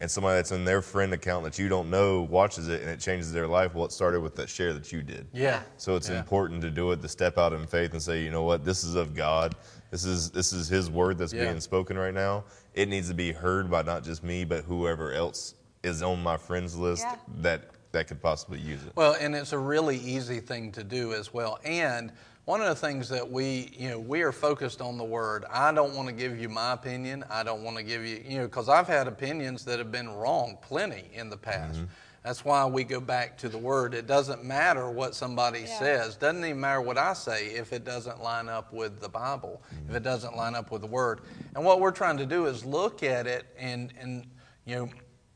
And 0.00 0.08
somebody 0.08 0.36
that's 0.36 0.52
in 0.52 0.64
their 0.64 0.80
friend 0.80 1.12
account 1.12 1.42
that 1.44 1.58
you 1.58 1.68
don't 1.68 1.90
know 1.90 2.22
watches 2.22 2.68
it 2.68 2.80
and 2.82 2.88
it 2.88 3.00
changes 3.00 3.32
their 3.32 3.48
life. 3.48 3.74
Well, 3.74 3.84
it 3.84 3.92
started 3.92 4.20
with 4.20 4.36
that 4.36 4.48
share 4.48 4.72
that 4.72 4.92
you 4.92 5.02
did. 5.02 5.26
Yeah. 5.32 5.60
So 5.76 5.96
it's 5.96 6.08
Yeah. 6.08 6.18
important 6.20 6.62
to 6.62 6.70
do 6.70 6.92
it, 6.92 7.02
to 7.02 7.08
step 7.08 7.36
out 7.36 7.52
in 7.52 7.66
faith 7.66 7.92
and 7.92 8.00
say, 8.00 8.22
you 8.22 8.30
know 8.30 8.44
what, 8.44 8.64
this 8.64 8.84
is 8.84 8.94
of 8.94 9.14
God. 9.14 9.54
This 9.90 10.04
is 10.04 10.30
this 10.30 10.52
is 10.52 10.68
His 10.68 10.88
word 10.90 11.18
that's 11.18 11.32
Yeah. 11.32 11.46
being 11.46 11.60
spoken 11.60 11.98
right 11.98 12.14
now. 12.14 12.44
It 12.78 12.88
needs 12.88 13.08
to 13.08 13.14
be 13.14 13.32
heard 13.32 13.68
by 13.68 13.82
not 13.82 14.04
just 14.04 14.22
me, 14.22 14.44
but 14.44 14.62
whoever 14.62 15.12
else 15.12 15.54
is 15.82 16.00
on 16.00 16.22
my 16.22 16.36
friends 16.36 16.76
list 16.76 17.02
Yeah. 17.02 17.16
that 17.38 17.62
that 17.90 18.06
could 18.06 18.22
possibly 18.22 18.60
use 18.60 18.84
it. 18.84 18.92
Well, 18.94 19.16
and 19.18 19.34
it's 19.34 19.52
a 19.52 19.58
really 19.58 19.96
easy 19.96 20.38
thing 20.38 20.70
to 20.72 20.84
do 20.84 21.12
as 21.12 21.34
well. 21.34 21.58
And 21.64 22.12
one 22.44 22.60
of 22.60 22.68
the 22.68 22.76
things 22.76 23.08
that 23.08 23.28
we, 23.28 23.74
you 23.76 23.88
know, 23.88 23.98
we 23.98 24.22
are 24.22 24.30
focused 24.30 24.80
on 24.80 24.96
the 24.96 25.02
word. 25.04 25.44
I 25.50 25.72
don't 25.72 25.94
want 25.96 26.06
to 26.06 26.14
give 26.14 26.38
you 26.38 26.48
my 26.48 26.72
opinion. 26.74 27.24
I 27.28 27.42
don't 27.42 27.64
want 27.64 27.78
to 27.78 27.82
give 27.82 28.04
you, 28.04 28.22
you 28.24 28.38
know, 28.38 28.44
because 28.44 28.68
I've 28.68 28.86
had 28.86 29.08
opinions 29.08 29.64
that 29.64 29.78
have 29.78 29.90
been 29.90 30.10
wrong 30.10 30.56
plenty 30.62 31.10
in 31.12 31.30
the 31.30 31.36
past. 31.36 31.80
Mm-hmm. 31.80 31.86
That's 32.24 32.44
why 32.44 32.66
we 32.66 32.84
go 32.84 33.00
back 33.00 33.38
to 33.38 33.48
the 33.48 33.58
word. 33.58 33.94
It 33.94 34.06
doesn't 34.06 34.44
matter 34.44 34.90
what 34.90 35.14
somebody 35.14 35.60
Yeah. 35.60 35.78
says. 35.78 36.16
Doesn't 36.16 36.44
even 36.44 36.60
matter 36.60 36.80
what 36.80 36.98
I 36.98 37.12
say 37.14 37.46
if 37.48 37.72
it 37.72 37.84
doesn't 37.84 38.22
line 38.22 38.48
up 38.48 38.72
with 38.72 39.00
the 39.00 39.08
Bible, 39.08 39.62
if 39.88 39.94
it 39.94 40.02
doesn't 40.02 40.36
line 40.36 40.54
up 40.54 40.70
with 40.70 40.82
the 40.82 40.88
word. 40.88 41.20
And 41.54 41.64
what 41.64 41.80
we're 41.80 41.90
trying 41.92 42.16
to 42.18 42.26
do 42.26 42.46
is 42.46 42.64
look 42.64 43.02
at 43.02 43.26
it 43.26 43.46
and 43.58 43.92
and 44.00 44.26
you 44.64 44.76
know 44.76 44.88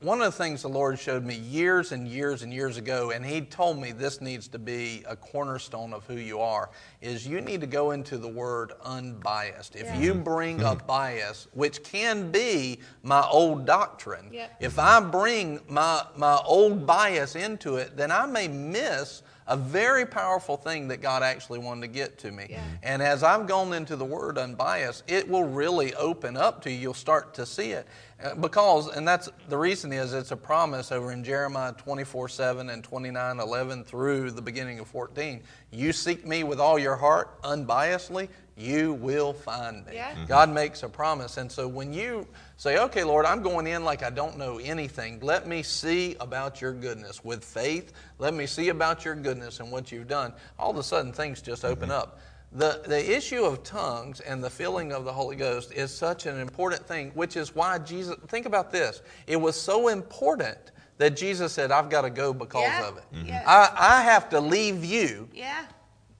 one 0.03 0.21
of 0.21 0.27
the 0.27 0.45
things 0.45 0.63
the 0.63 0.69
Lord 0.69 0.99
showed 0.99 1.25
me 1.25 1.37
years 1.37 1.93
and 1.93 2.09
years 2.09 2.43
and 2.43 2.53
years 2.53 2.77
ago, 2.77 3.13
and 3.13 3.25
He 3.25 3.41
told 3.41 3.79
me 3.79 3.93
this 3.93 4.21
needs 4.21 4.49
to 4.49 4.59
be 4.59 5.05
a 5.07 5.15
cornerstone 5.15 5.93
of 5.93 6.05
who 6.07 6.17
you 6.17 6.41
are, 6.41 6.71
is 7.01 7.27
you 7.27 7.41
need 7.41 7.61
to 7.61 7.67
go 7.67 7.93
into 7.93 8.19
the 8.19 8.29
word 8.29 8.73
unbiased. 8.85 9.77
If 9.77 9.87
Yeah. 9.87 9.99
you 9.99 10.15
bring 10.15 10.61
a 10.61 10.75
hmm. 10.75 10.87
bias, 10.87 11.47
which 11.55 11.85
can 11.85 12.31
be 12.33 12.81
my 13.03 13.27
old 13.29 13.65
doctrine, 13.65 14.29
Yep. 14.33 14.57
if 14.61 14.79
I 14.79 15.01
bring 15.01 15.61
my, 15.69 16.05
my 16.17 16.37
old 16.45 16.85
bias 16.87 17.37
into 17.37 17.77
it, 17.77 17.97
then 17.97 18.11
I 18.11 18.27
may 18.27 18.49
miss 18.49 19.23
a 19.53 19.57
very 19.57 20.07
powerful 20.07 20.57
thing 20.57 20.89
that 20.89 21.03
God 21.03 21.23
actually 21.23 21.59
wanted 21.59 21.83
to 21.83 21.89
get 21.89 22.17
to 22.21 22.33
me. 22.33 22.47
Yeah. 22.49 22.63
And 22.83 23.03
as 23.03 23.23
I've 23.23 23.47
gone 23.47 23.75
into 23.75 23.97
the 23.97 24.05
word 24.05 24.39
unbiased, 24.39 25.05
it 25.07 25.29
will 25.29 25.45
really 25.45 25.95
open 25.95 26.39
up 26.39 26.63
to 26.63 26.71
you. 26.71 26.79
You'll 26.79 26.95
start 26.95 27.35
to 27.35 27.45
see 27.45 27.73
it. 27.73 27.87
Uh, 28.23 28.35
Because, 28.35 28.89
and 28.89 29.07
that's 29.07 29.29
the 29.51 29.59
reason 29.59 29.93
is 29.93 30.15
it's 30.15 30.31
a 30.31 30.37
promise 30.37 30.91
over 30.91 31.13
in 31.13 31.23
Jeremiah 31.23 31.73
24 31.73 32.31
7 32.31 32.71
and 32.71 32.83
29 32.83 33.41
11 33.41 33.85
through 33.85 34.31
the 34.31 34.41
beginning 34.41 34.79
of 34.79 34.89
14. 34.89 35.43
You 35.71 35.93
seek 35.93 36.27
me 36.27 36.45
with 36.45 36.59
all 36.59 36.79
your 36.79 36.97
heart, 36.97 37.43
unbiasedly, 37.43 38.29
you 38.63 38.95
will 38.95 39.33
find 39.33 39.85
me. 39.87 39.93
Yeah. 39.95 40.15
Mhm. 40.15 40.29
God 40.29 40.51
makes 40.51 40.83
a 40.83 40.89
promise. 40.89 41.37
And 41.37 41.51
so 41.51 41.67
when 41.69 41.93
you 41.93 42.27
say, 42.57 42.79
okay, 42.79 43.05
Lord, 43.05 43.27
I'm 43.27 43.43
going 43.43 43.67
in 43.67 43.85
like 43.85 44.03
I 44.03 44.11
don't 44.11 44.39
know 44.39 44.59
anything, 44.59 45.19
let 45.21 45.47
me 45.47 45.63
see 45.63 46.17
about 46.21 46.61
your 46.61 46.73
goodness 46.73 47.25
with 47.25 47.45
faith. 47.45 47.93
Let 48.19 48.35
me 48.35 48.47
see 48.47 48.69
about 48.69 49.05
your 49.05 49.15
goodness 49.15 49.61
and 49.61 49.71
what 49.73 49.91
you've 49.93 50.09
done. 50.09 50.33
All 50.59 50.71
of 50.71 50.77
a 50.77 50.83
sudden, 50.83 51.13
things 51.13 51.43
just 51.43 51.65
open 51.65 51.91
up. 51.91 52.19
The, 52.55 52.83
the 52.87 53.17
issue 53.17 53.45
of 53.45 53.63
tongues 53.65 54.21
and 54.21 54.45
the 54.45 54.51
filling 54.51 54.93
of 54.93 55.05
the 55.07 55.13
Holy 55.13 55.37
Ghost 55.37 55.73
is 55.73 55.91
such 55.93 56.27
an 56.27 56.39
important 56.39 56.87
thing, 56.87 57.11
which 57.15 57.37
is 57.37 57.55
why 57.55 57.79
Jesus, 57.79 58.17
think 58.29 58.45
about 58.47 58.71
this. 58.71 59.01
It 59.27 59.37
was 59.41 59.59
so 59.61 59.89
important 59.89 60.59
that 60.99 61.17
Jesus 61.17 61.53
said, 61.55 61.73
I've 61.73 61.89
got 61.89 62.03
to 62.03 62.11
go 62.11 62.35
because 62.35 62.63
Yeah. 62.65 62.89
of 62.89 62.99
it. 62.99 63.05
Yeah. 63.25 63.43
I, 63.47 63.99
I 63.99 64.03
have 64.03 64.29
to 64.31 64.41
leave 64.41 64.85
you 64.85 65.29
Yeah. 65.33 65.65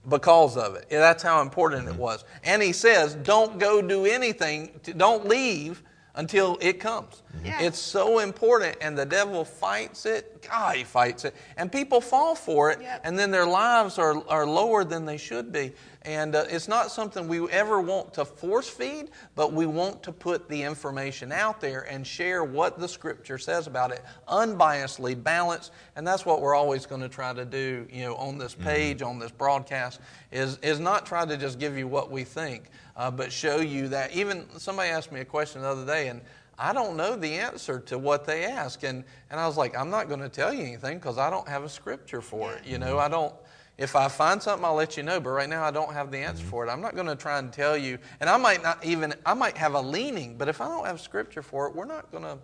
Because 0.09 0.57
of 0.57 0.75
it. 0.75 0.87
That's 0.89 1.23
how 1.23 1.41
important 1.41 1.87
it 1.87 1.91
mm-hmm. 1.91 1.99
was. 1.99 2.25
And 2.43 2.61
he 2.61 2.73
says, 2.73 3.15
don't 3.15 3.57
go 3.59 3.81
do 3.81 4.05
anything, 4.05 4.79
don't 4.97 5.27
leave 5.27 5.83
until 6.15 6.57
it 6.61 6.79
comes. 6.79 7.23
Mm-hmm. 7.35 7.45
Yeah. 7.45 7.61
It's 7.61 7.79
so 7.79 8.19
important, 8.19 8.77
and 8.81 8.97
the 8.97 9.05
devil 9.05 9.43
fights 9.43 10.05
it. 10.05 10.47
God, 10.47 10.75
he 10.75 10.83
fights 10.83 11.25
it. 11.25 11.33
And 11.57 11.71
people 11.71 12.01
fall 12.01 12.35
for 12.35 12.71
it, 12.71 12.81
Yep. 12.81 13.01
and 13.03 13.17
then 13.17 13.31
their 13.31 13.47
lives 13.47 13.97
are, 13.97 14.23
are 14.27 14.45
lower 14.45 14.83
than 14.83 15.05
they 15.05 15.17
should 15.17 15.51
be. 15.51 15.73
And 16.05 16.35
uh, 16.35 16.45
it's 16.49 16.67
not 16.67 16.91
something 16.91 17.27
we 17.27 17.49
ever 17.49 17.79
want 17.79 18.13
to 18.15 18.25
force 18.25 18.67
feed, 18.67 19.09
but 19.35 19.53
we 19.53 19.65
want 19.65 20.03
to 20.03 20.11
put 20.11 20.49
the 20.49 20.61
information 20.61 21.31
out 21.31 21.61
there 21.61 21.81
and 21.89 22.05
share 22.05 22.43
what 22.43 22.77
the 22.77 22.87
scripture 22.87 23.37
says 23.37 23.67
about 23.67 23.91
it, 23.91 24.03
unbiasedly, 24.27 25.21
balanced. 25.23 25.71
And 25.95 26.05
that's 26.05 26.25
what 26.25 26.41
we're 26.41 26.55
always 26.55 26.85
going 26.85 27.01
to 27.01 27.09
try 27.09 27.33
to 27.33 27.45
do, 27.45 27.87
you 27.91 28.03
know, 28.03 28.15
on 28.15 28.37
this 28.37 28.53
page, 28.53 29.01
on 29.01 29.17
this 29.17 29.31
broadcast, 29.31 30.01
is, 30.31 30.57
is 30.61 30.79
not 30.79 31.05
try 31.05 31.25
to 31.25 31.37
just 31.37 31.57
give 31.57 31.77
you 31.77 31.87
what 31.87 32.11
we 32.11 32.25
think, 32.25 32.65
uh, 32.97 33.09
but 33.09 33.31
show 33.31 33.57
you 33.57 33.87
that. 33.87 34.13
Even 34.13 34.45
somebody 34.57 34.89
asked 34.89 35.11
me 35.11 35.21
a 35.21 35.25
question 35.25 35.61
the 35.61 35.67
other 35.67 35.85
day, 35.85 36.09
and 36.09 36.19
I 36.57 36.73
don't 36.73 36.95
know 36.95 37.15
the 37.15 37.33
answer 37.33 37.79
to 37.79 37.97
what 37.97 38.25
they 38.25 38.45
ask. 38.45 38.83
And, 38.83 39.03
and 39.31 39.39
I 39.39 39.47
was 39.47 39.57
like, 39.57 39.75
I'm 39.77 39.89
not 39.89 40.07
going 40.07 40.19
to 40.19 40.29
tell 40.29 40.53
you 40.53 40.63
anything 40.63 40.97
because 40.97 41.17
I 41.17 41.29
don't 41.29 41.47
have 41.47 41.63
a 41.63 41.69
scripture 41.69 42.21
for 42.21 42.53
it. 42.53 42.65
You 42.65 42.77
know, 42.77 42.99
I 42.99 43.07
don't, 43.07 43.33
if 43.77 43.95
I 43.95 44.07
find 44.07 44.41
something, 44.41 44.63
I'll 44.63 44.75
let 44.75 44.97
you 44.97 45.03
know. 45.03 45.19
But 45.19 45.31
right 45.31 45.49
now, 45.49 45.63
I 45.63 45.71
don't 45.71 45.93
have 45.93 46.11
the 46.11 46.19
answer 46.19 46.41
mm-hmm. 46.41 46.49
for 46.49 46.65
it. 46.65 46.69
I'm 46.69 46.81
not 46.81 46.95
going 46.95 47.07
to 47.07 47.15
try 47.15 47.39
and 47.39 47.51
tell 47.51 47.75
you. 47.75 47.97
And 48.19 48.29
I 48.29 48.37
might 48.37 48.61
not 48.61 48.83
even, 48.85 49.13
I 49.25 49.33
might 49.33 49.57
have 49.57 49.73
a 49.73 49.81
leaning, 49.81 50.37
but 50.37 50.47
if 50.47 50.61
I 50.61 50.67
don't 50.67 50.85
have 50.85 51.01
scripture 51.01 51.41
for 51.41 51.67
it, 51.67 51.75
we're 51.75 51.85
not 51.85 52.11
going 52.11 52.23
to, 52.23 52.37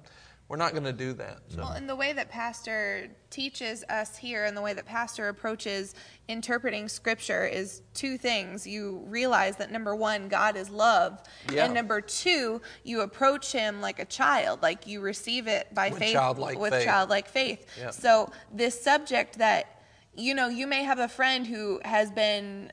we're 0.48 0.58
not 0.58 0.72
going 0.72 0.86
to 0.86 0.94
do 0.94 1.14
that. 1.14 1.42
So. 1.50 1.60
Well, 1.60 1.72
and 1.74 1.88
the 1.88 1.96
way 1.96 2.12
that 2.12 2.30
Pastor 2.30 3.08
teaches 3.30 3.84
us 3.84 4.18
here 4.18 4.46
and 4.46 4.58
the 4.58 4.62
way 4.62 4.74
that 4.74 4.88
Pastor 4.88 5.28
approaches 5.28 5.94
interpreting 6.28 6.90
Scripture 6.90 7.46
is 7.46 7.84
two 7.94 8.18
things. 8.18 8.66
You 8.66 9.04
realize 9.06 9.58
that 9.58 9.72
number 9.72 9.96
one, 9.96 10.28
God 10.28 10.58
is 10.58 10.72
love. 10.72 11.22
Yeah. 11.54 11.66
And 11.66 11.76
number 11.76 12.02
two, 12.02 12.64
you 12.84 13.02
approach 13.02 13.52
Him 13.52 13.80
like 13.80 14.00
a 14.00 14.06
child, 14.06 14.64
like 14.64 14.88
you 14.88 15.02
receive 15.02 15.48
it 15.48 15.72
by 15.76 15.90
With 15.90 16.00
faith. 16.00 16.14
childlike 16.14 16.58
with 16.58 16.74
faith. 16.74 16.86
childlike 16.86 17.28
faith. 17.28 17.68
Yep. 17.78 17.94
So, 17.94 18.32
this 18.52 18.82
subject 18.82 19.38
that, 19.38 19.79
you 20.16 20.34
know, 20.34 20.48
you 20.48 20.68
may 20.68 20.84
have 20.84 21.00
a 21.00 21.08
friend 21.08 21.48
who 21.48 21.80
has 21.86 22.12
been 22.12 22.72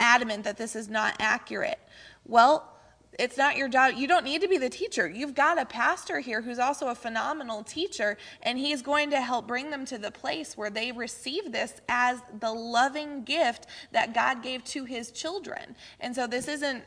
adamant 0.00 0.44
that 0.44 0.56
this 0.56 0.76
is 0.76 0.88
not 0.88 1.14
accurate. 1.18 1.78
Well, 2.24 2.74
it's 3.18 3.36
not 3.36 3.56
your 3.56 3.68
job. 3.68 3.94
You 3.96 4.06
don't 4.06 4.24
need 4.24 4.42
to 4.42 4.48
be 4.48 4.58
the 4.58 4.68
teacher. 4.68 5.08
You've 5.08 5.34
got 5.34 5.58
a 5.58 5.64
pastor 5.64 6.20
here 6.20 6.40
who's 6.40 6.58
also 6.60 6.88
a 6.88 6.94
phenomenal 6.94 7.64
teacher, 7.64 8.16
and 8.42 8.58
he's 8.58 8.80
going 8.80 9.10
to 9.10 9.20
help 9.20 9.48
bring 9.48 9.70
them 9.70 9.84
to 9.86 9.98
the 9.98 10.12
place 10.12 10.56
where 10.56 10.70
they 10.70 10.92
receive 10.92 11.50
this 11.50 11.80
as 11.88 12.20
the 12.38 12.52
loving 12.52 13.24
gift 13.24 13.66
that 13.90 14.14
God 14.14 14.42
gave 14.42 14.62
to 14.66 14.84
his 14.84 15.10
children. 15.10 15.74
And 15.98 16.14
so 16.14 16.28
this 16.28 16.46
isn't 16.46 16.84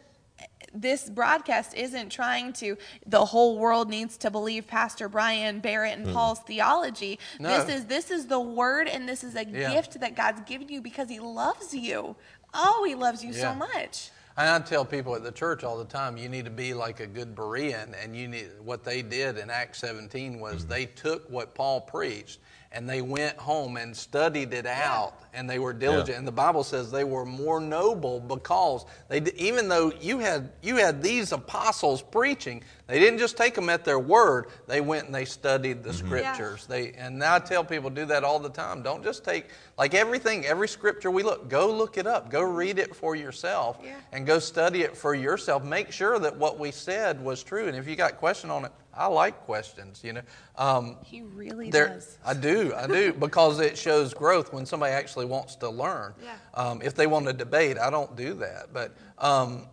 this 0.74 1.10
broadcast 1.10 1.74
isn't 1.74 2.10
trying 2.10 2.54
to 2.54 2.78
the 3.06 3.26
whole 3.26 3.60
world 3.60 3.90
needs 3.90 4.16
to 4.16 4.32
believe 4.32 4.66
pastor 4.68 5.10
brian 5.10 5.60
barrett 5.60 5.98
and 5.98 6.08
hmm. 6.08 6.14
paul's 6.14 6.40
theology 6.40 7.20
No. 7.42 7.50
this 7.50 7.76
is 7.76 7.86
this 7.88 8.10
is 8.10 8.28
the 8.28 8.40
word 8.40 8.88
and 8.88 9.08
this 9.08 9.22
is 9.22 9.36
a 9.36 9.46
Yeah. 9.46 9.74
gift 9.74 10.00
that 10.00 10.16
god's 10.16 10.40
given 10.42 10.70
you 10.70 10.82
because 10.82 11.10
he 11.10 11.20
loves 11.20 11.74
you 11.74 12.16
Oh, 12.54 12.84
he 12.88 12.96
loves 12.96 13.24
you 13.24 13.32
Yeah. 13.32 13.54
so 13.54 13.56
much. 13.56 14.12
And 14.38 14.50
I 14.50 14.60
tell 14.60 14.86
people 14.86 15.16
at 15.16 15.24
the 15.24 15.32
church 15.32 15.64
all 15.64 15.78
the 15.78 15.86
time, 15.86 16.18
you 16.18 16.30
need 16.30 16.46
to 16.46 16.52
be 16.52 16.74
like 16.74 17.00
a 17.00 17.08
good 17.08 17.36
Berean, 17.36 17.94
and 18.02 18.16
you 18.16 18.28
need 18.28 18.50
what 18.64 18.84
they 18.84 19.02
did 19.02 19.38
in 19.38 19.50
Acts 19.50 19.80
17 19.80 20.40
was 20.40 20.64
hmm. 20.64 20.70
they 20.70 20.86
took 20.86 21.30
what 21.30 21.54
Paul 21.54 21.82
preached 21.82 22.40
and 22.74 22.90
they 22.90 23.02
went 23.02 23.38
home 23.38 23.78
and 23.78 23.96
studied 23.96 24.54
it 24.54 24.66
out, 24.66 25.14
and 25.34 25.50
they 25.50 25.60
were 25.60 25.74
diligent. 25.74 26.10
Yeah. 26.10 26.18
And 26.20 26.28
the 26.28 26.32
Bible 26.32 26.64
says 26.64 26.90
they 26.92 27.04
were 27.04 27.26
more 27.26 27.60
noble 27.60 28.20
because 28.20 28.86
they, 29.10 29.22
even 29.36 29.68
though 29.68 29.92
you 30.00 30.20
had 30.20 30.50
you 30.62 30.78
had 30.78 31.02
these 31.04 31.32
apostles 31.32 32.02
preaching, 32.02 32.64
they 32.92 33.00
didn't 33.00 33.20
just 33.20 33.38
take 33.38 33.56
them 33.56 33.70
at 33.70 33.86
their 33.86 34.00
word. 34.00 34.48
They 34.68 34.82
went 34.82 35.06
and 35.06 35.16
they 35.16 35.24
studied 35.24 35.82
the 35.82 35.94
scriptures. 35.94 36.66
They 36.66 36.92
and 36.92 37.18
now 37.18 37.36
I 37.36 37.40
tell 37.40 37.64
people 37.64 37.90
do 37.90 38.04
that 38.08 38.26
all 38.26 38.38
the 38.38 38.50
time. 38.50 38.84
Don't 38.84 39.02
just 39.02 39.24
take 39.24 39.46
like 39.78 39.94
everything, 39.94 40.46
every 40.46 40.68
scripture 40.68 41.10
we 41.10 41.24
look, 41.24 41.48
go 41.48 41.72
look 41.74 41.98
it 41.98 42.06
up, 42.06 42.30
go 42.30 42.42
read 42.42 42.80
it 42.80 42.94
for 42.94 43.16
yourself, 43.16 43.80
Yeah. 43.82 43.96
and 44.12 44.28
go 44.28 44.40
study 44.40 44.82
it 44.82 44.98
for 44.98 45.16
yourself. 45.16 45.64
Make 45.64 45.94
sure 45.94 46.20
that 46.20 46.36
what 46.36 46.60
we 46.60 46.72
said 46.72 47.24
was 47.24 47.42
true. 47.44 47.68
And 47.68 47.78
if 47.78 47.88
you 47.88 47.96
got 47.96 48.18
question 48.18 48.50
on 48.50 48.66
it, 48.66 48.74
I 48.94 49.08
like 49.08 49.40
questions. 49.46 50.02
You 50.04 50.14
know, 50.14 50.22
um, 50.58 50.98
He 51.02 51.22
really 51.22 51.70
there, 51.70 51.88
does. 51.88 52.18
I 52.26 52.34
do, 52.34 52.74
I 52.76 52.88
do, 52.88 53.14
because 53.20 53.62
it 53.62 53.78
shows 53.78 54.14
growth 54.14 54.52
when 54.52 54.66
somebody 54.66 54.92
actually 54.92 55.28
wants 55.28 55.56
to 55.56 55.70
learn. 55.70 56.14
Yeah. 56.22 56.34
Um, 56.56 56.82
if 56.84 56.94
they 56.94 57.08
want 57.08 57.26
to 57.28 57.34
debate, 57.34 57.78
I 57.78 57.90
don't 57.90 58.18
do 58.18 58.34
that. 58.34 58.74
But 58.74 58.94
um, 59.18 59.68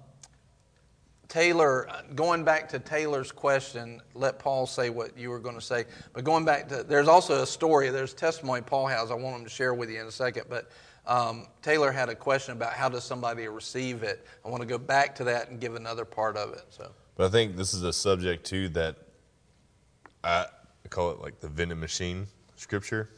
Taylor, 1.28 1.86
going 2.14 2.42
back 2.42 2.70
to 2.70 2.78
Taylor's 2.78 3.30
question, 3.30 4.00
let 4.14 4.38
Paul 4.38 4.66
say 4.66 4.88
what 4.88 5.16
you 5.16 5.28
were 5.28 5.38
going 5.38 5.54
to 5.56 5.60
say. 5.60 5.84
But 6.14 6.24
going 6.24 6.46
back 6.46 6.68
to, 6.70 6.82
there's 6.82 7.06
also 7.06 7.42
a 7.42 7.46
story, 7.46 7.90
there's 7.90 8.14
testimony 8.14 8.62
Paul 8.62 8.86
has. 8.86 9.10
I 9.10 9.14
want 9.14 9.36
him 9.36 9.44
to 9.44 9.50
share 9.50 9.74
with 9.74 9.90
you 9.90 10.00
in 10.00 10.06
a 10.06 10.10
second. 10.10 10.44
But 10.48 10.70
um, 11.06 11.46
Taylor 11.60 11.92
had 11.92 12.08
a 12.08 12.14
question 12.14 12.52
about 12.52 12.72
how 12.72 12.88
does 12.88 13.04
somebody 13.04 13.46
receive 13.46 14.02
it. 14.02 14.26
I 14.42 14.48
want 14.48 14.62
to 14.62 14.66
go 14.66 14.78
back 14.78 15.14
to 15.16 15.24
that 15.24 15.50
and 15.50 15.60
give 15.60 15.74
another 15.74 16.06
part 16.06 16.38
of 16.38 16.54
it. 16.54 16.64
So. 16.70 16.90
But 17.16 17.26
I 17.26 17.28
think 17.28 17.56
this 17.56 17.74
is 17.74 17.82
a 17.82 17.92
subject 17.92 18.46
too 18.46 18.70
that 18.70 18.96
I 20.24 20.46
call 20.88 21.10
it 21.10 21.20
like 21.20 21.40
the 21.40 21.48
vending 21.48 21.78
machine 21.78 22.26
scripture, 22.56 23.10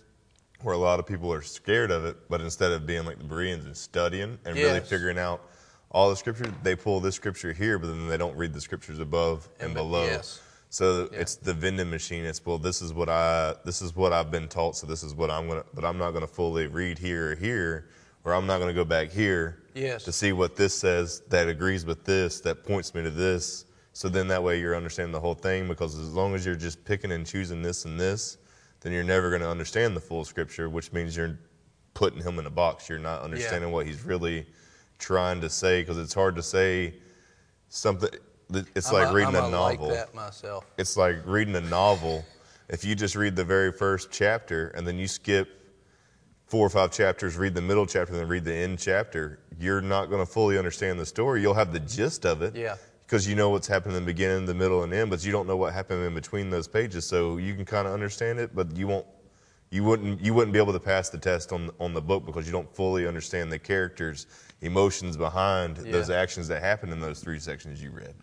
where 0.63 0.75
a 0.75 0.79
lot 0.79 0.99
of 0.99 1.07
people 1.07 1.33
are 1.33 1.43
scared 1.43 1.93
of 1.93 2.05
it, 2.05 2.17
but 2.29 2.41
instead 2.41 2.73
of 2.73 2.87
being 2.87 3.05
like 3.05 3.19
the 3.19 3.25
Bereans 3.25 3.65
and 3.67 3.77
studying 3.77 4.37
and 4.45 4.57
really 4.57 4.81
figuring 4.81 5.19
out 5.19 5.43
all 5.91 6.11
the 6.11 6.17
scripture, 6.17 6.53
they 6.63 6.77
pull 6.77 7.01
this 7.01 7.15
scripture 7.17 7.53
here, 7.53 7.79
but 7.79 7.89
then 7.89 8.09
they 8.09 8.17
don't 8.17 8.37
read 8.37 8.53
the 8.53 8.61
scriptures 8.61 8.99
above 9.01 9.49
and, 9.59 9.67
And 9.67 9.75
below. 9.75 10.05
yes. 10.07 10.41
So 10.69 11.09
Yeah. 11.13 11.21
it's 11.21 11.35
the 11.35 11.53
vending 11.53 11.91
machine. 11.91 12.25
It's 12.25 12.45
well, 12.47 12.59
this 12.59 12.81
is 12.81 12.93
what 12.93 13.09
I 13.09 13.57
this 13.65 13.83
is 13.83 13.97
what 13.97 14.13
I've 14.13 14.31
been 14.31 14.47
taught. 14.47 14.77
So 14.77 14.87
this 14.87 15.03
is 15.03 15.15
what 15.15 15.29
I'm 15.31 15.49
gonna, 15.49 15.65
but 15.75 15.85
I'm 15.85 15.99
not 15.99 16.13
gonna 16.13 16.29
fully 16.29 16.69
read 16.69 16.97
here 16.99 17.33
or 17.33 17.35
here, 17.35 17.89
or 18.25 18.35
I'm 18.35 18.47
not 18.47 18.61
gonna 18.61 18.73
go 18.73 18.85
back 18.85 19.11
here 19.11 19.65
Yes. 19.75 20.05
to 20.05 20.13
see 20.13 20.33
what 20.33 20.55
this 20.55 20.73
says 20.79 21.23
that 21.29 21.49
agrees 21.49 21.85
with 21.85 22.05
this, 22.05 22.41
that 22.43 22.63
points 22.65 22.95
me 22.95 23.03
to 23.03 23.11
this. 23.11 23.65
So 23.93 24.09
then 24.09 24.29
that 24.29 24.43
way 24.45 24.61
you're 24.61 24.77
understanding 24.77 25.13
the 25.13 25.21
whole 25.21 25.35
thing 25.35 25.67
because 25.67 25.99
as 25.99 26.13
long 26.15 26.37
as 26.37 26.47
you're 26.47 26.55
just 26.55 26.85
picking 26.85 27.11
and 27.11 27.27
choosing 27.27 27.63
this 27.63 27.85
and 27.85 27.99
this, 27.99 28.39
then 28.81 28.93
you're 28.93 29.03
never 29.05 29.29
going 29.31 29.43
to 29.43 29.49
understand 29.49 29.95
the 29.97 30.01
full 30.01 30.25
scripture, 30.25 30.69
which 30.71 30.93
means 30.93 31.17
you're 31.17 31.39
putting 31.95 32.23
him 32.23 32.39
in 32.39 32.47
a 32.47 32.51
box. 32.51 32.89
You're 32.89 33.01
not 33.01 33.23
understanding 33.23 33.73
what 33.73 33.87
he's 33.87 34.05
really 34.05 34.47
trying 35.01 35.41
to 35.41 35.51
say 35.51 35.83
because 35.83 35.99
it's 35.99 36.15
hard 36.15 36.37
to 36.37 36.43
say 36.43 36.95
something. 37.69 38.11
It's 38.75 38.89
I'm 38.89 38.95
like 38.95 39.09
a- 39.09 39.13
reading 39.15 39.37
I'm 39.37 39.47
a 39.47 39.51
novel. 39.51 39.89
like 39.89 39.97
that 39.97 40.15
myself. 40.15 40.67
It's 40.79 40.97
like 40.97 41.17
reading 41.25 41.57
a 41.57 41.61
novel. 41.63 42.25
If 42.69 42.85
you 42.85 42.95
just 42.95 43.17
read 43.17 43.35
the 43.35 43.45
very 43.45 43.73
first 43.73 44.11
chapter 44.13 44.69
and 44.69 44.87
then 44.87 44.97
you 44.99 45.09
skip 45.09 45.49
four 46.47 46.67
or 46.67 46.71
five 46.71 46.93
chapters, 46.93 47.37
read 47.37 47.55
the 47.55 47.63
middle 47.63 47.87
chapter, 47.87 48.13
then 48.13 48.29
read 48.29 48.45
the 48.45 48.55
end 48.55 48.79
chapter, 48.79 49.41
you're 49.59 49.81
not 49.81 50.07
going 50.07 50.25
to 50.25 50.31
fully 50.31 50.59
understand 50.59 50.99
the 50.99 51.07
story. 51.07 51.41
You'll 51.43 51.55
have 51.55 51.73
the 51.73 51.81
gist 51.81 52.27
of 52.27 52.43
it. 52.43 52.55
Yeah. 52.57 52.77
Because 53.07 53.27
you 53.29 53.35
know 53.35 53.51
what's 53.51 53.67
happened 53.67 53.97
in 53.97 54.03
the 54.03 54.07
beginning, 54.07 54.47
the 54.47 54.55
middle, 54.55 54.85
and 54.85 54.93
end, 54.93 55.11
but 55.11 55.25
you 55.25 55.33
don't 55.33 55.49
know 55.49 55.57
what 55.57 55.73
happened 55.73 56.05
in 56.05 56.15
between 56.15 56.49
those 56.49 56.69
pages. 56.69 57.05
So 57.05 57.39
you 57.39 57.55
can 57.57 57.65
kind 57.65 57.89
of 57.89 57.93
understand 57.93 58.39
it, 58.39 58.55
but 58.55 58.77
you 58.77 58.87
won't. 58.87 59.07
You 59.71 59.85
wouldn't. 59.85 60.21
You 60.21 60.35
wouldn't 60.35 60.53
be 60.53 60.59
able 60.59 60.73
to 60.73 60.81
pass 60.81 61.11
the 61.11 61.19
test 61.19 61.53
on 61.53 61.71
on 61.79 61.95
the 61.95 62.01
book 62.01 62.27
because 62.27 62.45
you 62.45 62.53
don't 62.53 62.73
fully 62.75 63.07
understand 63.07 63.53
the 63.53 63.59
characters' 63.59 64.27
emotions 64.63 65.17
behind 65.17 65.77
those 65.77 66.11
actions 66.11 66.49
that 66.49 66.61
happened 66.61 66.93
in 66.93 67.01
those 67.01 67.21
three 67.21 67.39
sections 67.39 67.81
you 67.81 67.91
read. 67.91 68.15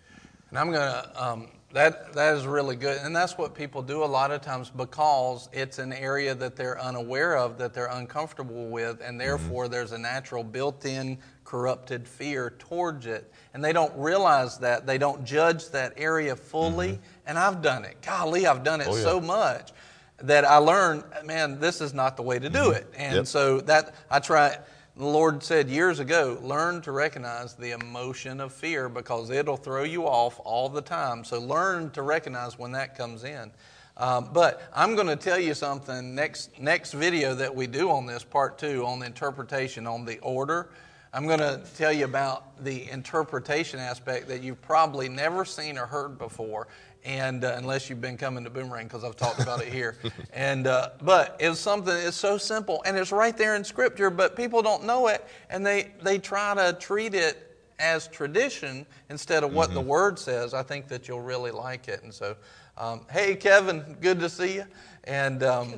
And 0.49 0.59
I'm 0.59 0.71
gonna 0.71 1.09
um, 1.15 1.47
that 1.71 2.11
that 2.13 2.35
is 2.35 2.45
really 2.45 2.75
good, 2.75 2.99
and 3.01 3.15
that's 3.15 3.37
what 3.37 3.55
people 3.55 3.81
do 3.81 4.03
a 4.03 4.05
lot 4.05 4.31
of 4.31 4.41
times 4.41 4.69
because 4.69 5.47
it's 5.53 5.79
an 5.79 5.93
area 5.93 6.35
that 6.35 6.57
they're 6.57 6.81
unaware 6.81 7.37
of, 7.37 7.57
that 7.59 7.73
they're 7.73 7.91
uncomfortable 7.91 8.67
with, 8.67 8.99
and 9.01 9.19
therefore 9.19 9.69
there's 9.69 9.93
a 9.93 9.97
natural 9.97 10.43
built-in 10.43 11.17
corrupted 11.45 12.05
fear 12.05 12.55
towards 12.59 13.05
it, 13.05 13.31
and 13.53 13.63
they 13.63 13.71
don't 13.71 13.97
realize 13.97 14.57
that 14.57 14.85
they 14.85 14.97
don't 14.97 15.23
judge 15.23 15.69
that 15.69 15.93
area 15.95 16.35
fully. 16.35 16.99
And 17.25 17.37
I've 17.37 17.61
done 17.61 17.85
it. 17.85 18.01
Golly, 18.01 18.47
I've 18.47 18.63
done 18.63 18.81
it 18.81 18.87
Oh, 18.89 18.95
yeah. 18.95 19.03
so 19.03 19.21
much 19.21 19.71
that 20.19 20.45
I 20.45 20.57
learned, 20.57 21.03
man, 21.25 21.59
this 21.59 21.81
is 21.81 21.93
not 21.93 22.17
the 22.17 22.23
way 22.23 22.39
to 22.39 22.49
do 22.49 22.71
it, 22.71 22.91
and 22.97 23.15
Yep. 23.17 23.27
so 23.27 23.61
that 23.61 23.93
I 24.09 24.19
try. 24.19 24.57
The 24.95 25.05
Lord 25.05 25.43
said 25.43 25.69
years 25.69 25.99
ago, 25.99 26.39
learn 26.41 26.81
to 26.81 26.91
recognize 26.91 27.53
the 27.53 27.69
emotion 27.69 28.41
of 28.41 28.51
fear 28.51 28.89
because 28.89 29.29
it'll 29.29 29.55
throw 29.55 29.83
you 29.83 30.07
off 30.07 30.39
all 30.43 30.69
the 30.69 30.81
time. 30.81 31.23
So 31.23 31.39
learn 31.39 31.91
to 31.91 32.01
recognize 32.01 32.57
when 32.57 32.71
that 32.71 32.97
comes 32.97 33.23
in. 33.23 33.51
Um, 33.97 34.29
but 34.33 34.63
I'm 34.73 34.95
going 34.95 35.05
to 35.05 35.15
tell 35.15 35.37
you 35.39 35.53
something 35.53 36.15
next 36.15 36.59
next 36.59 36.93
video 36.93 37.35
that 37.35 37.55
we 37.55 37.67
do 37.67 37.91
on 37.91 38.07
this 38.07 38.23
part 38.23 38.57
two 38.57 38.85
on 38.87 38.97
the 38.99 39.05
interpretation 39.05 39.85
on 39.85 40.03
the 40.03 40.17
order. 40.19 40.69
I'm 41.13 41.25
going 41.25 41.39
to 41.39 41.61
tell 41.77 41.91
you 41.91 42.05
about 42.05 42.63
the 42.63 42.89
interpretation 42.89 43.79
aspect 43.79 44.27
that 44.27 44.43
you've 44.43 44.61
probably 44.61 45.09
never 45.09 45.45
seen 45.45 45.77
or 45.77 45.85
heard 45.85 46.17
before, 46.17 46.67
and 47.05 47.43
uh, 47.43 47.55
unless 47.57 47.89
you've 47.89 48.01
been 48.01 48.17
coming 48.17 48.43
to 48.43 48.49
Boomerang 48.49 48.87
because 48.87 49.03
I've 49.03 49.15
talked 49.15 49.39
about 49.39 49.61
it 49.61 49.71
here. 49.71 49.97
And 50.33 50.67
uh, 50.67 50.89
but 51.01 51.35
it's 51.39 51.59
something. 51.59 51.95
It's 51.95 52.15
so 52.15 52.37
simple, 52.37 52.83
and 52.85 52.95
it's 52.95 53.11
right 53.11 53.35
there 53.35 53.55
in 53.55 53.63
Scripture, 53.63 54.11
but 54.11 54.35
people 54.35 54.61
don't 54.61 54.83
know 54.83 55.07
it, 55.07 55.25
and 55.49 55.65
they 55.65 55.91
they 56.03 56.19
try 56.19 56.53
to 56.53 56.77
treat 56.79 57.15
it 57.15 57.47
as 57.79 58.07
tradition 58.07 58.85
instead 59.09 59.43
of 59.43 59.53
what 59.53 59.73
the 59.73 59.81
Word 59.81 60.19
says. 60.19 60.53
I 60.53 60.63
think 60.63 60.87
that 60.89 61.07
you'll 61.07 61.21
really 61.21 61.51
like 61.51 61.87
it. 61.87 62.03
And 62.03 62.13
so, 62.13 62.35
um, 62.77 63.01
hey, 63.11 63.35
Kevin, 63.35 63.97
good 63.99 64.19
to 64.19 64.29
see 64.29 64.55
you. 64.55 64.65
And 65.05 65.43
um, 65.43 65.73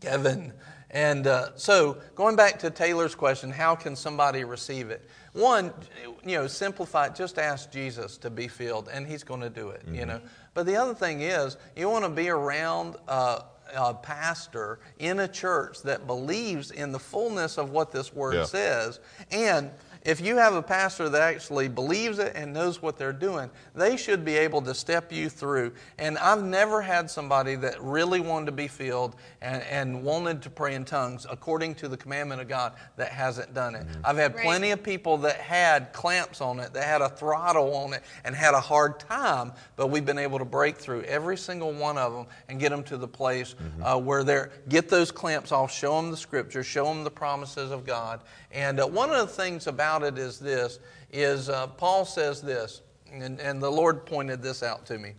Kevin. 0.00 0.52
And 0.90 1.26
uh, 1.26 1.56
so, 1.56 1.98
going 2.14 2.36
back 2.36 2.58
to 2.60 2.70
Taylor's 2.70 3.16
question, 3.16 3.50
how 3.50 3.74
can 3.74 3.96
somebody 3.96 4.44
receive 4.44 4.90
it? 4.90 5.08
One, 5.34 5.72
you 6.24 6.38
know, 6.38 6.46
simplify. 6.46 7.08
Just 7.08 7.38
ask 7.38 7.70
Jesus 7.70 8.16
to 8.18 8.30
be 8.30 8.48
filled, 8.48 8.88
and 8.88 9.06
He's 9.06 9.24
going 9.24 9.40
to 9.40 9.50
do 9.50 9.70
it. 9.70 9.82
You 9.90 10.06
know. 10.06 10.20
But 10.54 10.64
the 10.66 10.76
other 10.76 10.94
thing 10.94 11.20
is, 11.22 11.56
you 11.76 11.88
want 11.90 12.04
to 12.04 12.10
be 12.10 12.28
around 12.30 12.96
uh, 13.08 13.40
a 13.76 13.94
pastor 13.94 14.78
in 15.00 15.18
a 15.20 15.28
church 15.28 15.82
that 15.82 16.06
believes 16.06 16.70
in 16.70 16.92
the 16.92 16.98
fullness 17.00 17.58
of 17.58 17.70
what 17.70 17.90
this 17.90 18.14
word 18.14 18.34
Yeah. 18.34 18.44
says, 18.44 19.00
and 19.32 19.70
if 20.04 20.20
you 20.20 20.36
have 20.36 20.54
a 20.54 20.62
pastor 20.62 21.08
that 21.08 21.22
actually 21.22 21.66
believes 21.68 22.18
it 22.18 22.32
and 22.34 22.52
knows 22.52 22.82
what 22.82 22.98
they're 22.98 23.12
doing, 23.12 23.50
they 23.74 23.96
should 23.96 24.24
be 24.24 24.36
able 24.36 24.60
to 24.62 24.74
step 24.74 25.10
you 25.10 25.28
through. 25.30 25.72
And 25.98 26.18
I've 26.18 26.42
never 26.44 26.82
had 26.82 27.10
somebody 27.10 27.54
that 27.56 27.82
really 27.82 28.20
wanted 28.20 28.46
to 28.46 28.52
be 28.52 28.68
filled 28.68 29.16
and, 29.40 29.62
and 29.62 30.02
wanted 30.04 30.42
to 30.42 30.50
pray 30.50 30.74
in 30.74 30.84
tongues 30.84 31.26
according 31.30 31.74
to 31.76 31.88
the 31.88 31.96
commandment 31.96 32.40
of 32.42 32.48
God 32.48 32.74
that 32.96 33.08
hasn't 33.12 33.54
done 33.54 33.74
it. 33.74 33.86
I've 34.04 34.16
had 34.18 34.34
Right. 34.34 34.44
plenty 34.44 34.70
of 34.72 34.82
people 34.82 35.16
that 35.18 35.36
had 35.36 35.92
clamps 35.92 36.40
on 36.40 36.60
it, 36.60 36.72
that 36.74 36.84
had 36.84 37.00
a 37.00 37.08
throttle 37.08 37.74
on 37.74 37.94
it, 37.94 38.02
and 38.24 38.34
had 38.34 38.52
a 38.54 38.60
hard 38.60 39.00
time, 39.00 39.52
but 39.76 39.86
we've 39.88 40.04
been 40.04 40.18
able 40.18 40.38
to 40.38 40.44
break 40.44 40.76
through 40.76 41.02
every 41.02 41.36
single 41.36 41.72
one 41.72 41.96
of 41.96 42.12
them 42.12 42.26
and 42.48 42.60
get 42.60 42.70
them 42.70 42.82
to 42.84 42.96
the 42.96 43.08
place 43.08 43.54
uh, 43.82 43.98
where 43.98 44.22
they're 44.24 44.50
get 44.68 44.88
those 44.88 45.10
clamps 45.10 45.50
off, 45.52 45.72
show 45.72 45.96
them 46.00 46.10
the 46.10 46.16
scripture, 46.16 46.62
show 46.62 46.84
them 46.86 47.04
the 47.04 47.10
promises 47.10 47.70
of 47.70 47.86
God. 47.86 48.20
And 48.54 48.80
uh, 48.80 48.86
one 48.86 49.10
of 49.10 49.18
the 49.18 49.26
things 49.26 49.66
about 49.66 50.04
it 50.04 50.16
is 50.16 50.38
this: 50.38 50.78
is 51.12 51.48
uh, 51.48 51.66
Paul 51.66 52.04
says 52.04 52.40
this, 52.40 52.80
and, 53.12 53.40
and 53.40 53.60
the 53.60 53.70
Lord 53.70 54.06
pointed 54.06 54.42
this 54.42 54.62
out 54.62 54.86
to 54.86 54.98
me. 54.98 55.14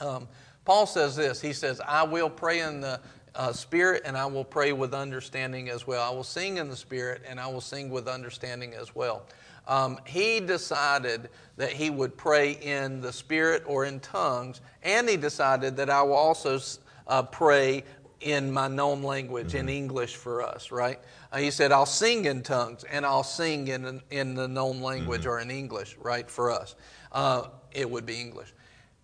Um, 0.00 0.28
Paul 0.64 0.86
says 0.86 1.16
this. 1.16 1.40
He 1.40 1.52
says, 1.52 1.80
"I 1.86 2.04
will 2.04 2.30
pray 2.30 2.60
in 2.60 2.80
the 2.80 3.00
uh, 3.34 3.52
spirit, 3.52 4.02
and 4.04 4.16
I 4.16 4.26
will 4.26 4.44
pray 4.44 4.72
with 4.72 4.94
understanding 4.94 5.68
as 5.70 5.86
well. 5.86 6.08
I 6.08 6.14
will 6.14 6.24
sing 6.24 6.58
in 6.58 6.68
the 6.68 6.76
spirit, 6.76 7.22
and 7.28 7.40
I 7.40 7.48
will 7.48 7.60
sing 7.60 7.90
with 7.90 8.06
understanding 8.06 8.74
as 8.74 8.94
well." 8.94 9.26
Um, 9.66 9.98
he 10.06 10.40
decided 10.40 11.30
that 11.56 11.72
he 11.72 11.90
would 11.90 12.16
pray 12.16 12.52
in 12.52 13.00
the 13.00 13.12
spirit 13.12 13.64
or 13.66 13.84
in 13.84 14.00
tongues, 14.00 14.60
and 14.82 15.08
he 15.08 15.16
decided 15.16 15.76
that 15.76 15.90
I 15.90 16.02
will 16.02 16.14
also 16.14 16.60
uh, 17.06 17.22
pray 17.22 17.84
in 18.22 18.50
my 18.50 18.68
known 18.68 19.02
language, 19.02 19.54
in 19.54 19.68
English 19.68 20.16
for 20.16 20.42
us, 20.42 20.70
right? 20.70 20.98
Uh, 21.30 21.38
he 21.38 21.50
said, 21.50 21.72
I'll 21.72 21.86
sing 21.86 22.24
in 22.24 22.42
tongues 22.42 22.84
and 22.84 23.04
I'll 23.04 23.24
sing 23.24 23.68
in, 23.68 24.00
in 24.10 24.34
the 24.34 24.48
known 24.48 24.80
language 24.80 25.26
or 25.26 25.40
in 25.40 25.50
English, 25.50 25.96
right, 26.00 26.30
for 26.30 26.50
us. 26.50 26.74
Uh, 27.10 27.48
it 27.72 27.88
would 27.90 28.06
be 28.06 28.20
English. 28.20 28.52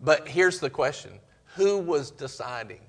But 0.01 0.29
here's 0.29 0.61
the 0.61 0.71
question 0.71 1.19
Who 1.57 1.79
was 1.79 2.11
deciding? 2.11 2.81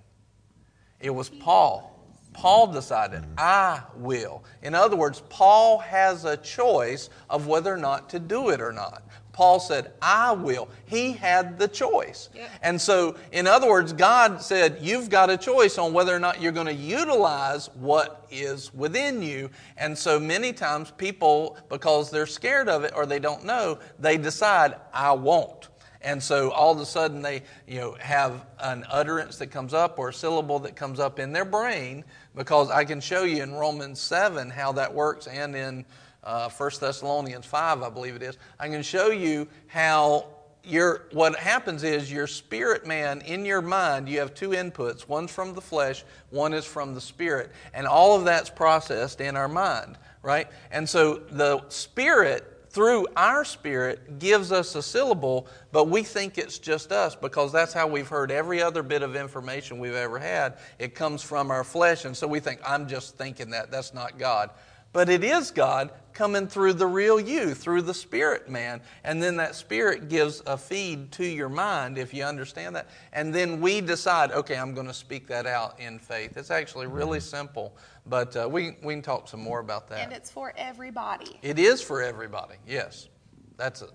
It 1.00 1.10
was 1.10 1.30
Paul. 1.30 1.96
Paul 2.34 2.68
decided, 2.68 3.26
I 3.38 3.82
will. 3.96 4.44
In 4.62 4.76
other 4.76 4.96
words, 4.96 5.24
Paul 5.30 5.80
has 5.80 6.26
a 6.26 6.38
choice 6.38 7.10
of 7.30 7.48
whether 7.48 7.74
or 7.74 7.78
not 7.78 8.10
to 8.12 8.20
do 8.20 8.50
it 8.50 8.62
or 8.62 8.72
not. 8.72 9.04
Paul 9.40 9.62
said, 9.62 9.94
I 10.02 10.34
will. 10.34 10.68
He 10.86 11.14
had 11.14 11.58
the 11.58 11.70
choice. 11.70 12.30
Yeah. 12.36 12.50
And 12.62 12.80
so, 12.80 13.16
in 13.32 13.48
other 13.48 13.70
words, 13.70 13.94
God 13.94 14.42
said, 14.42 14.80
You've 14.82 15.10
got 15.10 15.30
a 15.30 15.38
choice 15.38 15.78
on 15.78 15.94
whether 15.94 16.14
or 16.14 16.20
not 16.20 16.42
you're 16.42 16.52
going 16.52 16.68
to 16.68 16.74
utilize 16.74 17.70
what 17.76 18.28
is 18.30 18.74
within 18.74 19.22
you. 19.22 19.50
And 19.78 19.98
so, 19.98 20.20
many 20.20 20.52
times, 20.52 20.92
people, 20.92 21.56
because 21.70 22.12
they're 22.12 22.26
scared 22.26 22.68
of 22.68 22.84
it 22.84 22.92
or 22.94 23.06
they 23.06 23.18
don't 23.18 23.46
know, 23.46 23.80
they 23.98 24.18
decide, 24.18 24.76
I 24.94 25.14
won't. 25.14 25.70
And 26.02 26.22
so 26.22 26.52
all 26.52 26.74
of 26.74 26.80
a 26.82 26.86
sudden 26.86 27.22
they 27.22 27.44
you 27.66 27.80
know, 27.80 27.96
have 28.00 28.46
an 28.60 28.86
utterance 28.90 29.38
that 29.38 29.48
comes 29.48 29.74
up 29.74 30.00
or 30.00 30.10
a 30.10 30.14
syllable 30.14 30.60
that 30.60 30.76
comes 30.76 31.00
up 31.00 31.18
in 31.18 31.32
their 31.32 31.46
brain 31.46 32.04
because 32.36 32.70
I 32.70 32.84
can 32.84 33.00
show 33.00 33.24
you 33.24 33.42
in 33.44 33.54
Romans 33.54 34.00
7 34.00 34.50
how 34.50 34.74
that 34.74 34.94
works 34.94 35.28
and 35.28 35.56
in 35.56 35.86
uh, 36.24 36.50
1 36.50 36.72
Thessalonians 36.80 37.46
5, 37.46 37.82
I 37.82 37.90
believe 37.90 38.16
it 38.16 38.24
is. 38.24 38.38
I 38.60 38.68
can 38.68 38.84
show 38.84 39.10
you 39.10 39.48
how 39.68 40.28
your, 40.64 41.08
what 41.12 41.36
happens 41.36 41.84
is 41.84 42.12
your 42.12 42.28
spirit 42.28 42.86
man 42.86 43.22
in 43.22 43.46
your 43.46 43.62
mind, 43.62 44.10
you 44.10 44.20
have 44.20 44.34
two 44.34 44.50
inputs. 44.50 45.08
One's 45.08 45.32
from 45.32 45.54
the 45.54 45.62
flesh, 45.62 46.04
one 46.30 46.54
is 46.54 46.66
from 46.66 46.94
the 46.94 47.02
spirit. 47.02 47.52
And 47.74 47.88
all 47.88 48.18
of 48.18 48.26
that's 48.26 48.50
processed 48.50 49.22
in 49.22 49.36
our 49.36 49.48
mind, 49.48 49.98
right? 50.22 50.48
And 50.72 50.88
so 50.88 51.16
the 51.16 51.64
spirit 51.70 52.56
through 52.70 53.08
our 53.16 53.44
spirit 53.44 54.20
gives 54.20 54.52
us 54.52 54.76
a 54.76 54.84
syllable, 54.84 55.48
but 55.72 55.90
we 55.90 56.04
think 56.04 56.38
it's 56.38 56.60
just 56.60 56.92
us 56.92 57.16
because 57.16 57.52
that's 57.52 57.74
how 57.74 57.88
we've 57.88 58.08
heard 58.08 58.30
every 58.30 58.62
other 58.62 58.84
bit 58.84 59.02
of 59.02 59.16
information 59.16 59.80
we've 59.80 59.96
ever 59.96 60.20
had. 60.20 60.60
It 60.78 60.94
comes 60.94 61.24
from 61.24 61.50
our 61.50 61.64
flesh, 61.64 62.06
and 62.06 62.16
so 62.16 62.28
we 62.28 62.40
think, 62.40 62.60
I'm 62.64 62.88
just 62.88 63.18
thinking 63.18 63.50
that. 63.52 63.72
That's 63.72 63.94
not 63.94 64.20
God. 64.20 64.52
But 64.92 65.10
it 65.10 65.24
is 65.24 65.52
God 65.52 65.92
coming 66.14 66.48
through 66.48 66.74
the 66.74 66.88
real 66.88 67.20
you, 67.20 67.54
through 67.54 67.84
the 67.84 67.94
spirit 67.94 68.50
man. 68.50 68.82
And 69.04 69.22
then 69.22 69.38
that 69.38 69.56
spirit 69.56 70.10
gives 70.10 70.42
a 70.46 70.58
feed 70.58 71.12
to 71.14 71.26
your 71.26 71.48
mind, 71.48 71.98
if 71.98 72.14
you 72.14 72.24
understand 72.24 72.76
that. 72.76 72.90
And 73.14 73.34
then 73.34 73.62
we 73.62 73.82
decide, 73.82 74.32
okay, 74.32 74.58
I'm 74.58 74.74
going 74.74 74.88
to 74.88 74.94
speak 74.94 75.28
that 75.28 75.46
out 75.46 75.80
in 75.80 75.98
faith. 76.00 76.36
It's 76.36 76.52
actually 76.52 76.88
really 76.88 77.20
simple, 77.20 77.74
but 78.06 78.36
uh, 78.36 78.50
we, 78.52 78.76
we 78.84 78.96
can 78.96 79.02
talk 79.02 79.28
some 79.28 79.42
more 79.42 79.60
about 79.60 79.88
that. 79.90 80.00
And 80.00 80.12
it's 80.12 80.30
for 80.30 80.54
everybody. 80.58 81.40
It 81.42 81.60
is 81.60 81.82
for 81.82 82.02
everybody, 82.02 82.56
yes. 82.68 83.08
That's, 83.56 83.82
a, 83.82 83.88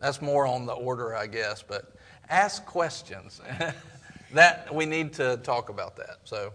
that's 0.00 0.20
more 0.22 0.46
on 0.46 0.66
the 0.66 0.72
order, 0.72 1.14
I 1.14 1.26
guess, 1.26 1.62
but 1.62 1.94
ask 2.28 2.64
questions. 2.64 3.40
that 4.32 4.72
we 4.74 4.86
need 4.86 5.12
to 5.14 5.38
talk 5.38 5.68
about 5.68 5.96
that. 5.96 6.18
So 6.24 6.52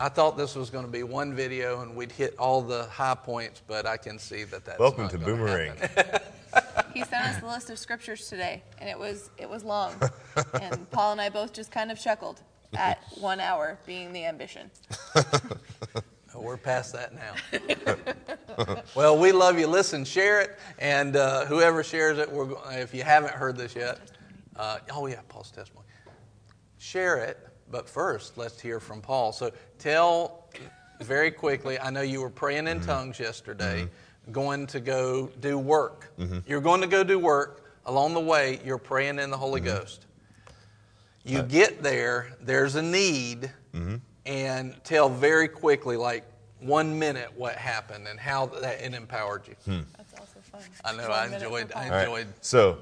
I 0.00 0.08
thought 0.08 0.38
this 0.38 0.56
was 0.56 0.70
going 0.70 0.86
to 0.86 0.90
be 0.90 1.02
one 1.02 1.34
video 1.34 1.82
and 1.82 1.94
we'd 1.94 2.10
hit 2.10 2.34
all 2.38 2.62
the 2.62 2.84
high 2.84 3.14
points, 3.14 3.60
but 3.66 3.84
I 3.86 3.98
can 3.98 4.18
see 4.18 4.44
that 4.44 4.64
that's 4.64 4.78
Welcome 4.78 5.02
not 5.02 5.10
to 5.10 5.18
gonna 5.18 5.32
Boomerang. 5.36 5.76
happen. 5.76 6.20
He 6.94 7.04
sent 7.04 7.24
us 7.26 7.38
the 7.40 7.46
list 7.46 7.70
of 7.70 7.78
scriptures 7.78 8.28
today, 8.28 8.64
and 8.80 8.88
it 8.88 8.98
was 8.98 9.30
it 9.38 9.48
was 9.48 9.62
long. 9.62 9.94
and 10.60 10.90
Paul 10.90 11.12
and 11.12 11.20
I 11.20 11.28
both 11.28 11.52
just 11.52 11.70
kind 11.70 11.92
of 11.92 12.00
chuckled 12.00 12.40
at 12.74 13.00
one 13.20 13.38
hour 13.38 13.78
being 13.86 14.12
the 14.12 14.24
ambition. 14.26 14.68
Oh, 15.14 15.22
We're 16.40 16.56
past 16.56 16.92
that 16.94 17.12
now. 17.14 18.74
well, 18.96 19.16
we 19.16 19.30
love 19.30 19.56
you. 19.60 19.68
Listen, 19.68 20.04
share 20.04 20.40
it, 20.40 20.58
and 20.80 21.14
uh, 21.14 21.44
whoever 21.46 21.84
shares 21.84 22.18
it, 22.18 22.28
we're, 22.30 22.46
go- 22.46 22.62
if 22.70 22.92
you 22.92 23.04
haven't 23.04 23.34
heard 23.34 23.56
this 23.56 23.76
yet, 23.76 24.00
uh, 24.56 24.78
oh 24.92 25.06
yeah, 25.06 25.20
Paul's 25.28 25.52
testimony. 25.52 25.86
Share 26.78 27.18
it, 27.18 27.38
but 27.70 27.88
first, 27.88 28.36
let's 28.36 28.60
hear 28.60 28.80
from 28.80 29.00
Paul. 29.00 29.32
So 29.32 29.50
tell 29.78 30.44
very 31.00 31.30
quickly. 31.30 31.78
I 31.78 31.90
know 31.90 32.02
you 32.02 32.20
were 32.20 32.30
praying 32.30 32.66
in 32.66 32.78
mm-hmm. 32.78 32.86
tongues 32.86 33.18
yesterday, 33.18 33.82
mm-hmm. 33.82 34.32
going 34.32 34.66
to 34.68 34.80
go 34.80 35.30
do 35.40 35.58
work. 35.58 36.12
Mm-hmm. 36.18 36.38
You're 36.46 36.60
going 36.60 36.80
to 36.80 36.86
go 36.86 37.04
do 37.04 37.18
work. 37.18 37.56
Along 37.86 38.12
the 38.14 38.20
way, 38.20 38.60
you're 38.64 38.78
praying 38.78 39.18
in 39.18 39.30
the 39.30 39.36
Holy 39.36 39.60
Ghost. 39.60 40.06
You 41.24 41.42
get 41.42 41.82
there, 41.82 42.36
there's 42.40 42.74
a 42.74 42.82
need, 42.82 43.50
and 44.26 44.84
tell 44.84 45.08
very 45.08 45.48
quickly, 45.48 45.96
like 45.96 46.24
one 46.60 46.98
minute, 46.98 47.30
what 47.36 47.56
happened 47.56 48.06
and 48.06 48.20
how 48.20 48.46
that 48.46 48.82
it 48.82 48.94
empowered 48.94 49.48
you. 49.48 49.54
Hmm. 49.64 49.80
That's 49.96 50.12
also 50.14 50.40
fun. 50.42 50.60
I 50.84 50.92
know, 50.92 51.08
One 51.08 51.18
I 51.18 51.34
enjoyed- 51.34 51.70
for 51.70 51.78
I 51.78 51.82
Paul. 51.82 51.92
All 51.92 51.96
right. 51.96 52.08
enjoyed- 52.08 52.34
So, 52.42 52.78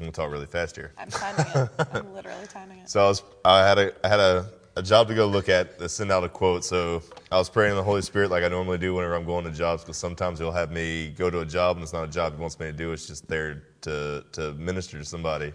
I'm 0.00 0.06
gonna 0.06 0.12
talk 0.12 0.30
really 0.32 0.46
fast 0.46 0.76
here. 0.76 0.92
I'm 0.96 1.10
timing 1.10 1.44
it. 1.54 1.68
I'm 1.92 2.14
literally 2.14 2.46
timing 2.46 2.78
it. 2.78 2.88
So 2.88 3.04
I 3.04 3.08
was, 3.08 3.22
I 3.44 3.68
had 3.68 3.78
a, 3.78 3.92
I 4.02 4.08
had 4.08 4.18
a, 4.18 4.46
a 4.76 4.82
job 4.82 5.08
to 5.08 5.14
go 5.14 5.26
look 5.26 5.50
at 5.50 5.78
to 5.78 5.90
send 5.90 6.10
out 6.10 6.24
a 6.24 6.28
quote. 6.28 6.64
So 6.64 7.02
I 7.30 7.36
was 7.36 7.50
praying 7.50 7.72
in 7.72 7.76
the 7.76 7.82
Holy 7.82 8.00
Spirit 8.00 8.30
like 8.30 8.42
I 8.42 8.48
normally 8.48 8.78
do 8.78 8.94
whenever 8.94 9.14
I'm 9.14 9.26
going 9.26 9.44
to 9.44 9.50
jobs, 9.50 9.82
because 9.82 9.98
sometimes 9.98 10.38
He'll 10.38 10.52
have 10.52 10.70
me 10.72 11.10
go 11.18 11.28
to 11.28 11.40
a 11.40 11.44
job 11.44 11.76
and 11.76 11.82
it's 11.82 11.92
not 11.92 12.04
a 12.04 12.10
job 12.10 12.34
He 12.34 12.40
wants 12.40 12.58
me 12.58 12.66
to 12.66 12.72
do. 12.72 12.92
It's 12.92 13.06
just 13.06 13.28
there 13.28 13.62
to 13.82 14.24
to 14.32 14.52
minister 14.54 14.98
to 14.98 15.04
somebody. 15.04 15.52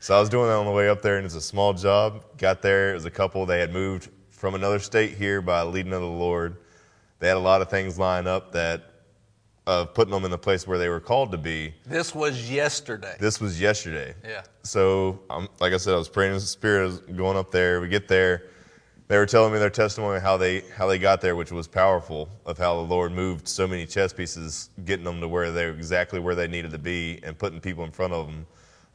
So 0.00 0.14
I 0.14 0.20
was 0.20 0.28
doing 0.28 0.48
that 0.48 0.56
on 0.56 0.66
the 0.66 0.72
way 0.72 0.90
up 0.90 1.00
there, 1.00 1.16
and 1.16 1.24
it's 1.24 1.34
a 1.34 1.40
small 1.40 1.72
job. 1.72 2.22
Got 2.36 2.60
there, 2.60 2.90
it 2.90 2.94
was 2.94 3.06
a 3.06 3.10
couple. 3.10 3.46
They 3.46 3.58
had 3.58 3.72
moved 3.72 4.10
from 4.28 4.54
another 4.54 4.80
state 4.80 5.14
here 5.16 5.40
by 5.40 5.62
leading 5.62 5.94
of 5.94 6.02
the 6.02 6.06
Lord. 6.06 6.58
They 7.20 7.28
had 7.28 7.38
a 7.38 7.40
lot 7.40 7.62
of 7.62 7.70
things 7.70 7.98
lined 7.98 8.28
up 8.28 8.52
that 8.52 8.87
of 9.68 9.92
putting 9.92 10.12
them 10.12 10.24
in 10.24 10.30
the 10.30 10.38
place 10.38 10.66
where 10.66 10.78
they 10.78 10.88
were 10.88 10.98
called 10.98 11.30
to 11.30 11.36
be. 11.36 11.74
This 11.84 12.14
was 12.14 12.50
yesterday. 12.50 13.14
This 13.20 13.38
was 13.38 13.60
yesterday. 13.60 14.14
Yeah. 14.26 14.42
So, 14.62 15.20
um, 15.28 15.46
like 15.60 15.74
I 15.74 15.76
said, 15.76 15.92
I 15.92 15.98
was 15.98 16.08
praying 16.08 16.32
in 16.32 16.38
the 16.38 16.40
spirit, 16.40 16.84
I 16.84 16.86
was 16.86 16.98
going 17.00 17.36
up 17.36 17.50
there. 17.50 17.78
We 17.78 17.88
get 17.88 18.08
there. 18.08 18.44
They 19.08 19.18
were 19.18 19.26
telling 19.26 19.52
me 19.52 19.58
their 19.58 19.68
testimony 19.68 20.20
how 20.20 20.38
they 20.38 20.62
how 20.74 20.86
they 20.86 20.98
got 20.98 21.20
there, 21.20 21.36
which 21.36 21.52
was 21.52 21.68
powerful, 21.68 22.30
of 22.46 22.56
how 22.56 22.76
the 22.76 22.82
Lord 22.82 23.12
moved 23.12 23.46
so 23.46 23.66
many 23.68 23.84
chess 23.84 24.10
pieces, 24.10 24.70
getting 24.86 25.04
them 25.04 25.20
to 25.20 25.28
where 25.28 25.52
they 25.52 25.66
were 25.66 25.72
exactly 25.72 26.18
where 26.18 26.34
they 26.34 26.48
needed 26.48 26.70
to 26.70 26.78
be, 26.78 27.20
and 27.22 27.38
putting 27.38 27.60
people 27.60 27.84
in 27.84 27.90
front 27.90 28.14
of 28.14 28.26
them. 28.26 28.46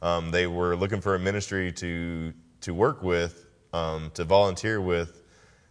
Um, 0.02 0.32
they 0.32 0.48
were 0.48 0.74
looking 0.74 1.00
for 1.00 1.14
a 1.14 1.20
ministry 1.20 1.70
to 1.70 2.32
to 2.62 2.74
work 2.74 3.00
with, 3.00 3.46
um, 3.72 4.10
to 4.14 4.24
volunteer 4.24 4.80
with. 4.80 5.22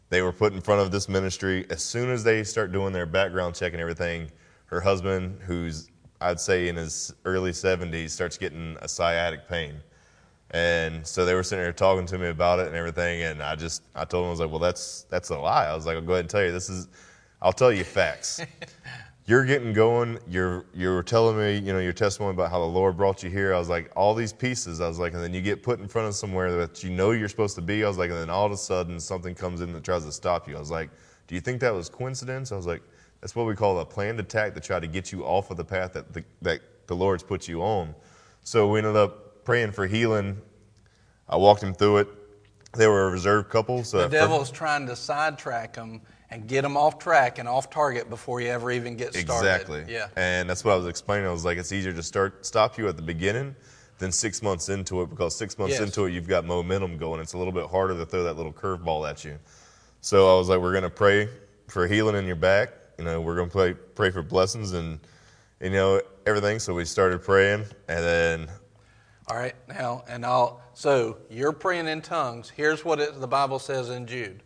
They 0.10 0.22
were 0.22 0.32
put 0.32 0.54
in 0.54 0.62
front 0.62 0.80
of 0.80 0.92
this 0.92 1.10
ministry 1.10 1.66
as 1.70 1.84
soon 1.84 2.10
as 2.10 2.24
they 2.24 2.46
start 2.46 2.72
doing 2.72 2.94
their 2.94 3.06
background 3.06 3.56
check 3.56 3.74
and 3.74 3.82
everything. 3.82 4.32
Her 4.74 4.82
husband, 4.82 5.40
who's 5.46 5.92
I'd 6.20 6.40
say 6.40 6.68
in 6.68 6.78
his 6.78 7.14
early 7.26 7.52
70s, 7.52 8.10
starts 8.10 8.40
getting 8.40 8.76
a 8.82 8.88
sciatic 8.88 9.48
pain. 9.48 9.76
And 10.50 11.06
so 11.06 11.26
they 11.26 11.36
were 11.36 11.44
sitting 11.44 11.64
there 11.64 11.72
talking 11.72 12.08
to 12.08 12.18
me 12.18 12.30
about 12.30 12.58
it 12.58 12.66
and 12.66 12.76
everything. 12.76 13.22
And 13.22 13.44
I 13.44 13.56
just, 13.56 13.84
I 13.94 14.04
told 14.04 14.24
them, 14.24 14.30
I 14.30 14.32
was 14.32 14.40
like, 14.40 14.50
well, 14.50 14.58
that's, 14.58 15.04
that's 15.12 15.30
a 15.30 15.38
lie. 15.38 15.68
I 15.68 15.76
was 15.76 15.86
like, 15.86 15.96
I'll 15.96 16.02
go 16.02 16.14
ahead 16.14 16.22
and 16.22 16.30
tell 16.32 16.44
you, 16.44 16.52
this 16.52 16.70
is, 16.70 16.88
I'll 17.40 17.54
tell 17.54 17.72
you 17.72 17.84
facts. 17.84 18.42
you're 19.28 19.46
getting 19.46 19.74
going. 19.74 20.18
You're, 20.28 20.66
you're 20.74 21.04
telling 21.04 21.38
me, 21.38 21.60
you 21.60 21.72
know, 21.72 21.80
your 21.80 21.94
testimony 21.94 22.34
about 22.34 22.50
how 22.50 22.60
the 22.60 22.66
Lord 22.66 22.98
brought 22.98 23.22
you 23.22 23.30
here. 23.30 23.54
I 23.54 23.60
was 23.60 23.70
like, 23.70 23.92
all 23.96 24.16
these 24.16 24.34
pieces. 24.34 24.82
I 24.82 24.88
was 24.88 24.98
like, 24.98 25.14
and 25.14 25.22
then 25.22 25.36
you 25.36 25.42
get 25.44 25.62
put 25.62 25.82
in 25.82 25.88
front 25.88 26.08
of 26.08 26.16
somewhere 26.16 26.52
that 26.58 26.84
you 26.84 26.90
know 26.90 27.12
you're 27.12 27.30
supposed 27.30 27.54
to 27.58 27.62
be. 27.62 27.84
I 27.84 27.88
was 27.88 28.00
like, 28.00 28.10
and 28.10 28.18
then 28.18 28.32
all 28.32 28.48
of 28.48 28.52
a 28.52 28.58
sudden 28.58 29.00
something 29.00 29.36
comes 29.36 29.62
in 29.62 29.72
that 29.74 29.84
tries 29.84 30.04
to 30.04 30.12
stop 30.12 30.50
you. 30.50 30.56
I 30.56 30.60
was 30.60 30.72
like, 30.72 30.90
do 31.28 31.36
you 31.36 31.42
think 31.42 31.60
that 31.62 31.74
was 31.74 31.90
coincidence? 31.90 32.52
I 32.52 32.56
was 32.56 32.66
like, 32.66 32.82
that's 33.24 33.38
what 33.38 33.46
we 33.46 33.56
call 33.56 33.80
a 33.80 33.86
planned 33.86 34.20
attack 34.20 34.54
to 34.54 34.60
try 34.60 34.82
to 34.82 34.86
get 34.88 35.14
you 35.14 35.24
off 35.24 35.50
of 35.50 35.56
the 35.56 35.64
path 35.64 35.94
that 35.94 36.12
the, 36.12 36.26
that 36.42 36.60
the 36.88 36.94
Lord's 36.94 37.24
put 37.24 37.48
you 37.48 37.62
on. 37.62 37.96
So 38.42 38.68
we 38.68 38.80
ended 38.80 38.98
up 38.98 39.46
praying 39.46 39.72
for 39.72 39.88
healing. 39.88 40.42
I 41.30 41.38
walked 41.38 41.64
him 41.64 41.74
through 41.74 42.00
it. 42.00 42.08
They 42.74 42.86
were 42.86 43.08
a 43.08 43.12
reserved 43.12 43.50
couple. 43.50 43.86
So 43.86 44.00
The 44.00 44.10
devil's 44.10 44.52
trying 44.52 44.88
to 44.88 44.98
sidetrack 44.98 45.72
them 45.76 46.02
and 46.32 46.50
get 46.50 46.64
them 46.64 46.76
off 46.76 47.00
track 47.00 47.40
and 47.40 47.48
off 47.48 47.70
target 47.70 48.10
before 48.10 48.42
you 48.42 48.50
ever 48.50 48.70
even 48.72 48.98
get 48.98 49.14
started. 49.14 49.46
Exactly. 49.46 49.86
Yeah. 49.88 50.10
And 50.18 50.50
that's 50.50 50.66
what 50.66 50.74
I 50.74 50.76
was 50.76 50.88
explaining. 50.88 51.26
I 51.26 51.32
was 51.32 51.46
like, 51.46 51.58
it's 51.58 51.72
easier 51.72 51.94
to 51.94 52.04
start 52.04 52.46
stop 52.46 52.78
you 52.78 52.90
at 52.90 52.98
the 52.98 53.04
beginning 53.04 53.56
than 54.00 54.12
six 54.12 54.44
months 54.44 54.68
into 54.68 55.02
it 55.02 55.10
because 55.10 55.34
six 55.34 55.58
months 55.58 55.76
Yes. 55.76 55.84
into 55.84 56.04
it 56.08 56.12
you've 56.12 56.28
got 56.28 56.44
momentum 56.44 56.98
going. 56.98 57.22
It's 57.22 57.32
a 57.32 57.38
little 57.38 57.54
bit 57.54 57.68
harder 57.68 57.98
to 57.98 58.06
throw 58.06 58.24
that 58.24 58.36
little 58.36 58.52
curveball 58.52 59.10
at 59.10 59.24
you. 59.24 59.40
So 60.02 60.36
I 60.36 60.38
was 60.38 60.50
like, 60.50 60.60
we're 60.60 60.74
gonna 60.74 60.90
pray 60.90 61.30
for 61.70 61.88
healing 61.88 62.18
in 62.18 62.26
your 62.26 62.36
back. 62.36 62.74
You 62.98 63.06
know, 63.06 63.22
we're 63.22 63.36
gonna 63.36 63.50
pray 63.50 63.74
pray 63.74 64.12
for 64.12 64.22
blessings 64.24 64.74
and 64.74 65.00
you 65.62 65.70
know 65.72 66.02
everything. 66.26 66.60
So 66.60 66.74
we 66.74 66.86
started 66.86 67.24
praying, 67.24 67.66
and 67.88 68.04
then 68.04 68.50
All 69.28 69.38
right, 69.38 69.56
now, 69.70 70.04
and 70.08 70.26
I'll, 70.26 70.62
so 70.74 71.18
you're 71.30 71.54
praying 71.54 71.88
in 71.88 72.02
tongues. 72.02 72.50
Here's 72.50 72.84
what 72.84 73.00
it, 73.00 73.20
the 73.22 73.28
Bible 73.28 73.58
says 73.60 73.90
in 73.90 74.06
Jude. 74.06 74.44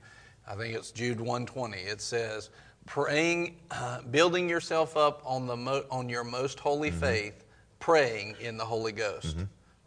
I 0.48 0.56
think 0.56 0.76
it's 0.76 0.92
Jude 0.92 1.20
120. 1.20 1.78
It 1.80 2.00
says, 2.00 2.52
praying, 2.86 3.58
uh, 3.72 4.02
building 4.12 4.48
yourself 4.48 4.96
up 4.96 5.22
on, 5.26 5.48
the 5.48 5.58
mo, 5.58 5.84
on 5.92 6.08
your 6.10 6.24
most 6.24 6.60
holy 6.60 6.92
faith, 6.92 7.44
praying 7.80 8.36
in 8.40 8.56
the 8.58 8.64
Holy 8.66 8.92
Ghost, 8.92 9.38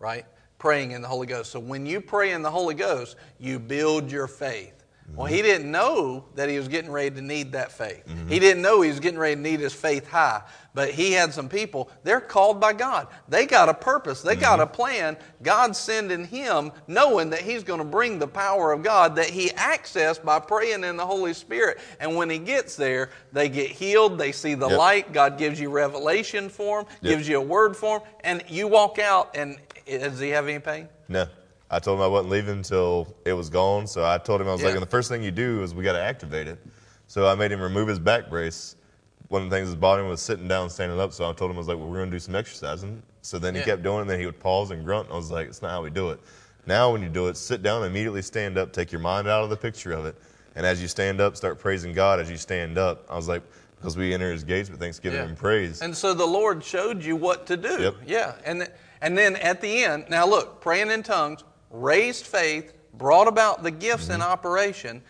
right? 0.00 0.26
Praying 0.58 0.90
in 0.90 1.02
the 1.02 1.08
Holy 1.08 1.26
Ghost. 1.26 1.50
So 1.52 1.60
when 1.60 1.86
you 1.86 2.00
pray 2.00 2.32
in 2.32 2.42
the 2.42 2.50
Holy 2.50 2.74
Ghost, 2.74 3.16
you 3.38 3.58
build 3.60 4.10
your 4.10 4.26
faith. 4.26 4.79
Well, 5.16 5.26
he 5.26 5.42
didn't 5.42 5.70
know 5.70 6.24
that 6.34 6.48
he 6.48 6.56
was 6.56 6.68
getting 6.68 6.90
ready 6.90 7.10
to 7.10 7.20
need 7.20 7.52
that 7.52 7.72
faith. 7.72 8.02
He 8.06 8.12
mm-hmm. 8.12 8.28
didn't 8.28 8.62
know 8.62 8.80
he 8.80 8.88
was 8.88 9.00
getting 9.00 9.18
ready 9.18 9.34
to 9.34 9.40
need 9.40 9.60
his 9.60 9.74
faith 9.74 10.08
high. 10.08 10.42
But 10.72 10.90
he 10.90 11.12
had 11.12 11.34
some 11.34 11.48
people, 11.48 11.90
they're 12.04 12.20
called 12.20 12.60
by 12.60 12.72
God. 12.72 13.08
They 13.28 13.44
got 13.44 13.68
a 13.68 13.74
purpose, 13.74 14.22
they 14.22 14.36
got 14.36 14.60
a 14.60 14.66
mm-hmm. 14.66 14.74
plan. 14.74 15.16
God's 15.42 15.78
sending 15.78 16.24
him 16.24 16.70
knowing 16.86 17.30
that 17.30 17.40
he's 17.40 17.64
going 17.64 17.80
to 17.80 17.84
bring 17.84 18.18
the 18.18 18.28
power 18.28 18.72
of 18.72 18.82
God 18.82 19.16
that 19.16 19.30
he 19.30 19.48
accessed 19.50 20.24
by 20.24 20.38
praying 20.38 20.84
in 20.84 20.96
the 20.96 21.06
Holy 21.06 21.34
Spirit. 21.34 21.80
And 21.98 22.16
when 22.16 22.30
he 22.30 22.38
gets 22.38 22.76
there, 22.76 23.10
they 23.32 23.48
get 23.48 23.70
healed, 23.70 24.16
they 24.16 24.32
see 24.32 24.54
the 24.54 24.68
Yep. 24.68 24.78
light, 24.78 25.12
God 25.12 25.38
gives 25.38 25.60
you 25.60 25.70
revelation 25.70 26.48
for 26.48 26.84
them, 26.84 26.92
Yep. 27.00 27.10
gives 27.16 27.28
you 27.28 27.38
a 27.38 27.42
word 27.42 27.76
for 27.76 27.98
them, 27.98 28.08
and 28.22 28.44
you 28.48 28.68
walk 28.68 28.98
out 28.98 29.30
and 29.34 29.58
eh, 29.86 29.98
does 29.98 30.20
he 30.20 30.28
have 30.28 30.46
any 30.46 30.60
pain? 30.60 30.88
No. 31.08 31.26
I 31.70 31.78
told 31.78 31.98
him 31.98 32.02
I 32.02 32.08
wasn't 32.08 32.30
leaving 32.30 32.56
until 32.56 33.14
it 33.24 33.32
was 33.32 33.48
gone. 33.48 33.86
So 33.86 34.04
I 34.04 34.18
told 34.18 34.40
him, 34.40 34.48
I 34.48 34.52
was 34.52 34.62
like, 34.62 34.72
and 34.74 34.82
the 34.82 34.86
first 34.86 35.08
thing 35.08 35.22
you 35.22 35.30
do 35.30 35.62
is 35.62 35.72
we 35.74 35.84
got 35.84 35.92
to 35.92 36.02
activate 36.02 36.48
it. 36.48 36.58
So 37.06 37.26
I 37.28 37.34
made 37.34 37.52
him 37.52 37.60
remove 37.60 37.88
his 37.88 37.98
back 37.98 38.28
brace. 38.28 38.76
One 39.28 39.42
of 39.42 39.50
the 39.50 39.56
things 39.56 39.70
that 39.70 39.78
bothered 39.78 40.04
him 40.04 40.10
was 40.10 40.20
sitting 40.20 40.48
down, 40.48 40.68
standing 40.70 40.98
up. 40.98 41.12
So 41.12 41.28
I 41.28 41.32
told 41.32 41.50
him, 41.50 41.56
I 41.56 41.58
was 41.58 41.68
like, 41.68 41.78
well, 41.78 41.86
we're 41.88 41.98
going 41.98 42.10
to 42.10 42.16
do 42.16 42.20
some 42.20 42.34
exercising. 42.34 43.02
So 43.22 43.38
then 43.38 43.54
he 43.54 43.60
Yeah. 43.60 43.66
kept 43.66 43.82
doing 43.84 43.98
it, 43.98 44.00
and 44.02 44.10
then 44.10 44.18
he 44.18 44.26
would 44.26 44.40
pause 44.40 44.72
and 44.72 44.84
grunt. 44.84 45.06
And 45.06 45.14
I 45.14 45.16
was 45.16 45.30
like, 45.30 45.46
it's 45.46 45.62
not 45.62 45.70
how 45.70 45.82
we 45.82 45.90
do 45.90 46.10
it. 46.10 46.18
Now, 46.66 46.90
when 46.92 47.02
you 47.02 47.08
do 47.08 47.28
it, 47.28 47.36
sit 47.36 47.62
down, 47.62 47.84
immediately 47.84 48.22
stand 48.22 48.58
up, 48.58 48.72
take 48.72 48.90
your 48.90 49.00
mind 49.00 49.28
out 49.28 49.44
of 49.44 49.50
the 49.50 49.56
picture 49.56 49.92
of 49.92 50.06
it. 50.06 50.16
And 50.56 50.66
as 50.66 50.82
you 50.82 50.88
stand 50.88 51.20
up, 51.20 51.36
start 51.36 51.58
praising 51.60 51.92
God 51.92 52.18
as 52.18 52.28
you 52.30 52.36
stand 52.36 52.76
up. 52.78 53.06
I 53.08 53.14
was 53.14 53.28
like, 53.28 53.42
because 53.76 53.96
we 53.96 54.12
enter 54.12 54.30
his 54.32 54.42
gates 54.44 54.68
with 54.68 54.80
thanksgiving 54.80 55.20
Yeah. 55.20 55.26
and 55.26 55.36
praise. 55.36 55.80
And 55.80 55.96
so 55.96 56.12
the 56.12 56.26
Lord 56.26 56.62
showed 56.64 57.02
you 57.04 57.14
what 57.16 57.46
to 57.46 57.56
do. 57.56 57.80
Yep. 57.80 57.94
Yeah. 58.06 58.32
And, 58.44 58.60
th- 58.60 58.72
and 59.00 59.16
then 59.16 59.36
at 59.36 59.60
the 59.60 59.84
end, 59.84 60.06
now 60.10 60.26
look, 60.26 60.60
praying 60.60 60.90
in 60.90 61.02
tongues, 61.02 61.44
raised 61.70 62.26
faith, 62.26 62.72
brought 62.94 63.28
about 63.28 63.62
the 63.62 63.70
gifts 63.70 64.08
in 64.08 64.20
Mm-hmm. 64.20 64.22
operation. 64.30 65.02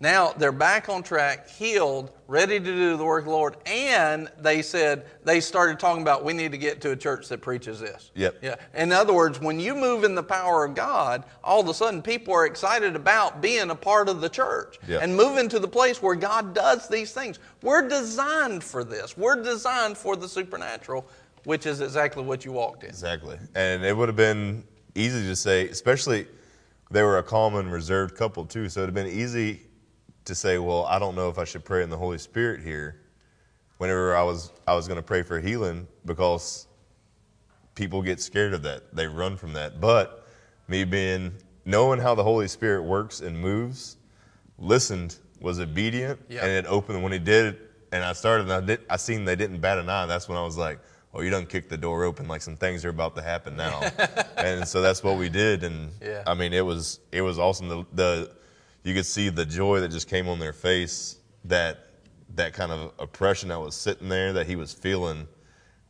Now 0.00 0.32
they're 0.36 0.52
back 0.52 0.88
on 0.88 1.02
track, 1.02 1.48
healed, 1.48 2.10
ready 2.26 2.58
to 2.58 2.64
do 2.64 2.96
the 2.96 3.04
work 3.04 3.20
of 3.22 3.26
the 3.26 3.30
Lord. 3.30 3.56
And 3.64 4.28
they 4.38 4.60
said, 4.60 5.06
they 5.24 5.40
started 5.40 5.78
talking 5.78 6.02
about 6.02 6.24
we 6.24 6.32
need 6.32 6.50
to 6.52 6.58
get 6.58 6.80
to 6.82 6.90
a 6.90 6.96
church 6.96 7.28
that 7.28 7.40
preaches 7.40 7.80
this. 7.80 8.10
Yep. 8.14 8.38
Yeah. 8.42 8.56
In 8.74 8.92
other 8.92 9.14
words, 9.14 9.40
when 9.40 9.58
you 9.60 9.74
move 9.74 10.04
in 10.04 10.14
the 10.14 10.22
power 10.22 10.64
of 10.64 10.74
God, 10.74 11.24
all 11.42 11.60
of 11.60 11.68
a 11.68 11.74
sudden 11.74 12.02
people 12.02 12.34
are 12.34 12.44
excited 12.44 12.96
about 12.96 13.40
being 13.40 13.70
a 13.70 13.74
part 13.74 14.08
of 14.08 14.20
the 14.20 14.28
church 14.28 14.78
Yep. 14.88 15.02
and 15.02 15.16
moving 15.16 15.48
to 15.50 15.58
the 15.60 15.68
place 15.68 16.02
where 16.02 16.16
God 16.16 16.54
does 16.54 16.88
these 16.88 17.12
things. 17.12 17.38
We're 17.62 17.88
designed 17.88 18.62
for 18.64 18.84
this. 18.84 19.16
We're 19.16 19.42
designed 19.42 19.96
for 19.96 20.16
the 20.16 20.28
supernatural, 20.28 21.06
which 21.44 21.66
is 21.66 21.80
exactly 21.80 22.24
what 22.24 22.44
you 22.44 22.52
walked 22.52 22.82
in. 22.82 22.90
Exactly. 22.90 23.38
And 23.54 23.84
it 23.84 23.96
would 23.96 24.08
have 24.08 24.16
been 24.16 24.64
easy 24.94 25.22
to 25.26 25.36
say, 25.36 25.68
especially 25.68 26.26
they 26.90 27.02
were 27.02 27.18
a 27.18 27.22
calm 27.22 27.56
and 27.56 27.72
reserved 27.72 28.16
couple 28.16 28.44
too. 28.44 28.68
So 28.68 28.80
it 28.80 28.82
would 28.84 28.96
have 28.96 29.04
been 29.06 29.12
easy 29.18 29.62
to 30.26 30.34
say, 30.34 30.58
well, 30.58 30.84
I 30.84 30.98
don't 30.98 31.14
know 31.14 31.28
if 31.28 31.38
I 31.38 31.44
should 31.44 31.64
pray 31.64 31.82
in 31.82 31.90
the 31.90 31.98
Holy 31.98 32.18
Spirit 32.18 32.62
here. 32.62 33.00
Whenever 33.78 34.16
I 34.16 34.22
was 34.22 34.52
I 34.66 34.74
was 34.74 34.86
going 34.86 34.96
to 34.98 35.02
pray 35.02 35.22
for 35.22 35.40
healing 35.40 35.86
because 36.04 36.66
people 37.74 38.02
get 38.02 38.20
scared 38.20 38.54
of 38.54 38.62
that. 38.62 38.94
They 38.94 39.06
run 39.06 39.36
from 39.36 39.52
that. 39.54 39.80
But 39.80 40.26
me 40.68 40.84
being 40.84 41.32
knowing 41.64 41.98
how 41.98 42.14
the 42.14 42.22
Holy 42.22 42.46
Spirit 42.48 42.82
works 42.82 43.20
and 43.20 43.38
moves, 43.38 43.96
listened, 44.58 45.16
was 45.40 45.58
obedient, 45.60 46.20
Yeah. 46.28 46.42
and 46.44 46.50
it 46.52 46.66
opened 46.66 47.02
when 47.02 47.12
he 47.12 47.18
did. 47.18 47.58
And 47.92 48.04
I 48.04 48.12
started, 48.12 48.44
and 48.44 48.52
I 48.52 48.60
did. 48.60 48.80
I 48.88 48.96
seen 48.96 49.24
they 49.24 49.36
didn't 49.36 49.58
bat 49.60 49.78
an 49.78 49.88
eye. 49.88 50.06
That's 50.06 50.28
when 50.28 50.38
I 50.38 50.42
was 50.42 50.56
like, 50.56 50.78
"Oh, 51.14 51.20
you 51.22 51.30
done 51.30 51.46
kicked 51.46 51.70
the 51.70 51.76
door 51.76 52.04
open. 52.04 52.28
Like 52.28 52.42
some 52.42 52.56
things 52.56 52.84
are 52.84 52.90
about 52.90 53.14
to 53.16 53.22
happen 53.22 53.56
now." 53.56 53.80
and 54.36 54.66
so 54.66 54.82
that's 54.82 55.02
what 55.02 55.16
we 55.16 55.28
did. 55.28 55.64
And 55.64 55.90
Yeah. 56.02 56.22
I 56.26 56.34
mean, 56.34 56.52
it 56.52 56.64
was 56.64 57.00
it 57.12 57.22
was 57.22 57.38
awesome. 57.38 57.68
The, 57.68 57.86
the 57.92 58.30
you 58.82 58.94
could 58.94 59.06
see 59.06 59.28
the 59.28 59.46
joy 59.46 59.80
that 59.80 59.90
just 59.90 60.08
came 60.08 60.28
on 60.28 60.38
their 60.38 60.52
face. 60.52 61.16
That 61.44 61.86
that 62.36 62.52
kind 62.52 62.72
of 62.72 62.92
oppression 62.98 63.48
that 63.50 63.60
was 63.60 63.74
sitting 63.74 64.08
there 64.08 64.32
that 64.32 64.46
he 64.46 64.56
was 64.56 64.72
feeling 64.72 65.28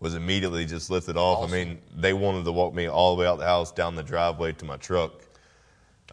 was 0.00 0.14
immediately 0.14 0.66
just 0.66 0.90
lifted 0.90 1.16
off. 1.16 1.38
Awesome. 1.38 1.54
I 1.54 1.64
mean, 1.64 1.78
they 1.96 2.12
wanted 2.12 2.44
to 2.44 2.52
walk 2.52 2.74
me 2.74 2.88
all 2.88 3.16
the 3.16 3.20
way 3.20 3.26
out 3.26 3.38
the 3.38 3.46
house, 3.46 3.72
down 3.72 3.94
the 3.94 4.02
driveway 4.02 4.52
to 4.52 4.64
my 4.64 4.76
truck. 4.76 5.12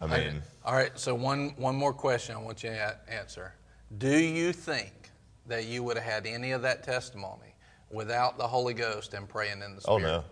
I 0.00 0.06
mean, 0.06 0.42
All 0.64 0.74
right, 0.74 0.98
so 0.98 1.14
one, 1.14 1.54
one 1.56 1.76
more 1.76 1.92
question 1.92 2.34
I 2.34 2.38
want 2.38 2.62
you 2.62 2.70
to 2.70 2.98
answer. 3.08 3.52
Do 3.98 4.16
you 4.16 4.52
think 4.52 5.10
that 5.46 5.66
you 5.66 5.82
would 5.82 5.96
have 5.96 6.06
had 6.06 6.26
any 6.26 6.52
of 6.52 6.62
that 6.62 6.82
testimony 6.82 7.51
without 7.92 8.38
the 8.38 8.46
Holy 8.46 8.74
Ghost 8.74 9.14
and 9.14 9.28
praying 9.28 9.62
in 9.62 9.76
the 9.76 9.82
oh 9.86 9.98
Spirit? 9.98 10.12
no, 10.12 10.24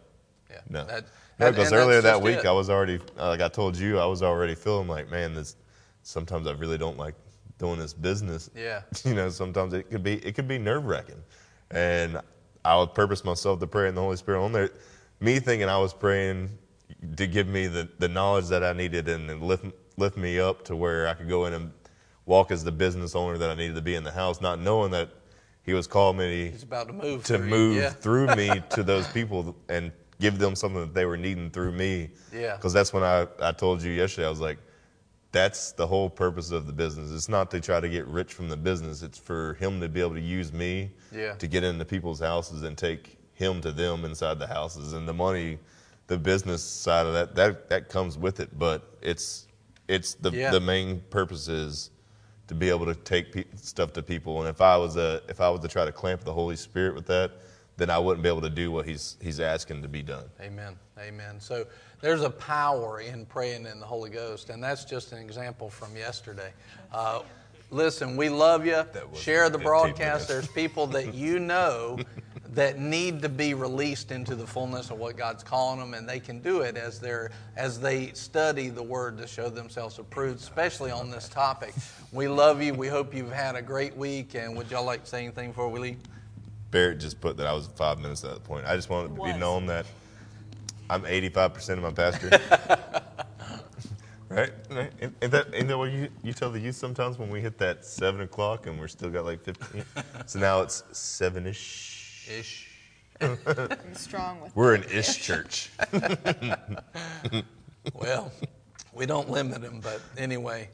Yeah. 0.51 0.61
no, 0.69 0.85
That- 0.87 1.05
no, 1.39 1.51
because 1.51 1.73
earlier 1.73 2.01
that 2.03 2.21
week 2.21 2.39
it. 2.41 2.47
I 2.47 2.53
was 2.53 2.69
already, 2.69 3.01
like 3.17 3.41
I 3.41 3.49
told 3.49 3.77
you, 3.77 3.99
I 3.99 4.05
was 4.07 4.23
already 4.23 4.55
feeling 4.55 4.89
like, 4.89 5.11
man, 5.11 5.35
this. 5.35 5.57
Sometimes 6.03 6.47
I 6.47 6.53
really 6.53 6.79
don't 6.79 6.97
like 6.97 7.15
doing 7.59 7.79
this 7.79 7.93
business. 7.93 8.51
Yeah. 8.57 8.83
You 9.05 9.15
know, 9.15 9.29
sometimes 9.29 9.73
it 9.75 9.91
could 9.91 10.03
be 10.03 10.15
it 10.27 10.35
could 10.35 10.49
be 10.49 10.59
nerve 10.59 10.85
wracking, 10.87 11.23
and 11.71 12.21
I 12.65 12.77
would 12.79 12.95
purpose 12.95 13.25
myself 13.25 13.61
to 13.61 13.67
pray 13.67 13.89
in 13.89 13.95
the 13.95 14.01
Holy 14.01 14.17
Spirit 14.17 14.43
on 14.43 14.53
there. 14.53 14.71
Me 15.21 15.39
thinking 15.39 15.69
I 15.69 15.79
was 15.79 15.93
praying 15.95 16.51
to 17.17 17.27
give 17.27 17.49
me 17.49 17.67
the, 17.67 17.89
the 17.99 18.09
knowledge 18.09 18.49
that 18.49 18.65
I 18.65 18.73
needed 18.73 19.09
and 19.09 19.43
lift 19.43 19.67
lift 19.99 20.17
me 20.17 20.39
up 20.41 20.65
to 20.65 20.77
where 20.77 21.07
I 21.07 21.15
could 21.15 21.29
go 21.29 21.45
in 21.47 21.53
and 21.55 21.73
walk 22.27 22.51
as 22.51 22.65
the 22.65 22.73
business 22.73 23.15
owner 23.15 23.37
that 23.39 23.51
I 23.51 23.55
needed 23.55 23.75
to 23.77 23.83
be 23.83 23.95
in 23.95 24.05
the 24.05 24.11
house, 24.13 24.41
not 24.41 24.59
knowing 24.61 24.91
that 24.93 25.11
He 25.71 25.75
was 25.75 25.87
calling 25.87 26.17
me 26.19 26.51
He's 26.51 26.65
about 26.65 26.89
to 26.89 26.93
move. 26.93 27.23
to 27.27 27.37
through 27.39 27.45
you. 27.45 27.51
move 27.51 27.77
Yeah. 27.77 27.91
through 27.91 28.27
me 28.35 28.51
to 28.71 28.83
those 28.83 29.07
people 29.07 29.55
and 29.69 29.93
give 30.19 30.37
them 30.41 30.57
something 30.57 30.81
that 30.81 30.95
they 30.95 31.05
were 31.07 31.17
needing 31.17 31.49
through 31.49 31.71
me. 31.71 32.11
Yeah. 32.35 32.57
Because 32.57 32.73
that's 32.73 32.93
when 32.93 33.05
I, 33.05 33.29
I 33.41 33.53
told 33.53 33.81
you 33.81 33.93
yesterday, 33.93 34.27
I 34.27 34.31
was 34.31 34.41
like, 34.41 34.59
that's 35.31 35.71
the 35.71 35.87
whole 35.87 36.11
purpose 36.11 36.51
of 36.51 36.67
the 36.67 36.73
business. 36.73 37.13
It's 37.13 37.29
not 37.29 37.53
to 37.53 37.61
try 37.61 37.79
to 37.79 37.89
get 37.89 38.05
rich 38.09 38.33
from 38.35 38.49
the 38.49 38.57
business. 38.57 39.03
It's 39.03 39.17
for 39.17 39.55
him 39.61 39.81
to 39.81 39.89
be 39.89 40.01
able 40.01 40.15
to 40.15 40.21
use 40.21 40.53
me 40.53 40.91
Yeah. 41.13 41.35
to 41.35 41.47
get 41.47 41.63
into 41.63 41.85
people's 41.85 42.19
houses 42.19 42.65
and 42.65 42.77
take 42.77 43.17
him 43.35 43.61
to 43.61 43.71
them 43.71 44.05
inside 44.05 44.41
the 44.41 44.49
houses. 44.49 44.93
And 44.93 45.07
the 45.07 45.15
money, 45.15 45.61
the 46.09 46.19
business 46.19 46.65
side 46.65 47.07
of 47.07 47.13
that, 47.13 47.37
that, 47.37 47.69
that 47.69 47.89
comes 47.89 48.19
with 48.19 48.41
it. 48.41 48.59
But 48.59 48.83
it's, 49.03 49.47
it's 49.87 50.15
the, 50.15 50.33
Yeah. 50.33 50.51
the 50.51 50.59
main 50.59 50.99
purpose 51.11 51.47
is 51.47 51.91
to 52.51 52.55
be 52.57 52.69
able 52.69 52.85
to 52.85 52.97
take 52.97 53.31
pe- 53.31 53.45
stuff 53.55 53.93
to 53.93 54.03
people. 54.03 54.41
And 54.41 54.49
if 54.49 54.61
I 54.61 54.77
was 54.77 54.97
a, 54.97 55.23
if 55.29 55.41
I 55.41 55.49
was 55.49 55.61
to 55.61 55.69
try 55.69 55.85
to 55.85 55.93
clamp 55.93 56.25
the 56.25 56.33
Holy 56.33 56.57
Spirit 56.57 56.97
with 56.97 57.07
that, 57.07 57.31
then 57.77 57.91
I 57.91 57.99
wouldn't 57.99 58.25
be 58.25 58.29
able 58.29 58.41
to 58.41 58.51
do 58.51 58.73
what 58.73 58.87
he's 58.87 59.17
he's 59.23 59.39
asking 59.39 59.83
to 59.83 59.89
be 59.89 60.03
done. 60.03 60.25
Amen. 60.41 60.77
Amen. 60.99 61.39
So 61.39 61.65
there's 62.01 62.23
a 62.23 62.31
power 62.31 63.03
in 63.03 63.25
praying 63.25 63.67
in 63.67 63.79
the 63.79 63.87
Holy 63.87 64.11
Ghost, 64.11 64.51
and 64.51 64.61
that's 64.61 64.85
just 64.85 65.13
an 65.13 65.19
example 65.19 65.71
from 65.71 65.97
yesterday. 65.97 66.53
Uh, 66.93 67.21
listen, 67.71 68.17
we 68.17 68.29
love 68.29 68.67
you. 68.67 68.83
Share 69.15 69.49
the 69.49 69.59
broadcast. 69.59 70.27
There's 70.27 70.49
people 70.49 70.89
that 70.89 71.15
you 71.15 71.39
know 71.39 72.01
that 72.55 72.79
need 72.79 73.23
to 73.23 73.29
be 73.29 73.55
released 73.55 74.11
into 74.11 74.35
the 74.35 74.47
fullness 74.47 74.91
of 74.91 74.99
what 74.99 75.17
God's 75.17 75.43
calling 75.43 75.79
them, 75.79 75.95
and 75.95 76.09
they 76.09 76.19
can 76.19 76.41
do 76.41 76.61
it 76.61 76.77
as 76.77 76.99
they're 76.99 77.31
as 77.57 77.81
they 77.81 78.13
study 78.13 78.69
the 78.69 78.83
Word 78.83 79.19
to 79.19 79.27
show 79.27 79.49
themselves 79.49 79.99
approved, 79.99 80.41
especially 80.41 80.91
on 80.91 81.11
this 81.11 81.29
topic. 81.29 81.75
We 82.13 82.29
love 82.29 82.63
you. 82.63 82.75
We 82.75 82.89
hope 82.89 83.15
you've 83.15 83.33
had 83.33 83.55
a 83.55 83.63
great 83.63 83.97
week. 83.97 84.35
And 84.35 84.57
would 84.57 84.71
y'all 84.71 84.85
like 84.85 85.05
to 85.05 85.11
say 85.11 85.25
anything 85.25 85.51
before 85.51 85.69
we 85.69 85.79
leave? 85.79 85.99
Barrett 86.71 87.01
just 87.01 87.21
put 87.21 87.37
that 87.37 87.47
I 87.47 87.53
was 87.53 87.69
five 87.69 87.99
minutes 87.99 88.25
at 88.25 88.35
the 88.35 88.41
point. 88.41 88.67
I 88.67 88.77
just 88.77 88.91
wanted 88.91 89.13
it 89.13 89.17
to 89.17 89.33
be 89.33 89.39
known 89.39 89.67
that 89.67 89.87
I'm 90.89 91.03
85% 91.03 91.71
of 91.71 91.83
my 91.83 91.93
pastor. 91.93 92.31
right? 94.29 94.51
right? 94.71 94.93
Ain't 95.01 95.15
ain't 95.23 95.33
that, 95.33 95.47
ain't 95.53 95.69
that 95.69 95.79
what 95.79 95.91
you, 95.91 96.09
you 96.23 96.33
tell 96.33 96.51
the 96.51 96.61
youth 96.61 96.77
sometimes 96.77 97.19
when 97.19 97.31
we 97.31 97.41
hit 97.41 97.59
that 97.59 97.85
7 97.85 98.21
o'clock 98.21 98.67
and 98.67 98.79
we're 98.79 98.89
still 98.89 99.11
got 99.11 99.25
like 99.25 99.43
15? 99.43 99.85
so 100.27 100.39
now 100.39 100.63
it's 100.63 100.83
7 100.93 101.47
ish. 101.47 102.00
Ish. 102.39 102.69
I'm 103.21 103.95
strong 103.95 104.41
with 104.41 104.55
We're 104.55 104.75
an 104.75 104.85
ish 104.85 105.21
church. 105.21 105.71
Well, 107.95 108.31
we 108.93 109.07
don't 109.07 109.31
limit 109.31 109.63
them, 109.63 109.81
but 109.83 110.03
anyway, 110.19 110.69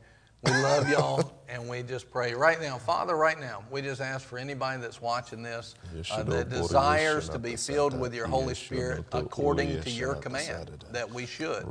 we 0.47 0.53
love 0.63 0.89
y'all 0.89 1.33
and 1.49 1.69
we 1.69 1.83
just 1.83 2.11
pray 2.11 2.35
right 2.35 2.61
now. 2.61 2.77
Father, 2.77 3.17
right 3.17 3.39
now, 3.39 3.63
we 3.71 3.81
just 3.83 4.01
ask 4.01 4.27
for 4.27 4.37
anybody 4.39 4.81
that's 4.81 5.01
watching 5.01 5.43
this 5.43 5.75
uh, 6.11 6.23
that 6.25 6.49
desires 6.51 7.29
to 7.29 7.39
be 7.39 7.57
filled 7.57 7.99
with 7.99 8.15
your 8.15 8.27
Holy 8.27 8.55
Spirit 8.55 9.05
according 9.13 9.81
to 9.83 9.91
your 9.91 10.15
command 10.17 10.85
that 10.93 11.11
we 11.13 11.27
should. 11.27 11.65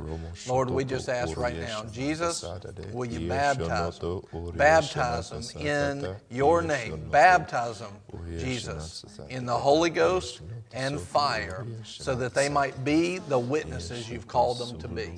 Lord, 0.48 0.70
we 0.70 0.84
just 0.84 1.08
ask 1.08 1.36
right 1.36 1.58
now, 1.58 1.84
Jesus, 1.92 2.44
will 2.92 3.06
you 3.06 3.28
baptize 3.28 3.98
them? 3.98 4.20
Baptize 4.56 5.30
them 5.30 5.42
in 5.66 6.16
your 6.30 6.62
name. 6.62 7.08
Baptize 7.10 7.80
them, 7.80 7.92
Jesus, 8.38 9.04
in 9.28 9.46
the 9.46 9.56
Holy 9.56 9.90
Ghost 9.90 10.40
and 10.72 11.00
fire 11.00 11.66
so 11.84 12.14
that 12.14 12.34
they 12.34 12.48
might 12.48 12.82
be 12.84 13.18
the 13.18 13.38
witnesses 13.38 14.08
you've 14.10 14.26
called 14.28 14.58
them 14.58 14.78
to 14.78 14.88
be. 14.88 15.10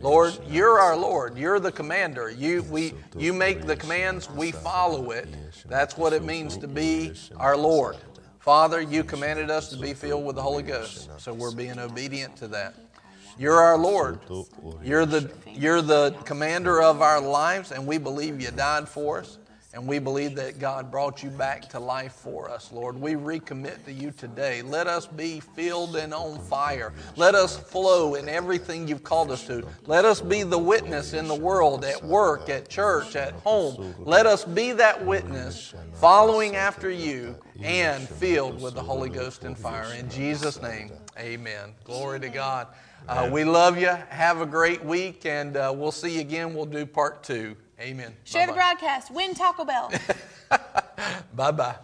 Lord, 0.00 0.36
you're 0.48 0.78
our 0.78 0.96
Lord. 0.96 1.36
You're 1.38 1.60
the 1.60 1.72
commander. 1.72 2.30
You, 2.30 2.62
we, 2.64 2.94
you 3.16 3.32
make 3.32 3.66
the 3.66 3.76
commands, 3.76 4.30
we 4.30 4.52
follow 4.52 5.10
it. 5.10 5.28
That's 5.66 5.96
what 5.96 6.12
it 6.12 6.22
means 6.22 6.56
to 6.58 6.68
be 6.68 7.12
our 7.36 7.56
Lord. 7.56 7.96
Father, 8.38 8.80
you 8.80 9.02
commanded 9.02 9.50
us 9.50 9.68
to 9.70 9.76
be 9.76 9.92
filled 9.92 10.24
with 10.24 10.36
the 10.36 10.42
Holy 10.42 10.62
Ghost, 10.62 11.10
so 11.18 11.32
we're 11.32 11.54
being 11.54 11.78
obedient 11.78 12.36
to 12.36 12.48
that. 12.48 12.74
You're 13.38 13.60
our 13.60 13.76
Lord. 13.76 14.20
You're 14.82 15.04
the, 15.04 15.30
you're 15.52 15.82
the 15.82 16.16
commander 16.24 16.80
of 16.80 17.02
our 17.02 17.20
lives, 17.20 17.72
and 17.72 17.86
we 17.86 17.98
believe 17.98 18.40
you 18.40 18.50
died 18.50 18.88
for 18.88 19.18
us. 19.20 19.38
And 19.76 19.86
we 19.86 19.98
believe 19.98 20.34
that 20.36 20.58
God 20.58 20.90
brought 20.90 21.22
you 21.22 21.28
back 21.28 21.68
to 21.68 21.78
life 21.78 22.14
for 22.14 22.50
us, 22.50 22.72
Lord. 22.72 22.98
We 22.98 23.12
recommit 23.12 23.84
to 23.84 23.92
you 23.92 24.10
today. 24.10 24.62
Let 24.62 24.86
us 24.86 25.06
be 25.06 25.38
filled 25.38 25.96
and 25.96 26.14
on 26.14 26.38
fire. 26.38 26.94
Let 27.14 27.34
us 27.34 27.58
flow 27.58 28.14
in 28.14 28.26
everything 28.26 28.88
you've 28.88 29.04
called 29.04 29.30
us 29.30 29.46
to. 29.48 29.68
Let 29.84 30.06
us 30.06 30.22
be 30.22 30.44
the 30.44 30.56
witness 30.56 31.12
in 31.12 31.28
the 31.28 31.34
world, 31.34 31.84
at 31.84 32.02
work, 32.02 32.48
at 32.48 32.70
church, 32.70 33.16
at 33.16 33.34
home. 33.34 33.94
Let 33.98 34.24
us 34.24 34.46
be 34.46 34.72
that 34.72 35.04
witness 35.04 35.74
following 35.92 36.56
after 36.56 36.90
you 36.90 37.36
and 37.62 38.08
filled 38.08 38.62
with 38.62 38.72
the 38.72 38.82
Holy 38.82 39.10
Ghost 39.10 39.44
and 39.44 39.58
fire. 39.58 39.92
In 39.92 40.08
Jesus' 40.08 40.62
name, 40.62 40.90
amen. 41.18 41.74
Glory 41.84 42.18
to 42.20 42.30
God. 42.30 42.68
Uh, 43.06 43.28
we 43.30 43.44
love 43.44 43.78
you. 43.78 43.94
Have 44.08 44.40
a 44.40 44.46
great 44.46 44.82
week, 44.82 45.26
and 45.26 45.54
uh, 45.58 45.70
we'll 45.76 45.92
see 45.92 46.14
you 46.14 46.20
again. 46.20 46.54
We'll 46.54 46.64
do 46.64 46.86
part 46.86 47.22
two. 47.22 47.56
Amen. 47.80 48.14
Share 48.24 48.46
the 48.46 48.52
Bye-bye. 48.52 48.74
broadcast. 48.74 49.10
Win 49.10 49.34
Taco 49.34 49.64
Bell. 49.64 49.90
Bye 51.34 51.50
bye. 51.52 51.76